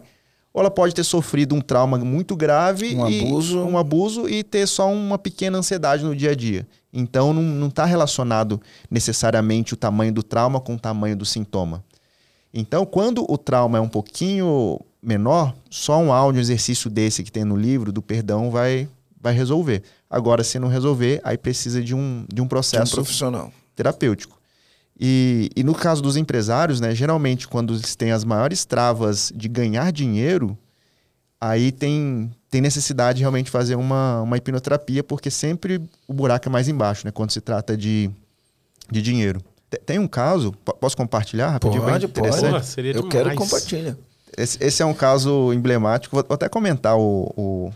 ou 0.54 0.62
ela 0.62 0.70
pode 0.70 0.94
ter 0.94 1.04
sofrido 1.04 1.56
um 1.56 1.62
trauma 1.62 1.98
muito 1.98 2.36
grave, 2.36 2.96
Um 2.96 3.10
e, 3.10 3.22
abuso. 3.22 3.60
um 3.60 3.76
abuso 3.76 4.30
e 4.30 4.44
ter 4.44 4.68
só 4.68 4.92
uma 4.92 5.18
pequena 5.18 5.58
ansiedade 5.58 6.04
no 6.04 6.16
dia 6.16 6.30
a 6.32 6.36
dia. 6.36 6.68
Então 6.94 7.34
não 7.34 7.68
está 7.70 7.86
relacionado 7.86 8.62
necessariamente 8.90 9.74
o 9.74 9.78
tamanho 9.78 10.14
do 10.14 10.22
trauma 10.22 10.60
com 10.60 10.76
o 10.76 10.80
tamanho 10.80 11.16
do 11.16 11.26
sintoma. 11.26 11.84
Então, 12.54 12.84
quando 12.86 13.26
o 13.32 13.38
trauma 13.38 13.78
é 13.78 13.82
um 13.82 13.88
pouquinho 13.88 14.80
menor, 15.02 15.56
só 15.70 15.98
um 16.00 16.12
áudio, 16.12 16.40
um 16.40 16.42
exercício 16.42 16.90
desse 16.90 17.24
que 17.24 17.32
tem 17.32 17.44
no 17.46 17.56
livro 17.56 17.92
do 17.92 18.02
perdão 18.02 18.50
vai, 18.52 18.88
vai 19.20 19.34
resolver. 19.34 19.84
Agora, 20.10 20.44
se 20.44 20.58
não 20.60 20.68
resolver, 20.68 21.22
aí 21.24 21.38
precisa 21.38 21.82
de 21.82 21.94
um, 21.96 22.26
de 22.28 22.34
um 22.34 22.36
De 22.36 22.42
um 22.42 22.48
processo 22.48 22.96
profissional. 22.96 23.52
terapêutico. 23.76 24.38
E, 25.00 25.50
e 25.56 25.64
no 25.64 25.74
caso 25.74 26.02
dos 26.02 26.18
empresários, 26.18 26.82
né, 26.82 26.94
geralmente 26.94 27.48
quando 27.48 27.74
eles 27.74 27.96
têm 27.96 28.12
as 28.12 28.26
maiores 28.26 28.66
travas 28.66 29.32
de 29.34 29.48
ganhar 29.48 29.92
dinheiro, 29.94 30.58
aí 31.40 31.72
tem, 31.72 32.30
tem 32.50 32.60
necessidade 32.60 33.18
de 33.18 33.24
realmente 33.24 33.50
fazer 33.50 33.76
uma, 33.76 34.22
uma 34.22 34.36
hipnoterapia, 34.36 35.02
porque 35.04 35.32
sempre 35.32 35.82
o 36.06 36.14
buraco 36.14 36.50
é 36.50 36.52
mais 36.52 36.68
embaixo, 36.68 37.06
né, 37.06 37.12
quando 37.12 37.32
se 37.32 37.40
trata 37.40 37.78
de, 37.78 38.10
de 38.92 39.02
dinheiro. 39.02 39.42
Te- 39.70 39.78
Tem 39.80 40.00
um 40.00 40.08
caso, 40.08 40.52
po- 40.66 40.74
posso 40.74 40.98
compartilhar 40.98 41.50
rapidinho? 41.52 41.82
Pode, 41.84 42.06
interessante? 42.06 42.50
Porra, 42.50 42.64
seria 42.64 42.92
Eu 42.94 43.08
quero 43.08 43.34
compartilhar. 43.36 43.96
Esse, 44.38 44.64
esse 44.64 44.82
é 44.82 44.86
um 44.86 44.94
caso 44.94 45.54
emblemático. 45.54 46.16
Vou, 46.16 46.26
até 46.36 46.48
comentar 46.48 46.98
o, 46.98 47.34
o, 47.36 47.72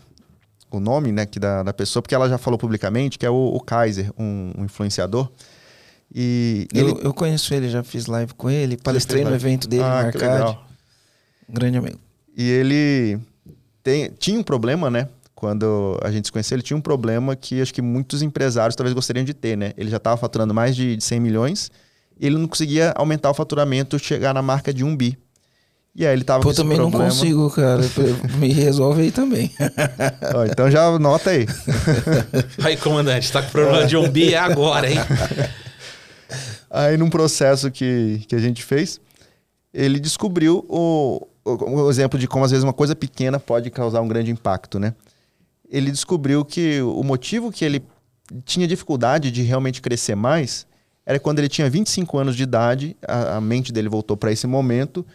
o 0.72 0.80
nome 0.80 1.12
né, 1.12 1.26
que 1.26 1.40
da, 1.40 1.64
da 1.64 1.74
pessoa, 1.74 2.02
porque 2.02 2.16
ela 2.16 2.30
já 2.30 2.38
falou 2.38 2.58
publicamente, 2.58 3.18
que 3.18 3.26
é 3.26 3.30
o, 3.30 3.54
o 3.54 3.60
Kaiser, 3.60 4.12
um, 4.18 4.52
um 4.58 4.66
influenciador. 4.66 5.30
E 6.14 6.68
Eu, 6.74 6.90
ele, 6.90 7.00
eu 7.04 7.14
conheço 7.14 7.54
ele, 7.54 7.70
já 7.70 7.84
fiz 7.84 8.06
live 8.06 8.34
com 8.36 8.50
ele, 8.50 8.78
palestrei 8.78 9.24
no 9.24 9.34
evento 9.34 9.68
dele 9.68 9.84
Ah, 9.84 10.02
no 10.02 10.08
Arcade. 10.08 10.60
Um 11.50 11.54
grande 11.54 11.78
amigo. 11.78 12.00
E 12.36 12.50
ele 12.50 13.20
tem, 13.84 14.12
tinha 14.18 14.40
um 14.40 14.44
problema, 14.44 14.90
né? 14.90 15.08
Quando 15.36 16.00
a 16.04 16.12
gente 16.12 16.28
se 16.28 16.32
conheceu, 16.32 16.56
ele 16.56 16.62
tinha 16.62 16.78
um 16.78 16.82
problema 16.82 17.36
que 17.36 17.62
acho 17.62 17.74
que 17.74 17.82
muitos 17.82 18.22
empresários 18.22 18.76
talvez 18.76 18.94
gostariam 18.94 19.26
de 19.26 19.34
ter, 19.34 19.58
né? 19.58 19.74
Ele 19.76 19.90
já 19.90 19.98
estava 19.98 20.16
faturando 20.16 20.54
mais 20.54 20.76
de 20.76 20.96
de 20.96 21.04
100 21.04 21.20
milhões 21.20 21.72
ele 22.20 22.38
não 22.38 22.48
conseguia 22.48 22.92
aumentar 22.96 23.30
o 23.30 23.34
faturamento, 23.34 23.98
chegar 24.00 24.34
na 24.34 24.42
marca 24.42 24.74
de 24.74 24.84
um 24.84 24.96
bi. 24.96 25.18
E 25.96 26.08
aí 26.08 26.14
ele 26.14 26.24
tava 26.24 26.40
Pô, 26.40 26.46
com 26.46 26.52
esse 26.52 26.62
também 26.62 26.78
não 26.78 26.90
problema. 26.90 27.14
consigo, 27.14 27.50
cara. 27.52 27.82
Me 28.40 28.52
resolve 28.52 29.04
aí 29.04 29.12
também. 29.12 29.52
Ó, 30.34 30.46
então 30.46 30.70
já 30.72 30.88
anota 30.88 31.30
aí. 31.30 31.46
Aí, 32.64 32.76
comandante, 32.78 33.32
tá 33.32 33.44
com 33.44 33.50
problema 33.52 33.86
de 33.86 33.96
um 33.96 34.10
bi 34.10 34.34
é 34.34 34.38
agora, 34.38 34.90
hein? 34.90 34.98
Aí, 36.70 36.98
num 36.98 37.10
processo 37.10 37.70
que, 37.70 38.24
que 38.28 38.36
a 38.36 38.40
gente 38.40 38.64
fez, 38.64 39.00
ele 39.72 40.00
descobriu 40.00 40.66
o, 40.68 41.28
o, 41.46 41.52
o 41.84 41.90
exemplo 41.92 42.18
de 42.18 42.28
como, 42.28 42.44
às 42.44 42.50
vezes, 42.50 42.64
uma 42.64 42.74
coisa 42.74 42.96
pequena 42.96 43.40
pode 43.40 43.70
causar 43.70 44.02
um 44.02 44.08
grande 44.08 44.32
impacto, 44.32 44.80
né? 44.80 44.96
Ele 45.70 45.92
descobriu 45.92 46.44
que 46.44 46.82
o 46.82 47.04
motivo 47.04 47.52
que 47.52 47.64
ele 47.64 47.84
tinha 48.44 48.68
dificuldade 48.68 49.30
de 49.30 49.44
realmente 49.44 49.82
crescer 49.82 50.16
mais 50.16 50.66
era 51.06 51.20
quando 51.20 51.40
ele 51.40 51.50
tinha 51.50 51.70
25 51.70 52.18
anos 52.18 52.36
de 52.36 52.44
idade, 52.44 52.96
a, 53.08 53.38
a 53.38 53.42
mente 53.42 53.72
dele 53.72 53.90
voltou 53.90 54.18
para 54.18 54.32
esse 54.32 54.48
momento, 54.48 55.06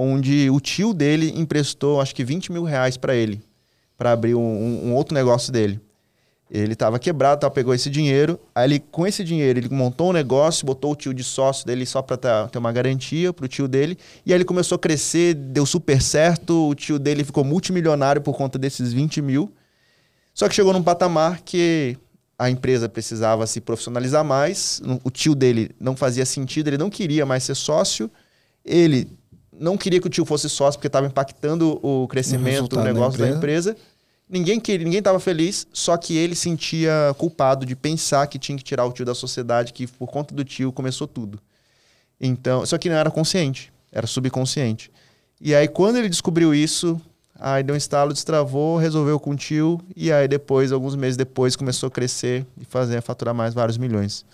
onde 0.00 0.48
o 0.48 0.60
tio 0.60 0.94
dele 0.94 1.32
emprestou, 1.34 2.00
acho 2.00 2.14
que 2.14 2.22
20 2.22 2.52
mil 2.52 2.62
reais 2.62 2.96
para 2.96 3.16
ele, 3.16 3.42
para 3.96 4.12
abrir 4.12 4.36
um, 4.36 4.40
um- 4.86 4.94
outro 4.94 5.12
negócio 5.12 5.52
dele. 5.52 5.80
Ele 6.48 6.72
estava 6.72 7.00
quebrado, 7.00 7.40
tal, 7.40 7.50
pegou 7.50 7.74
esse 7.74 7.90
dinheiro. 7.90 8.38
Aí 8.54 8.64
ele, 8.70 8.78
com 8.78 9.04
esse 9.06 9.24
dinheiro, 9.24 9.58
ele 9.58 9.68
montou 9.68 10.10
um 10.10 10.12
negócio, 10.12 10.64
botou 10.64 10.92
o 10.92 10.96
tio 10.96 11.12
de 11.12 11.24
sócio 11.24 11.66
dele 11.66 11.84
só 11.84 12.00
para 12.00 12.46
ter 12.46 12.58
uma 12.58 12.70
garantia 12.72 13.32
pro 13.32 13.48
tio 13.48 13.66
dele. 13.66 13.98
E 14.24 14.32
aí 14.32 14.36
ele 14.38 14.44
começou 14.44 14.76
a 14.76 14.78
crescer, 14.78 15.34
deu 15.34 15.66
super 15.66 16.00
certo. 16.00 16.68
O 16.70 16.74
tio 16.76 16.98
dele 16.98 17.24
ficou 17.24 17.42
multimilionário 17.44 18.22
por 18.22 18.34
conta 18.36 18.56
desses 18.56 18.92
20 18.92 19.20
mil. 19.20 19.52
Só 20.32 20.48
que 20.48 20.54
chegou 20.54 20.72
num 20.72 20.82
patamar 20.82 21.42
que 21.42 21.98
a 22.38 22.48
empresa 22.48 22.88
precisava 22.88 23.46
se 23.48 23.60
profissionalizar 23.60 24.24
mais. 24.24 24.80
O 25.04 25.10
tio 25.10 25.34
dele 25.34 25.72
não 25.78 25.96
fazia 25.96 26.24
sentido, 26.24 26.68
ele 26.68 26.78
não 26.78 26.88
queria 26.88 27.26
mais 27.26 27.42
ser 27.42 27.56
sócio. 27.56 28.08
Ele 28.64 29.08
não 29.58 29.76
queria 29.76 30.00
que 30.00 30.06
o 30.06 30.10
tio 30.10 30.24
fosse 30.24 30.48
sócio 30.48 30.78
porque 30.78 30.86
estava 30.86 31.06
impactando 31.06 31.78
o 31.82 32.06
crescimento, 32.08 32.52
resultado 32.52 32.80
o 32.80 32.84
da 32.84 32.92
negócio 32.92 33.18
da 33.18 33.28
empresa. 33.28 33.70
empresa. 33.70 33.76
Ninguém 34.28 34.60
queria, 34.60 34.84
ninguém 34.84 34.98
estava 34.98 35.18
feliz, 35.18 35.66
só 35.72 35.96
que 35.96 36.14
ele 36.16 36.34
sentia 36.34 37.14
culpado 37.16 37.64
de 37.64 37.74
pensar 37.74 38.26
que 38.26 38.38
tinha 38.38 38.58
que 38.58 38.64
tirar 38.64 38.84
o 38.84 38.92
tio 38.92 39.04
da 39.04 39.14
sociedade, 39.14 39.72
que 39.72 39.86
por 39.86 40.08
conta 40.08 40.34
do 40.34 40.44
tio 40.44 40.70
começou 40.70 41.06
tudo. 41.06 41.40
Então, 42.20 42.66
só 42.66 42.76
que 42.76 42.90
não 42.90 42.96
era 42.96 43.10
consciente, 43.10 43.72
era 43.90 44.06
subconsciente. 44.06 44.90
E 45.40 45.54
aí 45.54 45.66
quando 45.66 45.96
ele 45.96 46.10
descobriu 46.10 46.54
isso, 46.54 47.00
aí 47.38 47.62
deu 47.62 47.74
um 47.74 47.78
estalo, 47.78 48.12
destravou, 48.12 48.76
resolveu 48.76 49.18
com 49.18 49.30
o 49.30 49.36
tio 49.36 49.80
e 49.96 50.12
aí 50.12 50.28
depois, 50.28 50.72
alguns 50.72 50.94
meses 50.94 51.16
depois, 51.16 51.56
começou 51.56 51.86
a 51.86 51.90
crescer 51.90 52.44
e 52.60 52.64
fazer 52.66 53.00
faturar 53.00 53.34
mais 53.34 53.54
vários 53.54 53.78
milhões. 53.78 54.26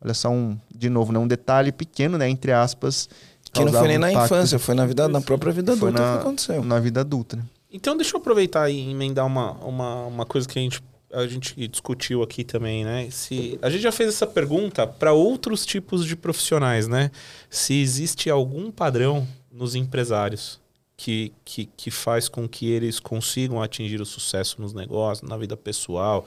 Olha 0.00 0.12
só 0.12 0.28
um, 0.28 0.58
de 0.74 0.90
novo, 0.90 1.12
né, 1.12 1.18
um 1.18 1.28
detalhe 1.28 1.70
pequeno, 1.70 2.18
né, 2.18 2.28
entre 2.28 2.52
aspas, 2.52 3.08
Que 3.58 3.64
não 3.64 3.78
foi 3.78 3.88
nem 3.88 3.98
na 3.98 4.10
impacto 4.10 4.26
infância, 4.26 4.58
foi 4.58 4.74
na 4.74 4.86
vida, 4.86 5.08
na 5.08 5.20
própria 5.20 5.52
vida 5.52 5.76
Foi 5.76 5.88
adulta 5.90 6.02
na- 6.02 6.16
que 6.16 6.20
aconteceu. 6.22 6.64
na 6.64 6.80
vida 6.80 7.00
adulta, 7.00 7.36
né? 7.36 7.42
Então 7.72 7.96
deixa 7.96 8.16
eu 8.16 8.20
aproveitar 8.20 8.70
e 8.70 8.90
emendar 8.90 9.26
uma, 9.26 9.52
uma, 9.64 10.06
uma 10.06 10.26
coisa 10.26 10.48
que 10.48 10.58
a 10.58 10.62
gente, 10.62 10.82
a 11.12 11.26
gente 11.26 11.68
discutiu 11.68 12.22
aqui 12.22 12.42
também, 12.44 12.84
né? 12.84 13.08
Se, 13.10 13.58
a 13.60 13.68
gente 13.68 13.82
já 13.82 13.92
fez 13.92 14.08
essa 14.10 14.26
pergunta 14.26 14.86
para 14.86 15.12
outros 15.12 15.66
tipos 15.66 16.04
de 16.06 16.16
profissionais, 16.16 16.86
né? 16.88 17.10
Se 17.50 17.74
existe 17.80 18.30
algum 18.30 18.70
padrão 18.70 19.26
nos 19.52 19.74
empresários 19.74 20.58
que, 20.96 21.32
que, 21.44 21.66
que 21.76 21.90
faz 21.90 22.26
com 22.28 22.48
que 22.48 22.70
eles 22.70 22.98
consigam 22.98 23.60
atingir 23.62 24.00
o 24.00 24.06
sucesso 24.06 24.60
nos 24.62 24.72
negócios, 24.72 25.28
na 25.28 25.36
vida 25.36 25.54
pessoal. 25.56 26.24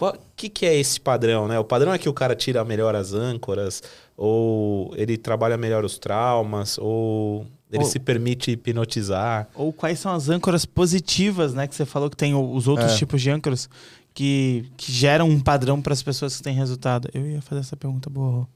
O 0.00 0.14
que, 0.36 0.48
que 0.48 0.64
é 0.66 0.74
esse 0.78 1.00
padrão, 1.00 1.46
né? 1.46 1.58
O 1.58 1.64
padrão 1.64 1.92
é 1.92 1.98
que 1.98 2.08
o 2.08 2.12
cara 2.14 2.34
tira 2.34 2.64
melhor 2.64 2.94
as 2.94 3.12
âncoras, 3.12 3.82
ou 4.16 4.92
ele 4.96 5.16
trabalha 5.18 5.56
melhor 5.56 5.84
os 5.84 5.98
traumas, 5.98 6.78
ou 6.78 7.46
ele 7.70 7.84
Ou- 7.84 7.88
se 7.90 7.98
permite 7.98 8.50
hipnotizar. 8.52 9.48
Ou 9.54 9.72
quais 9.72 9.98
são 9.98 10.12
as 10.12 10.28
âncoras 10.28 10.64
positivas, 10.64 11.54
né? 11.54 11.66
Que 11.66 11.74
você 11.74 11.84
falou 11.84 12.08
que 12.10 12.16
tem 12.16 12.34
os 12.34 12.66
outros 12.66 12.92
É. 12.92 12.96
tipos 12.96 13.20
de 13.22 13.30
âncoras 13.30 13.68
que, 14.14 14.64
que 14.76 14.90
geram 14.90 15.28
um 15.28 15.38
padrão 15.40 15.80
para 15.80 15.92
as 15.92 16.02
pessoas 16.02 16.36
que 16.36 16.42
têm 16.42 16.54
resultado. 16.54 17.08
Eu 17.14 17.26
ia 17.26 17.40
fazer 17.42 17.60
essa 17.60 17.76
pergunta 17.76 18.08
boa. 18.10 18.48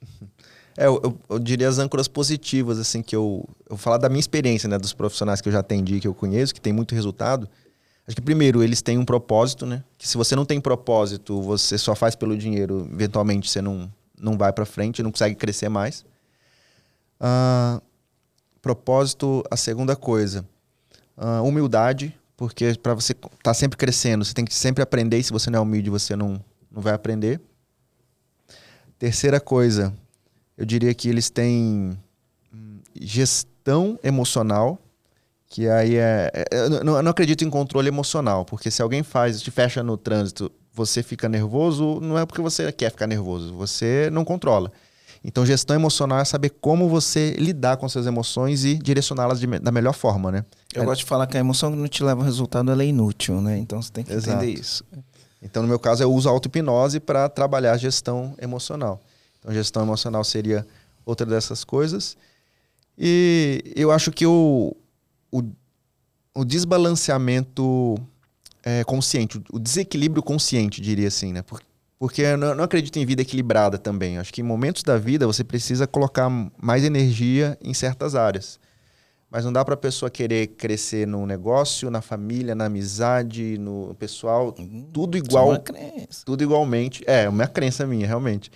É, 0.76 0.86
eu, 0.86 1.00
eu- 1.04 1.18
eu 1.30 1.38
diria 1.38 1.68
as 1.68 1.78
âncoras 1.78 2.08
positivas, 2.08 2.80
assim, 2.80 3.00
que 3.00 3.14
eu, 3.14 3.48
eu 3.60 3.76
vou 3.76 3.78
falar 3.78 3.96
da 3.96 4.08
minha 4.08 4.18
experiência, 4.18 4.68
né, 4.68 4.76
dos 4.76 4.92
profissionais 4.92 5.40
que 5.40 5.48
eu 5.48 5.52
já 5.52 5.60
atendi, 5.60 6.00
que 6.00 6.08
eu 6.08 6.12
conheço, 6.12 6.52
que 6.52 6.60
tem 6.60 6.72
muito 6.72 6.96
resultado. 6.96 7.48
Acho 8.06 8.16
que 8.16 8.22
primeiro, 8.22 8.62
eles 8.62 8.82
têm 8.82 8.98
um 8.98 9.04
propósito, 9.04 9.64
né? 9.64 9.82
Que 9.96 10.06
se 10.06 10.16
você 10.16 10.36
não 10.36 10.44
tem 10.44 10.60
propósito, 10.60 11.40
você 11.40 11.78
só 11.78 11.94
faz 11.94 12.14
pelo 12.14 12.36
dinheiro, 12.36 12.86
eventualmente 12.92 13.50
você 13.50 13.62
não, 13.62 13.90
não 14.18 14.36
vai 14.36 14.52
pra 14.52 14.66
frente, 14.66 15.02
não 15.02 15.10
consegue 15.10 15.34
crescer 15.34 15.70
mais. 15.70 16.04
Ah, 17.18 17.80
propósito, 18.60 19.42
a 19.50 19.56
segunda 19.56 19.96
coisa. 19.96 20.46
Ah, 21.16 21.40
humildade, 21.40 22.14
porque 22.36 22.74
para 22.74 22.92
você 22.92 23.12
estar 23.12 23.28
tá 23.42 23.54
sempre 23.54 23.78
crescendo, 23.78 24.24
você 24.24 24.34
tem 24.34 24.44
que 24.44 24.54
sempre 24.54 24.82
aprender, 24.82 25.18
e 25.18 25.22
se 25.22 25.32
você 25.32 25.48
não 25.48 25.60
é 25.60 25.62
humilde, 25.62 25.88
você 25.88 26.14
não, 26.14 26.38
não 26.70 26.82
vai 26.82 26.92
aprender. 26.92 27.40
Terceira 28.98 29.40
coisa, 29.40 29.94
eu 30.58 30.66
diria 30.66 30.92
que 30.94 31.08
eles 31.08 31.30
têm 31.30 31.98
hum, 32.52 32.78
gestão 33.00 33.98
emocional, 34.02 34.78
que 35.54 35.68
aí 35.68 35.94
é. 35.94 36.32
é- 36.34 36.44
eu, 36.50 36.84
não, 36.84 36.96
eu 36.96 37.02
não 37.04 37.12
acredito 37.12 37.44
em 37.44 37.48
controle 37.48 37.86
emocional, 37.86 38.44
porque 38.44 38.72
se 38.72 38.82
alguém 38.82 39.04
faz, 39.04 39.40
te 39.40 39.52
fecha 39.52 39.84
no 39.84 39.96
trânsito, 39.96 40.50
você 40.72 41.00
fica 41.00 41.28
nervoso, 41.28 42.00
não 42.00 42.18
é 42.18 42.26
porque 42.26 42.42
você 42.42 42.72
quer 42.72 42.90
ficar 42.90 43.06
nervoso, 43.06 43.54
você 43.54 44.10
não 44.12 44.24
controla. 44.24 44.72
Então, 45.24 45.46
gestão 45.46 45.76
emocional 45.76 46.18
é 46.18 46.24
saber 46.24 46.50
como 46.60 46.88
você 46.88 47.34
lidar 47.38 47.76
com 47.76 47.88
suas 47.88 48.04
emoções 48.04 48.64
e 48.64 48.74
direcioná-las 48.74 49.40
da 49.62 49.70
melhor 49.70 49.92
forma, 49.94 50.32
né? 50.32 50.44
Eu 50.74 50.82
É. 50.82 50.84
gosto 50.84 51.02
de 51.02 51.06
falar 51.06 51.28
que 51.28 51.36
a 51.36 51.40
emoção 51.40 51.70
que 51.70 51.78
não 51.78 51.86
te 51.86 52.02
leva 52.02 52.20
ao 52.20 52.24
resultado 52.24 52.72
ela 52.72 52.82
é 52.82 52.86
inútil, 52.86 53.40
né? 53.40 53.56
Então 53.56 53.80
você 53.80 53.92
tem 53.92 54.02
que 54.02 54.12
Exato. 54.12 54.42
entender 54.44 54.60
isso. 54.60 54.82
Então, 55.40 55.62
no 55.62 55.68
meu 55.68 55.78
caso, 55.78 56.02
eu 56.02 56.12
uso 56.12 56.28
a 56.28 56.32
auto-hipnose 56.32 56.98
para 56.98 57.28
trabalhar 57.28 57.74
a 57.74 57.76
gestão 57.76 58.34
emocional. 58.42 59.00
Então, 59.38 59.54
gestão 59.54 59.84
emocional 59.84 60.24
seria 60.24 60.66
outra 61.06 61.24
dessas 61.24 61.62
coisas. 61.62 62.16
E 62.98 63.62
eu 63.76 63.92
acho 63.92 64.10
que 64.10 64.26
o, 64.26 64.76
o, 65.38 65.42
o 66.40 66.44
desbalanceamento 66.44 67.96
é, 68.62 68.84
consciente, 68.84 69.42
o 69.52 69.58
desequilíbrio 69.58 70.22
consciente, 70.22 70.80
diria 70.80 71.08
assim, 71.08 71.32
né? 71.32 71.42
Por- 71.42 71.60
Porque 71.98 72.22
eu 72.22 72.36
não, 72.36 72.62
acredito 72.64 72.96
em 72.98 73.04
vida 73.06 73.22
equilibrada 73.22 73.76
também. 73.78 74.14
Eu 74.14 74.20
acho 74.20 74.32
que 74.32 74.40
em 74.40 74.44
momentos 74.44 74.82
da 74.82 74.96
vida 74.96 75.26
você 75.26 75.42
precisa 75.42 75.86
colocar 75.86 76.28
mais 76.60 76.84
energia 76.84 77.58
em 77.62 77.74
certas 77.74 78.14
áreas. 78.14 78.58
Mas 79.30 79.44
não 79.44 79.52
dá 79.52 79.64
para 79.64 79.74
a 79.74 79.76
pessoa 79.76 80.08
querer 80.08 80.46
crescer 80.48 81.08
no 81.08 81.26
negócio, 81.26 81.90
na 81.90 82.00
família, 82.00 82.54
na 82.54 82.66
amizade, 82.66 83.58
no 83.58 83.92
pessoal, 83.98 84.52
tudo 84.92 85.16
Isso 85.18 85.24
é 85.26 85.28
igual 85.28 85.48
uma 85.48 85.58
crença. 85.58 86.22
tudo 86.24 86.44
igualmente. 86.44 87.02
É, 87.04 87.28
uma 87.28 87.48
crença 87.48 87.84
minha, 87.84 88.06
realmente. 88.06 88.50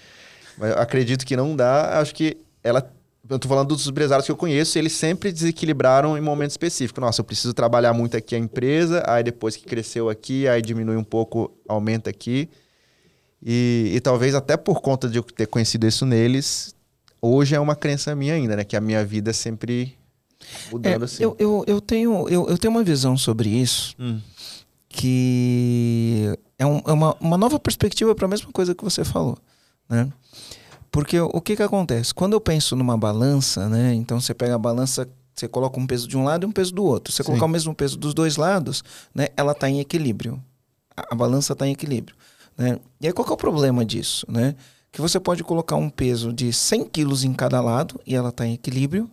Mas 0.56 0.70
acredito 0.76 1.26
que 1.26 1.36
não 1.36 1.56
dá. 1.56 1.98
Acho 2.00 2.14
que 2.14 2.36
ela. 2.62 2.92
Eu 3.28 3.38
tô 3.38 3.46
falando 3.48 3.68
dos 3.68 3.86
empresários 3.86 4.24
que 4.24 4.32
eu 4.32 4.36
conheço, 4.36 4.78
eles 4.78 4.92
sempre 4.92 5.30
desequilibraram 5.30 6.16
em 6.16 6.20
momentos 6.20 6.54
específicos. 6.54 7.00
Nossa, 7.00 7.20
eu 7.20 7.24
preciso 7.24 7.52
trabalhar 7.52 7.92
muito 7.92 8.16
aqui 8.16 8.34
a 8.34 8.38
empresa, 8.38 9.02
aí 9.06 9.22
depois 9.22 9.54
que 9.56 9.64
cresceu 9.66 10.08
aqui, 10.08 10.48
aí 10.48 10.62
diminui 10.62 10.96
um 10.96 11.04
pouco, 11.04 11.52
aumenta 11.68 12.08
aqui. 12.08 12.48
E, 13.44 13.92
e 13.94 14.00
talvez 14.00 14.34
até 14.34 14.56
por 14.56 14.80
conta 14.80 15.08
de 15.08 15.18
eu 15.18 15.22
ter 15.22 15.46
conhecido 15.46 15.86
isso 15.86 16.06
neles, 16.06 16.74
hoje 17.20 17.54
é 17.54 17.60
uma 17.60 17.76
crença 17.76 18.14
minha 18.14 18.34
ainda, 18.34 18.56
né? 18.56 18.64
Que 18.64 18.76
a 18.76 18.80
minha 18.80 19.04
vida 19.04 19.30
é 19.30 19.34
sempre 19.34 19.96
mudando 20.72 21.02
É, 21.02 21.04
assim. 21.04 21.22
eu, 21.22 21.36
eu, 21.38 21.64
eu, 21.66 21.80
tenho, 21.80 22.28
eu, 22.28 22.48
eu 22.48 22.56
tenho 22.56 22.70
uma 22.72 22.82
visão 22.82 23.16
sobre 23.16 23.48
isso 23.50 23.94
Hum. 23.98 24.20
que 24.88 26.36
é, 26.58 26.66
um- 26.66 26.82
é 26.86 26.92
uma, 26.92 27.14
uma 27.20 27.36
nova 27.38 27.58
perspectiva 27.58 28.14
para 28.14 28.24
a 28.26 28.28
mesma 28.28 28.50
coisa 28.52 28.74
que 28.74 28.82
você 28.82 29.04
falou, 29.04 29.36
né? 29.88 30.08
Porque 30.91 31.20
o 31.20 31.41
que 31.41 31.57
que 31.57 31.62
acontece? 31.62 32.14
Quando 32.14 32.32
eu 32.32 32.41
penso 32.41 32.74
numa 32.74 32.97
balança, 32.97 33.68
né? 33.68 33.95
Então 33.95 34.20
você 34.20 34.32
pega 34.34 34.55
a 34.55 34.59
balança, 34.59 35.09
você 35.34 35.47
coloca 35.47 35.78
um 35.78 35.86
peso 35.86 36.09
de 36.09 36.16
um 36.16 36.24
lado 36.24 36.45
e 36.45 36.47
um 36.47 36.53
peso 36.53 36.74
do 36.74 36.84
outro. 36.84 37.12
Você 37.12 37.22
Sim. 37.22 37.26
colocar 37.28 37.47
o 37.47 37.49
mesmo 37.49 37.74
peso 37.74 37.97
dos 37.99 38.14
dois 38.14 38.36
lados, 38.36 38.82
né? 39.14 39.28
Ela 39.36 39.53
está 39.53 39.68
em 39.68 39.80
equilíbrio. 39.80 40.43
A, 40.97 41.12
a 41.12 41.14
balança 41.14 41.53
está 41.53 41.66
em 41.66 41.72
equilíbrio, 41.72 42.16
né? 42.57 42.78
E 43.01 43.07
aí 43.07 43.12
qual 43.12 43.24
que 43.24 43.30
é 43.30 43.34
o 43.34 43.39
problema 43.39 43.84
disso, 43.84 44.26
né? 44.28 44.55
Que 44.91 45.01
você 45.01 45.20
pode 45.20 45.45
colocar 45.45 45.76
um 45.76 45.91
peso 45.91 46.32
de 46.32 46.53
100 46.53 46.84
quilos 46.86 47.22
em 47.22 47.34
cada 47.34 47.61
lado 47.61 48.01
e 48.07 48.14
ela 48.14 48.30
está 48.30 48.47
em 48.47 48.55
equilíbrio. 48.55 49.11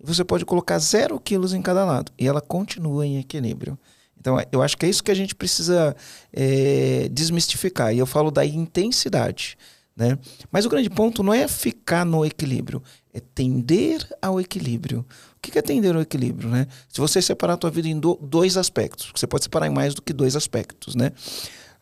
E 0.00 0.06
você 0.06 0.24
pode 0.24 0.44
colocar 0.44 0.78
0 0.78 1.20
quilos 1.20 1.54
em 1.54 1.62
cada 1.62 1.84
lado 1.84 2.10
e 2.18 2.26
ela 2.26 2.40
continua 2.40 3.06
em 3.06 3.18
equilíbrio. 3.18 3.78
Então, 4.24 4.38
eu 4.50 4.62
acho 4.62 4.78
que 4.78 4.86
é 4.86 4.88
isso 4.88 5.04
que 5.04 5.10
a 5.10 5.14
gente 5.14 5.34
precisa 5.34 5.94
é, 6.32 7.10
desmistificar. 7.12 7.94
E 7.94 7.98
eu 7.98 8.06
falo 8.06 8.30
da 8.30 8.44
intensidade. 8.44 9.54
Né? 9.96 10.18
Mas 10.50 10.64
o 10.66 10.68
grande 10.68 10.90
ponto 10.90 11.22
não 11.22 11.32
é 11.32 11.46
ficar 11.46 12.04
no 12.04 12.24
equilíbrio, 12.24 12.82
é 13.12 13.20
tender 13.20 14.04
ao 14.20 14.40
equilíbrio. 14.40 15.06
O 15.36 15.40
que 15.40 15.56
é 15.56 15.62
tender 15.62 15.94
ao 15.94 16.02
equilíbrio? 16.02 16.48
Né? 16.48 16.66
Se 16.88 17.00
você 17.00 17.22
separar 17.22 17.54
a 17.54 17.56
tua 17.56 17.70
vida 17.70 17.86
em 17.86 17.98
do- 17.98 18.18
dois 18.20 18.56
aspectos, 18.56 19.12
você 19.14 19.26
pode 19.26 19.44
separar 19.44 19.68
em 19.68 19.70
mais 19.70 19.94
do 19.94 20.02
que 20.02 20.12
dois 20.12 20.34
aspectos. 20.34 20.96
Né? 20.96 21.12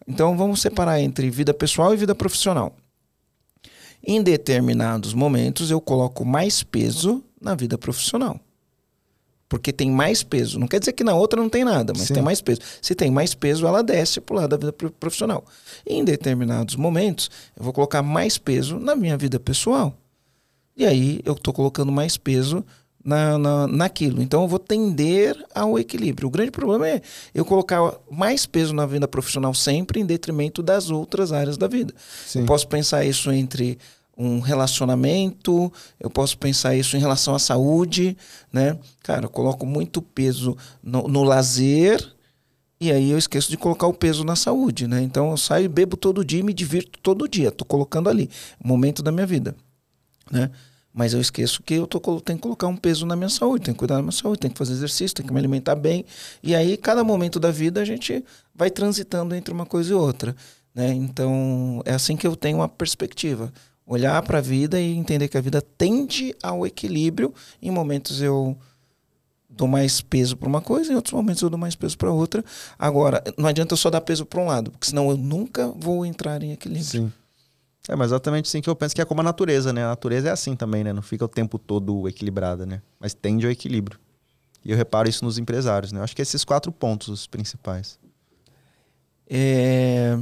Então, 0.07 0.37
vamos 0.37 0.61
separar 0.61 1.01
entre 1.01 1.31
vida 1.31 1.55
pessoal 1.55 1.95
e 1.95 1.97
vida 1.97 2.15
profissional. 2.15 2.77
Em 4.05 4.23
determinados 4.23 5.15
momentos, 5.15 5.71
eu 5.71 5.81
coloco 5.81 6.25
mais 6.25 6.63
peso 6.63 7.25
na 7.41 7.55
vida 7.55 7.79
profissional. 7.79 8.39
Porque 9.53 9.71
tem 9.71 9.91
mais 9.91 10.23
peso. 10.23 10.59
Não 10.59 10.67
quer 10.67 10.79
dizer 10.81 10.95
que 10.95 11.05
na 11.05 11.15
outra 11.15 11.39
não 11.39 11.51
tem 11.51 11.63
nada, 11.63 11.93
mas 11.95 12.07
Sim. 12.09 12.15
tem 12.15 12.23
mais 12.23 12.41
peso. 12.41 12.61
Se 12.81 12.95
tem 12.95 13.11
mais 13.11 13.35
peso, 13.35 13.67
ela 13.67 13.83
desce 13.83 14.19
pro 14.19 14.35
lado 14.35 14.49
da 14.49 14.57
vida 14.57 14.73
pro- 14.73 14.91
profissional. 14.91 15.45
Em 15.87 16.03
determinados 16.03 16.75
momentos, 16.75 17.31
eu 17.55 17.63
vou 17.63 17.71
colocar 17.71 18.01
mais 18.03 18.39
peso 18.39 18.79
na 18.79 18.97
minha 18.97 19.15
vida 19.15 19.39
pessoal. 19.39 19.95
E 20.75 20.87
aí 20.87 21.21
eu 21.23 21.35
estou 21.35 21.53
colocando 21.53 21.93
mais 21.93 22.17
peso 22.17 22.65
na, 23.05 23.37
na, 23.37 23.67
naquilo. 23.67 24.23
Então 24.23 24.41
eu 24.41 24.49
vou 24.49 24.59
tender 24.59 25.37
ao 25.55 25.79
equilíbrio. 25.79 26.29
O 26.29 26.31
grande 26.31 26.51
problema 26.51 26.89
é 26.89 27.03
eu 27.35 27.45
colocar 27.45 27.93
mais 28.11 28.47
peso 28.47 28.73
na 28.73 28.87
vida 28.87 29.07
profissional 29.07 29.53
sempre 29.53 30.01
em 30.01 30.07
detrimento 30.07 30.63
das 30.63 30.89
outras 30.89 31.31
áreas 31.31 31.59
da 31.59 31.69
vida. 31.69 31.93
Sim. 32.27 32.41
Eu 32.41 32.47
posso 32.47 32.67
pensar 32.69 33.05
isso 33.05 33.31
entre 33.31 33.77
um 34.17 34.41
relacionamento, 34.41 35.73
eu 35.99 36.11
posso 36.11 36.37
pensar 36.39 36.75
isso 36.75 36.97
em 36.97 37.01
relação 37.01 37.35
à 37.35 37.39
saúde, 37.39 38.17
né? 38.53 38.79
Cara, 39.03 39.27
eu 39.27 39.31
coloco 39.31 39.65
muito 39.65 40.03
peso 40.03 40.57
no, 40.83 41.09
no 41.09 41.23
lazer 41.23 42.15
e 42.81 42.91
aí 42.91 43.11
eu 43.11 43.19
esqueço 43.19 43.51
de 43.51 43.57
colocar 43.57 43.87
o 43.87 43.95
peso 43.95 44.25
na 44.25 44.37
saúde, 44.37 44.87
né? 44.87 45.01
Então 45.03 45.31
eu 45.31 45.37
saio 45.37 45.65
e 45.65 45.69
bebo 45.69 45.97
todo 45.97 46.25
dia 46.25 46.41
e 46.41 46.43
me 46.43 46.53
divirto 46.53 46.99
todo 46.99 47.29
dia. 47.29 47.51
Tô 47.51 47.65
colocando 47.65 48.09
ali, 48.09 48.29
momento 48.63 49.03
da 49.03 49.13
minha 49.13 49.27
vida, 49.27 49.55
né? 50.31 50.51
Mas 50.93 51.15
eu 51.15 51.21
esqueço 51.21 51.63
que 51.63 51.75
eu 51.75 51.87
tô, 51.87 51.99
tenho 52.21 52.39
que 52.39 52.43
colocar 52.43 52.67
um 52.67 52.77
peso 52.77 53.07
na 53.07 53.17
minha 53.17 53.29
saúde, 53.29 53.65
tenho 53.65 53.75
que 53.75 53.79
cuidar 53.79 53.97
da 53.97 54.03
minha 54.03 54.13
saúde, 54.13 54.41
tenho 54.41 54.53
que 54.53 54.59
fazer 54.59 54.75
exercício, 54.75 55.15
tenho 55.15 55.27
que 55.27 55.33
me 55.33 55.39
alimentar 55.39 55.75
bem. 55.75 56.05
E 56.43 56.55
aí, 56.55 56.77
cada 56.77 57.03
momento 57.03 57.41
da 57.41 57.51
vida, 57.51 57.81
a 57.81 57.85
gente 57.85 58.23
vai 58.55 58.71
transitando 58.71 59.35
entre 59.35 59.55
uma 59.55 59.65
coisa 59.65 59.93
e 59.93 59.95
outra. 59.95 60.37
Né? 60.75 60.93
Então, 60.93 61.83
é 61.87 61.95
assim 61.95 62.15
que 62.15 62.27
eu 62.27 62.37
tenho 62.37 62.59
uma 62.59 62.69
perspectiva. 62.69 63.51
Olhar 63.87 64.23
para 64.23 64.39
a 64.39 64.41
vida 64.41 64.81
e 64.81 64.97
entender 64.97 65.29
que 65.29 65.37
a 65.37 65.41
vida 65.41 65.61
tende 65.61 66.35
ao 66.43 66.67
equilíbrio. 66.67 67.35
Em 67.61 67.71
momentos 67.71 68.23
eu 68.23 68.57
dou 69.49 69.69
mais 69.69 70.01
peso 70.01 70.37
para 70.37 70.49
uma 70.49 70.61
coisa, 70.61 70.93
em 70.93 70.97
outros 70.97 71.13
momentos 71.13 71.43
eu 71.43 71.51
dou 71.51 71.59
mais 71.59 71.75
peso 71.75 71.97
para 71.99 72.11
outra. 72.11 72.45
Agora, 72.79 73.23
não 73.37 73.49
adianta 73.49 73.75
eu 73.75 73.77
só 73.77 73.91
dar 73.91 74.01
peso 74.01 74.25
para 74.25 74.41
um 74.41 74.47
lado, 74.47 74.71
porque 74.71 74.87
senão 74.87 75.11
eu 75.11 75.17
nunca 75.17 75.69
vou 75.77 76.07
entrar 76.07 76.43
em 76.43 76.53
equilíbrio. 76.53 76.85
Sim. 76.85 77.13
É, 77.89 77.97
mas 77.97 78.09
exatamente 78.09 78.47
assim 78.47 78.61
que 78.61 78.71
eu 78.71 78.77
penso 78.77 78.95
que 78.95 79.01
é 79.01 79.05
como 79.05 79.21
a 79.21 79.25
natureza, 79.25 79.73
né? 79.73 79.85
A 79.85 79.89
natureza 79.89 80.29
é 80.29 80.33
assim 80.33 80.55
também, 80.55 80.85
né? 80.85 80.93
Não 80.93 81.03
fica 81.03 81.25
o 81.25 81.29
tempo 81.29 81.59
todo 81.59 82.09
equilibrada, 82.09 82.65
né? 82.65 82.81
Mas 83.01 83.13
tende 83.13 83.45
ao 83.45 83.51
equilíbrio. 83.51 83.99
E 84.65 84.71
eu 84.71 84.77
reparo 84.77 85.09
isso 85.09 85.25
nos 85.25 85.37
empresários, 85.37 85.91
né? 85.91 85.99
Eu 85.99 86.05
acho 86.05 86.15
que 86.15 86.23
esses 86.23 86.45
quatro 86.45 86.71
pontos 86.71 87.09
os 87.09 87.27
principais. 87.27 87.99
É... 89.29 90.17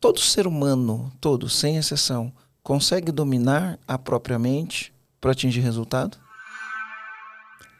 Todo 0.00 0.20
ser 0.20 0.46
humano, 0.46 1.12
todo, 1.20 1.48
sem 1.48 1.76
exceção, 1.76 2.32
consegue 2.62 3.10
dominar 3.10 3.78
a 3.86 3.98
própria 3.98 4.38
mente 4.38 4.92
para 5.20 5.32
atingir 5.32 5.60
resultado? 5.60 6.16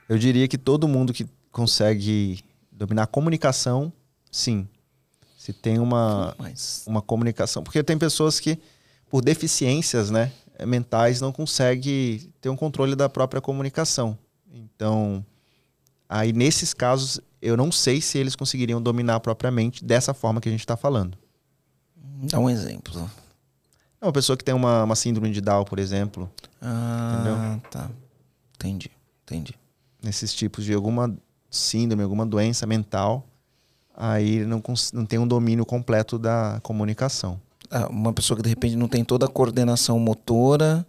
Eu 0.08 0.18
diria 0.18 0.48
que 0.48 0.58
todo 0.58 0.88
mundo 0.88 1.12
que 1.12 1.26
consegue 1.52 2.42
dominar 2.72 3.04
a 3.04 3.06
comunicação, 3.06 3.92
sim. 4.32 4.66
Se 5.36 5.52
tem 5.52 5.78
uma, 5.78 6.34
Mas 6.38 6.84
uma 6.86 7.00
comunicação. 7.00 7.62
Porque 7.62 7.82
tem 7.82 7.96
pessoas 7.96 8.40
que, 8.40 8.58
por 9.08 9.22
deficiências 9.22 10.10
né, 10.10 10.32
mentais, 10.66 11.20
não 11.20 11.32
conseguem 11.32 12.32
ter 12.40 12.48
um 12.48 12.56
controle 12.56 12.96
da 12.96 13.08
própria 13.08 13.40
comunicação. 13.40 14.18
Então, 14.50 15.24
aí 16.08 16.32
nesses 16.32 16.74
casos, 16.74 17.20
eu 17.40 17.56
não 17.56 17.70
sei 17.70 18.00
se 18.00 18.18
eles 18.18 18.34
conseguiriam 18.34 18.82
dominar 18.82 19.20
propriamente 19.20 19.84
dessa 19.84 20.12
forma 20.12 20.40
que 20.40 20.48
a 20.48 20.52
gente 20.52 20.60
está 20.60 20.76
falando. 20.76 21.16
Dá 22.22 22.38
um 22.38 22.48
exemplo. 22.50 23.10
É 24.00 24.06
uma 24.06 24.12
pessoa 24.12 24.36
que 24.36 24.44
tem 24.44 24.54
uma, 24.54 24.84
uma 24.84 24.94
síndrome 24.94 25.30
de 25.32 25.40
Down, 25.40 25.64
por 25.64 25.78
exemplo, 25.78 26.30
Ah, 26.62 27.58
tá. 27.70 27.90
Entendi, 28.54 28.90
entendi. 29.24 29.54
nesses 30.02 30.32
tipos 30.34 30.64
de 30.64 30.72
alguma 30.74 31.14
síndrome, 31.50 32.02
alguma 32.02 32.26
doença 32.26 32.66
mental, 32.66 33.26
aí 33.96 34.36
ele 34.36 34.46
não, 34.46 34.62
não 34.92 35.06
tem 35.06 35.18
um 35.18 35.26
domínio 35.26 35.64
completo 35.64 36.18
da 36.18 36.60
comunicação. 36.62 37.40
Ah, 37.70 37.86
uma 37.88 38.12
pessoa 38.12 38.36
que 38.36 38.42
de 38.42 38.48
repente 38.48 38.76
não 38.76 38.88
tem 38.88 39.04
toda 39.04 39.26
a 39.26 39.28
coordenação 39.28 39.98
motora. 39.98 40.86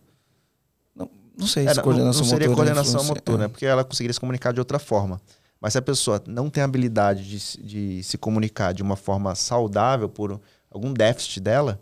Não, 0.95 1.09
não 1.37 1.47
sei 1.47 1.65
É, 1.65 1.69
se 1.71 1.75
não, 1.77 1.83
coordenação 1.83 2.21
não 2.21 2.29
seria 2.29 2.49
motora 2.49 2.73
coordenação 2.73 3.03
motora, 3.03 3.37
é. 3.37 3.41
né? 3.41 3.47
Porque 3.47 3.65
ela 3.65 3.83
conseguiria 3.83 4.13
se 4.13 4.19
comunicar 4.19 4.51
de 4.53 4.59
outra 4.59 4.79
forma. 4.79 5.21
Mas 5.61 5.73
se 5.73 5.77
a 5.79 5.81
pessoa 5.81 6.21
não 6.25 6.49
tem 6.49 6.63
habilidade 6.63 7.23
de, 7.27 7.63
de 7.63 8.03
se 8.03 8.17
comunicar 8.17 8.73
de 8.73 8.81
uma 8.81 8.95
forma 8.95 9.35
saudável 9.35 10.07
por 10.07 10.39
algum 10.71 10.93
déficit 10.93 11.39
dela, 11.39 11.81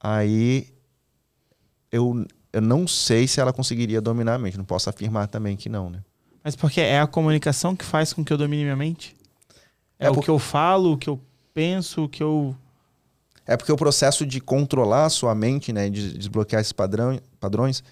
aí 0.00 0.68
eu, 1.90 2.26
eu 2.52 2.60
não 2.60 2.86
sei 2.86 3.26
se 3.28 3.40
ela 3.40 3.52
conseguiria 3.52 4.00
dominar 4.00 4.34
a 4.34 4.38
mente. 4.38 4.56
Não 4.58 4.64
posso 4.64 4.88
afirmar 4.90 5.28
também 5.28 5.56
que 5.56 5.68
não, 5.68 5.90
né? 5.90 6.02
Mas 6.42 6.54
porque 6.54 6.80
é 6.80 7.00
a 7.00 7.06
comunicação 7.06 7.74
que 7.74 7.84
faz 7.84 8.12
com 8.12 8.24
que 8.24 8.32
eu 8.32 8.38
domine 8.38 8.62
minha 8.62 8.76
mente? 8.76 9.16
É, 9.98 10.06
É 10.06 10.10
o 10.10 10.20
que 10.20 10.28
eu 10.30 10.38
falo, 10.38 10.92
o 10.92 10.98
que 10.98 11.08
eu 11.08 11.20
penso, 11.52 12.04
o 12.04 12.08
que 12.08 12.22
eu. 12.22 12.54
É 13.46 13.56
porque 13.56 13.72
o 13.72 13.76
processo 13.76 14.26
de 14.26 14.40
controlar 14.40 15.06
a 15.06 15.10
sua 15.10 15.34
mente, 15.34 15.72
né, 15.72 15.88
de 15.88 16.12
desbloquear 16.18 16.60
esses 16.60 16.72
padrão, 16.72 17.20
padrões, 17.40 17.82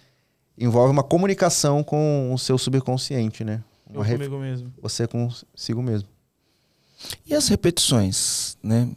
envolve 0.59 0.93
uma 0.93 1.03
comunicação 1.03 1.83
com 1.83 2.33
o 2.33 2.39
seu 2.39 2.59
subconsciente, 2.59 3.45
né? 3.45 3.63
Eu 3.89 3.97
Uma 4.01 4.05
ref- 4.05 4.19
comigo 4.19 4.39
mesmo. 4.39 4.73
Você 4.83 5.07
consigo 5.07 5.83
mesmo. 5.83 6.09
E 7.27 7.35
as 7.35 7.49
repetições, 7.49 8.57
né? 8.63 8.89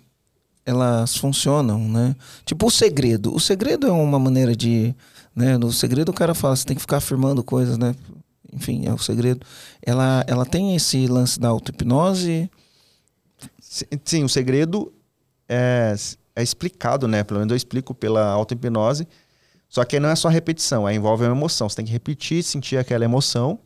Elas 0.68 1.16
funcionam, 1.16 1.80
né? 1.88 2.14
Tipo 2.46 2.68
o 2.68 2.70
segredo. 2.72 3.34
O 3.34 3.40
segredo 3.40 3.88
é 3.88 3.92
uma 3.92 4.20
maneira 4.20 4.54
de, 4.54 4.94
né? 5.34 5.58
No 5.58 5.72
segredo 5.72 6.10
o 6.10 6.14
cara 6.14 6.36
fala, 6.36 6.58
você 6.58 6.66
tem 6.66 6.76
que 6.76 6.82
ficar 6.82 6.98
afirmando 6.98 7.42
coisas, 7.42 7.78
né? 7.78 7.96
Enfim, 8.52 8.86
é 8.86 8.94
o 8.94 8.98
segredo. 8.98 9.46
Ela, 9.82 10.26
ela 10.28 10.46
tem 10.46 10.76
esse 10.76 11.08
lance 11.08 11.40
da 11.40 11.48
auto-hipnose. 11.48 12.52
Si- 13.62 13.88
Sim, 14.04 14.26
o 14.26 14.30
segredo 14.30 14.92
é, 15.48 15.96
é 16.36 16.44
explicado, 16.44 17.08
né? 17.08 17.24
Pelo 17.24 17.40
menos 17.40 17.52
eu 17.52 17.58
explico 17.58 17.94
pela 17.94 18.26
auto-hipnose. 18.32 19.08
Só 19.70 19.86
que 19.86 20.00
não 20.02 20.10
é 20.10 20.16
só 20.16 20.28
repetição, 20.28 20.86
aí 20.86 20.98
envolve 20.98 21.24
uma 21.24 21.32
emoção. 21.36 21.70
Você 21.70 21.78
tem 21.78 21.86
que 21.86 21.92
repetir, 21.94 22.44
sentir 22.44 22.78
aquela 22.78 23.06
emoção, 23.06 23.58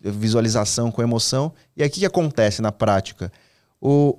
visualização 0.00 0.90
com 0.90 1.02
emoção. 1.02 1.52
E 1.76 1.86
que, 1.90 2.00
que 2.00 2.06
acontece 2.06 2.62
na 2.62 2.72
prática? 2.72 3.30
O, 3.80 4.16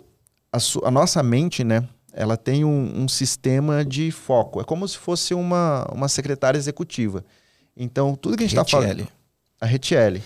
a, 0.51 0.59
su- 0.59 0.81
a 0.85 0.91
nossa 0.91 1.23
mente, 1.23 1.63
né? 1.63 1.87
Ela 2.13 2.37
tem 2.37 2.63
um, 2.63 3.01
um 3.03 3.07
sistema 3.07 3.83
de 3.83 4.11
foco. 4.11 4.61
É 4.61 4.63
como 4.63 4.87
se 4.87 4.97
fosse 4.97 5.33
uma, 5.33 5.85
uma 5.91 6.07
secretária 6.07 6.57
executiva. 6.57 7.25
Então, 7.75 8.15
tudo 8.15 8.37
que 8.37 8.43
a 8.43 8.47
gente 8.47 8.57
está 8.57 8.63
falando. 8.79 9.07
A 9.59 9.65
Retiele. 9.65 10.21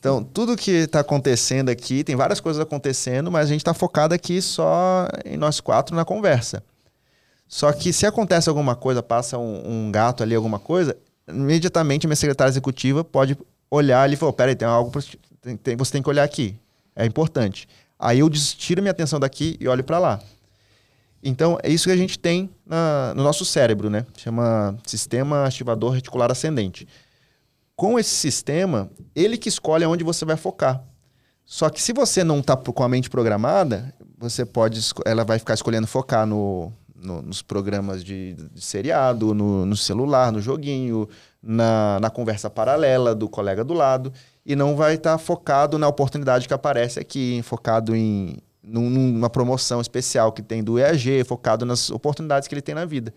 Então, 0.00 0.24
tudo 0.24 0.56
que 0.56 0.70
está 0.70 1.00
acontecendo 1.00 1.68
aqui, 1.68 2.02
tem 2.02 2.16
várias 2.16 2.40
coisas 2.40 2.60
acontecendo, 2.60 3.30
mas 3.30 3.46
a 3.46 3.48
gente 3.52 3.60
está 3.60 3.74
focado 3.74 4.14
aqui 4.14 4.40
só 4.42 5.06
em 5.24 5.36
nós 5.36 5.60
quatro 5.60 5.94
na 5.94 6.04
conversa. 6.04 6.62
Só 7.46 7.70
que 7.72 7.92
se 7.92 8.06
acontece 8.06 8.48
alguma 8.48 8.74
coisa, 8.74 9.02
passa 9.02 9.36
um, 9.38 9.86
um 9.86 9.92
gato 9.92 10.22
ali, 10.22 10.34
alguma 10.34 10.58
coisa, 10.58 10.96
imediatamente 11.28 12.06
a 12.06 12.08
minha 12.08 12.16
secretária 12.16 12.50
executiva 12.50 13.04
pode 13.04 13.36
olhar 13.70 14.02
ali 14.02 14.14
e 14.14 14.16
falar: 14.16 14.32
peraí, 14.32 14.54
tem 14.56 14.66
algo, 14.66 14.90
pra, 14.90 15.02
tem, 15.42 15.56
tem- 15.56 15.76
você 15.76 15.92
tem 15.92 16.02
que 16.02 16.08
olhar 16.08 16.24
aqui. 16.24 16.56
É 16.96 17.04
importante. 17.04 17.68
Aí 17.98 18.20
eu 18.20 18.30
tiro 18.30 18.80
minha 18.80 18.92
atenção 18.92 19.20
daqui 19.20 19.56
e 19.60 19.68
olho 19.68 19.84
para 19.84 19.98
lá. 19.98 20.20
Então, 21.22 21.58
é 21.62 21.68
isso 21.68 21.84
que 21.86 21.92
a 21.92 21.96
gente 21.96 22.18
tem 22.18 22.48
na- 22.64 23.12
no 23.14 23.22
nosso 23.22 23.44
cérebro, 23.44 23.90
né? 23.90 24.06
Chama 24.16 24.76
Sistema 24.86 25.44
Ativador 25.44 25.92
Reticular 25.92 26.30
Ascendente 26.30 26.86
com 27.76 27.98
esse 27.98 28.10
sistema, 28.14 28.90
ele 29.16 29.38
que 29.38 29.48
escolhe 29.48 29.84
aonde 29.84 30.04
você 30.04 30.22
vai 30.26 30.36
focar. 30.36 30.84
Só 31.46 31.70
que 31.70 31.80
se 31.82 31.94
você 31.94 32.22
não 32.22 32.40
está 32.40 32.54
com 32.54 32.82
a 32.82 32.88
mente 32.88 33.08
programada, 33.08 33.94
você 34.18 34.44
pode, 34.44 34.80
ela 35.06 35.24
vai 35.24 35.38
ficar 35.38 35.54
escolhendo 35.54 35.86
focar 35.86 36.26
no, 36.26 36.70
no- 36.94 37.22
nos 37.22 37.40
programas 37.40 38.04
de, 38.04 38.34
de 38.52 38.60
seriado, 38.60 39.32
no, 39.34 39.64
no 39.64 39.76
celular, 39.76 40.30
no 40.30 40.42
joguinho, 40.42 41.08
na, 41.42 41.98
na 42.00 42.10
conversa 42.10 42.50
paralela 42.50 43.14
do 43.14 43.30
colega 43.30 43.64
do 43.64 43.72
lado, 43.72 44.12
e 44.44 44.54
não 44.54 44.76
vai 44.76 44.94
estar 44.96 45.16
focado 45.16 45.78
na 45.78 45.88
oportunidade 45.88 46.46
que 46.46 46.52
aparece 46.52 47.00
aqui, 47.00 47.40
focado 47.42 47.96
em 47.96 48.36
numa 48.62 49.30
promoção 49.30 49.80
especial 49.80 50.32
que 50.32 50.42
tem 50.42 50.62
do 50.62 50.78
EAG, 50.78 51.24
focado 51.24 51.64
nas 51.64 51.90
oportunidades 51.90 52.46
que 52.48 52.54
ele 52.54 52.62
tem 52.62 52.74
na 52.74 52.84
vida. 52.84 53.12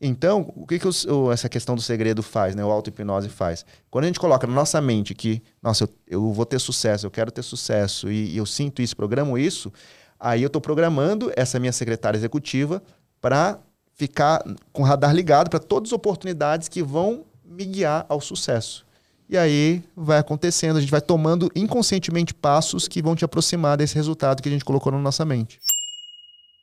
Então, 0.00 0.52
o 0.56 0.66
que, 0.66 0.78
que 0.78 0.88
o- 0.88 1.30
essa 1.32 1.48
questão 1.48 1.74
do 1.74 1.80
segredo 1.80 2.22
faz, 2.22 2.54
né? 2.54 2.64
O 2.64 2.70
auto-hipnose 2.70 3.28
faz? 3.28 3.64
Quando 3.90 4.04
a 4.04 4.06
gente 4.08 4.18
coloca 4.20 4.46
na 4.46 4.52
nossa 4.52 4.80
mente 4.80 5.14
que, 5.14 5.42
nossa, 5.62 5.84
eu, 5.84 5.88
eu 6.06 6.32
vou 6.32 6.44
ter 6.44 6.58
sucesso, 6.58 7.06
eu 7.06 7.10
quero 7.10 7.30
ter 7.30 7.42
sucesso, 7.42 8.10
e, 8.10 8.32
e 8.32 8.36
eu 8.36 8.44
sinto 8.44 8.82
isso, 8.82 8.96
programo 8.96 9.38
isso, 9.38 9.72
aí 10.18 10.42
eu 10.42 10.48
estou 10.48 10.60
programando 10.60 11.32
essa 11.36 11.58
minha 11.60 11.72
secretária 11.72 12.18
executiva 12.18 12.82
para 13.20 13.58
ficar 13.94 14.42
com 14.72 14.82
o 14.82 14.84
radar 14.84 15.14
ligado 15.14 15.48
para 15.48 15.60
todas 15.60 15.90
as 15.90 15.92
oportunidades 15.92 16.68
que 16.68 16.82
vão 16.82 17.24
me 17.44 17.64
guiar 17.64 18.04
ao 18.08 18.20
sucesso. 18.20 18.84
E 19.28 19.38
aí 19.38 19.82
vai 19.96 20.18
acontecendo, 20.18 20.76
a 20.76 20.80
gente 20.80 20.90
vai 20.90 21.00
tomando 21.00 21.50
inconscientemente 21.54 22.34
passos 22.34 22.86
que 22.86 23.02
vão 23.02 23.16
te 23.16 23.24
aproximar 23.24 23.76
desse 23.76 23.94
resultado 23.94 24.42
que 24.42 24.48
a 24.48 24.52
gente 24.52 24.64
colocou 24.64 24.92
na 24.92 24.98
nossa 24.98 25.24
mente. 25.24 25.58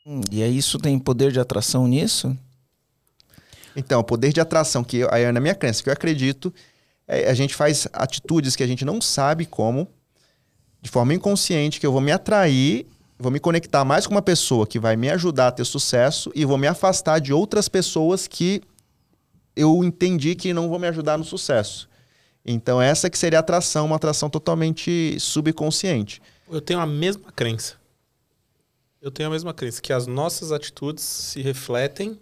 Hum, 0.05 0.21
E 0.31 0.43
aí 0.43 0.57
isso 0.57 0.77
tem 0.77 0.97
poder 0.99 1.31
de 1.31 1.39
atração 1.39 1.87
nisso? 1.87 2.35
Então, 3.75 4.01
o 4.01 4.03
poder 4.03 4.33
de 4.33 4.41
atração, 4.41 4.83
que 4.83 5.07
aí 5.09 5.23
é 5.23 5.31
na 5.31 5.39
minha 5.39 5.55
crença, 5.55 5.81
que 5.81 5.89
eu 5.89 5.93
acredito, 5.93 6.53
é, 7.07 7.29
a 7.29 7.33
gente 7.33 7.55
faz 7.55 7.87
atitudes 7.93 8.55
que 8.55 8.63
a 8.63 8.67
gente 8.67 8.85
não 8.85 9.01
sabe 9.01 9.45
como, 9.45 9.87
de 10.81 10.89
forma 10.89 11.13
inconsciente, 11.13 11.79
que 11.79 11.85
eu 11.85 11.91
vou 11.91 12.01
me 12.01 12.11
atrair, 12.11 12.85
vou 13.17 13.31
me 13.31 13.39
conectar 13.39 13.85
mais 13.85 14.05
com 14.05 14.13
uma 14.13 14.21
pessoa 14.21 14.67
que 14.67 14.79
vai 14.79 14.95
me 14.95 15.09
ajudar 15.09 15.47
a 15.47 15.51
ter 15.51 15.65
sucesso 15.65 16.31
e 16.35 16.43
vou 16.43 16.57
me 16.57 16.67
afastar 16.67 17.19
de 17.19 17.31
outras 17.31 17.69
pessoas 17.69 18.27
que 18.27 18.61
eu 19.55 19.83
entendi 19.83 20.35
que 20.35 20.53
não 20.53 20.69
vão 20.69 20.79
me 20.79 20.87
ajudar 20.87 21.17
no 21.17 21.23
sucesso. 21.23 21.89
Então, 22.45 22.81
essa 22.81 23.09
que 23.09 23.17
seria 23.17 23.39
a 23.39 23.41
atração, 23.41 23.85
uma 23.85 23.95
atração 23.95 24.29
totalmente 24.29 25.19
subconsciente. 25.19 26.21
Eu 26.49 26.61
tenho 26.61 26.79
a 26.79 26.85
mesma 26.85 27.31
crença. 27.31 27.75
Eu 29.01 29.11
tenho 29.11 29.29
a 29.29 29.31
mesma 29.31 29.53
crença, 29.53 29.81
que 29.81 29.93
as 29.93 30.05
nossas 30.07 30.51
atitudes 30.51 31.03
se 31.03 31.41
refletem 31.41 32.19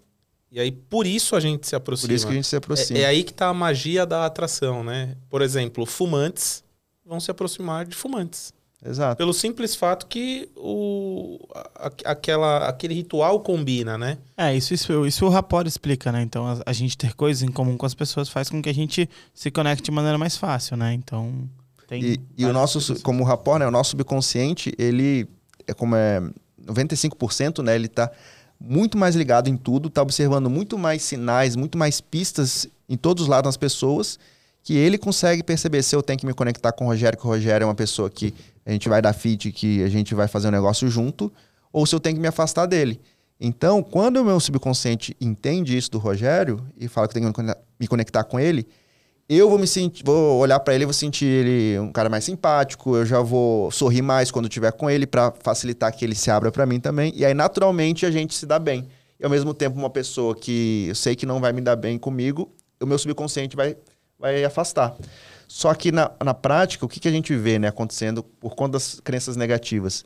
e 0.51 0.59
aí 0.59 0.71
por 0.71 1.05
isso 1.05 1.35
a 1.35 1.39
gente 1.39 1.67
se 1.67 1.75
aproxima. 1.75 2.07
Por 2.09 2.15
isso 2.15 2.25
que 2.25 2.31
a 2.31 2.35
gente 2.35 2.47
se 2.47 2.55
aproxima. 2.55 2.99
É, 2.99 3.03
é 3.03 3.05
aí 3.05 3.23
que 3.23 3.33
tá 3.33 3.47
a 3.47 3.53
magia 3.53 4.05
da 4.05 4.25
atração, 4.25 4.83
né? 4.83 5.15
Por 5.29 5.41
exemplo, 5.41 5.85
fumantes 5.85 6.63
vão 7.05 7.19
se 7.19 7.29
aproximar 7.29 7.85
de 7.85 7.95
fumantes. 7.95 8.53
Exato. 8.85 9.17
Pelo 9.17 9.33
simples 9.33 9.75
fato 9.75 10.07
que 10.07 10.49
o, 10.55 11.37
a- 11.53 11.91
aquela, 12.05 12.67
aquele 12.69 12.93
ritual 12.93 13.41
combina, 13.41 13.97
né? 13.97 14.17
É, 14.37 14.55
isso, 14.55 14.73
isso, 14.73 15.05
isso 15.05 15.25
o 15.25 15.29
Rapport 15.29 15.67
explica, 15.67 16.11
né? 16.11 16.21
Então, 16.21 16.47
a, 16.47 16.59
a 16.65 16.71
gente 16.73 16.97
ter 16.97 17.13
coisas 17.13 17.43
em 17.43 17.51
comum 17.51 17.75
com 17.75 17.85
as 17.85 17.93
pessoas 17.93 18.29
faz 18.29 18.49
com 18.49 18.61
que 18.61 18.69
a 18.69 18.73
gente 18.73 19.09
se 19.33 19.51
conecte 19.51 19.83
de 19.83 19.91
maneira 19.91 20.17
mais 20.17 20.37
fácil, 20.37 20.77
né? 20.77 20.93
Então, 20.93 21.49
tem... 21.87 22.01
E, 22.03 22.19
e 22.37 22.45
o 22.45 22.53
nosso, 22.53 23.01
como 23.01 23.23
o 23.23 23.25
rapport, 23.25 23.59
né, 23.59 23.67
o 23.67 23.71
nosso 23.71 23.91
subconsciente, 23.91 24.73
ele 24.77 25.27
é 25.67 25.73
como 25.73 25.95
é 25.95 26.21
95%, 26.65 27.61
né, 27.63 27.75
ele 27.75 27.87
tá 27.87 28.09
muito 28.59 28.97
mais 28.97 29.15
ligado 29.15 29.49
em 29.49 29.57
tudo, 29.57 29.89
tá 29.89 30.01
observando 30.01 30.49
muito 30.49 30.77
mais 30.77 31.01
sinais, 31.01 31.55
muito 31.55 31.77
mais 31.77 31.99
pistas 32.01 32.67
em 32.87 32.95
todos 32.97 33.23
os 33.23 33.29
lados 33.29 33.47
das 33.49 33.57
pessoas, 33.57 34.19
que 34.63 34.75
ele 34.75 34.97
consegue 34.97 35.41
perceber 35.43 35.81
se 35.83 35.95
eu 35.95 36.03
tenho 36.03 36.19
que 36.19 36.25
me 36.25 36.33
conectar 36.33 36.71
com 36.71 36.85
o 36.85 36.87
Rogério, 36.87 37.17
que 37.17 37.25
o 37.25 37.29
Rogério 37.29 37.63
é 37.63 37.67
uma 37.67 37.75
pessoa 37.75 38.09
que 38.09 38.33
a 38.65 38.71
gente 38.71 38.87
vai 38.87 39.01
dar 39.01 39.13
fit, 39.13 39.51
que 39.51 39.83
a 39.83 39.89
gente 39.89 40.13
vai 40.13 40.27
fazer 40.27 40.47
um 40.47 40.51
negócio 40.51 40.87
junto, 40.89 41.31
ou 41.71 41.85
se 41.85 41.95
eu 41.95 41.99
tenho 41.99 42.15
que 42.15 42.21
me 42.21 42.27
afastar 42.27 42.65
dele. 42.65 42.99
Então, 43.39 43.81
quando 43.81 44.17
o 44.17 44.25
meu 44.25 44.39
subconsciente 44.39 45.15
entende 45.19 45.77
isso 45.77 45.89
do 45.91 45.97
Rogério 45.97 46.61
e 46.77 46.87
fala 46.87 47.07
que 47.07 47.17
eu 47.17 47.21
tenho 47.21 47.33
que 47.33 47.41
me 47.79 47.87
conectar 47.87 48.23
com 48.23 48.39
ele, 48.39 48.67
eu 49.29 49.47
vou 49.47 49.59
me 49.59 49.67
sentir, 49.67 50.03
vou 50.03 50.39
olhar 50.39 50.59
pra 50.59 50.73
ele 50.73 50.83
e 50.83 50.85
vou 50.85 50.93
sentir 50.93 51.25
ele 51.25 51.79
um 51.79 51.91
cara 51.91 52.09
mais 52.09 52.23
simpático, 52.23 52.97
eu 52.97 53.05
já 53.05 53.21
vou 53.21 53.69
sorrir 53.69 54.01
mais 54.01 54.31
quando 54.31 54.47
estiver 54.47 54.71
com 54.71 54.89
ele 54.89 55.05
pra 55.05 55.31
facilitar 55.39 55.95
que 55.95 56.03
ele 56.03 56.15
se 56.15 56.31
abra 56.31 56.51
pra 56.51 56.65
mim 56.65 56.79
também. 56.79 57.13
E 57.15 57.23
aí 57.23 57.33
naturalmente 57.33 58.05
a 58.07 58.11
gente 58.11 58.33
se 58.33 58.45
dá 58.47 58.57
bem. 58.57 58.87
E 59.19 59.23
ao 59.23 59.29
mesmo 59.29 59.53
tempo 59.53 59.77
uma 59.77 59.89
pessoa 59.89 60.35
que 60.35 60.87
eu 60.89 60.95
sei 60.95 61.15
que 61.15 61.27
não 61.27 61.39
vai 61.39 61.53
me 61.53 61.61
dar 61.61 61.75
bem 61.75 61.97
comigo, 61.97 62.51
o 62.81 62.85
meu 62.87 62.97
subconsciente 62.97 63.55
vai 63.55 63.77
vai 64.19 64.43
afastar. 64.43 64.95
Só 65.47 65.73
que 65.73 65.91
na, 65.91 66.11
na 66.23 66.33
prática, 66.33 66.85
o 66.85 66.89
que, 66.89 66.99
que 66.99 67.07
a 67.07 67.11
gente 67.11 67.35
vê 67.35 67.57
né, 67.57 67.69
acontecendo 67.69 68.21
por 68.21 68.55
conta 68.55 68.73
das 68.73 68.99
crenças 68.99 69.35
negativas? 69.35 70.05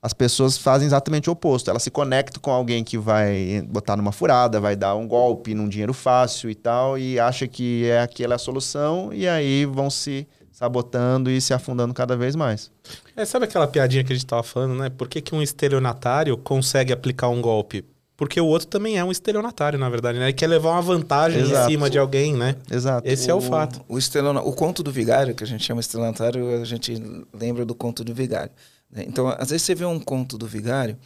As 0.00 0.12
pessoas 0.12 0.58
fazem 0.58 0.86
exatamente 0.86 1.30
o 1.30 1.32
oposto. 1.32 1.70
Elas 1.70 1.82
se 1.82 1.90
conectam 1.90 2.40
com 2.40 2.50
alguém 2.50 2.84
que 2.84 2.98
vai 2.98 3.62
botar 3.66 3.96
numa 3.96 4.12
furada, 4.12 4.60
vai 4.60 4.76
dar 4.76 4.94
um 4.94 5.08
golpe 5.08 5.54
num 5.54 5.68
dinheiro 5.68 5.94
fácil 5.94 6.50
e 6.50 6.54
tal, 6.54 6.98
e 6.98 7.18
acha 7.18 7.48
que 7.48 7.86
é 7.86 8.02
aquela 8.02 8.34
a 8.34 8.38
solução, 8.38 9.12
e 9.12 9.26
aí 9.26 9.64
vão 9.64 9.88
se 9.88 10.28
sabotando 10.52 11.30
e 11.30 11.40
se 11.40 11.52
afundando 11.52 11.92
cada 11.92 12.16
vez 12.16 12.36
mais. 12.36 12.70
É, 13.16 13.24
sabe 13.24 13.46
aquela 13.46 13.66
piadinha 13.66 14.04
que 14.04 14.12
a 14.12 14.16
gente 14.16 14.26
tava 14.26 14.42
falando, 14.42 14.74
né? 14.74 14.90
Por 14.90 15.08
que, 15.08 15.20
que 15.20 15.34
um 15.34 15.42
estelionatário 15.42 16.36
consegue 16.36 16.92
aplicar 16.92 17.28
um 17.28 17.40
golpe? 17.40 17.84
Porque 18.16 18.40
o 18.40 18.46
outro 18.46 18.68
também 18.68 18.96
é 18.96 19.04
um 19.04 19.10
estelionatário, 19.10 19.78
na 19.78 19.88
verdade, 19.88 20.18
né? 20.18 20.26
Ele 20.26 20.32
quer 20.32 20.46
levar 20.46 20.70
uma 20.70 20.82
vantagem 20.82 21.42
Exato. 21.42 21.68
em 21.68 21.72
cima 21.72 21.90
de 21.90 21.98
alguém, 21.98 22.34
né? 22.34 22.56
Exato. 22.70 23.08
Esse 23.08 23.28
é 23.28 23.34
o 23.34 23.40
fato. 23.40 23.84
O, 23.88 23.98
estelona, 23.98 24.40
o 24.40 24.52
conto 24.52 24.82
do 24.82 24.92
vigário, 24.92 25.34
que 25.34 25.42
a 25.42 25.46
gente 25.46 25.64
chama 25.64 25.80
estelionatário, 25.80 26.60
a 26.60 26.64
gente 26.64 26.94
lembra 27.32 27.64
do 27.64 27.74
conto 27.74 28.04
do 28.04 28.14
vigário. 28.14 28.52
né? 28.90 29.04
Então, 29.06 29.28
às 29.28 29.50
vezes 29.50 29.62
você 29.62 29.74
vê 29.74 29.84
um 29.84 29.98
conto 29.98 30.38
do 30.38 30.46
vigário 30.46 30.96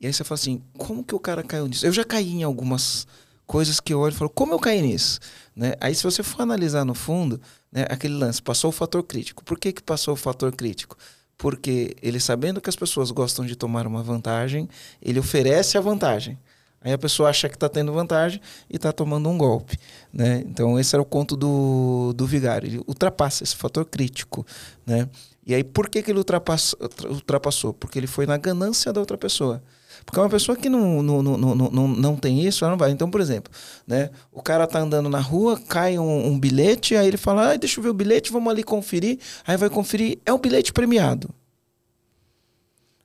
e 0.00 0.06
aí 0.06 0.12
você 0.12 0.24
fala 0.24 0.38
assim, 0.38 0.60
como 0.76 1.04
que 1.04 1.14
o 1.14 1.20
cara 1.20 1.42
caiu 1.42 1.66
nisso? 1.68 1.86
Eu 1.86 1.92
já 1.92 2.04
caí 2.04 2.32
em 2.32 2.42
algumas 2.42 3.06
coisas 3.46 3.78
que 3.78 3.94
eu 3.94 4.00
olho 4.00 4.12
e 4.12 4.16
falo, 4.16 4.30
como 4.30 4.52
eu 4.52 4.58
caí 4.58 4.82
nisso? 4.82 5.20
Né? 5.54 5.74
Aí 5.80 5.94
se 5.94 6.02
você 6.02 6.22
for 6.22 6.42
analisar 6.42 6.84
no 6.84 6.94
fundo, 6.94 7.40
né, 7.70 7.86
aquele 7.88 8.14
lance, 8.14 8.42
passou 8.42 8.70
o 8.70 8.72
fator 8.72 9.02
crítico. 9.04 9.44
Por 9.44 9.58
que, 9.58 9.72
que 9.72 9.82
passou 9.82 10.14
o 10.14 10.16
fator 10.16 10.50
crítico? 10.54 10.96
Porque 11.38 11.94
ele 12.02 12.18
sabendo 12.18 12.60
que 12.60 12.68
as 12.68 12.76
pessoas 12.76 13.10
gostam 13.10 13.46
de 13.46 13.54
tomar 13.54 13.86
uma 13.86 14.02
vantagem, 14.02 14.68
ele 15.00 15.20
oferece 15.20 15.78
a 15.78 15.80
vantagem. 15.80 16.38
Aí 16.86 16.92
a 16.92 16.98
pessoa 16.98 17.30
acha 17.30 17.48
que 17.48 17.56
está 17.56 17.68
tendo 17.68 17.92
vantagem 17.92 18.40
e 18.70 18.76
está 18.76 18.92
tomando 18.92 19.28
um 19.28 19.36
golpe. 19.36 19.76
Né? 20.12 20.44
Então, 20.46 20.78
esse 20.78 20.94
era 20.94 21.02
o 21.02 21.04
conto 21.04 21.36
do, 21.36 22.12
do 22.12 22.24
vigário. 22.24 22.68
Ele 22.68 22.80
ultrapassa 22.86 23.42
esse 23.42 23.56
fator 23.56 23.84
crítico. 23.84 24.46
Né? 24.86 25.08
E 25.44 25.52
aí, 25.52 25.64
por 25.64 25.88
que, 25.88 26.00
que 26.00 26.12
ele 26.12 26.18
ultrapassou, 26.18 26.78
ultrapassou? 27.10 27.74
Porque 27.74 27.98
ele 27.98 28.06
foi 28.06 28.24
na 28.24 28.36
ganância 28.36 28.92
da 28.92 29.00
outra 29.00 29.18
pessoa. 29.18 29.60
Porque 30.04 30.20
uma 30.20 30.28
pessoa 30.28 30.56
que 30.56 30.68
não, 30.68 31.02
não, 31.02 31.22
não, 31.22 31.36
não, 31.36 31.88
não, 31.88 32.16
tem 32.16 32.46
isso, 32.46 32.64
ela 32.64 32.70
não 32.70 32.78
vai. 32.78 32.92
Então, 32.92 33.10
por 33.10 33.20
exemplo, 33.20 33.52
né? 33.84 34.10
o 34.30 34.40
cara 34.40 34.64
tá 34.64 34.78
andando 34.78 35.08
na 35.08 35.18
rua, 35.18 35.58
cai 35.58 35.98
um, 35.98 36.26
um 36.28 36.38
bilhete, 36.38 36.94
aí 36.94 37.08
ele 37.08 37.16
fala, 37.16 37.50
ah, 37.50 37.56
deixa 37.56 37.80
eu 37.80 37.82
ver 37.82 37.90
o 37.90 37.94
bilhete, 37.94 38.30
vamos 38.30 38.48
ali 38.48 38.62
conferir. 38.62 39.18
Aí 39.44 39.56
vai 39.56 39.68
conferir, 39.68 40.20
é 40.24 40.32
o 40.32 40.38
bilhete 40.38 40.72
premiado. 40.72 41.30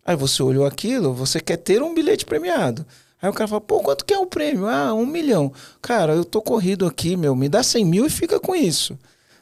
Aí 0.06 0.16
você 0.16 0.44
olhou 0.44 0.68
aquilo, 0.68 1.16
você 1.16 1.40
quer 1.40 1.58
ter 1.58 1.82
um 1.82 1.96
bilhete 1.96 2.28
premiado. 2.28 2.86
Aí 3.22 3.30
o 3.30 3.34
cara 3.34 3.48
fala, 3.48 3.62
pô, 3.62 3.80
quanto 3.82 4.04
que 4.04 4.14
é 4.14 4.18
o 4.18 4.26
prêmio? 4.26 4.68
Ah, 4.68 4.94
um 4.94 5.06
milhão. 5.06 5.52
Cara, 5.82 6.14
eu 6.14 6.26
tô 6.26 6.42
corrido 6.42 6.86
aqui, 6.88 7.16
meu, 7.16 7.36
me 7.36 7.48
dá 7.48 7.62
100 7.62 7.86
mil 7.86 8.06
e 8.06 8.10
fica 8.10 8.40
com 8.40 8.56
isso, 8.56 8.98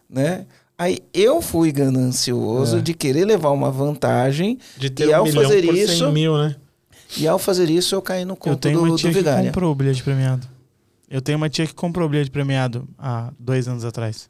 né? 0.09 0.45
Aí 0.77 0.99
eu 1.13 1.41
fui 1.41 1.71
ganancioso 1.71 2.77
É. 2.77 2.81
de 2.81 2.93
querer 2.93 3.25
levar 3.25 3.51
uma 3.51 3.69
vantagem 3.71 4.57
De 4.77 4.89
ter 4.89 5.07
E 5.07 5.11
um 5.11 5.15
ao 5.17 5.23
milhão 5.25 5.43
fazer 5.43 5.65
por 5.65 5.75
100 5.75 5.83
isso- 5.83 6.11
mil, 6.11 6.37
né? 6.37 6.55
e 7.17 7.27
ao 7.27 7.39
fazer 7.39 7.69
isso 7.69 7.95
eu 7.95 8.01
caí 8.01 8.23
no 8.25 8.33
Eu 8.33 8.37
conto 8.37 8.59
tenho 8.59 8.79
do, 8.79 8.85
uma 8.85 8.95
tia 8.97 9.11
do 9.11 9.23
que 9.23 9.43
comprou 9.45 9.71
o 9.71 9.75
bilhete 9.75 10.03
premiado. 10.03 10.47
Eu 11.09 11.21
tenho 11.21 11.37
uma 11.37 11.49
tia 11.49 11.65
que 11.65 11.73
comprou 11.73 12.05
o 12.05 12.09
bilhete 12.09 12.29
premiado 12.31 12.87
há 12.97 13.31
dois 13.39 13.67
anos 13.67 13.83
atrás. 13.83 14.29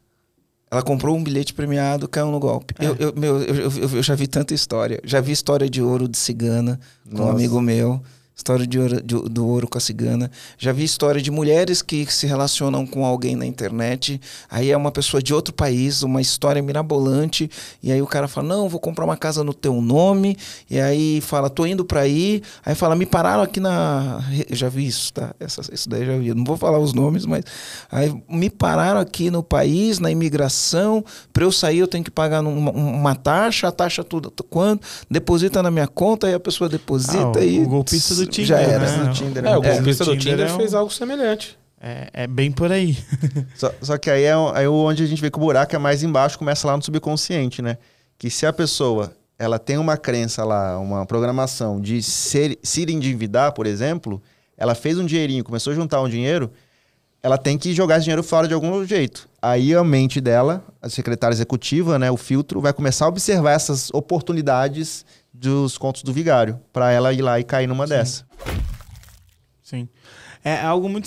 Ela 0.70 0.82
comprou 0.82 1.16
um 1.16 1.22
bilhete 1.22 1.52
premiado, 1.52 2.08
caiu 2.08 2.30
no 2.30 2.38
golpe. 2.40 2.74
É. 2.78 2.86
Eu, 2.86 2.96
eu, 2.98 3.12
meu, 3.16 3.42
eu, 3.42 3.54
eu- 3.70 3.90
eu 3.96 4.02
já 4.02 4.14
vi 4.14 4.26
tanta 4.26 4.54
história. 4.54 5.00
Já 5.04 5.20
vi 5.20 5.32
história 5.32 5.68
de 5.68 5.82
ouro 5.82 6.08
de 6.08 6.16
cigana 6.16 6.78
com 7.08 7.16
um 7.16 7.18
Nossa. 7.18 7.32
amigo 7.32 7.60
meu. 7.60 8.00
História 8.40 8.66
de 8.66 8.78
ouro, 8.78 9.02
de- 9.02 9.28
do 9.28 9.46
ouro 9.46 9.68
com 9.68 9.76
a 9.76 9.80
cigana. 9.82 10.30
Já 10.56 10.72
vi 10.72 10.82
história 10.82 11.20
de 11.20 11.30
mulheres 11.30 11.82
que 11.82 12.06
se 12.10 12.26
relacionam 12.26 12.86
com 12.86 13.04
alguém 13.04 13.36
na 13.36 13.44
internet. 13.44 14.18
Aí 14.50 14.70
é 14.70 14.76
uma 14.76 14.90
pessoa 14.90 15.22
de 15.22 15.34
outro 15.34 15.52
país, 15.52 16.02
uma 16.02 16.22
história 16.22 16.62
mirabolante. 16.62 17.50
E 17.82 17.92
aí 17.92 18.00
o 18.00 18.06
cara 18.06 18.26
fala: 18.26 18.48
Não, 18.48 18.66
vou 18.66 18.80
comprar 18.80 19.04
uma 19.04 19.16
casa 19.16 19.44
no 19.44 19.52
teu 19.52 19.82
nome. 19.82 20.38
E 20.70 20.80
aí 20.80 21.20
fala: 21.20 21.50
Tô 21.50 21.66
indo 21.66 21.84
pra 21.84 22.00
aí. 22.00 22.40
Aí 22.64 22.74
fala: 22.74 22.96
Me 22.96 23.04
pararam 23.04 23.42
aqui 23.42 23.60
na. 23.60 24.20
Eu 24.48 24.56
já 24.56 24.70
vi 24.70 24.86
isso, 24.86 25.12
tá? 25.12 25.34
Essa, 25.38 25.60
isso 25.70 25.86
daí 25.86 26.06
já 26.06 26.16
vi. 26.16 26.28
Eu 26.28 26.34
Não 26.34 26.44
vou 26.44 26.56
falar 26.56 26.78
os 26.78 26.94
nomes, 26.94 27.26
mas. 27.26 27.44
Aí 27.92 28.10
me 28.26 28.48
pararam 28.48 29.00
aqui 29.00 29.30
no 29.30 29.42
país, 29.42 29.98
na 29.98 30.10
imigração. 30.10 31.04
Pra 31.30 31.44
eu 31.44 31.52
sair, 31.52 31.80
eu 31.80 31.86
tenho 31.86 32.02
que 32.02 32.10
pagar 32.10 32.40
uma, 32.40 32.70
uma 32.70 33.14
taxa. 33.14 33.68
A 33.68 33.72
taxa 33.72 34.02
tudo 34.02 34.32
quanto? 34.48 34.86
Deposita 35.10 35.62
na 35.62 35.70
minha 35.70 35.86
conta. 35.86 36.26
Aí 36.26 36.32
a 36.32 36.40
pessoa 36.40 36.70
deposita 36.70 37.38
Ah, 37.38 37.44
e. 37.44 37.60
o 37.60 37.68
golpista 37.68 38.14
do 38.14 38.29
Tinder, 38.30 38.46
Já 38.46 38.60
era. 38.60 38.78
né? 38.78 39.04
do 39.04 39.12
Tinder, 39.12 39.44
É, 39.44 39.58
o 39.58 39.64
É, 39.64 39.72
golpista 39.74 40.04
no 40.04 40.10
do 40.12 40.18
Tinder 40.18 40.38
Tinder 40.38 40.54
é 40.54 40.56
fez 40.56 40.74
algo 40.74 40.90
semelhante. 40.90 41.58
É, 41.80 42.08
é 42.12 42.26
bem 42.26 42.52
por 42.52 42.70
aí. 42.70 42.96
Só, 43.54 43.72
só 43.80 43.96
que 43.98 44.10
aí 44.10 44.24
é, 44.24 44.32
aí 44.54 44.66
onde 44.68 45.02
a 45.02 45.06
gente 45.06 45.20
vê 45.22 45.30
que 45.30 45.38
o 45.38 45.40
buraco 45.40 45.74
é 45.74 45.78
mais 45.78 46.02
embaixo, 46.02 46.38
começa 46.38 46.66
lá 46.66 46.76
no 46.76 46.82
subconsciente, 46.82 47.62
né? 47.62 47.78
Que 48.18 48.28
se 48.28 48.44
a 48.46 48.52
pessoa 48.52 49.12
ela 49.38 49.58
tem 49.58 49.78
uma 49.78 49.96
crença 49.96 50.44
lá, 50.44 50.78
uma 50.78 51.06
programação 51.06 51.80
de 51.80 52.02
ser, 52.02 52.58
se 52.62 52.82
endividar, 52.82 53.52
por 53.52 53.66
exemplo, 53.66 54.22
ela 54.58 54.74
fez 54.74 54.98
um 54.98 55.06
dinheirinho, 55.06 55.42
começou 55.42 55.72
a 55.72 55.74
juntar 55.76 56.02
um 56.02 56.08
dinheiro, 56.10 56.50
ela 57.22 57.38
tem 57.38 57.56
que 57.56 57.72
jogar 57.72 57.96
esse 57.96 58.04
dinheiro 58.04 58.22
fora 58.22 58.46
de 58.46 58.52
algum 58.52 58.84
jeito. 58.84 59.26
Aí 59.40 59.74
a 59.74 59.82
mente 59.82 60.20
dela, 60.20 60.62
a 60.82 60.90
secretária 60.90 61.34
executiva, 61.34 61.98
né, 61.98 62.10
o 62.10 62.16
filtro, 62.18 62.60
vai 62.60 62.74
começar 62.74 63.06
a 63.06 63.08
observar 63.08 63.52
essas 63.52 63.88
oportunidades 63.94 65.06
dos 65.40 65.78
contos 65.78 66.02
do 66.02 66.12
vigário, 66.12 66.60
para 66.70 66.92
ela 66.92 67.12
ir 67.14 67.22
lá 67.22 67.40
e 67.40 67.44
cair 67.44 67.66
numa 67.66 67.86
dessa. 67.86 68.26
Sim. 69.62 69.88
É 70.44 70.60
algo 70.60 70.88
muito 70.88 71.06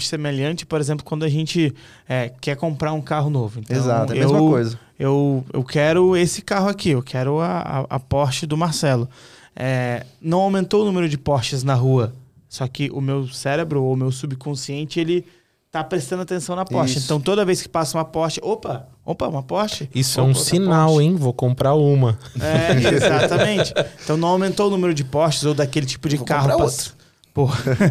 semelhante, 0.00 0.64
por 0.66 0.80
exemplo, 0.80 1.04
quando 1.04 1.22
a 1.24 1.28
gente 1.28 1.74
é, 2.08 2.30
quer 2.40 2.56
comprar 2.56 2.92
um 2.92 3.00
carro 3.00 3.28
novo. 3.30 3.60
Então, 3.60 3.76
Exato, 3.76 4.12
é 4.12 4.16
a 4.16 4.18
mesma 4.20 4.38
eu- 4.38 4.48
coisa. 4.48 4.80
Eu, 4.98 5.44
eu 5.52 5.64
quero 5.64 6.16
esse 6.16 6.40
carro 6.40 6.68
aqui, 6.68 6.90
eu 6.90 7.02
quero 7.02 7.40
a, 7.40 7.58
a, 7.90 7.96
a 7.96 8.00
Porsche 8.00 8.46
do 8.46 8.56
Marcelo. 8.56 9.08
É, 9.56 10.06
não 10.20 10.40
aumentou 10.40 10.82
o 10.82 10.84
número 10.84 11.08
de 11.08 11.18
Porsches 11.18 11.62
na 11.64 11.74
rua, 11.74 12.12
só 12.48 12.66
que 12.68 12.90
o 12.90 13.00
meu 13.00 13.26
cérebro 13.28 13.82
ou 13.82 13.92
o 13.92 13.96
meu 13.96 14.12
subconsciente, 14.12 15.00
ele 15.00 15.26
tá 15.70 15.82
prestando 15.82 16.22
atenção 16.22 16.54
na 16.54 16.64
Porsche. 16.64 16.98
Isso. 16.98 17.06
Então 17.06 17.20
toda 17.20 17.44
vez 17.44 17.60
que 17.60 17.68
passa 17.68 17.98
uma 17.98 18.04
Porsche, 18.04 18.38
opa, 18.42 18.86
opa, 19.04 19.28
uma 19.28 19.42
Porsche. 19.42 19.88
Isso 19.94 20.18
é 20.18 20.22
Opa, 20.22 20.30
um 20.30 20.34
outra 20.34 20.44
sinal, 20.50 20.88
Porsche. 20.90 21.02
hein? 21.04 21.16
Vou 21.16 21.32
comprar 21.32 21.74
uma. 21.74 22.18
É, 22.40 22.94
exatamente. 22.94 23.74
Então 24.02 24.16
não 24.16 24.28
aumentou 24.28 24.68
o 24.68 24.70
número 24.70 24.94
de 24.94 25.04
Porsches 25.04 25.44
ou 25.44 25.54
daquele 25.54 25.86
tipo 25.86 26.08
de 26.08 26.16
Vou 26.16 26.24
carro. 26.26 26.48
comprar 26.50 26.64
pass- 26.64 26.93
Pô, 27.34 27.48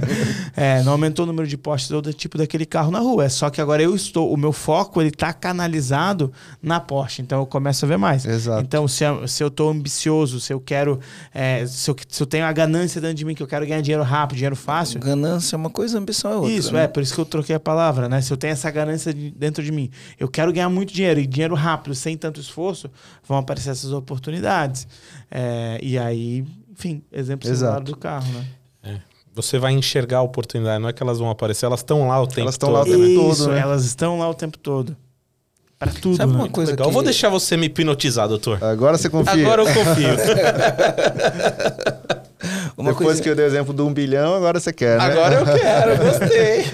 é, 0.56 0.82
não 0.84 0.94
aumentou 0.94 1.24
o 1.24 1.28
número 1.28 1.46
de 1.46 1.58
postes 1.58 1.92
ou 1.92 2.02
do 2.02 2.14
tipo 2.14 2.38
daquele 2.38 2.66
carro 2.66 2.90
na 2.90 3.00
rua. 3.00 3.26
É 3.26 3.30
só 3.30 3.50
que 3.50 3.60
agora 3.60 3.84
eu 3.84 3.94
estou, 3.94 4.32
o 4.34 4.38
meu 4.38 4.54
foco 4.54 5.02
ele 5.02 5.12
tá 5.12 5.34
canalizado 5.34 6.32
na 6.62 6.80
Porsche, 6.80 7.22
então 7.22 7.40
eu 7.40 7.46
começo 7.46 7.84
a 7.84 7.88
ver 7.90 7.98
mais. 7.98 8.26
Exato. 8.26 8.62
Então 8.62 8.88
se, 8.88 9.04
eu- 9.04 9.28
se 9.28 9.44
eu 9.44 9.52
tô 9.52 9.70
ambicioso, 9.70 10.40
se 10.40 10.54
eu 10.54 10.62
quero, 10.62 10.98
é, 11.34 11.66
se, 11.68 11.92
eu, 11.92 11.96
se 12.08 12.24
eu 12.24 12.26
tenho 12.26 12.46
a 12.46 12.54
ganância 12.54 13.02
dentro 13.02 13.16
de 13.18 13.26
mim 13.26 13.36
que 13.36 13.44
eu 13.44 13.48
quero 13.48 13.66
ganhar 13.68 13.82
dinheiro 13.82 14.04
rápido, 14.04 14.38
dinheiro 14.38 14.56
fácil, 14.56 15.02
Ganância 15.02 15.56
é 15.56 15.58
uma 15.58 15.70
coisa, 15.70 16.00
ambição 16.00 16.32
é 16.32 16.36
outra. 16.38 16.52
isso, 16.52 16.74
né? 16.74 16.86
é, 16.86 16.88
por 16.88 17.04
isso 17.04 17.14
que 17.14 17.20
eu 17.20 17.26
troquei 17.26 17.54
a 17.54 17.60
palavra, 17.60 18.08
né? 18.08 18.22
Se 18.22 18.32
eu 18.32 18.38
tenho 18.38 18.54
essa 18.54 18.72
ganância 18.72 19.14
de- 19.14 19.32
dentro 19.32 19.62
de 19.62 19.74
mim, 19.74 19.90
eu 20.18 20.30
quero 20.30 20.54
ganhar 20.54 20.70
muito 20.70 20.94
dinheiro 20.94 21.20
e 21.20 21.28
dinheiro 21.28 21.54
rápido, 21.54 21.94
sem 21.94 22.16
tanto 22.16 22.40
esforço, 22.40 22.90
vão 23.28 23.38
aparecer 23.40 23.72
essas 23.72 23.92
oportunidades. 23.92 24.88
É, 25.30 25.80
e 25.84 25.98
aí, 25.98 26.46
enfim, 26.72 27.04
exemplo 27.12 27.50
Exato. 27.50 27.92
do 27.92 27.98
carro, 27.98 28.32
né? 28.32 28.46
Você 29.36 29.58
vai 29.58 29.74
enxergar 29.74 30.20
a 30.20 30.22
oportunidade, 30.22 30.80
não 30.80 30.90
é 30.90 30.94
que 30.94 31.02
elas 31.02 31.18
vão 31.18 31.30
aparecer, 31.30 31.66
elas 31.66 31.80
estão 31.80 32.08
lá 32.08 32.22
o 32.22 32.28
tempo 32.28 32.42
Elas 32.42 32.54
estão 32.54 32.70
todo. 32.70 32.78
lá 32.78 32.82
o 32.82 32.86
tempo 32.86 33.16
todo, 33.16 33.34
Isso, 33.34 33.50
né? 33.50 33.60
elas 33.60 33.86
estão 33.86 34.20
lá 34.20 34.30
o 34.30 34.34
tempo 34.34 34.58
todo. 34.60 34.96
Pra 35.80 35.92
tudo, 35.92 36.18
Sabe 36.18 36.32
né? 36.32 36.38
uma 36.38 36.50
coisa 36.50 36.72
Legal, 36.72 36.86
que... 36.86 36.90
eu 36.90 36.94
vou 36.94 37.04
deixar 37.04 37.30
você 37.30 37.58
me 37.58 37.66
hipnotizar, 37.66 38.28
doutor. 38.28 38.64
Agora 38.64 38.98
você 38.98 39.10
confia. 39.10 39.34
Agora 39.34 39.64
eu 39.64 39.74
confio. 39.74 40.14
Uma 42.76 42.92
Depois 42.92 43.08
coisa... 43.08 43.22
que 43.24 43.30
eu 43.30 43.36
dei 43.36 43.46
o 43.46 43.48
exemplo 43.48 43.74
do 43.74 43.88
um 43.88 43.94
bilhão, 43.94 44.34
agora 44.34 44.60
você 44.60 44.74
quer, 44.74 44.98
né? 44.98 45.06
Agora 45.06 45.36
eu 45.36 45.46
quero, 45.46 46.04
gostei. 46.04 46.66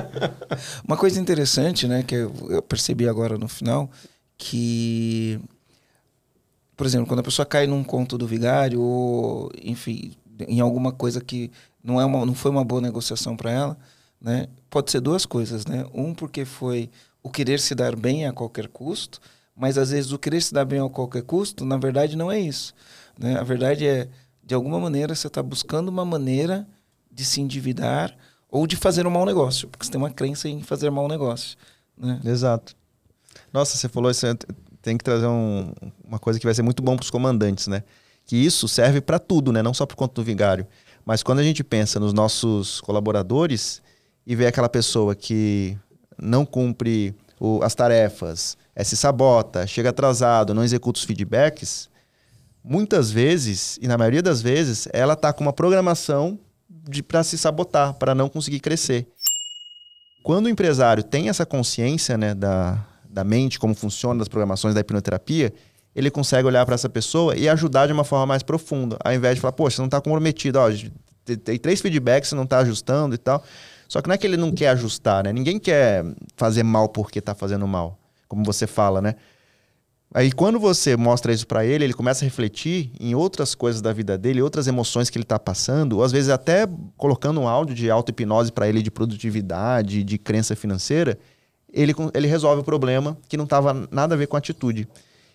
Uma 0.86 0.96
coisa 0.96 1.20
interessante, 1.20 1.86
né, 1.86 2.02
que 2.02 2.14
eu 2.14 2.62
percebi 2.66 3.08
agora 3.08 3.36
no 3.36 3.48
final, 3.48 3.90
que, 4.38 5.38
por 6.76 6.86
exemplo, 6.86 7.06
quando 7.06 7.20
a 7.20 7.24
pessoa 7.24 7.44
cai 7.44 7.66
num 7.66 7.84
conto 7.84 8.16
do 8.16 8.26
vigário, 8.26 8.80
ou, 8.80 9.50
enfim, 9.62 10.12
em 10.48 10.60
alguma 10.60 10.92
coisa 10.92 11.20
que 11.20 11.50
não, 11.84 12.00
é 12.00 12.04
uma, 12.04 12.24
não 12.24 12.34
foi 12.34 12.50
uma 12.50 12.64
boa 12.64 12.80
negociação 12.80 13.36
para 13.36 13.50
ela, 13.50 13.78
né, 14.20 14.48
pode 14.70 14.90
ser 14.90 15.00
duas 15.00 15.26
coisas, 15.26 15.66
né? 15.66 15.84
Um, 15.92 16.14
porque 16.14 16.44
foi 16.46 16.90
o 17.22 17.28
querer 17.28 17.60
se 17.60 17.74
dar 17.74 17.94
bem 17.94 18.26
a 18.26 18.32
qualquer 18.32 18.68
custo, 18.68 19.20
mas 19.54 19.76
às 19.76 19.90
vezes 19.90 20.10
o 20.12 20.18
querer 20.18 20.40
se 20.40 20.52
dar 20.54 20.64
bem 20.64 20.80
a 20.80 20.88
qualquer 20.88 21.22
custo, 21.22 21.64
na 21.64 21.76
verdade, 21.76 22.16
não 22.16 22.32
é 22.32 22.40
isso. 22.40 22.74
Né? 23.18 23.38
A 23.38 23.42
verdade 23.42 23.86
é, 23.86 24.08
de 24.42 24.54
alguma 24.54 24.80
maneira, 24.80 25.14
você 25.14 25.26
está 25.26 25.42
buscando 25.42 25.88
uma 25.90 26.04
maneira 26.04 26.66
de 27.10 27.24
se 27.24 27.40
endividar 27.40 28.16
ou 28.50 28.66
de 28.66 28.76
fazer 28.76 29.06
um 29.06 29.10
mau 29.10 29.24
negócio, 29.26 29.68
porque 29.68 29.84
você 29.84 29.92
tem 29.92 30.00
uma 30.00 30.10
crença 30.10 30.48
em 30.48 30.62
fazer 30.62 30.90
mau 30.90 31.06
negócio. 31.06 31.56
Né? 31.96 32.20
Exato. 32.24 32.74
Nossa, 33.52 33.76
você 33.76 33.88
falou 33.88 34.10
isso, 34.10 34.26
tem 34.82 34.96
que 34.96 35.04
trazer 35.04 35.26
um- 35.26 35.72
uma 36.04 36.18
coisa 36.18 36.38
que 36.40 36.46
vai 36.46 36.54
ser 36.54 36.62
muito 36.62 36.82
bom 36.82 36.96
para 36.96 37.04
os 37.04 37.10
comandantes, 37.10 37.66
né? 37.68 37.82
Que 38.26 38.36
isso 38.36 38.66
serve 38.68 39.00
para 39.00 39.18
tudo, 39.18 39.52
né? 39.52 39.62
Não 39.62 39.74
só 39.74 39.84
para 39.86 39.96
conta 39.96 40.14
do 40.14 40.24
vigário. 40.24 40.66
Mas 41.04 41.22
quando 41.22 41.40
a 41.40 41.42
gente 41.42 41.62
pensa 41.62 42.00
nos 42.00 42.12
nossos 42.12 42.80
colaboradores 42.80 43.82
e 44.26 44.34
vê 44.34 44.46
aquela 44.46 44.68
pessoa 44.68 45.14
que 45.14 45.76
não 46.18 46.44
cumpre 46.46 47.14
o- 47.38 47.62
as 47.62 47.74
tarefas, 47.74 48.56
é, 48.74 48.82
se 48.82 48.96
sabota, 48.96 49.66
chega 49.66 49.90
atrasado, 49.90 50.54
não 50.54 50.64
executa 50.64 50.98
os 50.98 51.04
feedbacks, 51.04 51.90
muitas 52.62 53.10
vezes, 53.10 53.78
e 53.82 53.86
na 53.86 53.98
maioria 53.98 54.22
das 54.22 54.40
vezes, 54.40 54.88
ela 54.92 55.14
tá 55.14 55.32
com 55.32 55.44
uma 55.44 55.52
programação 55.52 56.38
para 57.06 57.22
se 57.22 57.36
sabotar, 57.36 57.94
para 57.94 58.14
não 58.14 58.28
conseguir 58.28 58.60
crescer. 58.60 59.06
Quando 60.22 60.46
o 60.46 60.48
empresário 60.48 61.02
tem 61.02 61.28
essa 61.28 61.44
consciência 61.44 62.16
né, 62.16 62.34
da, 62.34 62.82
da 63.08 63.22
mente, 63.22 63.58
como 63.58 63.74
funciona, 63.74 64.18
das 64.20 64.28
programações 64.28 64.74
da 64.74 64.80
hipnoterapia, 64.80 65.52
ele 65.94 66.10
consegue 66.10 66.46
olhar 66.46 66.64
para 66.66 66.74
essa 66.74 66.88
pessoa 66.88 67.36
e 67.36 67.48
ajudar 67.48 67.86
de 67.86 67.92
uma 67.92 68.04
forma 68.04 68.26
mais 68.26 68.42
profunda, 68.42 68.96
ao 69.04 69.12
invés 69.12 69.36
de 69.36 69.40
falar, 69.40 69.52
poxa, 69.52 69.76
você 69.76 69.82
não 69.82 69.86
está 69.86 70.00
comprometido, 70.00 70.58
ó, 70.58 70.68
tem- 71.24 71.58
três 71.58 71.80
feedbacks, 71.80 72.28
você 72.30 72.34
não 72.34 72.44
está 72.44 72.58
ajustando 72.58 73.14
e 73.14 73.18
tal. 73.18 73.42
Só 73.88 74.00
que 74.00 74.08
não 74.08 74.14
é 74.14 74.18
que 74.18 74.26
ele 74.26 74.36
não 74.36 74.50
quer 74.50 74.68
ajustar, 74.70 75.24
né? 75.24 75.32
Ninguém 75.32 75.58
quer 75.58 76.04
fazer 76.36 76.62
mal 76.62 76.88
porque 76.88 77.18
está 77.18 77.34
fazendo 77.34 77.66
mal, 77.66 77.98
como 78.26 78.44
você 78.44 78.66
fala, 78.66 79.00
né? 79.00 79.14
Aí 80.12 80.30
quando 80.30 80.60
você 80.60 80.96
mostra 80.96 81.32
isso 81.32 81.46
para 81.46 81.64
ele, 81.66 81.84
ele 81.84 81.92
começa 81.92 82.24
a 82.24 82.26
refletir 82.26 82.92
em 83.00 83.14
outras 83.14 83.54
coisas 83.54 83.82
da 83.82 83.92
vida 83.92 84.16
dele, 84.16 84.40
outras 84.40 84.68
emoções 84.68 85.10
que 85.10 85.18
ele 85.18 85.24
está 85.24 85.38
passando, 85.38 85.94
ou 85.96 86.04
às 86.04 86.12
vezes 86.12 86.30
até 86.30 86.68
colocando 86.96 87.40
um 87.40 87.48
áudio 87.48 87.74
de 87.74 87.90
auto-hipnose 87.90 88.52
para 88.52 88.68
ele 88.68 88.80
de 88.80 88.92
produtividade, 88.92 90.04
de 90.04 90.16
crença 90.16 90.54
financeira, 90.54 91.18
ele, 91.72 91.92
ele 92.14 92.28
resolve 92.28 92.62
o 92.62 92.64
problema 92.64 93.18
que 93.28 93.36
não 93.36 93.44
estava 93.44 93.88
nada 93.90 94.14
a 94.14 94.18
ver 94.18 94.28
com 94.28 94.36
a 94.36 94.38
atitude. 94.38 94.86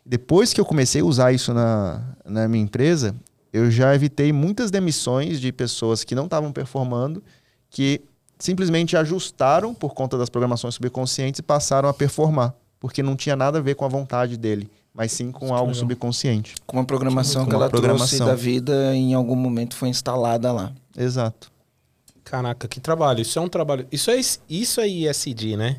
Depois 0.09 0.51
que 0.51 0.59
eu 0.59 0.65
comecei 0.65 1.01
a 1.01 1.05
usar 1.05 1.31
isso 1.31 1.53
na, 1.53 2.01
na 2.25 2.47
minha 2.47 2.63
empresa, 2.63 3.15
eu 3.53 3.69
já 3.69 3.93
evitei 3.93 4.33
muitas 4.33 4.71
demissões 4.71 5.39
de 5.39 5.51
pessoas 5.51 6.03
que 6.03 6.15
não 6.15 6.23
estavam 6.23 6.51
performando, 6.51 7.23
que 7.69 8.01
simplesmente 8.39 8.97
ajustaram 8.97 9.71
por 9.71 9.93
conta 9.93 10.17
das 10.17 10.27
programações 10.27 10.73
subconscientes 10.73 11.37
e 11.37 11.43
passaram 11.43 11.87
a 11.87 11.93
performar, 11.93 12.55
porque 12.79 13.03
não 13.03 13.15
tinha 13.15 13.35
nada 13.35 13.59
a 13.59 13.61
ver 13.61 13.75
com 13.75 13.85
a 13.85 13.87
vontade 13.87 14.35
dele, 14.35 14.67
mas 14.95 15.11
sim 15.11 15.31
com 15.31 15.53
algo 15.53 15.75
subconsciente. 15.75 16.55
Com 16.65 16.77
uma 16.77 16.85
programação 16.85 17.43
Com 17.43 17.51
que 17.51 17.55
uma 17.55 17.65
ela 17.65 17.69
trouxe 17.69 17.85
programação. 17.85 18.25
da 18.25 18.33
vida 18.33 18.95
em 18.95 19.13
algum 19.13 19.35
momento 19.35 19.75
foi 19.75 19.89
instalada 19.89 20.51
lá. 20.51 20.73
Exato. 20.97 21.51
Caraca, 22.23 22.67
que 22.67 22.79
trabalho. 22.79 23.21
Isso 23.21 23.37
é 23.37 23.41
um 23.43 23.47
trabalho. 23.47 23.85
Isso 23.91 24.09
é, 24.09 24.19
isso 24.49 24.81
é 24.81 24.87
ISD, 24.87 25.55
né? 25.55 25.77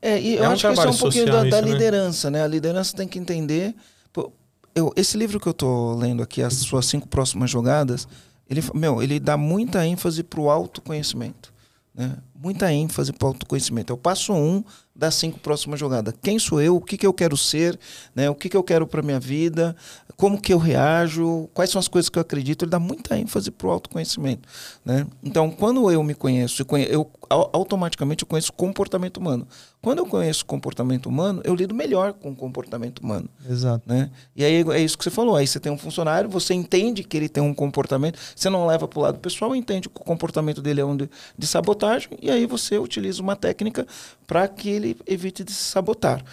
É, 0.00 0.20
e 0.20 0.36
eu 0.36 0.44
É 0.44 0.48
um 0.48 0.52
acho 0.52 0.66
que 0.66 0.72
isso 0.72 0.82
é 0.82 0.90
um 0.90 0.96
pouquinho 0.96 1.26
social 1.26 1.44
da, 1.44 1.50
da 1.50 1.58
isso, 1.58 1.66
né? 1.66 1.72
liderança, 1.72 2.30
né? 2.30 2.42
A 2.42 2.46
liderança 2.46 2.96
tem 2.96 3.08
que 3.08 3.18
entender. 3.18 3.74
pô, 4.12 4.32
eu, 4.74 4.92
esse 4.96 5.16
livro 5.16 5.40
que 5.40 5.46
eu 5.46 5.54
tô 5.54 5.94
lendo 5.94 6.22
aqui, 6.22 6.42
as 6.42 6.54
suas 6.54 6.86
cinco 6.86 7.08
próximas 7.08 7.50
jogadas, 7.50 8.06
ele, 8.48 8.62
meu, 8.74 9.02
ele 9.02 9.18
dá 9.18 9.36
muita 9.36 9.86
ênfase 9.86 10.22
para 10.22 10.40
o 10.40 10.50
autoconhecimento. 10.50 11.52
Né? 11.94 12.14
Muita 12.34 12.70
ênfase 12.70 13.12
para 13.12 13.24
o 13.24 13.28
autoconhecimento. 13.28 13.90
É 13.92 13.94
o 13.94 13.98
passo 13.98 14.34
um 14.34 14.62
das 14.94 15.14
cinco 15.14 15.40
próximas 15.40 15.80
jogadas. 15.80 16.14
Quem 16.22 16.38
sou 16.38 16.60
eu? 16.60 16.76
O 16.76 16.80
que, 16.80 16.98
que 16.98 17.06
eu 17.06 17.12
quero 17.12 17.36
ser? 17.36 17.78
Né? 18.14 18.28
O 18.28 18.34
que, 18.34 18.50
que 18.50 18.56
eu 18.56 18.62
quero 18.62 18.86
para 18.86 19.02
minha 19.02 19.18
vida? 19.18 19.74
Como 20.16 20.40
que 20.40 20.50
eu 20.52 20.56
reajo? 20.58 21.46
Quais 21.52 21.68
são 21.70 21.78
as 21.78 21.88
coisas 21.88 22.08
que 22.08 22.18
eu 22.18 22.22
acredito? 22.22 22.64
Ele 22.64 22.70
dá 22.70 22.78
muita 22.78 23.18
ênfase 23.18 23.50
para 23.50 23.66
o 23.66 23.70
autoconhecimento. 23.70 24.48
Né? 24.82 25.06
Então, 25.22 25.50
quando 25.50 25.90
eu 25.90 26.02
me 26.02 26.14
conheço, 26.14 26.64
conhe- 26.64 26.86
eu 26.90 27.10
au- 27.28 27.50
automaticamente 27.52 28.22
eu 28.22 28.26
conheço 28.26 28.50
o 28.50 28.54
comportamento 28.54 29.18
humano. 29.18 29.46
Quando 29.82 29.98
eu 29.98 30.06
conheço 30.06 30.42
o 30.42 30.46
comportamento 30.46 31.06
humano, 31.06 31.42
eu 31.44 31.54
lido 31.54 31.74
melhor 31.74 32.14
com 32.14 32.30
o 32.30 32.34
comportamento 32.34 33.00
humano. 33.00 33.28
Exato. 33.48 33.82
Né? 33.86 34.10
E 34.34 34.42
aí 34.42 34.64
é 34.72 34.80
isso 34.80 34.96
que 34.96 35.04
você 35.04 35.10
falou. 35.10 35.36
Aí 35.36 35.46
você 35.46 35.60
tem 35.60 35.70
um 35.70 35.76
funcionário, 35.78 36.30
você 36.30 36.54
entende 36.54 37.04
que 37.04 37.14
ele 37.14 37.28
tem 37.28 37.42
um 37.42 37.52
comportamento, 37.52 38.18
você 38.34 38.48
não 38.48 38.66
leva 38.66 38.88
para 38.88 38.98
o 38.98 39.02
lado 39.02 39.18
pessoal, 39.18 39.54
entende 39.54 39.86
que 39.88 40.00
o 40.00 40.04
comportamento 40.04 40.62
dele 40.62 40.80
é 40.80 40.84
um 40.84 40.96
de, 40.96 41.10
de 41.36 41.46
sabotagem, 41.46 42.08
e 42.22 42.30
aí 42.30 42.46
você 42.46 42.78
utiliza 42.78 43.20
uma 43.20 43.36
técnica 43.36 43.86
para 44.26 44.48
que 44.48 44.70
ele 44.70 44.96
evite 45.06 45.44
de 45.44 45.52
se 45.52 45.62
sabotar. 45.64 46.24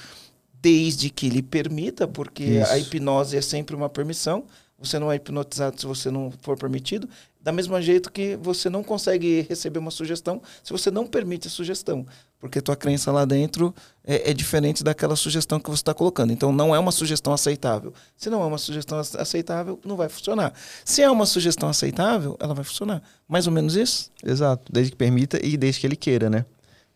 Desde 0.63 1.09
que 1.09 1.27
ele 1.27 1.43
permita, 1.43 2.07
porque 2.07 2.43
Isso. 2.45 2.71
a 2.71 2.79
hipnose 2.79 3.35
é 3.35 3.41
sempre 3.41 3.75
uma 3.75 3.89
permissão. 3.89 4.45
Você 4.79 4.97
não 4.97 5.11
é 5.11 5.15
hipnotizado 5.17 5.77
se 5.79 5.85
você 5.85 6.09
não 6.09 6.31
for 6.41 6.57
permitido. 6.57 7.07
Da 7.41 7.51
mesma 7.51 7.81
jeito 7.81 8.09
que 8.09 8.37
você 8.37 8.69
não 8.69 8.81
consegue 8.81 9.45
receber 9.49 9.77
uma 9.79 9.91
sugestão 9.91 10.41
se 10.63 10.71
você 10.71 10.89
não 10.89 11.05
permite 11.05 11.47
a 11.49 11.51
sugestão. 11.51 12.05
Porque 12.39 12.61
tua 12.61 12.75
crença 12.77 13.11
lá 13.11 13.25
dentro 13.25 13.75
é, 14.05 14.31
é 14.31 14.33
diferente 14.33 14.81
daquela 14.83 15.17
sugestão 15.17 15.59
que 15.59 15.69
você 15.69 15.81
está 15.81 15.93
colocando. 15.93 16.31
Então 16.31 16.53
não 16.53 16.73
é 16.73 16.79
uma 16.79 16.91
sugestão 16.93 17.33
aceitável. 17.33 17.93
Se 18.15 18.29
não 18.29 18.41
é 18.41 18.45
uma 18.45 18.57
sugestão 18.57 18.99
ace- 19.01 19.17
aceitável, 19.17 19.77
não 19.85 19.97
vai 19.97 20.07
funcionar. 20.07 20.53
Se 20.85 21.01
é 21.01 21.11
uma 21.11 21.25
sugestão 21.25 21.67
aceitável, 21.67 22.37
ela 22.39 22.53
vai 22.53 22.63
funcionar. 22.63 23.03
Mais 23.27 23.47
ou 23.47 23.51
menos 23.53 23.75
isso? 23.75 24.09
Exato. 24.25 24.71
Desde 24.71 24.91
que 24.91 24.97
permita 24.97 25.37
e 25.45 25.57
desde 25.57 25.81
que 25.81 25.87
ele 25.87 25.97
queira, 25.97 26.29
né? 26.29 26.45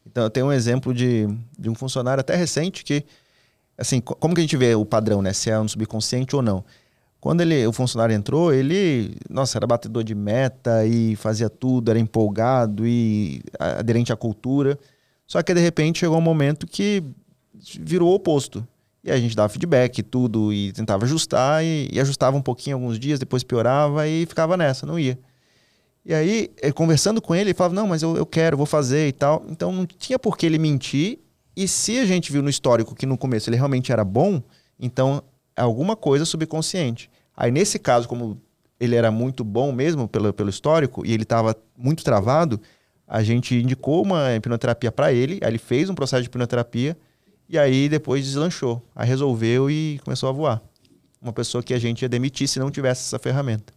Então, 0.10 0.23
eu 0.23 0.30
tenho 0.30 0.45
um 0.45 0.53
exemplo 0.53 0.94
de, 0.94 1.27
de 1.60 1.69
um 1.69 1.76
funcionário 1.76 2.22
até 2.22 2.34
recente 2.34 2.81
que, 2.85 3.03
assim, 3.78 3.99
co- 4.02 4.16
como 4.16 4.34
que 4.34 4.41
a 4.41 4.44
gente 4.44 4.58
vê 4.58 4.76
o 4.76 4.86
padrão, 4.86 5.22
né? 5.22 5.34
Se 5.34 5.49
é 5.49 5.60
um 5.60 5.68
subconsciente 5.68 6.36
ou 6.36 6.41
não. 6.41 6.64
Quando 7.20 7.41
ele, 7.41 7.66
o 7.66 7.74
funcionário 7.74 8.16
entrou, 8.16 8.54
ele, 8.54 9.16
nossa, 9.30 9.58
era 9.58 9.66
batedor 9.66 10.04
de 10.04 10.14
meta 10.16 10.86
e 10.86 11.16
fazia 11.16 11.49
tudo, 11.49 11.90
era 11.90 11.99
empolgado 11.99 12.86
e 12.88 13.41
aderente 13.60 14.14
à 14.14 14.16
cultura. 14.16 14.78
Só 15.26 15.41
que, 15.41 15.54
de 15.54 15.60
repente, 15.60 15.99
chegou 15.99 16.18
um 16.18 16.22
momento 16.22 16.68
que 16.68 17.04
virou 17.80 18.12
o 18.12 18.16
oposto. 18.16 18.66
E 19.04 19.12
a 19.12 19.18
gente 19.18 19.36
dava 19.36 19.49
feedback 19.49 20.04
tudo 20.04 20.54
e 20.54 20.72
tentava 20.74 21.06
ajustar 21.06 21.64
e, 21.64 21.90
e 21.91 21.99
ajustava 21.99 22.38
um 22.38 22.41
pouquinho 22.41 22.76
alguns 22.76 22.99
dias, 22.99 23.20
depois 23.20 23.44
piorava 23.44 24.08
e 24.08 24.26
ficava 24.26 24.56
nessa, 24.58 24.86
não 24.86 24.99
ia. 24.99 25.18
E 26.06 26.14
aí, 26.14 26.49
eh, 26.62 26.72
conversando 26.72 27.22
com 27.22 27.36
ele, 27.36 27.49
ele 27.49 27.54
falava: 27.54 27.76
Não, 27.76 27.88
mas 27.88 28.02
eu, 28.02 28.16
eu 28.16 28.26
quero, 28.26 28.56
vou 28.56 28.66
fazer 28.66 29.08
e 29.08 29.12
tal. 29.12 29.45
Então 29.49 29.72
não 29.72 29.86
tinha 29.86 30.18
por 30.18 30.38
que 30.38 30.45
ele 30.45 30.58
mentir. 30.58 31.20
E 31.57 31.67
se 31.67 31.97
a 31.97 32.05
gente 32.05 32.31
viu 32.31 32.43
no 32.43 32.51
histórico 32.51 32.93
que 32.93 33.07
no 33.07 33.17
começo 33.17 33.49
ele 33.49 33.57
realmente 33.57 33.91
era 33.91 34.03
bom, 34.03 34.43
então 34.79 35.23
é 35.55 35.61
alguma 35.63 35.95
coisa 35.95 36.23
subconsciente. 36.23 37.09
Aí 37.35 37.49
nesse 37.49 37.79
caso, 37.79 38.07
como 38.07 38.39
ele 38.79 38.95
era 38.95 39.09
muito 39.09 39.43
bom 39.43 39.71
mesmo 39.71 40.07
pelo, 40.07 40.31
pelo 40.31 40.51
histórico 40.51 41.03
e 41.03 41.11
ele 41.11 41.23
estava 41.23 41.55
muito 41.75 42.03
travado, 42.03 42.61
a 43.07 43.23
gente 43.23 43.55
indicou 43.55 44.03
uma 44.03 44.35
hipnoterapia 44.35 44.91
para 44.91 45.11
ele. 45.11 45.39
Aí 45.41 45.49
ele 45.49 45.57
fez 45.57 45.89
um 45.89 45.95
processo 45.95 46.21
de 46.21 46.27
hipnoterapia 46.27 46.95
e 47.49 47.57
aí 47.57 47.89
depois 47.89 48.23
deslanchou. 48.23 48.79
Aí 48.95 49.07
resolveu 49.07 49.67
e 49.67 49.99
começou 50.03 50.29
a 50.29 50.31
voar. 50.31 50.61
Uma 51.19 51.34
pessoa 51.34 51.63
que 51.63 51.73
a 51.73 51.79
gente 51.79 52.03
ia 52.03 52.09
demitir 52.09 52.47
se 52.47 52.59
não 52.59 52.69
tivesse 52.69 53.01
essa 53.01 53.17
ferramenta. 53.17 53.73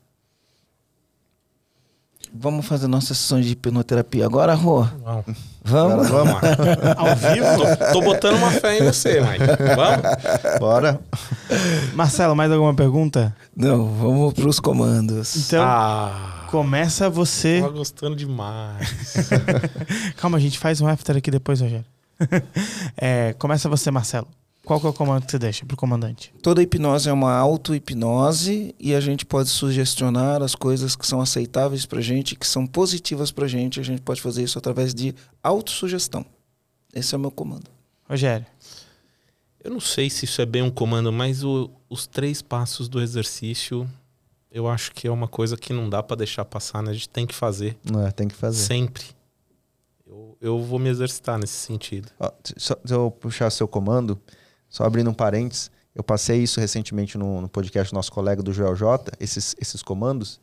Vamos 2.33 2.65
fazer 2.67 2.87
nossa 2.87 3.09
sessão 3.09 3.41
de 3.41 3.51
hipnoterapia 3.51 4.25
agora, 4.25 4.55
Rô? 4.55 4.83
Vamos. 4.83 5.37
Vamos? 5.65 6.09
Vamos. 6.09 6.35
Ao 6.97 7.17
vivo? 7.17 7.77
Tô, 7.77 7.93
tô 7.93 8.01
botando 8.03 8.37
uma 8.37 8.51
fé 8.53 8.79
em 8.79 8.85
você, 8.85 9.21
Mike. 9.21 9.45
Vamos? 9.77 10.59
Bora. 10.61 11.01
Marcelo, 11.95 12.35
mais 12.37 12.51
alguma 12.53 12.73
pergunta? 12.73 13.35
Não, 13.55 13.87
vamos 13.89 14.33
pros 14.35 14.61
comandos. 14.61 15.37
Então, 15.37 15.63
Ah, 15.67 16.47
começa 16.51 17.11
você. 17.11 17.61
tava 17.61 17.73
gostando 17.73 18.15
demais. 18.17 19.29
Calma, 20.17 20.39
a 20.39 20.41
gente 20.41 20.59
faz 20.59 20.81
um 20.81 20.87
after 20.87 21.17
aqui 21.17 21.31
depois, 21.31 21.61
Rogério. 21.61 21.85
É, 22.97 23.33
começa 23.39 23.69
você, 23.69 23.91
Marcelo. 23.91 24.29
Qual 24.71 24.81
que 24.81 24.87
é 24.87 24.91
o 24.91 24.93
comando 24.93 25.25
que 25.25 25.33
você 25.33 25.39
deixa 25.41 25.67
pro 25.67 25.77
comandante? 25.77 26.33
Toda 26.41 26.63
hipnose 26.63 27.09
é 27.09 27.13
uma 27.13 27.33
auto-hipnose 27.35 28.73
e 28.79 28.95
a 28.95 29.01
gente 29.01 29.27
pode 29.27 29.49
sugestionar 29.49 30.43
as 30.45 30.55
coisas 30.55 30.95
que 30.95 31.05
são 31.05 31.21
aceitáveis 31.21 31.85
pra 31.87 32.01
gente, 32.01 32.37
que 32.37 32.47
são 32.47 32.65
positivas 32.69 33.33
pra 33.33 33.49
gente. 33.49 33.81
A 33.81 33.83
gente 33.83 34.01
pode 34.01 34.23
fazer 34.23 34.45
isso 34.45 34.57
através 34.61 34.95
de 34.95 35.13
autossugestão. 35.43 36.25
Esse 36.95 37.17
é 37.17 37.19
o 37.19 37.21
meu 37.21 37.33
comando. 37.33 37.65
Rogério. 38.09 38.47
Eu 39.65 39.73
não 39.73 39.81
sei 39.81 40.09
se 40.09 40.25
isso 40.25 40.41
é 40.41 40.47
bem 40.47 40.63
um 40.63 40.71
comando, 40.71 41.11
mas 41.13 41.43
o- 41.43 41.69
os 41.89 42.07
três 42.07 42.41
passos 42.41 42.89
do 42.89 43.01
exercício, 43.03 43.91
eu 44.53 44.69
acho 44.69 44.93
que 44.93 45.09
é 45.09 45.11
uma 45.11 45.27
coisa 45.27 45.57
que 45.57 45.73
não 45.73 45.91
dá 45.91 46.01
pra 46.01 46.15
deixar 46.17 46.45
passar, 46.45 46.81
né? 46.81 46.93
A 46.93 46.95
gente 46.95 47.09
tem 47.09 47.27
que 47.27 47.35
fazer 47.35 47.77
Não 47.83 48.07
é, 48.07 48.13
tem 48.13 48.29
que 48.29 48.37
fazer. 48.37 48.63
sempre. 48.65 49.03
Eu, 50.07 50.39
eu 50.41 50.63
vou 50.63 50.79
me 50.79 50.89
exercitar 50.89 51.41
nesse 51.41 51.55
sentido. 51.55 52.09
Ó, 52.21 52.31
se 52.57 52.73
eu 52.89 53.11
puxar 53.11 53.51
seu 53.51 53.67
comando, 53.67 54.17
só 54.71 54.85
abrindo 54.85 55.11
um 55.11 55.15
parênteses, 55.15 55.71
eu 55.95 56.03
passei 56.03 56.43
isso 56.43 56.61
recentemente 56.61 57.19
no, 57.19 57.43
no 57.43 57.49
podcast 57.49 57.93
do 57.93 57.97
nosso 57.97 58.13
colega 58.13 58.43
do 58.43 58.53
Joel 58.53 58.75
J, 58.77 59.13
esses, 59.21 59.55
esses 59.61 59.83
comandos, 59.83 60.41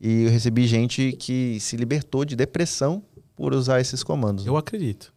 e 0.00 0.24
eu 0.24 0.30
recebi 0.30 0.66
gente 0.66 1.12
que 1.12 1.60
se 1.60 1.76
libertou 1.76 2.24
de 2.24 2.34
depressão 2.34 3.02
por 3.36 3.54
usar 3.54 3.80
esses 3.80 4.02
comandos. 4.02 4.46
Eu 4.46 4.56
acredito. 4.56 5.14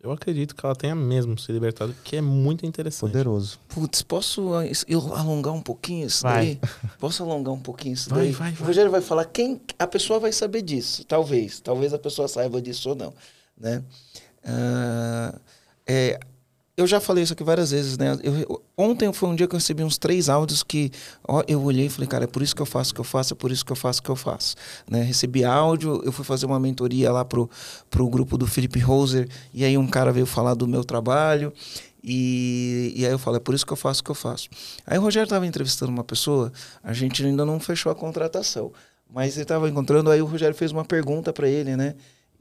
Eu 0.00 0.12
acredito 0.12 0.54
que 0.54 0.64
ela 0.64 0.76
tenha 0.76 0.94
mesmo 0.94 1.38
se 1.38 1.50
libertado, 1.50 1.94
que 2.04 2.16
é 2.16 2.20
muito 2.20 2.66
interessante. 2.66 3.10
Poderoso. 3.10 3.58
Putz, 3.68 4.02
posso 4.02 4.50
eu 4.86 5.14
alongar 5.14 5.54
um 5.54 5.62
pouquinho 5.62 6.06
isso 6.06 6.22
Vai. 6.22 6.58
daí? 6.60 6.70
Posso 7.00 7.22
alongar 7.22 7.54
um 7.54 7.58
pouquinho 7.60 7.94
isso 7.94 8.10
Vai, 8.10 8.24
daí? 8.24 8.32
vai, 8.32 8.52
vai. 8.52 8.62
O 8.62 8.66
Rogério 8.66 8.90
vai 8.90 9.00
falar 9.00 9.24
quem 9.24 9.58
a 9.78 9.86
pessoa 9.86 10.20
vai 10.20 10.30
saber 10.30 10.60
disso, 10.60 11.06
talvez. 11.06 11.58
Talvez 11.58 11.94
a 11.94 11.98
pessoa 11.98 12.28
saiba 12.28 12.60
disso 12.60 12.90
ou 12.90 12.94
não, 12.94 13.14
né? 13.56 13.82
Ah, 14.44 15.34
é, 15.86 16.20
eu 16.76 16.86
já 16.86 16.98
falei 17.00 17.22
isso 17.22 17.32
aqui 17.32 17.44
várias 17.44 17.70
vezes, 17.70 17.96
né? 17.96 18.18
Eu- 18.22 18.60
ontem 18.76 19.12
foi 19.12 19.28
um 19.28 19.34
dia 19.34 19.46
que 19.46 19.54
eu 19.54 19.58
recebi 19.58 19.84
uns 19.84 19.96
três 19.96 20.28
áudios 20.28 20.62
que 20.62 20.90
ó, 21.26 21.42
eu 21.46 21.62
olhei 21.62 21.86
e 21.86 21.88
falei, 21.88 22.08
cara, 22.08 22.24
é 22.24 22.26
por 22.26 22.42
isso 22.42 22.54
que 22.54 22.62
eu 22.62 22.66
faço 22.66 22.90
o 22.90 22.94
que 22.94 23.00
eu 23.00 23.04
faço, 23.04 23.32
é 23.32 23.36
por 23.36 23.52
isso 23.52 23.64
que 23.64 23.70
eu 23.70 23.76
faço 23.76 24.00
o 24.00 24.02
que 24.02 24.10
eu 24.10 24.16
faço. 24.16 24.56
Né? 24.90 25.02
Recebi 25.02 25.44
áudio, 25.44 26.02
eu 26.04 26.10
fui 26.10 26.24
fazer 26.24 26.46
uma 26.46 26.58
mentoria 26.58 27.12
lá 27.12 27.24
pro, 27.24 27.48
pro 27.88 28.08
grupo 28.08 28.36
do 28.36 28.46
Felipe 28.46 28.80
Roser, 28.80 29.28
e 29.52 29.64
aí 29.64 29.78
um 29.78 29.86
cara 29.86 30.12
veio 30.12 30.26
falar 30.26 30.54
do 30.54 30.66
meu 30.66 30.82
trabalho, 30.84 31.52
e, 32.02 32.92
e 32.96 33.06
aí 33.06 33.12
eu 33.12 33.18
falei, 33.18 33.38
é 33.38 33.40
por 33.40 33.54
isso 33.54 33.64
que 33.64 33.72
eu 33.72 33.76
faço 33.76 34.00
o 34.00 34.04
que 34.04 34.10
eu 34.10 34.14
faço. 34.14 34.48
Aí 34.86 34.98
o 34.98 35.00
Rogério 35.02 35.24
estava 35.26 35.46
entrevistando 35.46 35.92
uma 35.92 36.04
pessoa, 36.04 36.52
a 36.82 36.92
gente 36.92 37.24
ainda 37.24 37.44
não 37.44 37.60
fechou 37.60 37.90
a 37.90 37.94
contratação, 37.94 38.72
mas 39.08 39.34
ele 39.34 39.42
estava 39.42 39.68
encontrando, 39.68 40.10
aí 40.10 40.20
o 40.20 40.26
Rogério 40.26 40.56
fez 40.56 40.72
uma 40.72 40.84
pergunta 40.84 41.32
para 41.32 41.48
ele, 41.48 41.76
né? 41.76 41.94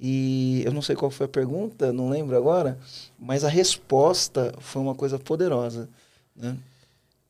E 0.06 0.62
eu 0.66 0.74
não 0.74 0.82
sei 0.82 0.98
qual 0.98 1.10
foi 1.10 1.28
a 1.28 1.30
pergunta, 1.30 1.94
não 1.94 2.10
lembro 2.10 2.36
agora, 2.36 2.78
mas 3.18 3.46
a 3.46 3.48
resposta 3.48 4.54
foi 4.60 4.82
uma 4.82 4.94
coisa 4.94 5.18
poderosa. 5.18 5.88
Né? 6.36 6.58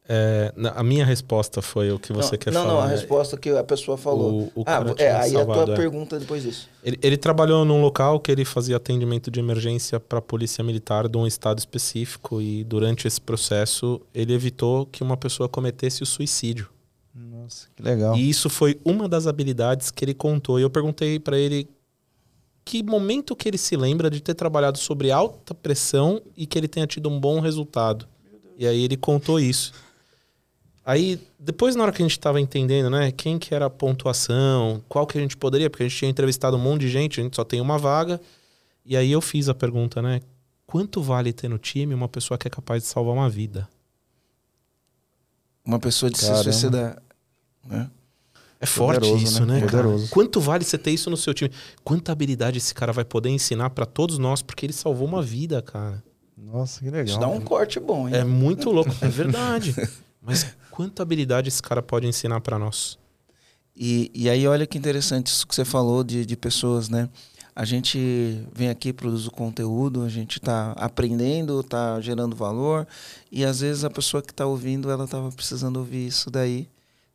É, 0.10 0.52
a 0.76 0.84
minha 0.84 1.06
resposta 1.06 1.62
foi 1.62 1.92
o 1.92 2.00
que 2.00 2.12
você 2.12 2.32
não, 2.32 2.38
quer 2.40 2.52
não, 2.52 2.62
falar. 2.64 2.74
Não, 2.74 2.82
a 2.82 2.88
né? 2.88 2.96
resposta 2.96 3.38
que 3.38 3.50
a 3.52 3.64
pessoa 3.64 3.96
falou. 3.96 4.52
O- 4.56 4.62
o 4.62 4.64
ah, 4.66 4.84
é, 4.98 5.12
aí 5.12 5.36
a 5.36 5.40
salvado, 5.40 5.66
tua 5.66 5.74
é. 5.76 5.78
pergunta 5.78 6.20
depois 6.20 6.42
disso. 6.42 6.68
Ele, 6.84 6.98
ele 7.04 7.16
trabalhou 7.16 7.64
num 7.64 7.80
local 7.80 8.20
que 8.20 8.32
ele 8.32 8.44
fazia 8.44 8.76
atendimento 8.78 9.30
de 9.30 9.40
emergência 9.40 10.00
para 10.00 10.18
a 10.18 10.22
polícia 10.22 10.64
militar 10.64 11.08
de 11.08 11.16
um 11.16 11.28
estado 11.28 11.60
específico 11.60 12.42
e 12.42 12.64
durante 12.64 13.08
esse 13.08 13.22
processo 13.22 14.02
ele 14.16 14.34
evitou 14.34 14.88
que 14.88 15.04
uma 15.04 15.16
pessoa 15.16 15.48
cometesse 15.48 16.02
o 16.02 16.08
suicídio. 16.08 16.70
Nossa, 17.16 17.68
que 17.76 17.84
legal. 17.84 18.18
E 18.18 18.28
isso 18.28 18.50
foi 18.50 18.82
uma 18.84 19.08
das 19.08 19.28
habilidades 19.28 19.92
que 19.92 20.04
ele 20.04 20.16
contou. 20.16 20.60
E 20.60 20.64
eu 20.64 20.70
perguntei 20.72 21.20
para 21.20 21.38
ele 21.38 21.68
que 22.66 22.82
momento 22.82 23.36
que 23.36 23.48
ele 23.48 23.58
se 23.58 23.76
lembra 23.76 24.10
de 24.10 24.22
ter 24.22 24.34
trabalhado 24.34 24.78
sobre 24.78 25.12
alta 25.12 25.54
pressão 25.54 26.22
e 26.36 26.46
que 26.46 26.58
ele 26.58 26.68
tenha 26.68 26.88
tido 26.88 27.10
um 27.10 27.20
bom 27.20 27.40
resultado. 27.40 28.08
E 28.58 28.66
aí 28.66 28.84
ele 28.84 28.96
contou 28.96 29.40
isso. 29.40 29.74
Aí, 30.86 31.20
depois 31.40 31.76
na 31.76 31.84
hora 31.84 31.92
que 31.92 32.02
a 32.02 32.06
gente 32.06 32.12
estava 32.12 32.42
entendendo, 32.42 32.90
né, 32.90 33.12
quem 33.12 33.40
que 33.40 33.56
era 33.56 33.68
a 33.68 33.70
pontuação, 33.70 34.84
qual 34.90 35.08
que 35.08 35.18
a 35.18 35.22
gente 35.22 35.38
poderia, 35.38 35.70
porque 35.70 35.84
a 35.84 35.88
gente 35.88 35.98
tinha 35.98 36.12
entrevistado 36.12 36.58
um 36.58 36.60
monte 36.60 36.82
de 36.82 36.90
gente, 36.90 37.20
a 37.20 37.24
gente 37.24 37.36
só 37.36 37.44
tem 37.44 37.62
uma 37.62 37.78
vaga. 37.78 38.20
E 38.86 38.98
aí 38.98 39.12
eu 39.12 39.22
fiz 39.22 39.48
a 39.48 39.54
pergunta, 39.54 40.02
né, 40.02 40.20
quanto 40.68 41.02
vale 41.02 41.32
ter 41.32 41.48
no 41.48 41.58
time 41.58 41.94
uma 41.94 42.10
pessoa 42.10 42.38
que 42.38 42.48
é 42.48 42.52
capaz 42.52 42.84
de 42.84 42.90
salvar 42.90 43.14
uma 43.14 43.30
vida? 43.30 43.68
Uma 45.66 45.80
pessoa 45.80 46.10
de 46.10 46.20
Caramba. 46.20 46.38
se 46.38 46.44
suicidar. 46.44 47.02
Né? 47.66 47.90
É 48.64 48.66
forte 48.66 49.02
Poderoso, 49.02 49.24
isso, 49.26 49.46
né? 49.46 49.56
né? 49.56 49.60
Poderoso. 49.60 50.08
Quanto 50.10 50.40
vale 50.40 50.64
você 50.64 50.78
ter 50.78 50.92
isso 50.92 51.10
no 51.10 51.18
seu 51.18 51.34
time? 51.34 51.52
Quanta 51.84 52.14
habilidade 52.14 52.60
esse 52.60 52.74
cara 52.74 52.94
vai 52.94 53.04
poder 53.04 53.30
ensinar 53.30 53.72
pra 53.72 53.86
todos 53.86 54.18
nós, 54.18 54.42
porque 54.42 54.66
ele 54.66 54.72
salvou 54.72 55.06
uma 55.06 55.22
vida, 55.22 55.62
cara. 55.62 56.02
Nossa, 56.38 56.80
que 56.80 56.86
legal. 56.86 57.04
Isso 57.04 57.20
dá 57.20 57.28
um 57.28 57.42
corte 57.42 57.78
bom, 57.78 58.08
hein? 58.08 58.16
É 58.16 58.24
muito 58.24 58.72
louco, 58.72 58.90
é 59.02 59.08
verdade. 59.10 59.76
Mas 60.24 60.48
quanta 60.72 61.04
habilidade 61.04 61.50
esse 61.50 61.62
cara 61.62 61.84
pode 61.84 62.08
ensinar 62.08 62.40
pra 62.40 62.58
nós? 62.58 62.98
E, 63.76 64.10
e 64.16 64.30
aí, 64.30 64.48
olha 64.48 64.66
que 64.66 64.78
interessante 64.78 65.28
isso 65.28 65.46
que 65.46 65.54
você 65.54 65.66
falou 65.66 66.02
de, 66.02 66.26
de 66.26 66.38
pessoas, 66.38 66.88
né? 66.88 67.10
A 67.54 67.66
gente 67.66 68.48
vem 68.56 68.70
aqui, 68.70 68.94
produz 68.94 69.28
o 69.28 69.32
conteúdo, 69.32 70.04
a 70.04 70.10
gente 70.10 70.38
está 70.38 70.72
aprendendo, 70.78 71.60
está 71.60 72.00
gerando 72.00 72.34
valor, 72.34 72.88
e 73.30 73.44
às 73.44 73.60
vezes 73.60 73.84
a 73.84 73.90
pessoa 73.90 74.24
que 74.24 74.32
está 74.32 74.46
ouvindo, 74.46 74.90
ela 74.90 75.04
estava 75.04 75.30
precisando 75.34 75.78
ouvir 75.78 76.08
isso 76.08 76.32
daí, 76.32 76.70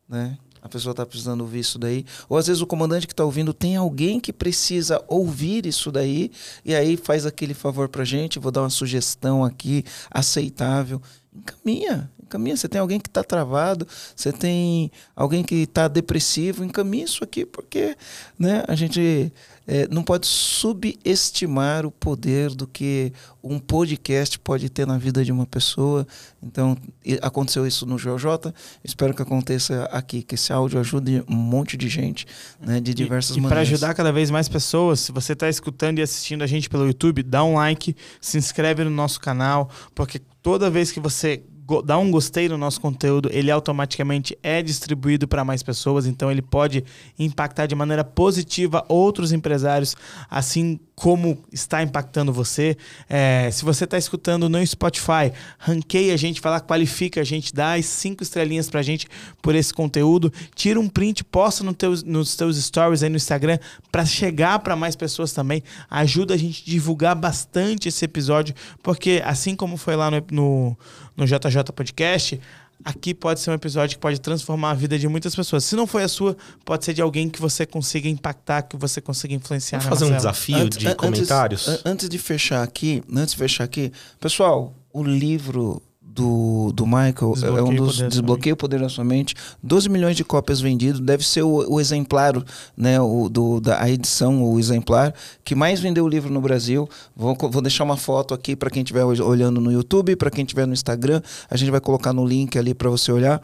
né? 0.07 0.37
A 0.61 0.69
pessoa 0.69 0.91
está 0.91 1.05
precisando 1.05 1.41
ouvir 1.41 1.59
isso 1.59 1.79
daí. 1.79 2.05
Ou 2.27 2.37
às 2.37 2.47
vezes 2.47 2.61
o 2.61 2.67
comandante 2.67 3.07
que 3.07 3.13
está 3.13 3.23
ouvindo 3.23 3.53
tem 3.53 3.75
alguém 3.75 4.19
que 4.19 4.33
precisa 4.33 5.03
ouvir 5.07 5.65
isso 5.65 5.91
daí, 5.91 6.31
e 6.63 6.75
aí 6.75 6.97
faz 6.97 7.25
aquele 7.25 7.53
favor 7.53 7.89
pra 7.89 8.03
gente, 8.03 8.39
vou 8.39 8.51
dar 8.51 8.61
uma 8.61 8.69
sugestão 8.69 9.43
aqui, 9.43 9.83
aceitável. 10.11 11.01
Encaminha, 11.33 12.11
encaminha. 12.29 12.55
Você 12.55 12.69
tem 12.69 12.79
alguém 12.79 12.99
que 12.99 13.09
está 13.09 13.23
travado, 13.23 13.87
você 14.15 14.31
tem 14.31 14.91
alguém 15.15 15.43
que 15.43 15.55
está 15.55 15.87
depressivo, 15.87 16.63
encaminha 16.63 17.05
isso 17.05 17.23
aqui, 17.23 17.45
porque 17.45 17.97
né, 18.37 18.63
a 18.67 18.75
gente 18.75 19.33
é, 19.67 19.87
não 19.89 20.01
pode 20.03 20.25
subestimar 20.25 21.85
o 21.85 21.91
poder 21.91 22.49
do 22.55 22.65
que 22.65 23.13
um 23.43 23.59
podcast 23.59 24.37
pode 24.39 24.67
ter 24.69 24.87
na 24.87 24.97
vida 24.97 25.23
de 25.23 25.31
uma 25.31 25.45
pessoa. 25.45 26.07
Então, 26.41 26.75
aconteceu 27.21 27.67
isso 27.67 27.85
no 27.85 27.97
JJ, 27.97 28.53
espero 28.83 29.13
que 29.13 29.21
aconteça 29.21 29.83
aqui, 29.91 30.23
que 30.23 30.35
esse 30.35 30.51
áudio 30.51 30.79
ajude 30.79 31.23
um 31.29 31.35
monte 31.35 31.77
de 31.77 31.87
gente, 31.87 32.25
né, 32.59 32.79
de 32.79 32.93
diversas 32.93 33.35
e, 33.35 33.39
e 33.39 33.41
para 33.41 33.49
maneiras. 33.49 33.73
ajudar 33.73 33.93
cada 33.93 34.11
vez 34.11 34.31
mais 34.31 34.49
pessoas, 34.49 34.99
se 35.01 35.11
você 35.11 35.33
está 35.33 35.47
escutando 35.47 35.99
e 35.99 36.01
assistindo 36.01 36.43
a 36.43 36.47
gente 36.47 36.69
pelo 36.69 36.87
YouTube, 36.87 37.21
dá 37.21 37.43
um 37.43 37.55
like, 37.55 37.95
se 38.19 38.37
inscreve 38.37 38.83
no 38.83 38.89
nosso 38.89 39.19
canal, 39.19 39.69
porque 39.93 40.19
toda 40.41 40.69
vez 40.69 40.91
que 40.91 40.99
você 40.99 41.43
dá 41.83 41.97
um 41.97 42.11
gostei 42.11 42.49
no 42.49 42.57
nosso 42.57 42.81
conteúdo, 42.81 43.29
ele 43.31 43.51
automaticamente 43.51 44.37
é 44.41 44.61
distribuído 44.61 45.27
para 45.27 45.45
mais 45.45 45.63
pessoas, 45.63 46.05
então 46.05 46.31
ele 46.31 46.41
pode 46.41 46.83
impactar 47.17 47.65
de 47.65 47.75
maneira 47.75 48.03
positiva 48.03 48.83
outros 48.87 49.31
empresários, 49.31 49.95
assim 50.29 50.79
como 50.99 51.41
está 51.49 51.81
impactando 51.81 52.33
você. 52.33 52.75
É, 53.07 53.49
se 53.51 53.63
você 53.63 53.85
está 53.85 53.97
escutando 53.97 54.49
no 54.49 54.67
Spotify, 54.67 55.31
ranqueia 55.57 56.13
a 56.13 56.17
gente, 56.17 56.41
lá, 56.43 56.59
qualifica 56.59 57.21
a 57.21 57.23
gente, 57.23 57.53
dá 57.53 57.75
as 57.75 57.85
cinco 57.85 58.21
estrelinhas 58.21 58.69
pra 58.69 58.81
gente 58.81 59.07
por 59.41 59.55
esse 59.55 59.73
conteúdo, 59.73 60.31
tira 60.53 60.77
um 60.77 60.89
print, 60.89 61.23
posta 61.23 61.63
no 61.63 61.73
teus, 61.73 62.03
nos 62.03 62.35
teus 62.35 62.57
stories 62.57 63.01
aí 63.01 63.09
no 63.09 63.15
Instagram 63.15 63.59
para 63.89 64.05
chegar 64.05 64.59
para 64.59 64.75
mais 64.75 64.93
pessoas 64.93 65.31
também. 65.31 65.63
Ajuda 65.89 66.33
a 66.33 66.37
gente 66.37 66.63
a 66.67 66.69
divulgar 66.69 67.15
bastante 67.15 67.87
esse 67.87 68.03
episódio, 68.03 68.53
porque 68.83 69.21
assim 69.23 69.55
como 69.55 69.77
foi 69.77 69.95
lá 69.95 70.11
no, 70.11 70.21
no, 70.29 70.77
no 71.19 71.25
JJ 71.27 71.63
Podcast, 71.75 72.39
aqui 72.83 73.13
pode 73.13 73.39
ser 73.41 73.51
um 73.51 73.53
episódio 73.53 73.97
que 73.97 74.01
pode 74.01 74.19
transformar 74.21 74.71
a 74.71 74.73
vida 74.73 74.97
de 74.97 75.07
muitas 75.07 75.35
pessoas. 75.35 75.65
Se 75.65 75.75
não 75.75 75.85
foi 75.85 76.03
a 76.03 76.07
sua, 76.07 76.37
pode 76.63 76.85
ser 76.85 76.93
de 76.93 77.01
alguém 77.01 77.29
que 77.29 77.39
você 77.41 77.65
consiga 77.65 78.07
impactar, 78.07 78.61
que 78.63 78.77
você 78.77 79.01
consiga 79.01 79.33
influenciar. 79.33 79.79
Vamos 79.79 79.99
fazer 79.99 80.11
um 80.11 80.15
desafio 80.15 80.55
Antes- 80.57 80.77
de 80.77 80.87
an- 80.87 80.95
comentários? 80.95 81.67
Antes, 81.67 81.85
an- 81.85 81.89
antes 81.91 82.09
de 82.09 82.17
fechar 82.17 82.63
aqui, 82.63 83.03
antes 83.13 83.33
de 83.33 83.37
fechar 83.37 83.65
aqui, 83.65 83.91
pessoal, 84.19 84.73
o 84.93 85.03
livro 85.03 85.81
do, 86.19 86.73
do 86.73 86.85
Michael 86.85 87.13
é 87.13 87.33
Desbloqueie 87.33 87.61
um 87.61 87.75
dos 87.75 87.97
Desbloqueio 87.97 88.53
o 88.53 88.57
Poder 88.57 88.79
da 88.81 88.89
Sua 88.89 89.05
Mente. 89.05 89.35
12 89.63 89.87
milhões 89.87 90.17
de 90.17 90.25
cópias 90.25 90.59
vendidas, 90.59 90.99
deve 90.99 91.25
ser 91.25 91.43
o, 91.43 91.75
o 91.75 91.79
exemplar, 91.79 92.33
né, 92.75 92.99
o, 92.99 93.29
do, 93.29 93.61
da, 93.61 93.81
a 93.81 93.89
edição, 93.89 94.43
o 94.43 94.59
exemplar 94.59 95.13
que 95.45 95.55
mais 95.55 95.79
vendeu 95.79 96.03
o 96.03 96.07
livro 96.07 96.31
no 96.31 96.41
Brasil. 96.41 96.89
Vou, 97.15 97.35
vou 97.35 97.61
deixar 97.61 97.85
uma 97.85 97.95
foto 97.95 98.33
aqui 98.33 98.55
para 98.55 98.69
quem 98.69 98.83
estiver 98.83 99.05
olhando 99.05 99.61
no 99.61 99.71
YouTube, 99.71 100.15
para 100.17 100.29
quem 100.29 100.43
estiver 100.43 100.67
no 100.67 100.73
Instagram. 100.73 101.21
A 101.49 101.55
gente 101.55 101.71
vai 101.71 101.79
colocar 101.79 102.11
no 102.11 102.25
link 102.25 102.57
ali 102.59 102.73
para 102.73 102.89
você 102.89 103.11
olhar. 103.11 103.41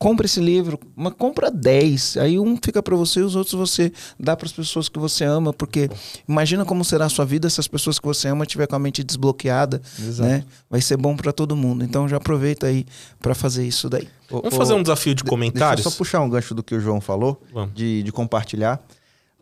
Compra 0.00 0.24
esse 0.24 0.40
livro, 0.40 0.80
mas 0.96 1.12
compra 1.12 1.50
10. 1.50 2.16
Aí 2.16 2.38
um 2.38 2.56
fica 2.56 2.82
para 2.82 2.96
você 2.96 3.20
e 3.20 3.22
os 3.22 3.36
outros 3.36 3.52
você 3.52 3.92
dá 4.18 4.34
para 4.34 4.46
as 4.46 4.52
pessoas 4.52 4.88
que 4.88 4.98
você 4.98 5.24
ama, 5.24 5.52
porque 5.52 5.90
imagina 6.26 6.64
como 6.64 6.82
será 6.82 7.04
a 7.04 7.08
sua 7.10 7.26
vida 7.26 7.50
se 7.50 7.60
as 7.60 7.68
pessoas 7.68 7.98
que 7.98 8.06
você 8.06 8.26
ama 8.28 8.46
tiver 8.46 8.66
com 8.66 8.74
a 8.74 8.78
mente 8.78 9.04
desbloqueada, 9.04 9.82
Exato. 9.98 10.26
né? 10.26 10.44
Vai 10.70 10.80
ser 10.80 10.96
bom 10.96 11.14
para 11.14 11.34
todo 11.34 11.54
mundo. 11.54 11.84
Então 11.84 12.08
já 12.08 12.16
aproveita 12.16 12.66
aí 12.66 12.86
para 13.20 13.34
fazer 13.34 13.66
isso 13.66 13.90
daí. 13.90 14.08
Vamos 14.30 14.54
ô, 14.54 14.56
fazer 14.56 14.72
um 14.72 14.82
desafio 14.82 15.14
de 15.14 15.22
comentários? 15.22 15.84
Deixa 15.84 15.88
eu 15.88 15.92
só 15.92 15.98
puxar 15.98 16.20
um 16.20 16.30
gancho 16.30 16.54
do 16.54 16.62
que 16.62 16.74
o 16.74 16.80
João 16.80 16.98
falou, 16.98 17.38
de, 17.74 18.02
de 18.02 18.10
compartilhar. 18.10 18.82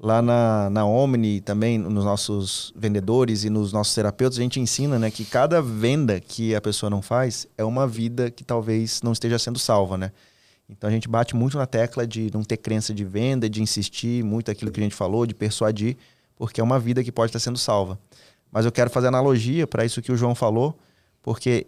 Lá 0.00 0.20
na, 0.20 0.70
na 0.70 0.84
Omni, 0.84 1.40
também 1.40 1.78
nos 1.78 2.04
nossos 2.04 2.72
vendedores 2.76 3.44
e 3.44 3.50
nos 3.50 3.72
nossos 3.72 3.94
terapeutas, 3.94 4.38
a 4.38 4.42
gente 4.42 4.58
ensina 4.58 4.98
né, 4.98 5.10
que 5.10 5.24
cada 5.24 5.62
venda 5.62 6.20
que 6.20 6.54
a 6.54 6.60
pessoa 6.60 6.90
não 6.90 7.02
faz 7.02 7.46
é 7.56 7.64
uma 7.64 7.86
vida 7.86 8.28
que 8.28 8.42
talvez 8.42 9.02
não 9.02 9.12
esteja 9.12 9.38
sendo 9.38 9.58
salva, 9.58 9.96
né? 9.96 10.10
Então 10.68 10.88
a 10.88 10.92
gente 10.92 11.08
bate 11.08 11.34
muito 11.34 11.56
na 11.56 11.66
tecla 11.66 12.06
de 12.06 12.30
não 12.32 12.42
ter 12.42 12.58
crença 12.58 12.92
de 12.92 13.04
venda, 13.04 13.48
de 13.48 13.62
insistir 13.62 14.22
muito 14.22 14.50
aquilo 14.50 14.70
que 14.70 14.78
a 14.80 14.82
gente 14.82 14.94
falou, 14.94 15.26
de 15.26 15.34
persuadir, 15.34 15.96
porque 16.36 16.60
é 16.60 16.64
uma 16.64 16.78
vida 16.78 17.02
que 17.02 17.10
pode 17.10 17.30
estar 17.30 17.38
sendo 17.38 17.58
salva. 17.58 17.98
Mas 18.52 18.64
eu 18.64 18.72
quero 18.72 18.90
fazer 18.90 19.08
analogia 19.08 19.66
para 19.66 19.84
isso 19.84 20.02
que 20.02 20.12
o 20.12 20.16
João 20.16 20.34
falou, 20.34 20.78
porque 21.22 21.66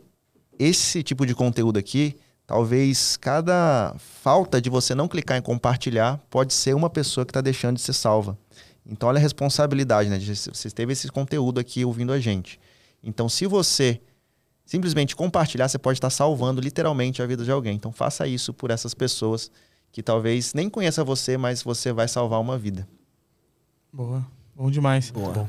esse 0.59 1.02
tipo 1.02 1.24
de 1.24 1.35
conteúdo 1.35 1.78
aqui, 1.78 2.16
talvez 2.47 3.16
cada 3.16 3.94
falta 3.98 4.60
de 4.60 4.68
você 4.68 4.94
não 4.94 5.09
clicar 5.09 5.39
em 5.39 5.43
compartilhar 5.43 6.20
pode 6.28 6.52
ser 6.52 6.74
uma 6.74 6.90
pessoa 6.90 7.24
que 7.24 7.31
está 7.31 7.40
deixando 7.40 7.77
de 7.77 7.82
ser 7.82 7.94
salva. 7.94 8.36
Então, 8.85 9.09
olha 9.09 9.18
a 9.18 9.20
responsabilidade, 9.20 10.09
né? 10.09 10.18
Você 10.18 10.70
teve 10.70 10.93
esse 10.93 11.09
conteúdo 11.09 11.60
aqui 11.60 11.85
ouvindo 11.85 12.12
a 12.12 12.18
gente. 12.18 12.59
Então, 13.02 13.28
se 13.28 13.47
você 13.47 14.01
simplesmente 14.70 15.16
compartilhar, 15.16 15.68
você 15.68 15.80
pode 15.80 15.97
estar 15.97 16.10
salvando 16.10 16.60
literalmente 16.60 17.20
a 17.20 17.26
vida 17.26 17.42
de 17.42 17.51
alguém. 17.51 17.74
Então, 17.74 17.90
faça 17.90 18.28
isso 18.28 18.55
por 18.55 18.70
essas 18.70 18.94
pessoas 18.94 19.51
que 19.90 20.01
talvez 20.01 20.55
nem 20.55 20.70
conheça 20.70 21.02
você, 21.02 21.36
mas 21.36 21.60
você 21.60 21.92
vai 21.92 22.06
salvar 22.06 22.40
uma 22.40 22.56
vida. 22.56 22.86
Boa. 23.92 24.24
Bom 24.55 24.70
demais. 24.70 25.10
Bom. 25.10 25.48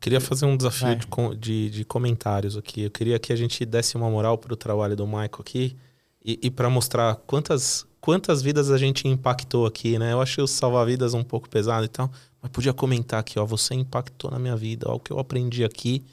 Queria 0.00 0.20
fazer 0.20 0.44
um 0.44 0.56
desafio 0.56 0.96
de, 0.96 1.36
de, 1.38 1.70
de 1.70 1.84
comentários 1.84 2.56
aqui. 2.56 2.82
Eu 2.82 2.90
queria 2.90 3.16
que 3.20 3.32
a 3.32 3.36
gente 3.36 3.64
desse 3.64 3.96
uma 3.96 4.10
moral 4.10 4.36
pro 4.36 4.56
trabalho 4.56 4.96
do 4.96 5.06
Michael 5.06 5.30
aqui 5.38 5.76
e, 6.24 6.36
e 6.42 6.50
para 6.50 6.68
mostrar 6.68 7.14
quantas, 7.28 7.86
quantas 8.00 8.42
vidas 8.42 8.72
a 8.72 8.76
gente 8.76 9.06
impactou 9.06 9.66
aqui, 9.66 10.00
né? 10.00 10.12
Eu 10.12 10.20
achei 10.20 10.42
o 10.42 10.48
salva-vidas 10.48 11.14
um 11.14 11.22
pouco 11.22 11.48
pesado 11.48 11.84
e 11.84 11.88
tal, 11.88 12.10
mas 12.42 12.50
podia 12.50 12.72
comentar 12.72 13.20
aqui, 13.20 13.38
ó, 13.38 13.46
você 13.46 13.72
impactou 13.74 14.32
na 14.32 14.38
minha 14.40 14.56
vida, 14.56 14.86
ó, 14.88 14.96
o 14.96 15.00
que 15.00 15.12
eu 15.12 15.20
aprendi 15.20 15.62
aqui 15.62 16.04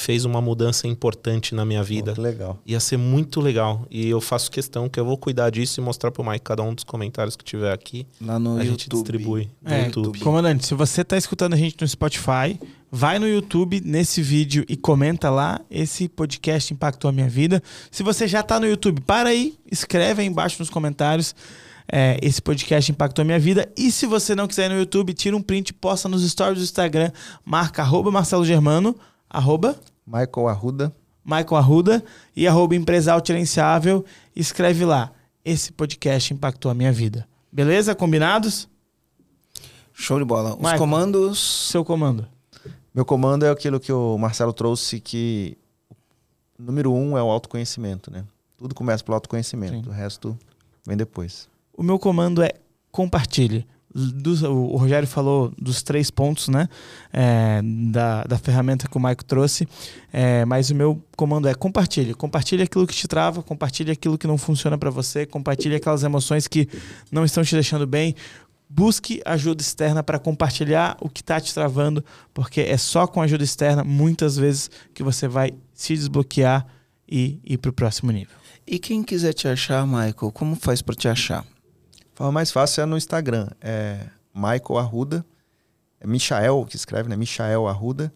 fez 0.00 0.24
uma 0.24 0.40
mudança 0.40 0.88
importante 0.88 1.54
na 1.54 1.64
minha 1.64 1.82
vida. 1.82 2.14
Que 2.14 2.20
legal. 2.20 2.58
Ia 2.66 2.80
ser 2.80 2.96
muito 2.96 3.40
legal. 3.40 3.86
E 3.90 4.08
eu 4.08 4.20
faço 4.20 4.50
questão 4.50 4.88
que 4.88 4.98
eu 4.98 5.04
vou 5.04 5.18
cuidar 5.18 5.50
disso 5.50 5.78
e 5.80 5.84
mostrar 5.84 6.10
pro 6.10 6.24
Mike 6.24 6.40
cada 6.40 6.62
um 6.62 6.74
dos 6.74 6.84
comentários 6.84 7.36
que 7.36 7.44
tiver 7.44 7.72
aqui. 7.72 8.06
Lá 8.20 8.38
no 8.38 8.50
a 8.50 8.62
YouTube. 8.62 8.70
gente 8.70 8.88
distribui 8.88 9.50
no 9.62 9.70
É, 9.72 9.84
YouTube. 9.86 10.18
Comandante, 10.20 10.66
se 10.66 10.74
você 10.74 11.04
tá 11.04 11.16
escutando 11.16 11.52
a 11.52 11.56
gente 11.56 11.76
no 11.80 11.86
Spotify, 11.86 12.58
vai 12.90 13.18
no 13.18 13.28
YouTube 13.28 13.80
nesse 13.84 14.22
vídeo 14.22 14.64
e 14.68 14.76
comenta 14.76 15.28
lá. 15.28 15.60
Esse 15.70 16.08
podcast 16.08 16.72
impactou 16.72 17.08
a 17.08 17.12
minha 17.12 17.28
vida. 17.28 17.62
Se 17.90 18.02
você 18.02 18.26
já 18.26 18.42
tá 18.42 18.58
no 18.58 18.66
YouTube, 18.66 19.02
para 19.02 19.28
aí, 19.28 19.58
escreve 19.70 20.22
aí 20.22 20.28
embaixo 20.28 20.56
nos 20.60 20.70
comentários. 20.70 21.34
é, 21.92 22.16
esse 22.22 22.40
podcast 22.40 22.90
impactou 22.90 23.22
a 23.22 23.26
minha 23.26 23.38
vida. 23.38 23.68
E 23.76 23.90
se 23.90 24.06
você 24.06 24.34
não 24.34 24.46
quiser 24.46 24.66
ir 24.70 24.74
no 24.74 24.78
YouTube, 24.78 25.12
tira 25.12 25.36
um 25.36 25.42
print, 25.42 25.74
posta 25.74 26.08
nos 26.08 26.22
stories 26.28 26.58
do 26.58 26.64
Instagram, 26.64 27.10
marca 27.44 27.82
arroba 27.82 28.10
Marcelo 28.12 28.44
Germano, 28.46 28.94
arroba 29.28 29.76
Michael 30.06 30.48
Arruda. 30.48 30.94
Michael 31.24 31.56
Arruda 31.56 32.04
e 32.34 32.46
arroba 32.48 32.74
Empresa 32.74 33.12
Autogerenciável. 33.12 34.04
Escreve 34.34 34.84
lá. 34.84 35.12
Esse 35.44 35.72
podcast 35.72 36.32
impactou 36.32 36.70
a 36.70 36.74
minha 36.74 36.92
vida. 36.92 37.26
Beleza? 37.52 37.94
Combinados? 37.94 38.68
Show 39.92 40.18
de 40.18 40.24
bola. 40.24 40.52
Os 40.54 40.58
Michael. 40.58 40.78
comandos. 40.78 41.68
Seu 41.70 41.84
comando. 41.84 42.26
Meu 42.94 43.04
comando 43.04 43.44
é 43.44 43.50
aquilo 43.50 43.78
que 43.78 43.92
o 43.92 44.18
Marcelo 44.18 44.52
trouxe, 44.52 45.00
que 45.00 45.56
o 46.58 46.62
número 46.62 46.92
um 46.92 47.16
é 47.16 47.22
o 47.22 47.30
autoconhecimento, 47.30 48.10
né? 48.10 48.24
Tudo 48.56 48.74
começa 48.74 49.02
pelo 49.04 49.14
autoconhecimento, 49.14 49.84
Sim. 49.84 49.88
o 49.88 49.92
resto 49.92 50.38
vem 50.86 50.96
depois. 50.96 51.48
O 51.72 51.82
meu 51.82 51.98
comando 51.98 52.42
é 52.42 52.52
compartilhe. 52.90 53.66
Dos- 53.92 54.42
o 54.42 54.76
Rogério 54.76 55.08
falou 55.08 55.52
dos 55.60 55.82
três 55.82 56.10
pontos, 56.10 56.48
né? 56.48 56.68
É, 57.12 57.60
da, 57.90 58.22
da 58.24 58.38
ferramenta 58.38 58.86
que 58.88 58.96
o 58.96 59.00
Maico 59.00 59.24
trouxe. 59.24 59.66
É, 60.12 60.44
mas 60.44 60.70
o 60.70 60.74
meu 60.74 61.02
comando 61.16 61.48
é 61.48 61.54
compartilhe. 61.54 62.14
Compartilhe 62.14 62.62
aquilo 62.62 62.86
que 62.86 62.94
te 62.94 63.08
trava, 63.08 63.42
compartilhe 63.42 63.90
aquilo 63.90 64.16
que 64.16 64.26
não 64.26 64.38
funciona 64.38 64.78
para 64.78 64.90
você, 64.90 65.26
compartilhe 65.26 65.74
aquelas 65.74 66.02
emoções 66.04 66.46
que 66.46 66.68
não 67.10 67.24
estão 67.24 67.42
te 67.42 67.54
deixando 67.54 67.86
bem. 67.86 68.14
Busque 68.72 69.20
ajuda 69.24 69.60
externa 69.60 70.00
para 70.00 70.16
compartilhar 70.20 70.96
o 71.00 71.08
que 71.08 71.20
está 71.22 71.40
te 71.40 71.52
travando, 71.52 72.04
porque 72.32 72.60
é 72.60 72.76
só 72.76 73.04
com 73.08 73.20
ajuda 73.20 73.42
externa, 73.42 73.82
muitas 73.82 74.36
vezes, 74.36 74.70
que 74.94 75.02
você 75.02 75.26
vai 75.26 75.50
se 75.74 75.94
desbloquear 75.94 76.64
e 77.08 77.40
ir 77.44 77.58
para 77.58 77.70
o 77.70 77.72
próximo 77.72 78.12
nível. 78.12 78.36
E 78.64 78.78
quem 78.78 79.02
quiser 79.02 79.32
te 79.32 79.48
achar, 79.48 79.84
Michael, 79.84 80.30
como 80.32 80.54
faz 80.54 80.80
para 80.80 80.94
te 80.94 81.08
achar? 81.08 81.44
A 82.20 82.22
forma 82.22 82.32
mais 82.32 82.52
fácil 82.52 82.82
é 82.82 82.84
no 82.84 82.98
Instagram, 82.98 83.48
é 83.62 84.00
Michael 84.34 84.76
Arruda, 84.76 85.24
é 85.98 86.06
Michael 86.06 86.66
que 86.68 86.76
escreve, 86.76 87.08
né? 87.08 87.16
Michael 87.16 87.66
Arruda, 87.66 88.12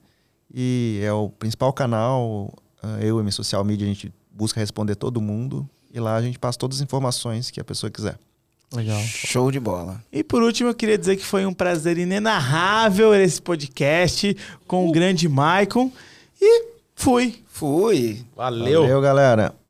e 0.53 1.01
é 1.03 1.11
o 1.11 1.31
principal 1.31 1.73
canal, 1.73 2.53
ah, 2.83 2.99
eu 3.01 3.19
e 3.19 3.23
minha 3.23 3.33
social 3.33 3.65
media, 3.65 3.87
a 3.87 3.89
gente 3.89 4.13
busca 4.31 4.61
responder 4.61 4.95
todo 4.95 5.23
mundo, 5.23 5.67
e 5.91 5.99
lá 5.99 6.17
a 6.17 6.21
gente 6.21 6.39
passa 6.39 6.59
todas 6.59 6.77
as 6.77 6.83
informações 6.83 7.51
que 7.51 7.59
a 7.59 7.65
pessoa 7.65 7.91
quiser. 7.91 8.19
Legal. 8.75 9.01
Show 9.01 9.51
de 9.51 9.59
bola. 9.59 10.05
E 10.13 10.23
por 10.23 10.43
último, 10.43 10.69
eu 10.69 10.75
queria 10.75 10.99
dizer 10.99 11.17
que 11.17 11.25
foi 11.25 11.47
um 11.47 11.55
prazer 11.55 11.97
inenarrável 11.97 13.15
esse 13.15 13.41
podcast 13.41 14.37
com 14.67 14.87
o 14.87 14.93
grande 14.93 15.27
Maicon. 15.31 15.91
E 16.39 16.67
fui. 16.95 17.43
Fui. 17.47 18.23
Valeu. 18.37 18.83
Valeu, 18.83 19.01
galera! 19.01 19.64